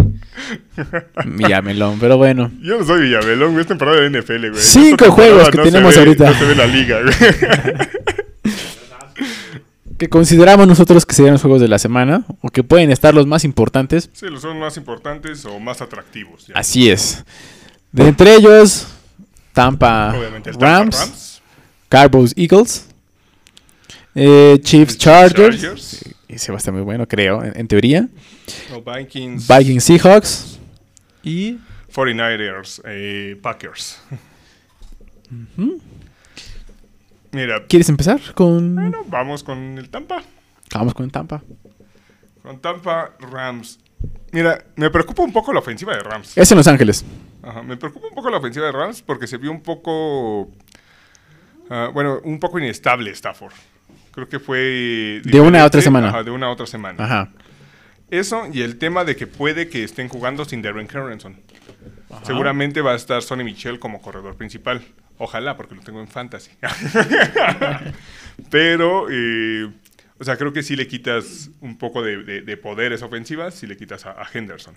Villamelón, 1.25 1.99
pero 1.99 2.17
bueno. 2.17 2.51
Yo 2.61 2.77
no 2.79 2.85
soy 2.85 3.03
Villavellón, 3.03 3.51
güey. 3.51 3.61
Es 3.61 3.67
temporada 3.67 4.01
de 4.01 4.09
NFL, 4.09 4.49
güey. 4.49 4.61
Cinco 4.61 5.09
juegos 5.11 5.49
que 5.49 5.57
tenemos 5.59 5.93
ve- 5.95 5.99
ahorita. 6.01 6.29
No 6.31 6.37
se 6.37 6.45
ve 6.45 6.55
la 6.55 6.67
liga, 6.67 6.99
güey. 7.01 7.13
Que 9.97 10.09
consideramos 10.09 10.67
nosotros 10.67 11.05
que 11.05 11.13
serían 11.15 11.33
los 11.33 11.41
juegos 11.43 11.61
de 11.61 11.67
la 11.69 11.77
semana. 11.79 12.25
O 12.41 12.49
que 12.49 12.63
pueden 12.63 12.91
estar 12.91 13.13
los 13.13 13.25
más 13.25 13.45
importantes. 13.45 14.09
Sí, 14.11 14.25
los 14.25 14.41
son 14.41 14.59
más 14.59 14.75
importantes 14.75 15.45
o 15.45 15.59
más 15.59 15.81
atractivos. 15.81 16.47
ya. 16.47 16.55
Así 16.57 16.89
es. 16.89 17.23
De 17.93 18.07
entre 18.07 18.35
ellos, 18.35 18.87
Tampa 19.53 20.13
Obviamente 20.17 20.49
el 20.49 20.57
Tampa 20.57 20.79
Rams, 20.79 20.97
Rams. 20.99 21.41
Cowboys 21.89 22.33
Eagles, 22.35 22.87
eh, 24.15 24.59
Chiefs 24.61 24.97
Chargers. 24.97 25.61
Chargers. 25.61 26.05
Ese 26.27 26.51
va 26.51 26.55
a 26.55 26.59
estar 26.59 26.73
muy 26.73 26.81
bueno, 26.83 27.07
creo, 27.07 27.43
en, 27.43 27.55
en 27.57 27.67
teoría. 27.67 28.09
Los 28.71 28.83
Vikings. 28.83 29.47
Vikings 29.47 29.83
Seahawks. 29.83 30.59
Y 31.23 31.59
49ers. 31.93 32.81
eh, 32.85 33.37
Packers. 33.41 34.01
Mira, 37.31 37.65
¿Quieres 37.67 37.89
empezar 37.89 38.19
con...? 38.33 38.75
bueno, 38.75 39.03
vamos 39.07 39.43
con 39.43 39.77
el 39.77 39.89
Tampa. 39.89 40.21
Vamos 40.73 40.93
con 40.93 41.09
Tampa. 41.09 41.43
Con 42.41 42.59
Tampa 42.59 43.11
Rams. 43.19 43.79
Mira, 44.31 44.63
me 44.75 44.89
preocupa 44.89 45.23
un 45.23 45.31
poco 45.31 45.53
la 45.53 45.59
ofensiva 45.59 45.93
de 45.95 45.99
Rams. 46.01 46.37
Es 46.37 46.51
en 46.51 46.57
Los 46.57 46.67
Ángeles. 46.67 47.03
Ajá, 47.43 47.61
me 47.61 47.77
preocupa 47.77 48.07
un 48.07 48.15
poco 48.15 48.29
la 48.29 48.37
ofensiva 48.37 48.65
de 48.65 48.71
Rams 48.71 49.01
porque 49.01 49.27
se 49.27 49.37
vio 49.37 49.51
un 49.51 49.61
poco. 49.61 50.51
ah, 51.69 51.89
bueno, 51.93 52.19
un 52.23 52.39
poco 52.39 52.57
inestable 52.59 53.11
Stafford. 53.11 53.53
Creo 54.11 54.29
que 54.29 54.39
fue. 54.39 55.21
De 55.25 55.39
una 55.41 55.61
a 55.61 55.65
otra 55.65 55.81
semana. 55.81 56.09
ajá, 56.09 56.23
de 56.23 56.31
una 56.31 56.47
a 56.47 56.49
otra 56.51 56.65
semana. 56.67 57.03
Ajá. 57.03 57.29
Eso 58.09 58.47
y 58.53 58.61
el 58.61 58.77
tema 58.77 59.03
de 59.05 59.15
que 59.15 59.25
puede 59.27 59.69
que 59.69 59.83
estén 59.83 60.07
jugando 60.07 60.45
sin 60.45 60.61
Darren 60.61 60.87
Carrenson. 60.87 61.35
Seguramente 62.21 62.81
va 62.81 62.91
a 62.91 62.95
estar 62.95 63.21
Sonny 63.23 63.43
Michel 63.43 63.79
como 63.79 64.01
corredor 64.01 64.35
principal. 64.35 64.83
Ojalá, 65.17 65.57
porque 65.57 65.73
lo 65.75 65.81
tengo 65.81 65.99
en 65.99 66.07
fantasy. 66.07 66.51
Pero, 68.49 69.07
eh, 69.09 69.69
o 70.19 70.23
sea, 70.23 70.37
creo 70.37 70.53
que 70.53 70.63
sí 70.63 70.75
le 70.75 70.87
quitas 70.87 71.49
un 71.61 71.77
poco 71.77 72.01
de, 72.01 72.23
de- 72.23 72.41
de 72.41 72.57
poderes 72.57 73.01
ofensivas 73.01 73.55
si 73.55 73.67
le 73.67 73.77
quitas 73.77 74.05
a, 74.05 74.11
a 74.11 74.27
Henderson. 74.31 74.75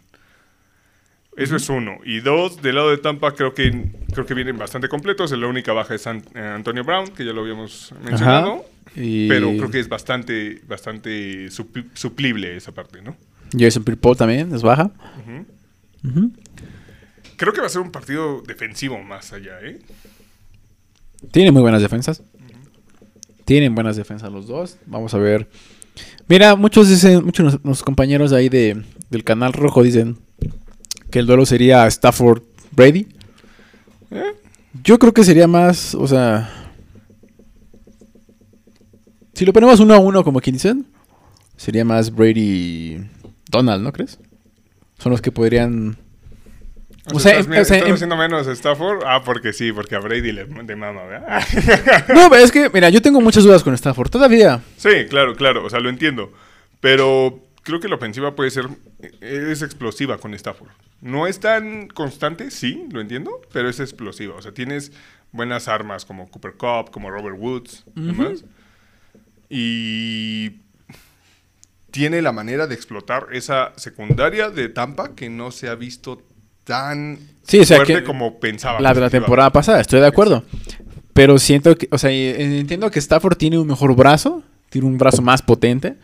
Eso 1.37 1.57
es 1.57 1.69
uno. 1.69 1.99
Y 2.05 2.21
dos, 2.21 2.63
del 2.63 2.77
lado 2.77 2.91
de 2.91 2.97
Tampa 2.99 3.35
creo 3.35 3.53
que 3.53 3.91
creo 4.13 4.25
que 4.25 4.33
vienen 4.35 4.57
bastante 4.57 4.89
completos. 4.89 5.31
La 5.33 5.47
única 5.47 5.73
baja 5.75 5.95
es 5.95 6.07
An- 6.07 6.25
eh, 6.35 6.41
Antonio 6.41 6.83
Brown, 6.83 7.09
que 7.09 7.25
ya 7.27 7.33
lo 7.33 7.43
habíamos 7.43 7.93
mencionado. 8.03 8.65
Y 8.95 9.29
Pero 9.29 9.49
creo 9.57 9.71
que 9.71 9.79
es 9.81 9.89
bastante, 9.89 10.63
bastante 10.67 11.49
supli- 11.49 11.87
suplible 11.93 12.57
esa 12.57 12.73
parte, 12.73 13.03
¿no? 13.03 13.15
Jason 13.57 13.85
Pierre-Paul 13.85 14.17
también 14.17 14.55
es 14.55 14.63
baja. 14.63 14.91
Creo 17.37 17.53
que 17.53 17.61
va 17.61 17.67
a 17.67 17.71
ser 17.71 17.83
un 17.83 17.91
partido 17.93 18.43
defensivo 18.47 18.99
más 19.03 19.33
allá, 19.33 19.59
¿eh? 19.63 19.79
Tienen 21.33 21.53
muy 21.53 21.63
buenas 21.63 21.83
defensas. 21.83 22.23
Tienen 23.45 23.75
buenas 23.75 23.97
defensas 23.97 24.33
los 24.33 24.47
dos. 24.47 24.79
Vamos 24.87 25.13
a 25.15 25.19
ver. 25.19 25.49
Mira, 26.29 26.57
muchos 26.57 26.89
dicen, 26.89 27.25
muchos 27.25 27.45
de 27.53 27.59
nuestros 27.63 27.83
compañeros 27.83 28.33
ahí 28.33 28.49
de, 28.49 28.83
del 29.11 29.25
canal 29.25 29.53
rojo 29.53 29.83
dicen 29.83 30.17
que 31.11 31.19
el 31.19 31.27
duelo 31.27 31.47
sería 31.47 31.87
Stafford 31.87 32.43
Brady. 32.73 33.07
¿Eh? 34.11 34.35
Yo 34.83 34.99
creo 34.99 35.13
que 35.13 35.25
sería 35.25 35.47
más, 35.47 35.95
o 35.95 36.07
sea, 36.07 36.51
si 39.35 39.45
lo 39.45 39.53
ponemos 39.53 39.81
uno 39.81 39.95
a 39.95 39.99
uno 39.99 40.25
como 40.25 40.41
quien 40.41 40.55
dicen, 40.55 40.87
sería 41.57 41.85
más 41.85 42.15
Brady 42.15 43.01
Donald, 43.51 43.83
¿no 43.83 43.93
crees? 43.93 44.19
Son 44.99 45.13
los 45.13 45.21
que 45.21 45.31
podrían 45.31 45.97
O, 47.13 47.17
O 47.17 47.21
sea, 47.21 47.39
estás, 47.39 47.61
o 47.61 47.65
sea, 47.65 47.77
estás 47.77 47.93
haciendo 47.93 48.17
menos 48.17 48.47
Stafford. 48.47 49.03
Ah, 49.07 49.23
porque 49.25 49.53
sí, 49.53 49.73
porque 49.73 49.95
a 49.95 49.99
Brady 49.99 50.33
le 50.33 50.45
de 50.45 50.77
mama, 50.77 51.05
¿verdad? 51.05 51.43
No, 52.15 52.31
pero 52.31 52.43
es 52.43 52.51
que, 52.51 52.71
mira, 52.71 52.89
yo 52.91 53.03
tengo 53.03 53.21
muchas 53.21 53.45
dudas 53.45 53.63
con 53.63 53.75
Stafford 53.75 54.11
todavía. 54.11 54.63
sí, 54.77 55.07
claro, 55.09 55.35
claro. 55.35 55.65
O 55.65 55.71
sea, 55.71 55.81
lo 55.81 55.89
entiendo. 55.89 56.33
Pero 56.81 57.46
creo 57.67 57.81
que 57.81 57.89
la 57.89 57.97
ofensiva 57.97 58.37
puede 58.37 58.51
ser. 58.51 58.69
Es 59.21 59.61
explosiva 59.63 60.19
con 60.19 60.33
Stafford. 60.35 60.71
No 61.01 61.27
es 61.27 61.41
tan 61.41 61.89
constante, 61.89 62.51
sí, 62.53 62.87
lo 62.91 63.01
entiendo, 63.01 63.43
pero 63.53 63.69
es 63.69 63.81
explosiva. 63.81 64.37
O 64.37 64.43
sea, 64.43 64.53
tienes 64.53 64.93
buenas 65.33 65.67
armas 65.67 66.05
como 66.05 66.31
Cooper 66.31 66.53
Cup, 66.53 66.93
como 66.93 67.11
Robert 67.11 67.37
Woods, 67.39 67.85
demás. 67.97 68.45
Y 69.51 70.61
tiene 71.91 72.23
la 72.23 72.33
manera 72.33 72.69
de 72.69 72.75
explotar 72.75 73.27
esa 73.33 73.73
secundaria 73.77 74.49
de 74.49 74.69
Tampa 74.69 75.15
que 75.15 75.29
no 75.29 75.51
se 75.51 75.69
ha 75.69 75.75
visto 75.75 76.23
tan 76.65 77.19
Sí, 77.43 77.61
o 77.61 77.65
sea, 77.65 77.79
fuerte 77.79 77.95
que 77.95 78.05
como 78.05 78.39
pensaba. 78.39 78.81
La 78.81 78.95
de 78.95 79.01
la 79.01 79.11
temporada 79.11 79.51
pasada, 79.51 79.81
estoy 79.81 80.01
de 80.01 80.07
acuerdo. 80.07 80.45
Pero 81.13 81.39
siento 81.39 81.77
que, 81.77 81.89
o 81.91 81.99
sea, 81.99 82.11
entiendo 82.11 82.91
que 82.91 83.01
Stafford 83.01 83.37
tiene 83.37 83.59
un 83.59 83.67
mejor 83.67 83.95
brazo, 83.97 84.43
tiene 84.69 84.87
un 84.87 84.99
brazo 84.99 85.21
más 85.21 85.43
potente. 85.43 85.97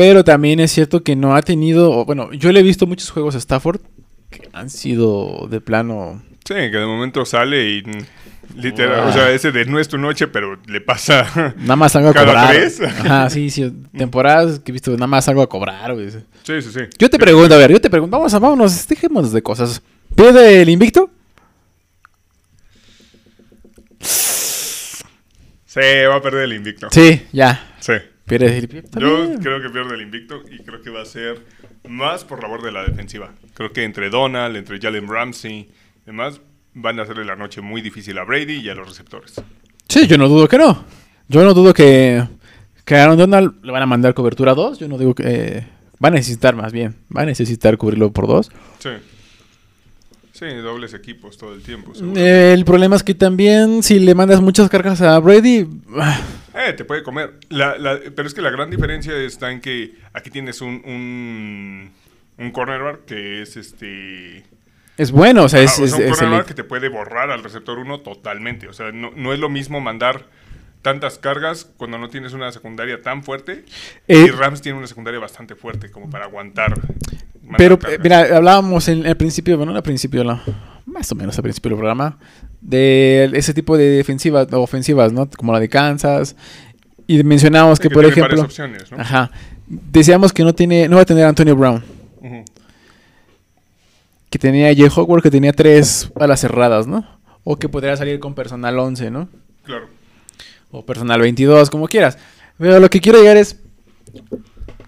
Pero 0.00 0.24
también 0.24 0.60
es 0.60 0.72
cierto 0.72 1.02
que 1.02 1.14
no 1.14 1.36
ha 1.36 1.42
tenido, 1.42 2.06
bueno, 2.06 2.32
yo 2.32 2.50
le 2.52 2.60
he 2.60 2.62
visto 2.62 2.86
muchos 2.86 3.10
juegos 3.10 3.34
a 3.34 3.38
Stafford 3.38 3.82
que 4.30 4.48
han 4.54 4.70
sido 4.70 5.46
de 5.50 5.60
plano. 5.60 6.22
Sí, 6.42 6.54
que 6.54 6.70
de 6.78 6.86
momento 6.86 7.26
sale 7.26 7.68
y 7.68 7.82
literal, 8.56 9.08
o 9.08 9.12
sea, 9.12 9.30
ese 9.30 9.52
de 9.52 9.66
no 9.66 9.78
es 9.78 9.88
tu 9.88 9.98
noche, 9.98 10.26
pero 10.26 10.58
le 10.66 10.80
pasa. 10.80 11.52
Nada 11.58 11.76
más 11.76 11.92
salgo 11.92 12.08
a 12.08 12.12
¿Cada 12.14 12.26
cobrar. 12.28 12.48
tres? 12.48 12.80
Ajá, 12.80 13.28
sí, 13.28 13.50
sí. 13.50 13.70
Temporadas 13.94 14.60
que 14.60 14.70
he 14.70 14.72
visto, 14.72 14.90
nada 14.92 15.06
más 15.06 15.26
salgo 15.26 15.42
a 15.42 15.48
cobrar, 15.50 15.92
güey. 15.92 16.10
Sí, 16.10 16.62
sí, 16.62 16.70
sí. 16.72 16.80
Yo 16.98 17.10
te 17.10 17.18
pregunto, 17.18 17.54
a 17.54 17.58
ver, 17.58 17.70
yo 17.70 17.78
te 17.78 17.90
pregunto, 17.90 18.16
vamos 18.16 18.32
a, 18.32 18.38
vámonos, 18.38 18.88
dejémonos 18.88 19.32
de 19.32 19.42
cosas. 19.42 19.82
¿Pierde 20.14 20.62
el 20.62 20.70
invicto? 20.70 21.10
Sí, 24.00 25.80
va 26.08 26.16
a 26.16 26.22
perder 26.22 26.44
el 26.44 26.54
invicto. 26.54 26.88
Sí, 26.90 27.20
ya. 27.32 27.74
Sí. 27.80 27.92
Pierde 28.30 28.58
el 28.58 28.64
invicto. 28.64 29.00
Yo 29.00 29.34
creo 29.40 29.60
que 29.60 29.68
pierde 29.70 29.94
el 29.94 30.02
invicto 30.02 30.42
y 30.50 30.62
creo 30.62 30.80
que 30.80 30.90
va 30.90 31.02
a 31.02 31.04
ser 31.04 31.44
más 31.88 32.24
por 32.24 32.40
labor 32.42 32.62
de 32.62 32.70
la 32.70 32.84
defensiva. 32.84 33.32
Creo 33.54 33.72
que 33.72 33.82
entre 33.84 34.08
Donald, 34.08 34.56
entre 34.56 34.78
Jalen 34.80 35.08
Ramsey 35.08 35.68
demás, 36.06 36.40
van 36.74 37.00
a 37.00 37.02
hacerle 37.02 37.24
la 37.24 37.34
noche 37.36 37.60
muy 37.60 37.82
difícil 37.82 38.16
a 38.18 38.24
Brady 38.24 38.60
y 38.60 38.68
a 38.68 38.74
los 38.74 38.88
receptores. 38.88 39.34
Sí, 39.88 40.06
yo 40.06 40.16
no 40.16 40.28
dudo 40.28 40.46
que 40.48 40.58
no. 40.58 40.84
Yo 41.28 41.44
no 41.44 41.54
dudo 41.54 41.74
que, 41.74 42.22
que 42.84 42.94
Aaron 42.94 43.18
Donald 43.18 43.64
le 43.64 43.72
van 43.72 43.82
a 43.82 43.86
mandar 43.86 44.14
cobertura 44.14 44.54
2. 44.54 44.78
Yo 44.78 44.88
no 44.88 44.96
digo 44.96 45.14
que... 45.14 45.24
eh, 45.26 45.66
va 46.02 46.08
a 46.08 46.12
necesitar 46.12 46.54
más 46.54 46.72
bien. 46.72 46.94
Va 47.14 47.22
a 47.22 47.26
necesitar 47.26 47.76
cubrirlo 47.76 48.12
por 48.12 48.26
2. 48.28 48.50
Sí. 48.78 48.90
Sí, 50.32 50.46
dobles 50.62 50.94
equipos 50.94 51.36
todo 51.36 51.52
el 51.52 51.62
tiempo. 51.62 51.92
el 52.16 52.64
problema 52.64 52.96
es 52.96 53.02
que 53.02 53.14
también 53.14 53.82
si 53.82 53.98
le 53.98 54.14
mandas 54.14 54.40
muchas 54.40 54.70
cargas 54.70 55.02
a 55.02 55.18
Brady... 55.18 55.66
Eh, 56.54 56.72
te 56.72 56.84
puede 56.84 57.02
comer. 57.02 57.34
La- 57.48 57.76
la- 57.78 57.98
pero 58.14 58.26
es 58.26 58.34
que 58.34 58.42
la 58.42 58.50
gran 58.50 58.70
diferencia 58.70 59.14
está 59.16 59.50
en 59.52 59.60
que 59.60 59.94
aquí 60.12 60.30
tienes 60.30 60.60
un, 60.60 60.82
un, 60.84 61.90
un 62.38 62.50
cornerback 62.50 63.04
que 63.04 63.42
es 63.42 63.56
este... 63.56 64.44
Es 64.96 65.12
bueno, 65.12 65.44
o 65.44 65.48
sea, 65.48 65.62
es, 65.62 65.78
o 65.78 65.84
es- 65.84 65.90
sea, 65.92 65.98
un 65.98 66.04
es 66.04 66.10
cornerback 66.18 66.38
elite. 66.40 66.48
que 66.48 66.54
te 66.54 66.64
puede 66.64 66.88
borrar 66.88 67.30
al 67.30 67.42
receptor 67.42 67.78
1 67.78 68.00
totalmente. 68.00 68.68
O 68.68 68.72
sea, 68.72 68.92
no, 68.92 69.12
no 69.16 69.32
es 69.32 69.38
lo 69.38 69.48
mismo 69.48 69.80
mandar 69.80 70.26
tantas 70.82 71.18
cargas 71.18 71.64
cuando 71.76 71.98
no 71.98 72.08
tienes 72.08 72.32
una 72.32 72.50
secundaria 72.52 73.00
tan 73.02 73.22
fuerte. 73.22 73.64
Eh, 74.08 74.26
y 74.26 74.30
Rams 74.30 74.60
tiene 74.62 74.78
una 74.78 74.86
secundaria 74.86 75.20
bastante 75.20 75.54
fuerte 75.54 75.90
como 75.90 76.10
para 76.10 76.24
aguantar. 76.26 76.74
Pero, 77.56 77.78
eh, 77.88 77.98
mira, 78.02 78.20
hablábamos 78.36 78.88
en 78.88 79.06
el 79.06 79.16
principio, 79.16 79.56
bueno, 79.56 79.74
al 79.74 79.82
principio, 79.82 80.22
la- 80.24 80.42
más 80.86 81.10
o 81.12 81.14
menos 81.14 81.36
al 81.38 81.42
principio 81.42 81.70
del 81.70 81.78
programa, 81.78 82.18
de 82.60 83.30
ese 83.34 83.54
tipo 83.54 83.76
de 83.76 83.88
defensivas, 83.90 84.48
ofensivas, 84.52 85.12
¿no? 85.12 85.28
Como 85.30 85.52
la 85.52 85.60
de 85.60 85.68
Kansas. 85.68 86.36
Y 87.06 87.22
mencionábamos 87.24 87.78
Sí, 87.78 87.82
que, 87.82 87.88
que 87.88 87.94
por 87.94 88.04
ejemplo... 88.04 88.42
opciones, 88.42 88.90
¿no? 88.90 88.98
Ajá. 89.00 89.30
Decíamos 89.66 90.32
que 90.32 90.44
no 90.44 90.54
tiene, 90.54 90.88
no 90.88 90.96
va 90.96 91.02
a 91.02 91.06
tener 91.06 91.24
a 91.24 91.28
Antonio 91.28 91.56
Brown. 91.56 91.82
Que 94.28 94.38
tenía 94.38 94.68
a 94.68 94.74
Jay 94.74 94.88
Howard, 94.94 95.22
que 95.22 95.30
tenía 95.30 95.52
tres 95.52 96.10
alas 96.14 96.40
cerradas, 96.40 96.86
¿no? 96.86 97.04
O 97.42 97.56
que 97.56 97.68
podría 97.68 97.96
salir 97.96 98.20
con 98.20 98.34
personal 98.34 98.78
11, 98.78 99.10
¿no? 99.10 99.28
Claro. 99.64 99.88
O 100.70 100.84
personal 100.86 101.20
22, 101.20 101.68
como 101.68 101.88
quieras. 101.88 102.16
Pero 102.58 102.78
lo 102.78 102.88
que 102.88 103.00
quiero 103.00 103.18
llegar 103.18 103.36
es... 103.36 103.58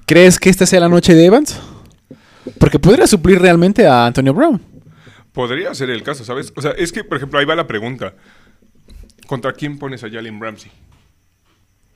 ¿Crees 0.06 0.38
que 0.38 0.50
esta 0.50 0.66
sea 0.66 0.80
la 0.80 0.88
noche 0.88 1.14
de 1.14 1.24
Evans? 1.24 1.58
Porque 2.58 2.78
podría 2.78 3.06
suplir 3.06 3.40
realmente 3.40 3.86
a 3.86 4.06
Antonio 4.06 4.34
Brown. 4.34 4.60
Podría 5.32 5.74
ser 5.74 5.90
el 5.90 6.02
caso, 6.02 6.24
¿sabes? 6.24 6.52
O 6.56 6.62
sea, 6.62 6.72
es 6.72 6.92
que, 6.92 7.04
por 7.04 7.16
ejemplo, 7.16 7.38
ahí 7.38 7.44
va 7.44 7.54
la 7.54 7.66
pregunta. 7.66 8.14
¿Contra 9.26 9.52
quién 9.52 9.78
pones 9.78 10.04
a 10.04 10.10
Jalen 10.10 10.40
Ramsey? 10.40 10.70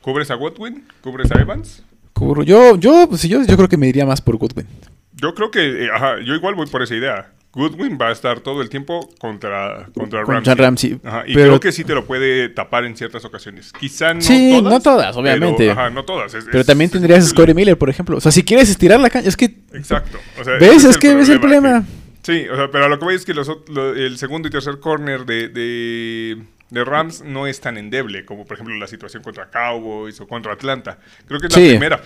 ¿Cubres 0.00 0.30
a 0.30 0.34
Godwin? 0.34 0.84
¿Cubres 1.02 1.30
a 1.32 1.40
Evans? 1.40 1.82
Cubro- 2.14 2.44
Yo, 2.44 2.76
yo, 2.76 3.06
pues, 3.08 3.22
yo, 3.24 3.42
yo 3.44 3.56
creo 3.56 3.68
que 3.68 3.76
me 3.76 3.88
iría 3.88 4.06
más 4.06 4.20
por 4.22 4.36
Goodwin. 4.36 4.66
Yo 5.12 5.34
creo 5.34 5.50
que, 5.50 5.84
eh, 5.84 5.88
ajá, 5.92 6.16
yo 6.24 6.34
igual 6.34 6.54
voy 6.54 6.66
por 6.66 6.82
esa 6.82 6.94
idea. 6.94 7.32
Goodwin 7.52 7.98
va 8.00 8.08
a 8.08 8.12
estar 8.12 8.40
todo 8.40 8.60
el 8.60 8.68
tiempo 8.68 9.00
contra, 9.18 9.86
contra 9.94 10.22
Contra 10.24 10.54
Ramsey. 10.54 10.54
Ramsey, 10.54 11.00
Ajá, 11.04 11.24
y 11.26 11.34
pero- 11.34 11.46
creo 11.48 11.60
que 11.60 11.72
sí 11.72 11.84
te 11.84 11.94
lo 11.94 12.04
puede 12.06 12.50
tapar 12.50 12.84
en 12.84 12.96
ciertas 12.96 13.24
ocasiones. 13.24 13.72
Quizá 13.72 14.12
no 14.14 14.20
Sí, 14.20 14.50
todas. 14.58 14.72
no 14.74 14.80
todas, 14.80 15.16
pero, 15.16 15.20
obviamente. 15.20 15.70
ajá, 15.70 15.88
no 15.90 16.04
todas. 16.04 16.34
es- 16.34 16.44
Pero 16.44 16.60
es- 16.60 16.66
también 16.66 16.90
tendrías 16.90 17.32
a 17.34 17.54
Miller, 17.54 17.76
por 17.78 17.88
ejemplo. 17.90 18.16
O 18.18 18.20
sea, 18.20 18.30
si 18.30 18.44
quieres 18.44 18.68
estirar 18.70 19.00
la 19.00 19.08
cancha, 19.10 19.28
es 19.28 19.36
que 19.36 19.56
Exacto. 19.72 20.18
O 20.40 20.44
sea, 20.44 20.54
¿Ves? 20.58 20.84
Es 20.84 20.98
que 20.98 21.14
ves 21.14 21.28
el 21.30 21.40
problema. 21.40 21.80
que- 21.82 22.05
sí, 22.26 22.46
o 22.48 22.56
sea, 22.56 22.70
pero 22.70 22.88
lo 22.88 22.98
que 22.98 23.04
voy 23.04 23.14
es 23.14 23.24
que 23.24 23.34
los 23.34 23.48
ot- 23.48 23.68
lo- 23.68 23.94
el 23.94 24.18
segundo 24.18 24.48
y 24.48 24.50
tercer 24.50 24.78
corner 24.80 25.24
de, 25.24 25.48
de, 25.48 26.42
de 26.70 26.84
Rams 26.84 27.22
no 27.22 27.46
es 27.46 27.60
tan 27.60 27.76
endeble 27.78 28.24
como, 28.24 28.44
por 28.44 28.54
ejemplo, 28.54 28.74
la 28.76 28.86
situación 28.86 29.22
contra 29.22 29.50
Cowboys 29.50 30.20
o 30.20 30.26
contra 30.26 30.52
Atlanta. 30.52 30.98
Creo 31.26 31.40
que 31.40 31.46
es 31.46 31.52
Sí. 31.54 31.62
la 31.64 31.68
primera 31.70 32.02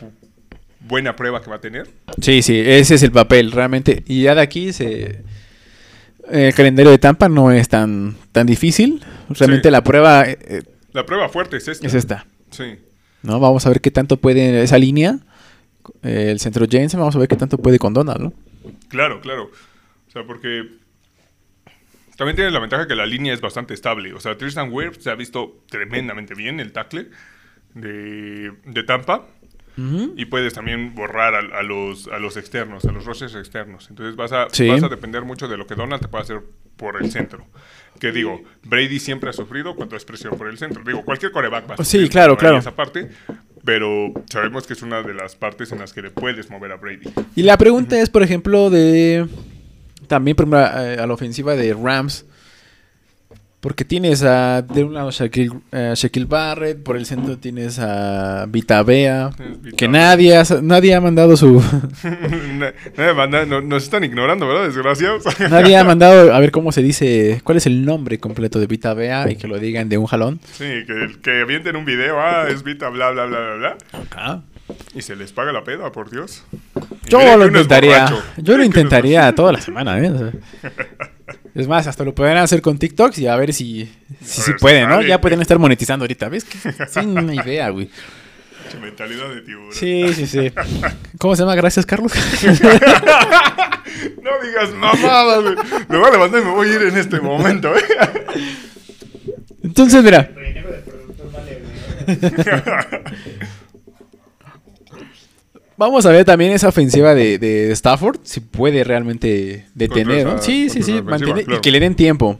buena 0.80 1.14
prueba 1.16 1.42
que 1.42 1.50
va 1.50 1.56
a 1.56 1.60
tener. 1.60 1.88
Sí, 2.20 2.42
sí, 2.42 2.58
ese 2.58 2.94
es 2.94 3.02
el 3.02 3.12
papel, 3.12 3.52
realmente. 3.52 4.02
Y 4.06 4.22
ya 4.22 4.34
de 4.34 4.40
aquí 4.42 4.72
se... 4.72 5.22
El 6.30 6.54
calendario 6.54 6.90
de 6.92 6.98
Tampa 6.98 7.28
no 7.28 7.50
es 7.50 7.68
tan, 7.68 8.14
tan 8.32 8.46
difícil. 8.46 9.02
Realmente 9.30 9.68
Sí. 9.68 9.72
la 9.72 9.82
prueba 9.82 10.28
eh, 10.28 10.38
eh, 10.42 10.62
La 10.92 11.04
prueba 11.04 11.28
fuerte 11.28 11.56
es 11.56 11.66
esta. 11.66 11.86
es 11.86 11.94
esta. 11.94 12.26
Sí. 12.50 12.76
¿no? 13.22 13.40
Vamos 13.40 13.66
a 13.66 13.68
ver 13.70 13.80
qué 13.80 13.90
tanto 13.90 14.16
puede 14.16 14.62
esa 14.62 14.78
línea. 14.78 15.18
eh, 16.02 16.28
el 16.30 16.38
centro 16.38 16.66
Jensen, 16.70 17.00
vamos 17.00 17.16
a 17.16 17.18
ver 17.18 17.26
qué 17.28 17.36
tanto 17.36 17.58
puede 17.58 17.78
con 17.78 17.92
Donald, 17.94 18.20
¿no? 18.20 18.32
Claro, 18.88 19.20
claro. 19.20 19.50
O 20.10 20.12
sea, 20.12 20.24
porque 20.24 20.66
también 22.16 22.36
tiene 22.36 22.50
la 22.50 22.58
ventaja 22.58 22.86
que 22.86 22.94
la 22.94 23.06
línea 23.06 23.32
es 23.32 23.40
bastante 23.40 23.74
estable. 23.74 24.12
O 24.12 24.20
sea, 24.20 24.36
Tristan 24.36 24.70
Wirfs 24.72 25.02
se 25.04 25.10
ha 25.10 25.14
visto 25.14 25.62
tremendamente 25.70 26.34
bien 26.34 26.60
el 26.60 26.72
tackle 26.72 27.08
de, 27.74 28.52
de 28.66 28.82
Tampa. 28.82 29.26
Y 30.16 30.26
puedes 30.26 30.52
también 30.52 30.94
borrar 30.94 31.34
a, 31.34 31.38
a 31.58 31.62
los, 31.62 32.06
a 32.08 32.18
los 32.18 32.36
externos, 32.36 32.84
a 32.84 32.92
los 32.92 33.06
rushes 33.06 33.34
externos. 33.34 33.86
Entonces 33.88 34.14
vas 34.14 34.30
a, 34.30 34.48
Sí. 34.52 34.68
vas 34.68 34.82
a 34.82 34.90
depender 34.90 35.22
mucho 35.22 35.48
de 35.48 35.56
lo 35.56 35.66
que 35.66 35.74
Donald 35.74 36.02
te 36.02 36.08
pueda 36.08 36.22
hacer 36.22 36.42
por 36.76 37.02
el 37.02 37.10
centro. 37.10 37.46
Que 37.98 38.12
digo, 38.12 38.42
Brady 38.64 38.98
siempre 39.00 39.30
ha 39.30 39.32
sufrido 39.32 39.74
cuando 39.76 39.96
es 39.96 40.04
presión 40.04 40.36
por 40.36 40.48
el 40.48 40.58
centro. 40.58 40.82
Digo, 40.84 41.02
cualquier 41.02 41.32
coreback 41.32 41.70
va 41.70 41.74
a 41.76 41.76
Sí, 41.78 41.92
sufrir 41.92 42.10
claro, 42.10 42.36
claro. 42.36 42.58
esa 42.58 42.76
parte. 42.76 43.08
Pero 43.64 44.12
sabemos 44.30 44.66
que 44.66 44.74
es 44.74 44.82
una 44.82 45.02
de 45.02 45.14
las 45.14 45.34
partes 45.34 45.72
en 45.72 45.78
las 45.78 45.94
que 45.94 46.02
le 46.02 46.10
puedes 46.10 46.50
mover 46.50 46.72
a 46.72 46.76
Brady. 46.76 47.08
Y 47.34 47.42
la 47.44 47.56
pregunta 47.56 47.98
es, 48.02 48.10
por 48.10 48.22
ejemplo, 48.22 48.68
de... 48.68 49.26
También 50.10 50.36
por 50.36 50.42
ejemplo, 50.42 50.58
a, 50.58 51.04
a 51.04 51.06
la 51.06 51.14
ofensiva 51.14 51.54
de 51.54 51.72
Rams. 51.72 52.26
Porque 53.60 53.84
tienes 53.84 54.24
a... 54.24 54.62
De 54.62 54.82
un 54.82 54.92
lado 54.92 55.12
Shaquille, 55.12 55.52
eh, 55.70 55.92
Shaquille 55.94 56.26
Barrett, 56.26 56.82
por 56.82 56.96
el 56.96 57.06
centro 57.06 57.38
tienes 57.38 57.78
a 57.78 58.46
Vita 58.48 58.82
Bea. 58.82 59.30
Tienes 59.36 59.62
Vita 59.62 59.76
Que 59.76 59.86
nadie 59.86 60.36
ha, 60.36 60.42
nadie 60.62 60.94
ha 60.94 61.00
mandado 61.00 61.36
su... 61.36 61.62
Nos 63.64 63.82
están 63.84 64.02
ignorando, 64.02 64.48
¿verdad? 64.48 64.64
Desgraciados. 64.64 65.24
Nadie 65.50 65.76
ha 65.76 65.84
mandado 65.92 66.34
a 66.34 66.40
ver 66.40 66.50
cómo 66.50 66.72
se 66.72 66.82
dice, 66.82 67.40
cuál 67.44 67.58
es 67.58 67.66
el 67.66 67.84
nombre 67.84 68.18
completo 68.18 68.58
de 68.58 68.66
Vita 68.66 68.94
Bea 68.94 69.30
y 69.30 69.36
que 69.36 69.46
lo 69.46 69.60
digan 69.60 69.88
de 69.88 69.98
un 69.98 70.06
jalón. 70.06 70.40
sí, 70.52 70.64
que, 70.86 71.20
que 71.22 71.42
avienten 71.42 71.76
un 71.76 71.84
video, 71.84 72.18
ah, 72.18 72.46
es 72.48 72.64
Vita, 72.64 72.88
bla, 72.88 73.10
bla, 73.12 73.26
bla, 73.26 73.38
bla, 73.38 73.76
bla. 74.08 74.42
Y 74.94 75.02
se 75.02 75.16
les 75.16 75.32
paga 75.32 75.52
la 75.52 75.62
peda, 75.64 75.90
por 75.92 76.10
Dios. 76.10 76.44
Yo 77.08 77.18
miren 77.18 77.36
lo 77.36 77.46
intentaría, 77.46 78.12
yo 78.36 78.56
lo 78.56 78.64
intentaría 78.64 79.32
toda 79.34 79.52
la 79.52 79.60
semana, 79.60 79.98
¿eh? 79.98 80.10
O 80.10 80.18
sea, 80.18 80.32
es 81.54 81.68
más, 81.68 81.86
hasta 81.86 82.04
lo 82.04 82.14
pueden 82.14 82.36
hacer 82.38 82.62
con 82.62 82.78
TikToks 82.78 83.18
y 83.18 83.26
a 83.26 83.36
ver 83.36 83.52
si, 83.52 83.90
si, 84.22 84.40
ver 84.42 84.54
pueden, 84.54 84.88
¿no? 84.88 84.96
sale. 84.96 85.08
Ya 85.08 85.20
pueden 85.20 85.40
estar 85.40 85.58
monetizando 85.58 86.04
ahorita, 86.04 86.28
¿ves? 86.28 86.46
Sin 86.88 87.18
una 87.18 87.34
idea, 87.34 87.70
güey. 87.70 87.90
Mentalidad 88.80 89.28
de 89.34 89.40
tiburón. 89.42 89.72
Sí, 89.72 90.12
sí, 90.14 90.26
sí. 90.26 90.52
¿Cómo 91.18 91.34
se 91.34 91.42
llama? 91.42 91.54
Gracias, 91.54 91.86
Carlos. 91.86 92.12
No 94.22 94.30
digas 94.46 94.72
mamadas, 94.74 95.42
güey. 95.42 95.56
Me 95.88 95.98
voy 95.98 96.08
a 96.08 96.10
levantar 96.12 96.40
y 96.40 96.44
me 96.44 96.52
voy 96.52 96.68
a 96.68 96.74
ir 96.74 96.82
en 96.82 96.96
este 96.96 97.20
momento, 97.20 97.76
¿eh? 97.76 97.82
Entonces, 99.64 100.02
mira, 100.04 100.22
Renego 100.34 100.70
del 100.70 100.82
productor 100.82 101.32
vale, 101.32 101.60
güey. 101.60 103.02
Vamos 105.80 106.04
a 106.04 106.10
ver 106.10 106.26
también 106.26 106.52
esa 106.52 106.68
ofensiva 106.68 107.14
de, 107.14 107.38
de 107.38 107.72
Stafford, 107.72 108.20
si 108.22 108.40
puede 108.40 108.84
realmente 108.84 109.66
detener, 109.74 110.38
Sí, 110.40 110.68
sí, 110.68 110.82
sí, 110.82 111.00
mantener 111.00 111.46
y 111.50 111.60
que 111.60 111.70
le 111.70 111.80
den 111.80 111.96
tiempo. 111.96 112.38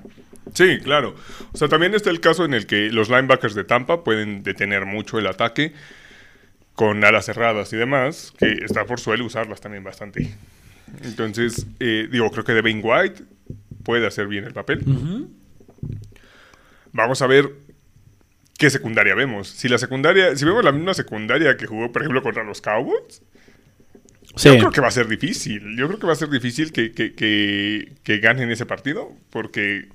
Sí, 0.52 0.78
claro. 0.82 1.14
O 1.52 1.56
sea, 1.56 1.68
también 1.68 1.94
está 1.94 2.10
el 2.10 2.20
caso 2.20 2.44
en 2.44 2.52
el 2.52 2.66
que 2.66 2.90
los 2.90 3.08
linebackers 3.08 3.54
de 3.54 3.64
Tampa 3.64 4.04
pueden 4.04 4.42
detener 4.42 4.84
mucho 4.84 5.18
el 5.18 5.26
ataque 5.26 5.72
con 6.74 7.02
alas 7.02 7.26
cerradas 7.26 7.72
y 7.72 7.76
demás, 7.76 8.34
que 8.38 8.64
Stafford 8.66 9.00
suele 9.00 9.22
usarlas 9.22 9.60
también 9.60 9.84
bastante. 9.84 10.34
Entonces, 11.02 11.66
eh, 11.78 12.08
digo, 12.12 12.30
creo 12.30 12.44
que 12.44 12.52
Devin 12.52 12.80
White 12.82 13.22
puede 13.84 14.06
hacer 14.06 14.26
bien 14.26 14.44
el 14.44 14.52
papel. 14.52 14.84
Vamos 16.92 17.22
a 17.22 17.26
ver 17.26 17.54
qué 18.60 18.68
secundaria 18.68 19.14
vemos. 19.14 19.48
Si 19.48 19.68
la 19.68 19.78
secundaria, 19.78 20.36
si 20.36 20.44
vemos 20.44 20.62
la 20.62 20.70
misma 20.70 20.92
secundaria 20.92 21.56
que 21.56 21.66
jugó, 21.66 21.90
por 21.90 22.02
ejemplo, 22.02 22.22
contra 22.22 22.44
los 22.44 22.60
Cowboys, 22.60 23.22
Sí. 24.36 24.48
yo 24.50 24.58
creo 24.58 24.70
que 24.70 24.80
va 24.82 24.88
a 24.88 24.92
ser 24.92 25.08
difícil. 25.08 25.76
Yo 25.76 25.88
creo 25.88 25.98
que 25.98 26.06
va 26.06 26.12
a 26.12 26.16
ser 26.16 26.28
difícil 26.28 26.70
que, 26.70 26.92
que, 26.92 27.14
que, 27.14 27.94
que 28.04 28.18
ganen 28.18 28.50
ese 28.50 28.66
partido. 28.66 29.10
Porque, 29.30 29.88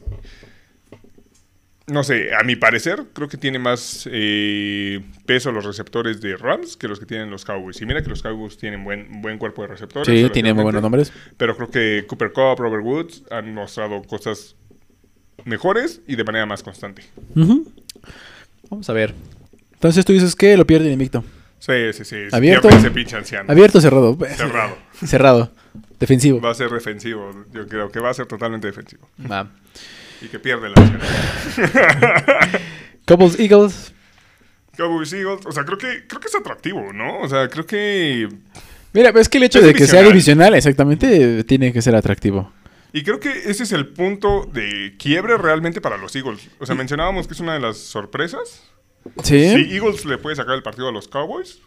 no 1.87 2.03
sé, 2.03 2.33
a 2.33 2.43
mi 2.43 2.55
parecer, 2.55 3.03
creo 3.13 3.29
que 3.29 3.37
tiene 3.37 3.59
más 3.59 4.09
eh, 4.11 4.99
peso 5.27 5.51
los 5.51 5.63
receptores 5.63 6.19
de 6.19 6.35
Rams 6.35 6.75
que 6.75 6.87
los 6.87 6.99
que 6.99 7.05
tienen 7.05 7.29
los 7.29 7.45
Cowboys. 7.45 7.79
Y 7.81 7.85
mira 7.85 8.01
que 8.01 8.09
los 8.09 8.23
Cowboys 8.23 8.57
tienen 8.57 8.83
buen, 8.83 9.21
buen 9.21 9.37
cuerpo 9.37 9.61
de 9.61 9.67
receptores. 9.69 10.07
Sí, 10.07 10.29
tiene 10.33 10.53
muy 10.55 10.63
buenos 10.63 10.81
nombres. 10.81 11.13
Pero 11.37 11.55
creo 11.55 11.69
que 11.69 12.05
Cooper 12.07 12.31
Cup, 12.33 12.55
Robert 12.57 12.83
Woods 12.83 13.23
han 13.29 13.53
mostrado 13.53 14.01
cosas 14.01 14.55
mejores 15.45 16.01
y 16.07 16.15
de 16.15 16.23
manera 16.23 16.45
más 16.47 16.63
constante. 16.63 17.03
Ujú. 17.35 17.71
Vamos 18.69 18.89
a 18.89 18.93
ver. 18.93 19.13
Entonces 19.73 20.05
tú 20.05 20.13
dices 20.13 20.35
que 20.35 20.57
lo 20.57 20.65
pierde 20.65 20.87
el 20.87 20.93
invicto. 20.93 21.23
Sí, 21.59 21.93
sí, 21.93 22.05
sí. 22.05 22.15
¿Abierto? 22.31 22.69
Ese 22.69 22.91
pinche 22.91 23.15
anciano. 23.15 23.51
Abierto 23.51 23.79
o 23.79 23.81
cerrado. 23.81 24.17
Cerrado. 24.35 24.77
Cerrado. 25.05 25.51
Defensivo. 25.99 26.41
Va 26.41 26.51
a 26.51 26.55
ser 26.55 26.69
defensivo. 26.69 27.31
Yo 27.53 27.67
creo 27.67 27.91
que 27.91 27.99
va 27.99 28.09
a 28.09 28.13
ser 28.13 28.25
totalmente 28.25 28.67
defensivo. 28.67 29.09
Va. 29.31 29.49
Y 30.21 30.27
que 30.27 30.39
pierde 30.39 30.69
la 30.69 30.75
anciano. 30.75 31.03
Cowboys 33.05 33.39
Eagles. 33.39 33.93
Cowboys 34.77 35.13
Eagles, 35.13 35.45
o 35.45 35.51
sea, 35.51 35.63
creo 35.63 35.77
que, 35.77 36.05
creo 36.07 36.19
que 36.19 36.27
es 36.27 36.35
atractivo, 36.35 36.91
¿no? 36.93 37.21
O 37.21 37.29
sea, 37.29 37.47
creo 37.47 37.65
que... 37.65 38.27
Mira, 38.93 39.09
es 39.15 39.29
que 39.29 39.37
el 39.37 39.43
hecho 39.43 39.59
Es 39.59 39.65
de 39.65 39.73
que 39.73 39.87
sea 39.87 40.01
divisional, 40.01 40.53
exactamente, 40.53 41.43
tiene 41.43 41.71
que 41.73 41.81
ser 41.81 41.95
atractivo. 41.95 42.51
Y 42.95 43.03
creo 43.03 43.19
que 43.19 43.29
ese 43.49 43.63
es 43.63 43.73
el 43.73 43.87
punto 43.89 44.49
de 44.53 44.95
quiebre 44.97 45.37
realmente 45.37 45.81
para 45.81 45.97
los 45.97 46.15
Eagles. 46.15 46.49
O 46.59 46.65
sea, 46.65 46.75
mencionábamos 46.75 47.27
que 47.27 47.33
es 47.33 47.41
una 47.41 47.53
de 47.53 47.59
las 47.59 47.75
sorpresas. 47.75 48.63
Sí. 49.21 49.49
Si 49.49 49.75
Eagles 49.75 50.05
le 50.05 50.17
puede 50.17 50.37
sacar 50.37 50.55
el 50.55 50.63
partido 50.63 50.87
a 50.87 50.93
los 50.93 51.09
Cowboys, 51.09 51.59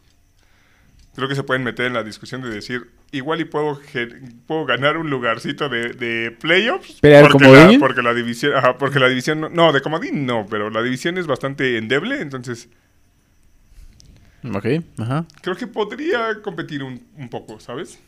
creo 1.15 1.29
que 1.29 1.35
se 1.35 1.43
pueden 1.43 1.65
meter 1.65 1.85
en 1.85 1.93
la 1.93 2.03
discusión 2.03 2.41
de 2.41 2.49
decir, 2.49 2.93
igual 3.13 3.43
y 3.43 3.45
puedo, 3.45 3.79
puedo 4.47 4.65
ganar 4.65 4.97
un 4.97 5.11
lugarcito 5.11 5.69
de, 5.69 5.91
de 5.93 6.31
playoffs. 6.31 6.99
¿Pelear 7.03 7.27
el 7.27 7.31
porque 7.31 7.45
comodín? 7.45 7.73
la, 7.73 7.79
porque 7.79 8.01
la 8.01 8.15
división, 8.15 8.55
ajá, 8.57 8.79
porque 8.79 8.99
la 8.99 9.11
división, 9.11 9.39
no, 9.43 9.51
no, 9.51 9.73
de 9.75 9.83
comodín 9.83 10.25
no, 10.25 10.47
pero 10.49 10.71
la 10.71 10.81
división 10.83 11.19
es 11.19 11.27
bastante 11.27 11.77
endeble, 11.77 12.23
entonces 12.23 12.71
Ok, 14.55 14.67
ajá. 14.99 15.27
creo 15.43 15.57
que 15.57 15.67
podría 15.67 16.41
competir 16.41 16.83
un, 16.83 17.07
un 17.17 17.29
poco, 17.29 17.61
¿sabes? 17.61 17.99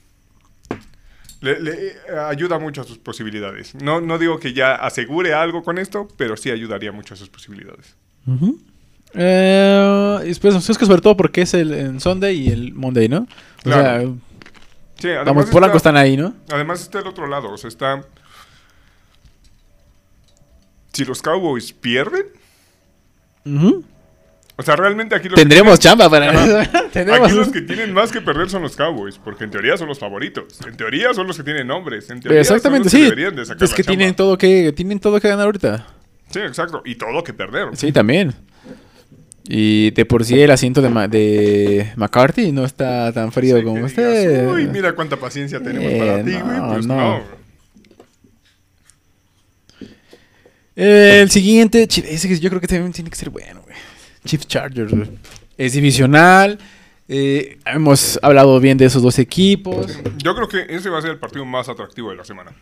Le, 1.40 1.58
le, 1.60 1.94
ayuda 2.28 2.58
mucho 2.58 2.82
a 2.82 2.84
sus 2.84 2.98
posibilidades. 2.98 3.74
No, 3.76 4.00
no 4.00 4.18
digo 4.18 4.38
que 4.38 4.52
ya 4.52 4.74
asegure 4.74 5.32
algo 5.32 5.62
con 5.62 5.78
esto, 5.78 6.06
pero 6.16 6.36
sí 6.36 6.50
ayudaría 6.50 6.92
mucho 6.92 7.14
a 7.14 7.16
sus 7.16 7.30
posibilidades. 7.30 7.96
Ujú. 8.26 8.58
Eh, 9.14 10.18
después, 10.24 10.54
es 10.68 10.78
que 10.78 10.84
sobre 10.86 11.00
todo 11.00 11.16
porque 11.16 11.42
es 11.42 11.54
el 11.54 11.98
Sunday 12.00 12.36
y 12.36 12.48
el 12.50 12.74
Monday, 12.74 13.08
¿no? 13.08 13.20
O 13.20 13.62
Claro. 13.62 14.18
Sí, 14.96 15.02
sea, 15.08 15.22
además 15.22 15.34
vamos, 15.34 15.50
por 15.50 15.64
algo 15.64 15.76
está- 15.78 15.88
están 15.90 15.96
ahí, 15.96 16.16
¿no? 16.16 16.34
Además 16.52 16.82
está 16.82 16.98
el 17.00 17.06
otro 17.06 17.26
lado, 17.26 17.50
o 17.50 17.56
sea, 17.56 17.68
está... 17.68 18.04
Si 20.92 21.04
los 21.04 21.22
Cowboys 21.22 21.72
pierden, 21.72 22.26
Ujú. 23.46 23.84
O 24.60 24.62
sea, 24.62 24.76
realmente 24.76 25.14
aquí 25.14 25.28
los, 25.28 25.36
Tendremos 25.38 25.78
chamba 25.80 26.08
para 26.10 26.30
Ajá. 26.30 26.62
eso. 26.62 26.70
Tendremos. 26.92 27.28
aquí 27.28 27.36
los 27.36 27.48
que 27.52 27.62
tienen 27.62 27.92
más 27.92 28.12
que 28.12 28.20
perder 28.20 28.48
son 28.50 28.62
los 28.62 28.76
Cowboys, 28.76 29.18
porque 29.18 29.44
en 29.44 29.50
teoría 29.50 29.76
son 29.76 29.88
los 29.88 29.98
favoritos. 29.98 30.60
En 30.66 30.76
teoría 30.76 31.12
son 31.14 31.26
los 31.26 31.36
que 31.36 31.42
tienen 31.42 31.66
nombres. 31.66 32.08
En 32.10 32.20
teoría 32.20 32.40
Exactamente, 32.40 32.90
son 32.90 33.00
los 33.00 33.08
sí. 33.08 33.10
que 33.10 33.16
deberían 33.16 33.36
de 33.36 33.44
sacar 33.46 33.64
Es 33.64 33.74
que 33.74 33.82
chamba. 33.82 33.96
tienen 33.98 34.14
todo 34.14 34.38
que 34.38 34.72
tienen 34.76 35.00
todo 35.00 35.20
que 35.20 35.28
ganar 35.28 35.46
ahorita. 35.46 35.86
Sí, 36.30 36.38
exacto. 36.40 36.82
Y 36.84 36.94
todo 36.94 37.24
que 37.24 37.32
perder. 37.32 37.68
Sí, 37.74 37.90
también. 37.90 38.34
Y 39.48 39.90
de 39.92 40.04
por 40.04 40.24
sí 40.24 40.40
el 40.40 40.50
asiento 40.50 40.80
de, 40.80 40.88
Ma- 40.90 41.08
de 41.08 41.90
McCarthy 41.96 42.52
no 42.52 42.64
está 42.64 43.12
tan 43.12 43.32
frío 43.32 43.56
Sí, 43.56 43.62
que 43.62 43.66
como 43.66 43.84
usted. 43.84 44.46
Uy, 44.48 44.66
mira 44.68 44.92
cuánta 44.94 45.16
paciencia 45.16 45.58
tenemos 45.60 45.90
Eh, 45.90 45.98
para 45.98 46.22
ti, 46.22 46.32
güey. 46.32 46.56
no, 46.58 46.72
Pues 46.74 46.86
no. 46.86 46.96
no. 46.96 47.40
El 50.76 51.30
siguiente, 51.30 51.82
ese 51.82 52.28
que 52.28 52.38
yo 52.38 52.48
creo 52.48 52.60
que 52.60 52.66
también 52.68 52.92
tiene 52.92 53.10
que 53.10 53.16
ser 53.16 53.28
bueno, 53.30 53.59
güey. 54.22 54.28
Chiefs 54.30 54.46
Chargers, 54.46 54.92
güey. 54.92 55.10
Es 55.58 55.72
divisional. 55.74 56.58
eh, 57.08 57.58
hemos 57.66 58.18
hablado 58.22 58.58
bien 58.60 58.78
de 58.78 58.84
esos 58.86 59.02
dos 59.02 59.18
equipos. 59.18 59.98
Yo 60.18 60.34
creo 60.34 60.48
que 60.48 60.66
ese 60.74 60.88
va 60.90 60.98
a 60.98 61.02
ser 61.02 61.10
el 61.10 61.18
partido 61.18 61.44
más 61.44 61.68
atractivo 61.68 62.10
de 62.10 62.16
la 62.16 62.24
semana. 62.24 62.52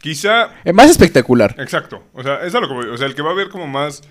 Quizá 0.00 0.54
Eh, 0.64 0.72
más 0.72 0.88
espectacular. 0.90 1.54
Exacto. 1.58 2.02
O 2.14 2.22
sea, 2.22 2.36
es 2.46 2.54
a 2.54 2.60
lo 2.60 2.68
que 2.68 2.74
voy. 2.74 2.86
O 2.86 2.96
sea, 2.96 3.06
el 3.06 3.14
que 3.14 3.22
va 3.22 3.30
a 3.32 3.34
ver 3.34 3.48
como 3.50 3.66
más 3.66 4.02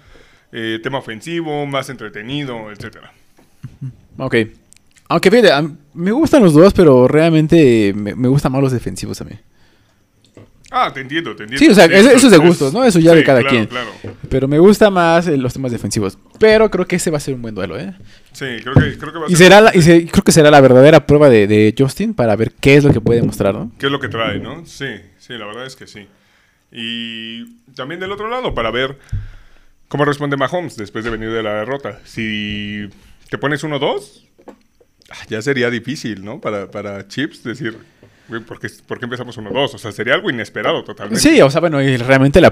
eh, 0.52 0.80
tema 0.84 1.00
ofensivo, 1.00 1.66
más 1.66 1.90
entretenido, 1.90 2.72
etcétera. 2.72 3.12
Ok. 4.18 4.36
Aunque 5.08 5.32
fíjate, 5.32 5.52
me 5.94 6.12
gustan 6.12 6.44
los 6.44 6.54
dos, 6.54 6.74
pero 6.74 7.08
realmente 7.08 7.94
me, 7.96 8.14
me 8.14 8.28
gustan 8.28 8.52
más 8.52 8.62
los 8.62 8.72
defensivos 8.72 9.20
a 9.22 9.24
mí. 9.26 9.32
Ah, 10.72 10.92
te 10.94 11.02
entiendo, 11.02 11.36
te 11.36 11.44
entiendo. 11.44 11.66
Sí, 11.66 11.72
o 11.72 11.74
sea, 11.74 11.86
eso- 11.86 12.12
eso 12.12 12.28
es 12.28 12.32
de 12.32 12.38
gustos, 12.38 12.72
¿no? 12.74 12.84
Eso 12.86 13.00
ya 13.00 13.16
de 13.16 13.24
cada 13.24 13.40
claro, 13.42 13.56
quien. 13.56 13.66
Claro. 13.66 13.90
Pero 14.30 14.48
me 14.48 14.60
gusta 14.60 14.90
más 14.92 15.28
eh, 15.28 15.36
los 15.36 15.54
temas 15.54 15.72
defensivos. 15.72 16.18
Pero 16.40 16.70
creo 16.70 16.86
que 16.86 16.98
ese 16.98 17.10
va 17.10 17.18
a 17.18 17.20
ser 17.22 17.34
un 17.34 17.42
buen 17.42 17.56
duelo, 17.56 17.80
¿eh? 17.80 17.94
Sí, 18.34 18.46
creo 18.62 18.76
que, 18.76 18.98
creo 18.98 19.12
que 19.14 19.20
va 19.20 19.26
a 19.26 19.30
Y, 19.30 19.36
ser. 19.36 19.38
será 19.48 19.62
la- 19.62 19.76
y 19.76 19.82
se- 19.82 20.06
creo 20.08 20.24
que 20.24 20.32
será 20.32 20.52
la 20.52 20.62
verdadera 20.62 21.06
prueba 21.08 21.28
de, 21.30 21.48
de 21.48 21.74
Justin 21.78 22.14
para 22.14 22.36
ver 22.36 22.52
qué 22.60 22.76
es 22.76 22.84
lo 22.84 22.94
que 22.94 23.02
puede 23.02 23.22
mostrar, 23.24 23.54
¿no? 23.56 23.72
¿Qué 23.80 23.88
es 23.88 23.92
lo 23.92 24.00
que 24.00 24.10
trae, 24.10 24.40
no? 24.40 24.64
Sí, 24.66 24.86
sí, 25.18 25.34
la 25.34 25.46
verdad 25.48 25.66
es 25.66 25.76
que 25.76 25.88
sí. 25.88 26.08
Y 26.72 27.46
también 27.74 28.00
del 28.00 28.12
otro 28.12 28.30
lado, 28.30 28.54
para 28.54 28.70
ver 28.72 28.98
cómo 29.88 30.06
responde 30.06 30.38
Mahomes 30.38 30.78
después 30.78 31.04
de 31.04 31.10
venir 31.10 31.32
de 31.32 31.42
la 31.42 31.54
derrota. 31.56 32.00
Si 32.06 32.88
te 33.30 33.38
pones 33.40 33.64
1-2, 33.64 34.28
ah, 35.10 35.16
ya 35.30 35.42
sería 35.42 35.72
difícil, 35.72 36.24
¿no? 36.24 36.40
Para, 36.40 36.70
para 36.70 37.08
Chips 37.08 37.44
decir, 37.44 37.76
¿por 38.46 38.60
qué, 38.60 38.68
por 38.88 39.00
qué 39.00 39.06
empezamos 39.06 39.38
1-2? 39.38 39.74
O 39.74 39.78
sea, 39.78 39.92
sería 39.92 40.14
algo 40.14 40.30
inesperado 40.30 40.84
totalmente. 40.84 41.20
Sí, 41.22 41.42
o 41.42 41.50
sea, 41.50 41.60
bueno, 41.62 41.82
y 41.82 41.98
realmente 41.98 42.40
la- 42.42 42.52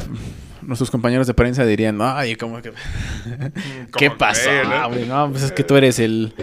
nuestros 0.61 0.91
compañeros 0.91 1.27
de 1.27 1.33
prensa 1.33 1.65
dirían, 1.65 1.97
ay, 2.01 2.35
¿cómo 2.35 2.61
que... 2.61 2.71
¿Qué 3.97 4.07
¿Cómo 4.07 4.17
pasó? 4.17 4.41
crees, 4.89 5.07
no? 5.07 5.29
Pues 5.31 5.43
es 5.43 5.51
que 5.53 5.63
tú 5.63 5.75
eres 5.77 5.97
el... 5.99 6.33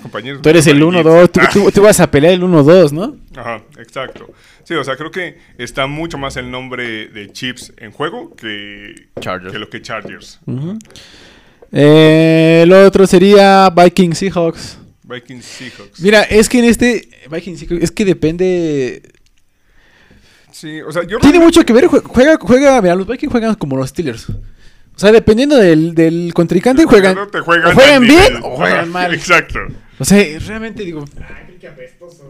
Compañeros 0.00 0.40
Tú 0.42 0.48
eres 0.50 0.66
el 0.68 0.78
muy 0.78 0.96
1-2, 0.96 1.30
tú, 1.30 1.40
Ah, 1.42 1.48
tú- 1.52 1.70
tú 1.72 1.82
vas 1.82 1.98
a 1.98 2.10
pelear 2.10 2.34
el 2.34 2.42
1-2, 2.42 2.92
¿no? 2.92 3.16
Ajá, 3.36 3.62
exacto. 3.78 4.30
Sí, 4.64 4.74
o 4.74 4.84
sea, 4.84 4.96
creo 4.96 5.10
que 5.10 5.38
está 5.58 5.86
mucho 5.88 6.16
más 6.18 6.36
el 6.36 6.50
nombre 6.50 7.08
de 7.08 7.32
Chips 7.32 7.72
en 7.78 7.90
juego 7.90 8.36
que, 8.36 9.08
Chargers. 9.20 9.52
que 9.52 9.58
lo 9.58 9.68
que 9.68 9.82
Chargers. 9.82 10.38
Ujú. 10.46 10.78
Eh, 11.72 12.60
el 12.64 12.72
otro 12.72 13.06
sería 13.06 13.68
Vikings 13.70 14.18
Seahawks. 14.18 14.78
Vikings 15.12 15.44
Seahawks. 15.44 16.00
Mira, 16.00 16.22
es 16.22 16.48
que 16.48 16.58
en 16.58 16.64
este 16.66 17.08
Vikings 17.30 17.60
Seahawks, 17.60 17.84
es 17.84 17.90
que 17.90 18.04
depende... 18.04 19.02
Sí, 20.50 20.80
o 20.82 20.92
sea, 20.92 21.02
yo 21.04 21.18
Tiene 21.18 21.38
mucho 21.40 21.64
que 21.64 21.72
ver, 21.72 21.86
jue- 21.88 22.02
juega, 22.04 22.36
juega, 22.40 22.80
mira, 22.82 22.94
los 22.94 23.06
Vikings 23.06 23.30
juegan 23.32 23.54
como 23.54 23.76
los 23.76 23.88
Steelers. 23.90 24.28
O 24.28 24.98
sea, 24.98 25.10
dependiendo 25.10 25.56
del, 25.56 25.94
del 25.94 26.32
contrincante, 26.34 26.84
juegan, 26.84 27.16
te 27.30 27.40
juegan, 27.40 27.72
o 27.72 27.74
juegan 27.74 28.02
bien 28.02 28.14
nivel. 28.14 28.36
o 28.44 28.56
juegan 28.56 28.90
mal. 28.90 29.14
Exacto. 29.14 29.58
O 29.98 30.04
sea, 30.04 30.22
realmente 30.46 30.84
digo, 30.84 31.04
qué 31.62 31.68
apestosos. 31.68 32.26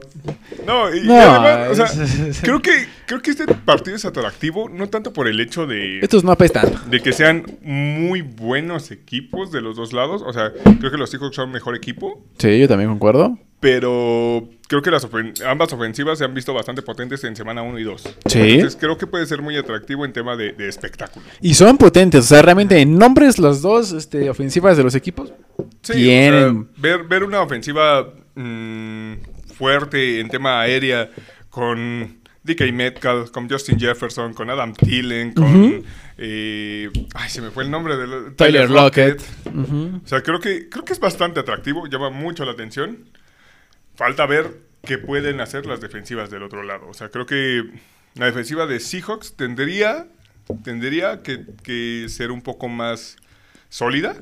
No, 0.67 0.95
y, 0.95 1.11
además, 1.11 1.71
o 1.71 1.75
sea, 1.75 2.33
creo 2.43 2.61
que, 2.61 2.87
creo 3.07 3.21
que 3.23 3.31
este 3.31 3.47
partido 3.47 3.97
es 3.97 4.05
atractivo, 4.05 4.69
no 4.69 4.89
tanto 4.91 5.13
por 5.13 5.27
el 5.27 5.41
hecho 5.41 5.67
de, 5.67 6.01
estos 6.01 6.23
no 6.23 6.31
apestan. 6.33 6.71
de 6.91 7.01
que 7.01 7.13
sean 7.13 7.45
muy 7.63 8.21
buenos 8.21 8.91
equipos 8.91 9.51
de 9.51 9.63
los 9.63 9.75
dos 9.77 9.93
lados. 9.95 10.23
O 10.25 10.33
sea, 10.35 10.53
creo 10.79 10.91
que 10.91 10.99
los 10.99 11.11
Seahawks 11.11 11.35
son 11.35 11.51
mejor 11.51 11.75
equipo, 11.75 12.23
Sí, 12.39 12.59
yo 12.61 12.69
también 12.69 12.91
concuerdo. 12.91 13.39
pero 13.59 14.49
creo 14.69 14.83
que 14.83 14.91
las 14.91 15.09
ofen- 15.11 15.33
ambas 15.47 15.73
ofensivas 15.73 16.19
se 16.19 16.25
han 16.27 16.35
visto 16.35 16.53
bastante 16.53 16.83
potentes 16.83 17.25
en 17.25 17.35
semana 17.35 17.63
1 17.63 17.79
y 17.79 17.85
2. 17.85 18.03
Sí. 18.27 18.39
Entonces 18.39 18.77
creo 18.79 18.99
que 18.99 19.07
puede 19.07 19.25
ser 19.27 19.41
muy 19.41 19.57
atractivo 19.57 20.05
en 20.05 20.13
tema 20.13 20.37
de, 20.37 20.53
de 20.53 20.69
espectáculo. 20.69 21.25
Y 21.41 21.55
son 21.55 21.79
potentes, 21.79 22.21
o 22.21 22.29
sea, 22.29 22.43
realmente 22.43 22.79
en 22.81 22.99
nombres 22.99 23.39
las 23.39 23.63
dos 23.63 23.93
este, 23.93 24.29
ofensivas 24.29 24.77
de 24.77 24.83
los 24.85 24.95
equipos 24.95 25.33
Sí, 25.83 25.95
tienen... 25.95 26.45
o 26.45 26.53
sea, 26.65 26.71
ver, 26.77 27.05
ver 27.05 27.25
una 27.25 27.41
ofensiva 27.41 28.13
mm, 28.35 29.15
fuerte 29.55 30.21
en 30.21 30.29
tema 30.29 30.61
aérea 30.61 31.11
con 31.51 32.23
DK 32.45 32.73
Metcalf, 32.73 33.31
con 33.31 33.49
Justin 33.49 33.79
Jefferson, 33.79 34.35
con 34.35 34.51
Adam 34.51 34.75
Thielen, 34.75 35.33
con... 35.33 35.85
Eh, 36.19 36.91
ay, 37.15 37.31
se 37.31 37.41
me 37.41 37.51
fue 37.51 37.65
el 37.65 37.71
nombre 37.71 37.97
de 37.97 38.33
Tyler 38.33 38.71
Lockett. 38.71 39.23
O 39.47 40.07
sea, 40.07 40.23
creo 40.23 40.41
que, 40.41 40.69
creo 40.69 40.85
que 40.85 40.93
es 40.93 41.01
bastante 41.01 41.41
atractivo, 41.41 41.87
llama 41.87 42.11
mucho 42.11 42.45
la 42.45 42.53
atención. 42.53 42.99
Falta 43.95 44.27
ver 44.27 44.59
qué 44.85 44.99
pueden 44.99 45.41
hacer 45.41 45.67
las 45.67 45.81
defensivas 45.81 46.31
del 46.31 46.43
otro 46.43 46.63
lado. 46.63 46.89
O 46.89 46.95
sea, 46.95 47.09
creo 47.11 47.27
que 47.27 47.63
la 48.15 48.27
defensiva 48.27 48.67
de 48.67 48.81
Seahawks 48.81 49.37
tendría, 49.37 50.07
tendría 50.65 51.23
que, 51.23 51.45
que 51.63 52.07
ser 52.09 52.31
un 52.31 52.43
poco 52.43 52.69
más 52.69 53.17
sólida, 53.69 54.17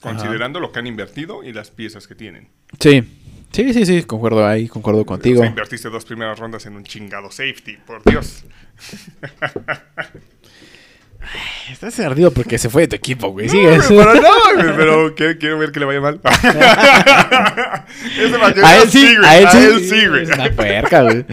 considerando 0.00 0.60
lo 0.60 0.72
que 0.72 0.78
han 0.78 0.86
invertido 0.86 1.42
y 1.42 1.52
las 1.52 1.70
piezas 1.70 2.06
que 2.06 2.14
tienen. 2.14 2.48
Sí, 2.78 3.02
sí, 3.52 3.72
sí, 3.72 3.86
sí, 3.86 4.02
concuerdo 4.02 4.46
ahí, 4.46 4.68
concuerdo 4.68 5.04
contigo. 5.04 5.40
O 5.40 5.42
sea, 5.42 5.50
invertiste 5.50 5.88
dos 5.88 6.04
primeras 6.04 6.38
rondas 6.38 6.66
en 6.66 6.76
un 6.76 6.84
chingado 6.84 7.30
safety, 7.30 7.78
por 7.86 8.02
Dios. 8.04 8.44
Estás 11.70 11.98
ardido 12.00 12.32
porque 12.32 12.58
se 12.58 12.68
fue 12.68 12.82
de 12.82 12.88
tu 12.88 12.96
equipo, 12.96 13.28
güey. 13.28 13.46
No, 13.46 13.52
pero 13.88 14.14
no, 14.14 14.76
pero 14.76 15.14
quiero, 15.14 15.38
quiero 15.38 15.58
ver 15.58 15.72
que 15.72 15.80
le 15.80 15.86
vaya 15.86 16.00
mal. 16.00 16.20
A 18.62 18.76
él 18.76 18.90
sí, 18.90 19.16
güey, 19.16 19.28
a 19.28 19.38
él 19.38 19.48
sí. 19.50 19.56
A 19.56 19.64
él 19.64 19.84
sí, 19.84 20.06
güey. 20.06 20.22
Es 20.24 20.30
una 20.30 20.50
puerca, 20.50 21.02
güey. 21.02 21.24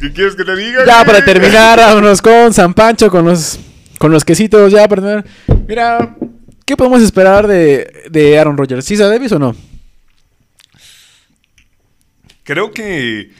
¿Qué 0.00 0.12
quieres 0.12 0.34
que 0.34 0.44
te 0.44 0.56
diga? 0.56 0.84
Ya 0.84 1.02
güey? 1.02 1.06
para 1.06 1.24
terminar, 1.24 1.78
vámonos 1.78 2.20
con 2.20 2.52
San 2.52 2.74
Pancho, 2.74 3.10
con 3.10 3.24
los, 3.24 3.58
con 3.98 4.12
los 4.12 4.24
quesitos, 4.24 4.72
ya 4.72 4.86
para 4.88 5.02
terminar. 5.02 5.24
Mira, 5.66 6.16
¿qué 6.64 6.76
podemos 6.76 7.02
esperar 7.02 7.46
de, 7.46 8.04
de 8.10 8.38
Aaron 8.38 8.56
Rodgers? 8.56 8.84
¿Sí 8.84 8.96
Davis 8.96 9.32
o 9.32 9.38
no? 9.38 9.54
Creo 12.46 12.70
que 12.70 13.32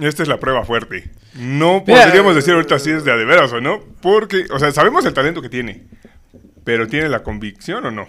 esta 0.00 0.22
es 0.22 0.28
la 0.28 0.38
prueba 0.38 0.64
fuerte. 0.64 1.08
No 1.34 1.84
podríamos 1.84 2.34
decir 2.34 2.54
ahorita 2.54 2.78
si 2.78 2.90
es 2.90 3.04
de 3.04 3.12
a 3.12 3.16
de 3.16 3.24
veras 3.24 3.52
o 3.52 3.60
no, 3.60 3.82
porque, 4.00 4.46
o 4.50 4.58
sea, 4.58 4.72
sabemos 4.72 5.04
el 5.04 5.14
talento 5.14 5.42
que 5.42 5.48
tiene, 5.48 5.84
pero 6.64 6.88
¿tiene 6.88 7.08
la 7.08 7.22
convicción 7.22 7.86
o 7.86 7.90
no? 7.90 8.08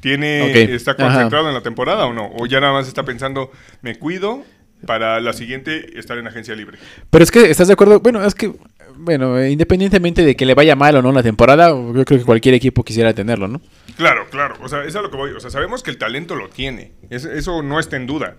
¿Tiene, 0.00 0.74
¿Está 0.74 0.92
ajá. 0.92 1.04
concentrado 1.04 1.48
en 1.48 1.54
la 1.54 1.62
temporada 1.62 2.06
o 2.06 2.12
no? 2.12 2.30
¿O 2.38 2.46
ya 2.46 2.60
nada 2.60 2.72
más 2.72 2.88
está 2.88 3.04
pensando, 3.04 3.52
me 3.82 3.96
cuido 3.96 4.44
para 4.86 5.20
la 5.20 5.32
siguiente 5.32 5.98
estar 5.98 6.18
en 6.18 6.26
agencia 6.26 6.56
libre? 6.56 6.78
Pero 7.10 7.22
es 7.22 7.30
que, 7.30 7.50
¿estás 7.50 7.68
de 7.68 7.74
acuerdo? 7.74 8.00
Bueno, 8.00 8.24
es 8.24 8.34
que, 8.34 8.52
bueno, 8.98 9.44
independientemente 9.46 10.24
de 10.24 10.36
que 10.36 10.44
le 10.46 10.54
vaya 10.54 10.76
mal 10.76 10.96
o 10.96 11.02
no 11.02 11.12
la 11.12 11.22
temporada, 11.22 11.68
yo 11.70 12.04
creo 12.04 12.18
que 12.18 12.24
cualquier 12.24 12.54
equipo 12.54 12.84
quisiera 12.84 13.14
tenerlo, 13.14 13.48
¿no? 13.48 13.60
Claro, 13.96 14.26
claro. 14.30 14.56
O 14.62 14.68
sea, 14.68 14.84
es 14.84 14.94
a 14.96 15.02
lo 15.02 15.10
que 15.10 15.16
voy. 15.16 15.30
O 15.32 15.40
sea, 15.40 15.50
sabemos 15.50 15.82
que 15.82 15.90
el 15.90 15.98
talento 15.98 16.34
lo 16.34 16.48
tiene. 16.48 16.92
Es- 17.10 17.24
eso 17.24 17.62
no 17.62 17.80
está 17.80 17.96
en 17.96 18.06
duda. 18.06 18.36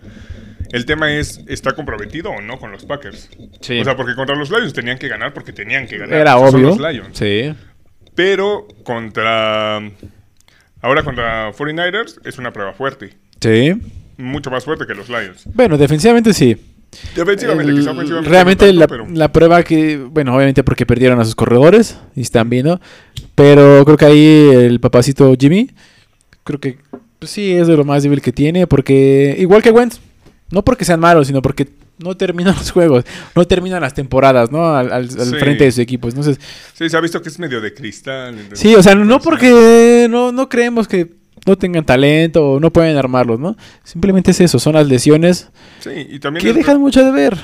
El 0.72 0.86
tema 0.86 1.12
es, 1.14 1.42
¿está 1.48 1.72
comprometido 1.74 2.30
o 2.30 2.42
no 2.42 2.60
con 2.60 2.72
los 2.72 2.86
Packers? 2.86 3.30
Sí. 3.62 3.80
O 3.80 3.84
sea, 3.84 3.96
porque 3.96 4.14
contra 4.16 4.36
los 4.36 4.50
Lions 4.52 4.74
tenían 4.74 4.98
que 5.00 5.08
ganar 5.08 5.34
porque 5.34 5.52
tenían 5.52 5.88
que 5.88 5.98
ganar. 5.98 6.20
Era 6.20 6.38
O 6.38 6.42
sea, 6.42 6.52
son 6.52 6.60
obvio. 6.66 6.76
los 6.78 6.80
Lions. 6.94 7.18
Sí. 7.18 7.54
Pero 8.16 8.68
contra... 8.84 9.78
Ahora 10.82 11.04
contra 11.04 11.52
49ers 11.54 12.20
es 12.26 12.38
una 12.38 12.52
prueba 12.54 12.74
fuerte. 12.74 13.16
Sí. 13.42 13.74
Mucho 14.18 14.52
más 14.52 14.64
fuerte 14.66 14.86
que 14.86 14.94
los 14.94 15.10
Lions. 15.10 15.44
Bueno, 15.54 15.78
defensivamente 15.78 16.34
sí. 16.34 16.56
Defensivamente, 17.16 17.74
quizá 17.74 17.92
ofensivamente 17.92 18.30
realmente 18.30 18.66
no 18.74 18.80
la, 18.80 18.88
tanto, 18.88 19.04
pero- 19.06 19.16
la 19.18 19.32
prueba 19.32 19.64
que, 19.64 19.98
bueno, 19.98 20.36
obviamente 20.36 20.64
porque 20.64 20.86
perdieron 20.86 21.20
a 21.20 21.26
sus 21.26 21.36
corredores 21.36 21.98
y 22.16 22.22
están 22.22 22.50
viendo, 22.50 22.80
pero 23.36 23.84
creo 23.86 23.98
que 23.98 24.06
ahí 24.06 24.50
el 24.54 24.80
papacito 24.80 25.34
Jimmy, 25.40 25.70
creo 26.44 26.60
que 26.60 26.78
pues, 27.20 27.32
sí 27.32 27.52
es 27.54 27.68
de 27.68 27.78
lo 27.78 27.84
más 27.86 28.04
débil 28.04 28.22
que 28.22 28.32
tiene, 28.32 28.66
porque 28.68 29.36
igual 29.40 29.62
que 29.62 29.72
Wentz, 29.72 30.00
no 30.52 30.64
porque 30.64 30.86
sean 30.86 31.00
malos, 31.00 31.28
sino 31.28 31.42
porque 31.42 31.68
no 32.04 32.16
terminan 32.18 32.56
los 32.58 32.72
juegos, 32.72 33.04
no 33.36 33.46
terminan 33.46 33.82
las 33.82 33.94
temporadas, 33.94 34.52
¿no? 34.52 34.74
Al, 34.76 34.88
al- 34.92 35.04
al 35.04 35.10
Sí. 35.10 35.36
frente 35.38 35.66
de 35.66 35.72
sus 35.72 35.80
equipos. 35.80 36.14
Entonces, 36.14 36.40
Sí, 36.74 36.90
se 36.90 36.98
ha 36.98 37.02
visto 37.02 37.22
que 37.22 37.30
es 37.30 37.38
medio 37.38 37.62
de 37.62 37.74
cristal. 37.74 38.36
sí, 38.54 38.74
o 38.74 38.82
sea, 38.82 38.96
no 38.96 39.20
porque 39.20 40.08
no, 40.10 40.32
no 40.32 40.50
creemos 40.50 40.88
que 40.88 41.19
no 41.46 41.58
tengan 41.58 41.86
talento 41.86 42.52
o 42.52 42.60
no 42.60 42.72
pueden 42.72 42.98
armarlos, 42.98 43.40
¿no? 43.40 43.56
Simplemente 43.84 44.32
es 44.32 44.42
eso, 44.42 44.60
son 44.60 44.74
las 44.74 44.88
lesiones 44.88 45.50
Sí, 45.80 46.08
y 46.10 46.20
también... 46.20 46.46
que 46.46 46.54
dejan 46.54 46.80
mucho 46.80 47.04
de 47.04 47.12
ver. 47.12 47.38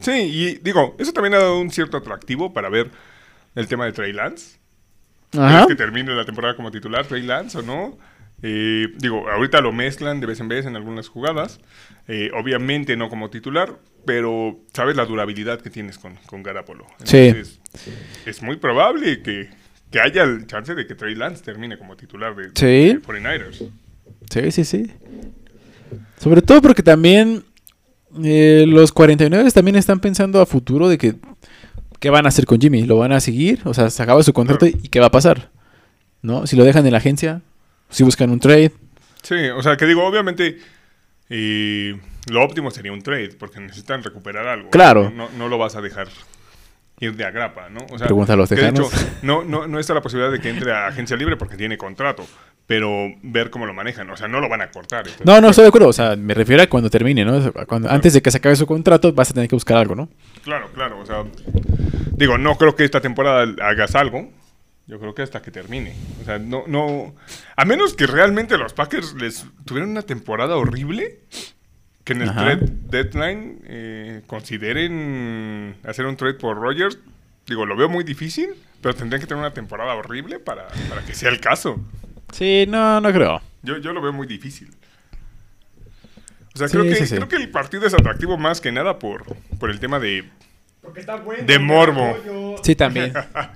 Sí, 0.00 0.12
y 0.12 0.54
digo, 0.62 0.94
eso 0.98 1.12
también 1.12 1.34
ha 1.34 1.38
dado 1.38 1.60
un 1.60 1.70
cierto 1.70 1.96
atractivo 1.96 2.52
para 2.52 2.68
ver 2.68 2.90
el 3.54 3.66
tema 3.68 3.86
de 3.86 3.92
Trey 3.92 4.12
Lance. 4.12 4.58
Ajá. 5.32 5.64
¿Crees 5.64 5.66
que 5.66 5.74
termine 5.76 6.14
la 6.14 6.24
temporada 6.24 6.54
como 6.54 6.70
titular 6.70 7.06
Trey 7.06 7.22
Lance 7.22 7.58
o 7.58 7.62
no? 7.62 7.98
Eh, 8.42 8.88
digo, 8.98 9.28
ahorita 9.30 9.60
lo 9.60 9.72
mezclan 9.72 10.20
de 10.20 10.26
vez 10.26 10.40
en 10.40 10.48
vez 10.48 10.66
en 10.66 10.76
algunas 10.76 11.08
jugadas. 11.08 11.60
Eh, 12.08 12.30
obviamente 12.34 12.96
no 12.96 13.08
como 13.08 13.30
titular, 13.30 13.78
pero 14.04 14.60
sabes 14.72 14.96
la 14.96 15.06
durabilidad 15.06 15.60
que 15.60 15.70
tienes 15.70 15.98
con, 15.98 16.16
con 16.26 16.42
Garapolo. 16.42 16.86
Sí. 17.04 17.32
es 18.26 18.42
muy 18.42 18.56
probable 18.56 19.22
que, 19.22 19.48
que 19.90 20.00
haya 20.00 20.24
el 20.24 20.46
chance 20.46 20.74
de 20.74 20.86
que 20.86 20.94
Trey 20.94 21.14
Lance 21.14 21.42
termine 21.42 21.78
como 21.78 21.96
titular 21.96 22.34
de, 22.34 22.50
Sí. 22.54 22.94
de 22.94 23.02
49ers. 23.02 23.68
Sí, 24.30 24.50
sí, 24.52 24.64
sí. 24.64 24.90
Sobre 26.18 26.42
todo 26.42 26.60
porque 26.62 26.82
también 26.82 27.44
eh, 28.24 28.64
los 28.66 28.92
49 28.92 29.50
también 29.52 29.76
están 29.76 30.00
pensando 30.00 30.40
a 30.40 30.46
futuro 30.46 30.88
de 30.88 30.98
que 30.98 31.14
qué 32.00 32.10
van 32.10 32.26
a 32.26 32.28
hacer 32.28 32.46
con 32.46 32.60
Jimmy. 32.60 32.82
¿Lo 32.84 32.96
van 32.98 33.12
a 33.12 33.20
seguir? 33.20 33.60
O 33.64 33.74
sea, 33.74 33.90
se 33.90 34.02
acaba 34.02 34.22
su 34.22 34.32
contrato 34.32 34.66
y 34.66 34.72
qué 34.88 35.00
va 35.00 35.06
a 35.06 35.10
pasar. 35.10 35.50
¿No? 36.22 36.46
Si 36.46 36.56
lo 36.56 36.64
dejan 36.64 36.84
en 36.86 36.92
la 36.92 36.98
agencia, 36.98 37.42
si 37.88 38.02
buscan 38.02 38.30
un 38.30 38.40
trade. 38.40 38.72
Sí, 39.22 39.34
o 39.54 39.62
sea, 39.62 39.76
que 39.76 39.86
digo, 39.86 40.04
obviamente 40.04 40.58
eh, 41.28 41.98
lo 42.30 42.42
óptimo 42.42 42.70
sería 42.70 42.92
un 42.92 43.02
trade, 43.02 43.30
porque 43.38 43.60
necesitan 43.60 44.02
recuperar 44.02 44.46
algo. 44.48 44.70
Claro. 44.70 45.10
No, 45.14 45.28
no 45.38 45.48
lo 45.48 45.58
vas 45.58 45.76
a 45.76 45.80
dejar 45.80 46.08
ir 46.98 47.14
de 47.14 47.24
agrapa, 47.24 47.68
¿no? 47.68 47.80
O 47.90 47.98
sea, 47.98 48.06
Pregunta 48.06 48.32
a 48.32 48.36
los 48.36 48.48
de 48.48 48.68
hecho, 48.68 48.88
no, 49.22 49.44
no, 49.44 49.66
no 49.66 49.78
está 49.78 49.92
la 49.94 50.00
posibilidad 50.00 50.32
de 50.32 50.40
que 50.40 50.48
entre 50.48 50.72
a 50.72 50.86
agencia 50.86 51.16
libre 51.16 51.36
porque 51.36 51.56
tiene 51.56 51.76
contrato, 51.76 52.24
pero 52.66 52.88
ver 53.22 53.50
cómo 53.50 53.66
lo 53.66 53.74
manejan, 53.74 54.08
o 54.10 54.16
sea, 54.16 54.28
no 54.28 54.40
lo 54.40 54.48
van 54.48 54.62
a 54.62 54.70
cortar. 54.70 55.00
entonces, 55.00 55.26
No, 55.26 55.40
no, 55.40 55.50
estoy 55.50 55.62
de 55.64 55.68
acuerdo. 55.68 55.88
O 55.88 55.92
sea, 55.92 56.16
me 56.16 56.32
refiero 56.34 56.62
a 56.62 56.66
cuando 56.68 56.88
termine, 56.90 57.24
¿no? 57.24 57.52
Cuando- 57.66 57.90
Antes 57.90 58.14
de 58.14 58.22
que 58.22 58.30
se 58.30 58.38
acabe 58.38 58.56
su 58.56 58.66
contrato, 58.66 59.12
vas 59.12 59.30
a 59.30 59.34
tener 59.34 59.48
que 59.48 59.56
buscar 59.56 59.76
algo, 59.76 59.94
¿no? 59.94 60.08
Claro, 60.42 60.70
claro, 60.72 60.98
o 61.00 61.06
sea, 61.06 61.24
digo, 62.12 62.38
no 62.38 62.56
creo 62.56 62.74
que 62.74 62.84
esta 62.84 63.00
temporada 63.00 63.46
hagas 63.62 63.94
algo. 63.94 64.30
Yo 64.88 65.00
creo 65.00 65.14
que 65.16 65.22
hasta 65.22 65.42
que 65.42 65.50
termine. 65.50 65.94
O 66.22 66.24
sea, 66.24 66.38
no, 66.38 66.62
no. 66.68 67.14
A 67.56 67.64
menos 67.64 67.94
que 67.94 68.06
realmente 68.06 68.56
los 68.56 68.72
Packers 68.72 69.14
les 69.14 69.44
tuvieran 69.64 69.90
una 69.90 70.02
temporada 70.02 70.56
horrible, 70.56 71.22
que 72.06 72.12
en 72.12 72.22
el 72.22 72.28
Ajá. 72.30 72.40
trade 72.56 72.72
deadline 72.88 73.58
eh, 73.64 74.22
consideren 74.28 75.74
hacer 75.84 76.06
un 76.06 76.16
trade 76.16 76.34
por 76.34 76.56
Rogers. 76.56 76.98
Digo, 77.48 77.66
lo 77.66 77.76
veo 77.76 77.88
muy 77.88 78.04
difícil, 78.04 78.50
pero 78.80 78.94
tendrían 78.94 79.20
que 79.20 79.26
tener 79.26 79.40
una 79.40 79.52
temporada 79.52 79.92
horrible 79.94 80.38
para, 80.38 80.68
para 80.88 81.04
que 81.04 81.14
sea 81.14 81.30
el 81.30 81.40
caso. 81.40 81.84
Sí, 82.32 82.64
no, 82.68 83.00
no 83.00 83.12
creo. 83.12 83.42
Yo, 83.62 83.78
yo 83.78 83.92
lo 83.92 84.00
veo 84.00 84.12
muy 84.12 84.28
difícil. 84.28 84.70
O 86.54 86.58
sea, 86.58 86.68
Sí, 86.68 86.76
creo, 86.78 86.84
que, 86.84 86.94
sí, 86.94 87.06
sí. 87.08 87.16
creo 87.16 87.28
que 87.28 87.36
el 87.36 87.50
partido 87.50 87.86
es 87.86 87.92
atractivo 87.94 88.38
más 88.38 88.60
que 88.60 88.70
nada 88.70 88.98
por, 89.00 89.24
por 89.58 89.70
el 89.70 89.80
tema 89.80 89.98
de, 89.98 90.24
Porque 90.86 91.00
está 91.00 91.16
bueno. 91.16 91.44
De 91.44 91.58
morbo. 91.58 92.56
Sí, 92.62 92.74
también. 92.74 93.12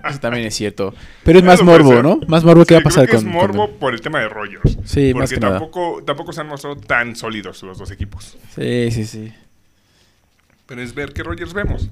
Eso 0.08 0.18
también 0.20 0.44
es 0.46 0.54
cierto. 0.54 0.92
Pero 1.24 1.38
es 1.38 1.44
más 1.50 1.62
morbo. 1.62 2.02
¿no? 2.02 2.20
Más 2.28 2.44
morbo 2.44 2.64
que 2.66 2.74
Sí, 2.74 2.74
va 2.74 2.80
a 2.80 2.82
pasar 2.84 3.06
creo 3.06 3.20
que 3.20 3.24
con. 3.24 3.28
es 3.28 3.40
morbo 3.40 3.68
con- 3.70 3.78
por 3.78 3.94
el 3.94 4.00
tema 4.02 4.20
de 4.20 4.28
Rogers. 4.28 4.76
Sí, 4.84 5.12
porque 5.12 5.14
más 5.14 5.30
que 5.30 5.40
nada. 5.40 5.58
tampoco, 5.58 6.02
tampoco 6.04 6.32
se 6.32 6.40
han 6.42 6.48
mostrado 6.48 6.76
tan 6.76 7.16
sólidos 7.16 7.62
los 7.62 7.78
dos 7.78 7.90
equipos. 7.90 8.36
Sí, 8.54 8.90
sí, 8.90 9.06
sí. 9.06 9.32
Pero 10.66 10.82
es 10.82 10.94
ver 10.94 11.12
qué 11.12 11.22
Rogers 11.22 11.52
vemos. 11.54 11.88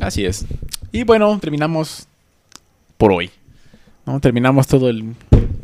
Así 0.00 0.24
es. 0.24 0.46
Y 0.92 1.02
bueno, 1.04 1.38
terminamos 1.40 2.06
por 2.96 3.10
hoy. 3.12 3.30
¿No? 4.06 4.20
Terminamos 4.20 4.66
todo 4.66 4.88
el 4.90 5.14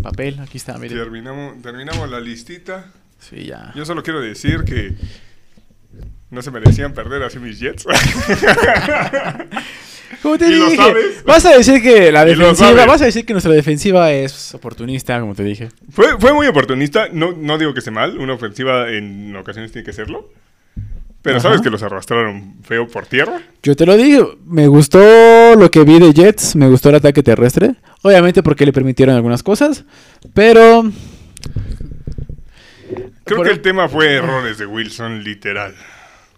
papel. 0.03 0.41
Aquí 0.41 0.57
está, 0.59 0.77
miren. 0.79 0.97
Terminamos, 0.99 1.63
terminamos 1.63 2.11
la 2.11 2.21
listita. 2.21 2.87
Sí, 3.19 3.45
ya. 3.45 3.73
Yo 3.75 3.85
solo 3.85 4.03
quiero 4.03 4.21
decir 4.21 4.65
que 4.65 4.97
no 6.31 6.43
se 6.43 6.51
merecían 6.51 6.93
perder 6.95 7.23
así 7.23 7.39
mis 7.39 7.59
Jets. 7.61 7.85
Como 10.23 10.37
te 10.37 10.47
dije, 10.49 10.77
sabes. 10.77 11.25
vas 11.25 11.47
a 11.47 11.57
decir 11.57 11.81
que 11.83 12.13
la 12.13 12.25
defensiva, 12.25 12.85
vas 12.85 13.01
a 13.01 13.07
decir 13.07 13.25
que 13.25 13.33
nuestra 13.33 13.53
defensiva 13.53 14.11
es 14.13 14.55
oportunista, 14.55 15.19
como 15.21 15.35
te 15.35 15.45
dije. 15.45 15.69
fue, 15.91 16.19
fue 16.19 16.35
muy 16.35 16.47
oportunista. 16.47 17.09
No, 17.13 17.33
no 17.33 17.57
digo 17.59 17.73
que 17.73 17.79
esté 17.79 17.91
mal. 17.91 18.19
Una 18.19 18.35
ofensiva 18.35 18.91
en 18.91 19.35
ocasiones 19.37 19.73
tiene 19.73 19.87
que 19.87 19.93
serlo. 19.93 20.29
Pero 21.23 21.37
Ajá. 21.37 21.49
sabes 21.49 21.61
que 21.63 21.71
los 21.71 21.83
arrastraron 21.83 22.57
feo 22.65 22.89
por 22.89 23.07
tierra. 23.07 23.41
Yo 23.63 23.77
te 23.77 23.87
lo 23.87 23.97
dije, 23.97 24.23
me 24.47 24.67
gustó 24.67 24.99
lo 25.57 25.71
que 25.71 25.85
vi 25.85 25.99
de 25.99 26.13
Jets, 26.13 26.57
me 26.57 26.69
gustó 26.69 26.89
el 26.91 26.97
ataque 26.97 27.23
terrestre. 27.23 27.75
Obviamente 28.03 28.43
porque 28.43 28.67
le 28.67 28.73
permitieron 28.73 29.15
algunas 29.15 29.43
cosas, 29.43 29.85
pero 30.35 30.91
Creo 33.25 33.37
Por- 33.39 33.47
que 33.47 33.53
el 33.53 33.61
tema 33.61 33.89
fue 33.89 34.15
errores 34.15 34.59
de 34.59 34.67
Wilson, 34.67 35.23
literal. 35.23 35.75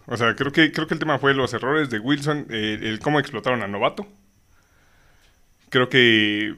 O 0.07 0.17
sea, 0.17 0.35
creo 0.35 0.53
que, 0.53 0.73
creo 0.73 0.87
que 0.87 0.95
el 0.95 1.01
tema 1.01 1.19
fue 1.19 1.35
los 1.35 1.55
errores 1.55 1.91
de 1.91 1.99
Wilson, 1.99 2.47
eh, 2.51 2.79
el 2.83 2.99
cómo 2.99 3.21
explotaron 3.21 3.63
a 3.63 3.69
Novato. 3.69 4.07
Creo 5.69 5.89
que 5.89 6.55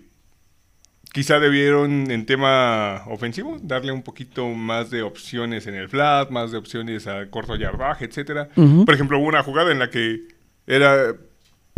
quizá 1.12 1.38
debieron 1.38 2.10
en 2.10 2.26
tema 2.26 3.04
ofensivo 3.06 3.58
darle 3.62 3.92
un 3.92 4.02
poquito 4.02 4.48
más 4.48 4.90
de 4.90 5.02
opciones 5.02 5.66
en 5.68 5.76
el 5.76 5.88
flat, 5.88 6.30
más 6.30 6.50
de 6.50 6.58
opciones 6.58 7.06
a 7.06 7.30
corto 7.30 7.54
yardaje, 7.54 8.06
etcétera. 8.06 8.48
Por 8.54 8.92
ejemplo, 8.92 9.18
hubo 9.18 9.28
una 9.28 9.44
jugada 9.44 9.70
en 9.70 9.78
la 9.78 9.90
que 9.90 10.22
era, 10.66 11.14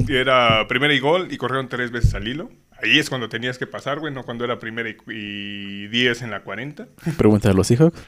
era 0.08 0.66
primera 0.68 0.94
y 0.94 1.00
gol 1.00 1.28
y 1.30 1.36
corrieron 1.36 1.68
tres 1.68 1.90
veces 1.90 2.14
al 2.14 2.26
hilo. 2.26 2.50
Ahí 2.82 2.98
es 2.98 3.08
cuando 3.10 3.28
tenías 3.28 3.58
que 3.58 3.66
pasar, 3.66 3.98
güey, 4.00 4.12
no 4.12 4.22
cuando 4.22 4.44
era 4.44 4.58
primera 4.58 4.88
y, 4.88 4.96
y 5.08 5.86
diez 5.88 6.22
en 6.22 6.30
la 6.30 6.40
40. 6.40 6.86
pregunta 7.18 7.48
de 7.48 7.54
los 7.54 7.66
Seahawks. 7.66 8.00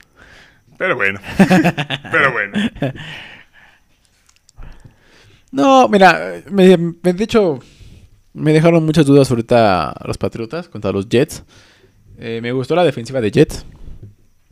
Pero 0.78 0.94
bueno. 0.96 1.20
Pero 2.10 2.32
bueno. 2.32 2.52
No, 5.50 5.88
mira, 5.88 6.42
me, 6.50 6.76
me- 6.76 7.12
de 7.12 7.24
hecho, 7.24 7.58
me 8.34 8.52
dejaron 8.52 8.84
muchas 8.84 9.06
dudas 9.06 9.30
ahorita 9.30 9.94
los 10.04 10.18
Patriotas 10.18 10.68
contra 10.68 10.92
los 10.92 11.08
Jets. 11.08 11.42
Eh, 12.18 12.40
me 12.42 12.52
gustó 12.52 12.74
la 12.74 12.84
defensiva 12.84 13.20
de 13.20 13.30
Jets. 13.30 13.64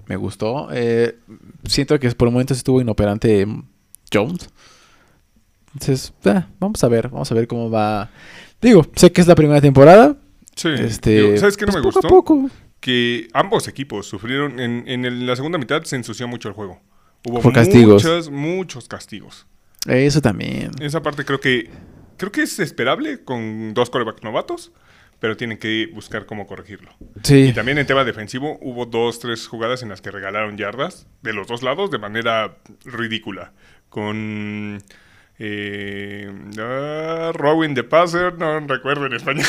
Me 0.07 0.17
gustó. 0.17 0.69
Eh, 0.73 1.19
siento 1.65 1.99
que 1.99 2.11
por 2.13 2.31
momentos 2.31 2.57
estuvo 2.59 2.81
inoperante 2.81 3.47
Jones. 4.13 4.49
Entonces, 5.75 6.13
ah, 6.25 6.47
vamos 6.59 6.83
a 6.83 6.89
ver, 6.89 7.09
vamos 7.09 7.31
a 7.31 7.35
ver 7.35 7.47
cómo 7.47 7.71
va. 7.71 8.11
Digo, 8.63 8.87
sé 8.95 9.13
que 9.13 9.21
es 9.21 9.27
la 9.27 9.35
primera 9.35 9.61
temporada. 9.61 10.17
Sí. 10.55 10.69
Este, 10.79 11.11
Digo, 11.23 11.37
¿Sabes 11.37 11.57
qué 11.57 11.67
no 11.67 11.73
pues 11.73 11.85
me 11.85 11.91
poco 11.91 11.99
a 11.99 12.03
gustó? 12.03 12.09
poco. 12.09 12.51
Que 12.81 13.29
ambos 13.35 13.69
equipos 13.69 14.07
sufrieron. 14.07 14.59
En, 14.61 14.85
en 14.87 15.05
el- 15.05 15.27
la 15.27 15.37
segunda 15.37 15.59
mitad 15.59 15.83
se 15.83 15.97
ensució 15.97 16.27
mucho 16.29 16.49
el 16.49 16.55
juego. 16.55 16.81
Hubo 17.27 17.41
Por 17.41 17.53
castigos. 17.53 18.03
muchos, 18.05 18.31
muchos 18.31 18.89
castigos. 18.89 19.47
Eso 19.89 20.21
también. 20.21 20.71
Esa 20.81 21.03
parte 21.03 21.25
creo 21.25 21.41
que 21.41 21.71
creo 22.17 22.33
que 22.33 22.43
es 22.43 22.59
esperable 22.59 23.23
con 23.25 23.75
dos 23.75 23.91
corebacks 23.91 24.23
novatos, 24.23 24.73
pero 25.21 25.37
tienen 25.37 25.59
que 25.59 25.89
buscar 25.93 26.27
cómo 26.27 26.47
corregirlo. 26.47 26.91
Sí. 27.23 27.49
Y 27.49 27.53
también 27.53 27.79
en 27.79 27.87
tema 27.87 28.05
defensivo 28.05 28.59
hubo 28.61 28.87
dos, 28.87 29.19
tres 29.19 29.47
jugadas 29.47 29.83
en 29.83 29.89
las 29.89 30.01
que 30.01 30.11
regalaron 30.11 30.57
yardas 30.57 31.07
de 31.23 31.33
los 31.33 31.47
dos 31.47 31.63
lados 31.63 31.91
de 31.91 31.99
manera 31.99 32.57
ridícula. 32.85 33.53
Con 33.89 34.79
eh, 35.39 36.31
ah, 36.59 37.33
Rowing 37.35 37.75
the 37.75 37.85
Passer, 37.85 38.35
no 38.39 38.61
recuerdo 38.61 39.07
en 39.07 39.15
español. 39.15 39.47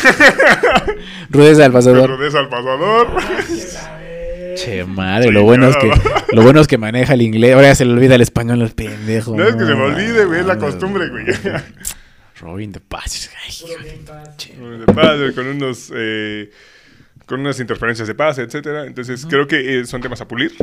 Rudeza 1.30 1.64
del 1.64 1.72
pasador. 1.72 2.10
Rudeza 2.10 2.40
al 2.40 2.50
pasador. 2.50 3.08
Che, 4.58 4.84
madre, 4.86 5.28
Sí, 5.28 5.32
lo 5.32 5.44
bueno 5.44 5.68
es 5.68 5.78
que 5.78 5.92
lo 6.36 6.42
bueno 6.44 6.60
es 6.62 6.68
que 6.68 6.78
maneja 6.78 7.14
el 7.14 7.22
inglés. 7.22 7.54
Ahora 7.56 7.68
ya 7.68 7.76
se 7.76 7.86
le 7.86 7.94
olvida 7.94 8.16
el 8.16 8.22
español 8.22 8.62
al 8.62 8.72
pendejo. 8.72 9.36
No 9.36 9.48
es 9.48 9.56
que 9.56 9.66
se 9.66 9.76
me 9.76 9.82
olvide, 9.84 10.26
güey, 10.26 10.40
es 10.42 10.46
la 10.46 10.58
costumbre, 10.58 11.08
güey. 11.10 11.26
Robin 12.40 12.72
de 12.72 12.80
Paz. 12.80 13.30
Pass. 13.34 13.66
de 13.68 14.94
pase, 14.94 15.34
con 15.34 15.48
unos 15.48 15.92
eh, 15.96 16.52
con 17.26 17.40
unas 17.40 17.60
interferencias 17.60 18.08
de 18.08 18.16
pase, 18.16 18.44
etcétera. 18.44 18.86
Entonces 18.86 19.26
creo 19.28 19.48
que 19.48 19.80
eh, 19.80 19.86
son 19.86 20.02
temas 20.02 20.22
a 20.22 20.28
pulir. 20.28 20.54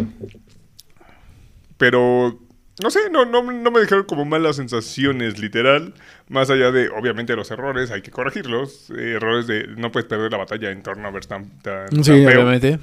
Pero 1.77 2.39
no 2.83 2.91
sé, 2.91 3.11
no, 3.11 3.25
no, 3.25 3.43
no 3.53 3.71
me 3.71 3.81
dejaron 3.81 4.05
como 4.05 4.25
malas 4.25 4.57
sensaciones, 4.57 5.39
literal. 5.39 5.95
Más 6.29 6.51
allá 6.51 6.71
de, 6.71 6.89
obviamente, 6.89 7.35
los 7.37 7.51
errores, 7.51 7.91
hay 7.91 8.03
que 8.03 8.11
corregirlos. 8.11 8.91
Eh, 8.97 9.15
errores 9.17 9.47
de 9.47 9.67
no 9.77 9.91
puedes 9.93 10.09
perder 10.09 10.31
la 10.33 10.39
batalla 10.39 10.71
en 10.71 10.83
turnovers 10.83 11.29
tan, 11.29 11.51
tan, 11.61 11.89
tan 11.89 12.05
Sí, 12.05 12.11
feo. 12.13 12.27
obviamente. 12.43 12.79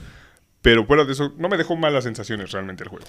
Pero 0.61 0.85
fuera 0.85 1.05
de 1.05 1.13
eso, 1.13 1.33
no 1.37 1.49
me 1.49 1.57
dejó 1.57 1.75
malas 1.75 2.03
sensaciones 2.03 2.51
realmente 2.51 2.83
el 2.83 2.89
juego. 2.89 3.05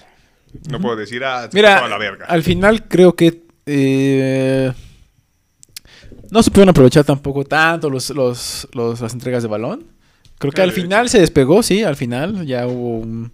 No 0.69 0.79
puedo 0.79 0.95
decir, 0.95 1.23
ah, 1.23 1.49
Mira, 1.53 1.77
toda 1.77 1.89
la 1.89 1.97
verga. 1.97 2.25
al 2.27 2.43
final 2.43 2.87
creo 2.87 3.15
que 3.15 3.43
eh, 3.65 4.71
no 6.29 6.43
supieron 6.43 6.69
aprovechar 6.69 7.03
tampoco 7.03 7.43
tanto 7.43 7.89
los, 7.89 8.09
los, 8.11 8.67
los- 8.73 8.99
las 9.01 9.13
entregas 9.13 9.43
de 9.43 9.49
balón. 9.49 9.85
Creo 10.39 10.51
que 10.51 10.61
Eh, 10.61 10.65
al 10.65 10.71
final 10.71 11.09
se 11.09 11.19
despegó, 11.19 11.63
sí, 11.63 11.83
al 11.83 11.95
final 11.95 12.45
ya 12.45 12.67
hubo 12.67 12.99
un... 12.99 13.31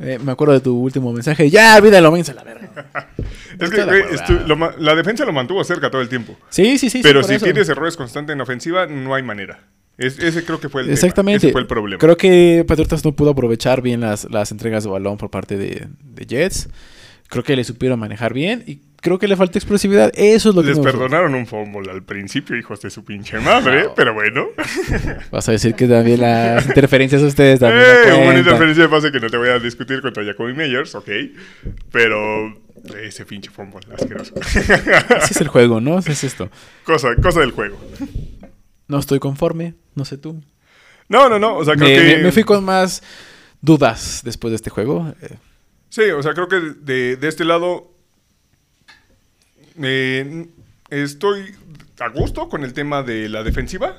eh, 0.00 0.18
me 0.22 0.32
acuerdo 0.32 0.54
de 0.54 0.60
tu 0.60 0.76
último 0.78 1.12
mensaje. 1.12 1.50
Ya, 1.50 1.76
olvídalo, 1.76 2.08
a 2.14 2.34
la 2.34 2.44
verga. 2.44 2.68
Es 3.58 3.70
que 3.70 3.82
güey, 3.84 4.56
ma- 4.56 4.72
la 4.78 4.94
defensa 4.94 5.24
lo 5.24 5.32
mantuvo 5.32 5.62
cerca 5.64 5.90
todo 5.90 6.00
el 6.00 6.08
tiempo. 6.08 6.36
Sí, 6.48 6.78
sí, 6.78 6.88
sí. 6.90 7.00
Pero 7.02 7.24
si 7.24 7.34
eso. 7.34 7.44
tienes 7.44 7.68
errores 7.68 7.96
constantes 7.96 8.34
en 8.34 8.40
ofensiva, 8.40 8.86
no 8.86 9.14
hay 9.14 9.22
manera. 9.24 9.58
Es- 9.98 10.18
ese 10.18 10.44
creo 10.44 10.60
que 10.60 10.68
fue 10.68 10.82
el 10.82 10.86
tema. 10.86 10.94
Exactamente. 10.94 11.46
Ese 11.48 11.52
fue 11.52 11.60
el 11.60 11.66
problema. 11.66 11.98
Creo 11.98 12.16
que 12.16 12.64
Patriotas 12.66 13.04
no 13.04 13.12
pudo 13.12 13.30
aprovechar 13.30 13.82
bien 13.82 14.00
las, 14.00 14.30
las 14.30 14.50
entregas 14.52 14.84
de 14.84 14.90
balón 14.90 15.18
por 15.18 15.28
parte 15.30 15.56
de, 15.58 15.88
de 16.02 16.26
Jets. 16.26 16.68
Creo 17.28 17.42
que 17.44 17.54
le 17.56 17.64
supieron 17.64 17.98
manejar 17.98 18.32
bien. 18.32 18.62
Y 18.66 18.80
creo 19.02 19.18
que 19.18 19.28
le 19.28 19.36
falta 19.36 19.58
explosividad. 19.58 20.10
Eso 20.14 20.48
es 20.50 20.54
lo 20.54 20.62
que 20.62 20.68
Les 20.68 20.78
no- 20.78 20.84
perdonaron 20.84 21.34
un 21.34 21.46
fumble 21.46 21.90
al 21.90 22.02
principio, 22.02 22.56
hijos 22.56 22.80
de 22.80 22.90
su 22.90 23.04
pinche 23.04 23.38
madre, 23.40 23.84
No. 23.84 23.94
pero 23.94 24.14
bueno. 24.14 24.46
Vas 25.30 25.48
a 25.48 25.52
decir 25.52 25.74
que 25.74 25.86
también 25.86 26.20
las 26.20 26.64
interferencias 26.66 27.20
de 27.20 27.28
ustedes 27.28 27.60
también. 27.60 27.82
no 27.82 27.88
Eh, 27.88 28.02
una 28.06 28.14
cuentan. 28.16 28.38
interferencia 28.38 28.86
de 28.88 29.12
que 29.12 29.20
no 29.20 29.28
te 29.30 29.36
voy 29.36 29.48
a 29.50 29.58
discutir 29.58 30.00
contra 30.00 30.24
Jacoby 30.24 30.54
Meyers, 30.54 30.94
ok. 30.94 31.08
Pero 31.92 32.54
ese 33.02 33.24
pinche 33.26 33.50
fumble 33.50 33.80
asqueroso. 33.94 34.34
Así 34.40 35.34
es 35.34 35.40
el 35.40 35.48
juego, 35.48 35.80
¿no? 35.80 35.98
Es 35.98 36.24
esto. 36.24 36.48
cosa, 36.84 37.14
cosa 37.16 37.40
del 37.40 37.50
juego. 37.50 37.78
No 38.88 38.98
estoy 38.98 39.18
conforme, 39.20 39.74
no 39.94 40.04
sé 40.04 40.18
tú. 40.18 40.42
No, 41.08 41.28
no, 41.28 41.38
no. 41.38 41.56
O 41.56 41.64
sea, 41.64 41.74
creo 41.74 41.88
Me, 41.88 41.94
que. 41.94 42.16
me- 42.18 42.22
me 42.24 42.32
fui 42.32 42.42
con 42.44 42.64
más 42.64 43.02
dudas 43.60 44.22
después 44.24 44.50
de 44.50 44.56
este 44.56 44.70
juego. 44.70 45.12
Eh, 45.22 45.36
Sí, 45.90 46.02
o 46.10 46.22
sea, 46.22 46.34
creo 46.34 46.48
que 46.48 46.56
de, 46.60 47.16
de 47.16 47.28
este 47.28 47.44
lado. 47.46 47.90
eh, 49.82 50.46
estoy 50.90 51.54
a 52.00 52.08
gusto 52.08 52.48
con 52.48 52.64
el 52.64 52.72
tema 52.72 53.02
de 53.02 53.28
la 53.28 53.42
defensiva. 53.42 53.96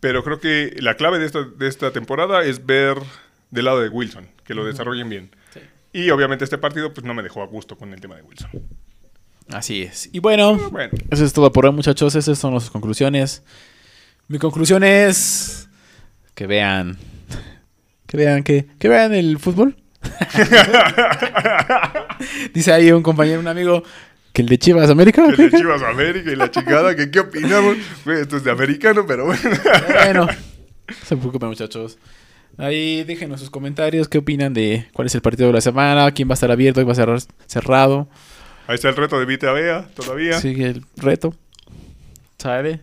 Pero 0.00 0.24
creo 0.24 0.40
que 0.40 0.74
la 0.80 0.94
clave 0.96 1.18
de 1.18 1.26
esta, 1.26 1.42
de 1.44 1.68
esta 1.68 1.92
temporada 1.92 2.42
es 2.44 2.64
ver 2.66 2.96
del 3.50 3.66
lado 3.66 3.80
de 3.80 3.88
Wilson, 3.88 4.26
que 4.44 4.54
lo 4.54 4.64
desarrollen 4.64 5.08
bien. 5.08 5.30
Y 5.92 6.10
obviamente 6.10 6.44
este 6.44 6.58
partido 6.58 6.92
pues 6.92 7.06
no 7.06 7.14
me 7.14 7.22
dejó 7.22 7.42
a 7.42 7.46
gusto 7.46 7.76
con 7.76 7.92
el 7.94 8.00
tema 8.00 8.16
de 8.16 8.22
Wilson. 8.22 8.50
Así 9.50 9.82
es. 9.82 10.08
Y 10.12 10.18
bueno, 10.18 10.56
Bueno, 10.70 10.90
eso 11.10 11.24
es 11.24 11.32
todo 11.32 11.52
por 11.52 11.66
hoy, 11.66 11.72
muchachos. 11.72 12.14
Esas 12.16 12.38
son 12.38 12.52
las 12.54 12.68
conclusiones. 12.68 13.42
Mi 14.28 14.38
conclusión 14.38 14.82
es 14.82 15.68
que 16.34 16.46
vean. 16.46 16.96
Que 18.06 18.16
vean 18.16 18.42
que, 18.42 18.66
que 18.78 18.88
vean 18.88 19.14
el 19.14 19.38
fútbol. 19.38 19.76
Dice 22.54 22.72
ahí 22.72 22.92
un 22.92 23.02
compañero, 23.02 23.40
un 23.40 23.48
amigo, 23.48 23.82
que 24.32 24.42
el 24.42 24.48
de 24.48 24.58
Chivas 24.58 24.90
América. 24.90 25.24
el 25.26 25.36
de 25.36 25.50
Chivas 25.50 25.82
América 25.82 26.30
y 26.30 26.36
la 26.36 26.50
chingada, 26.50 26.94
que 26.94 27.10
qué 27.10 27.20
opinamos. 27.20 27.76
Esto 28.06 28.36
es 28.36 28.44
de 28.44 28.50
americano, 28.50 29.04
pero 29.06 29.26
bueno. 29.26 29.50
Bueno, 29.88 30.26
no 30.26 30.96
se 31.04 31.16
preocupen, 31.16 31.48
muchachos. 31.48 31.98
Ahí 32.58 33.04
déjenos 33.04 33.40
sus 33.40 33.50
comentarios. 33.50 34.08
¿Qué 34.08 34.18
opinan 34.18 34.54
de 34.54 34.86
cuál 34.92 35.06
es 35.06 35.14
el 35.14 35.20
partido 35.20 35.48
de 35.48 35.54
la 35.54 35.60
semana? 35.60 36.10
¿Quién 36.12 36.28
va 36.28 36.32
a 36.32 36.34
estar 36.34 36.50
abierto? 36.50 36.80
¿Quién 36.80 36.88
va 36.88 36.92
a 36.92 37.14
estar 37.14 37.34
cerrado? 37.46 38.08
Ahí 38.66 38.74
está 38.74 38.88
el 38.88 38.96
reto 38.96 39.18
de 39.18 39.26
Vita 39.26 39.52
Bea 39.52 39.88
todavía. 39.94 40.40
Sigue 40.40 40.66
el 40.66 40.84
reto. 40.96 41.34
¿Sale? 42.38 42.80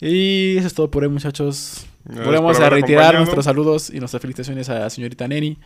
Y 0.00 0.56
eso 0.58 0.66
es 0.66 0.74
todo 0.74 0.90
por 0.90 1.02
hoy, 1.02 1.08
muchachos. 1.08 1.86
Gracias 2.04 2.26
Volvemos 2.26 2.60
a 2.60 2.70
retirar 2.70 3.00
acompañado. 3.00 3.18
nuestros 3.24 3.44
saludos 3.44 3.90
y 3.90 3.98
nuestras 3.98 4.20
felicitaciones 4.20 4.68
a 4.68 4.78
la 4.80 4.90
señorita 4.90 5.26
Neni, 5.26 5.58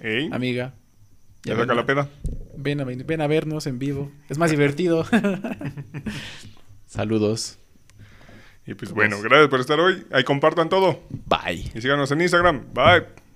Ey, 0.00 0.28
amiga. 0.32 0.74
¿ya 1.44 1.56
saca 1.56 1.74
la 1.74 1.86
peda? 1.86 2.08
ven 2.56 2.80
a, 2.80 2.84
ven 2.84 3.20
a 3.20 3.26
vernos 3.26 3.66
en 3.66 3.78
vivo. 3.78 4.10
Es 4.28 4.38
más 4.38 4.50
divertido. 4.50 5.06
Saludos. 6.86 7.58
Y 8.66 8.74
pues 8.74 8.92
bueno, 8.92 9.20
gracias 9.22 9.48
por 9.48 9.60
estar 9.60 9.80
hoy. 9.80 10.04
Ahí 10.12 10.24
compartan 10.24 10.68
todo. 10.68 11.00
Bye. 11.26 11.70
Y 11.74 11.80
síganos 11.80 12.10
en 12.10 12.20
Instagram. 12.20 12.66
Bye. 12.74 13.27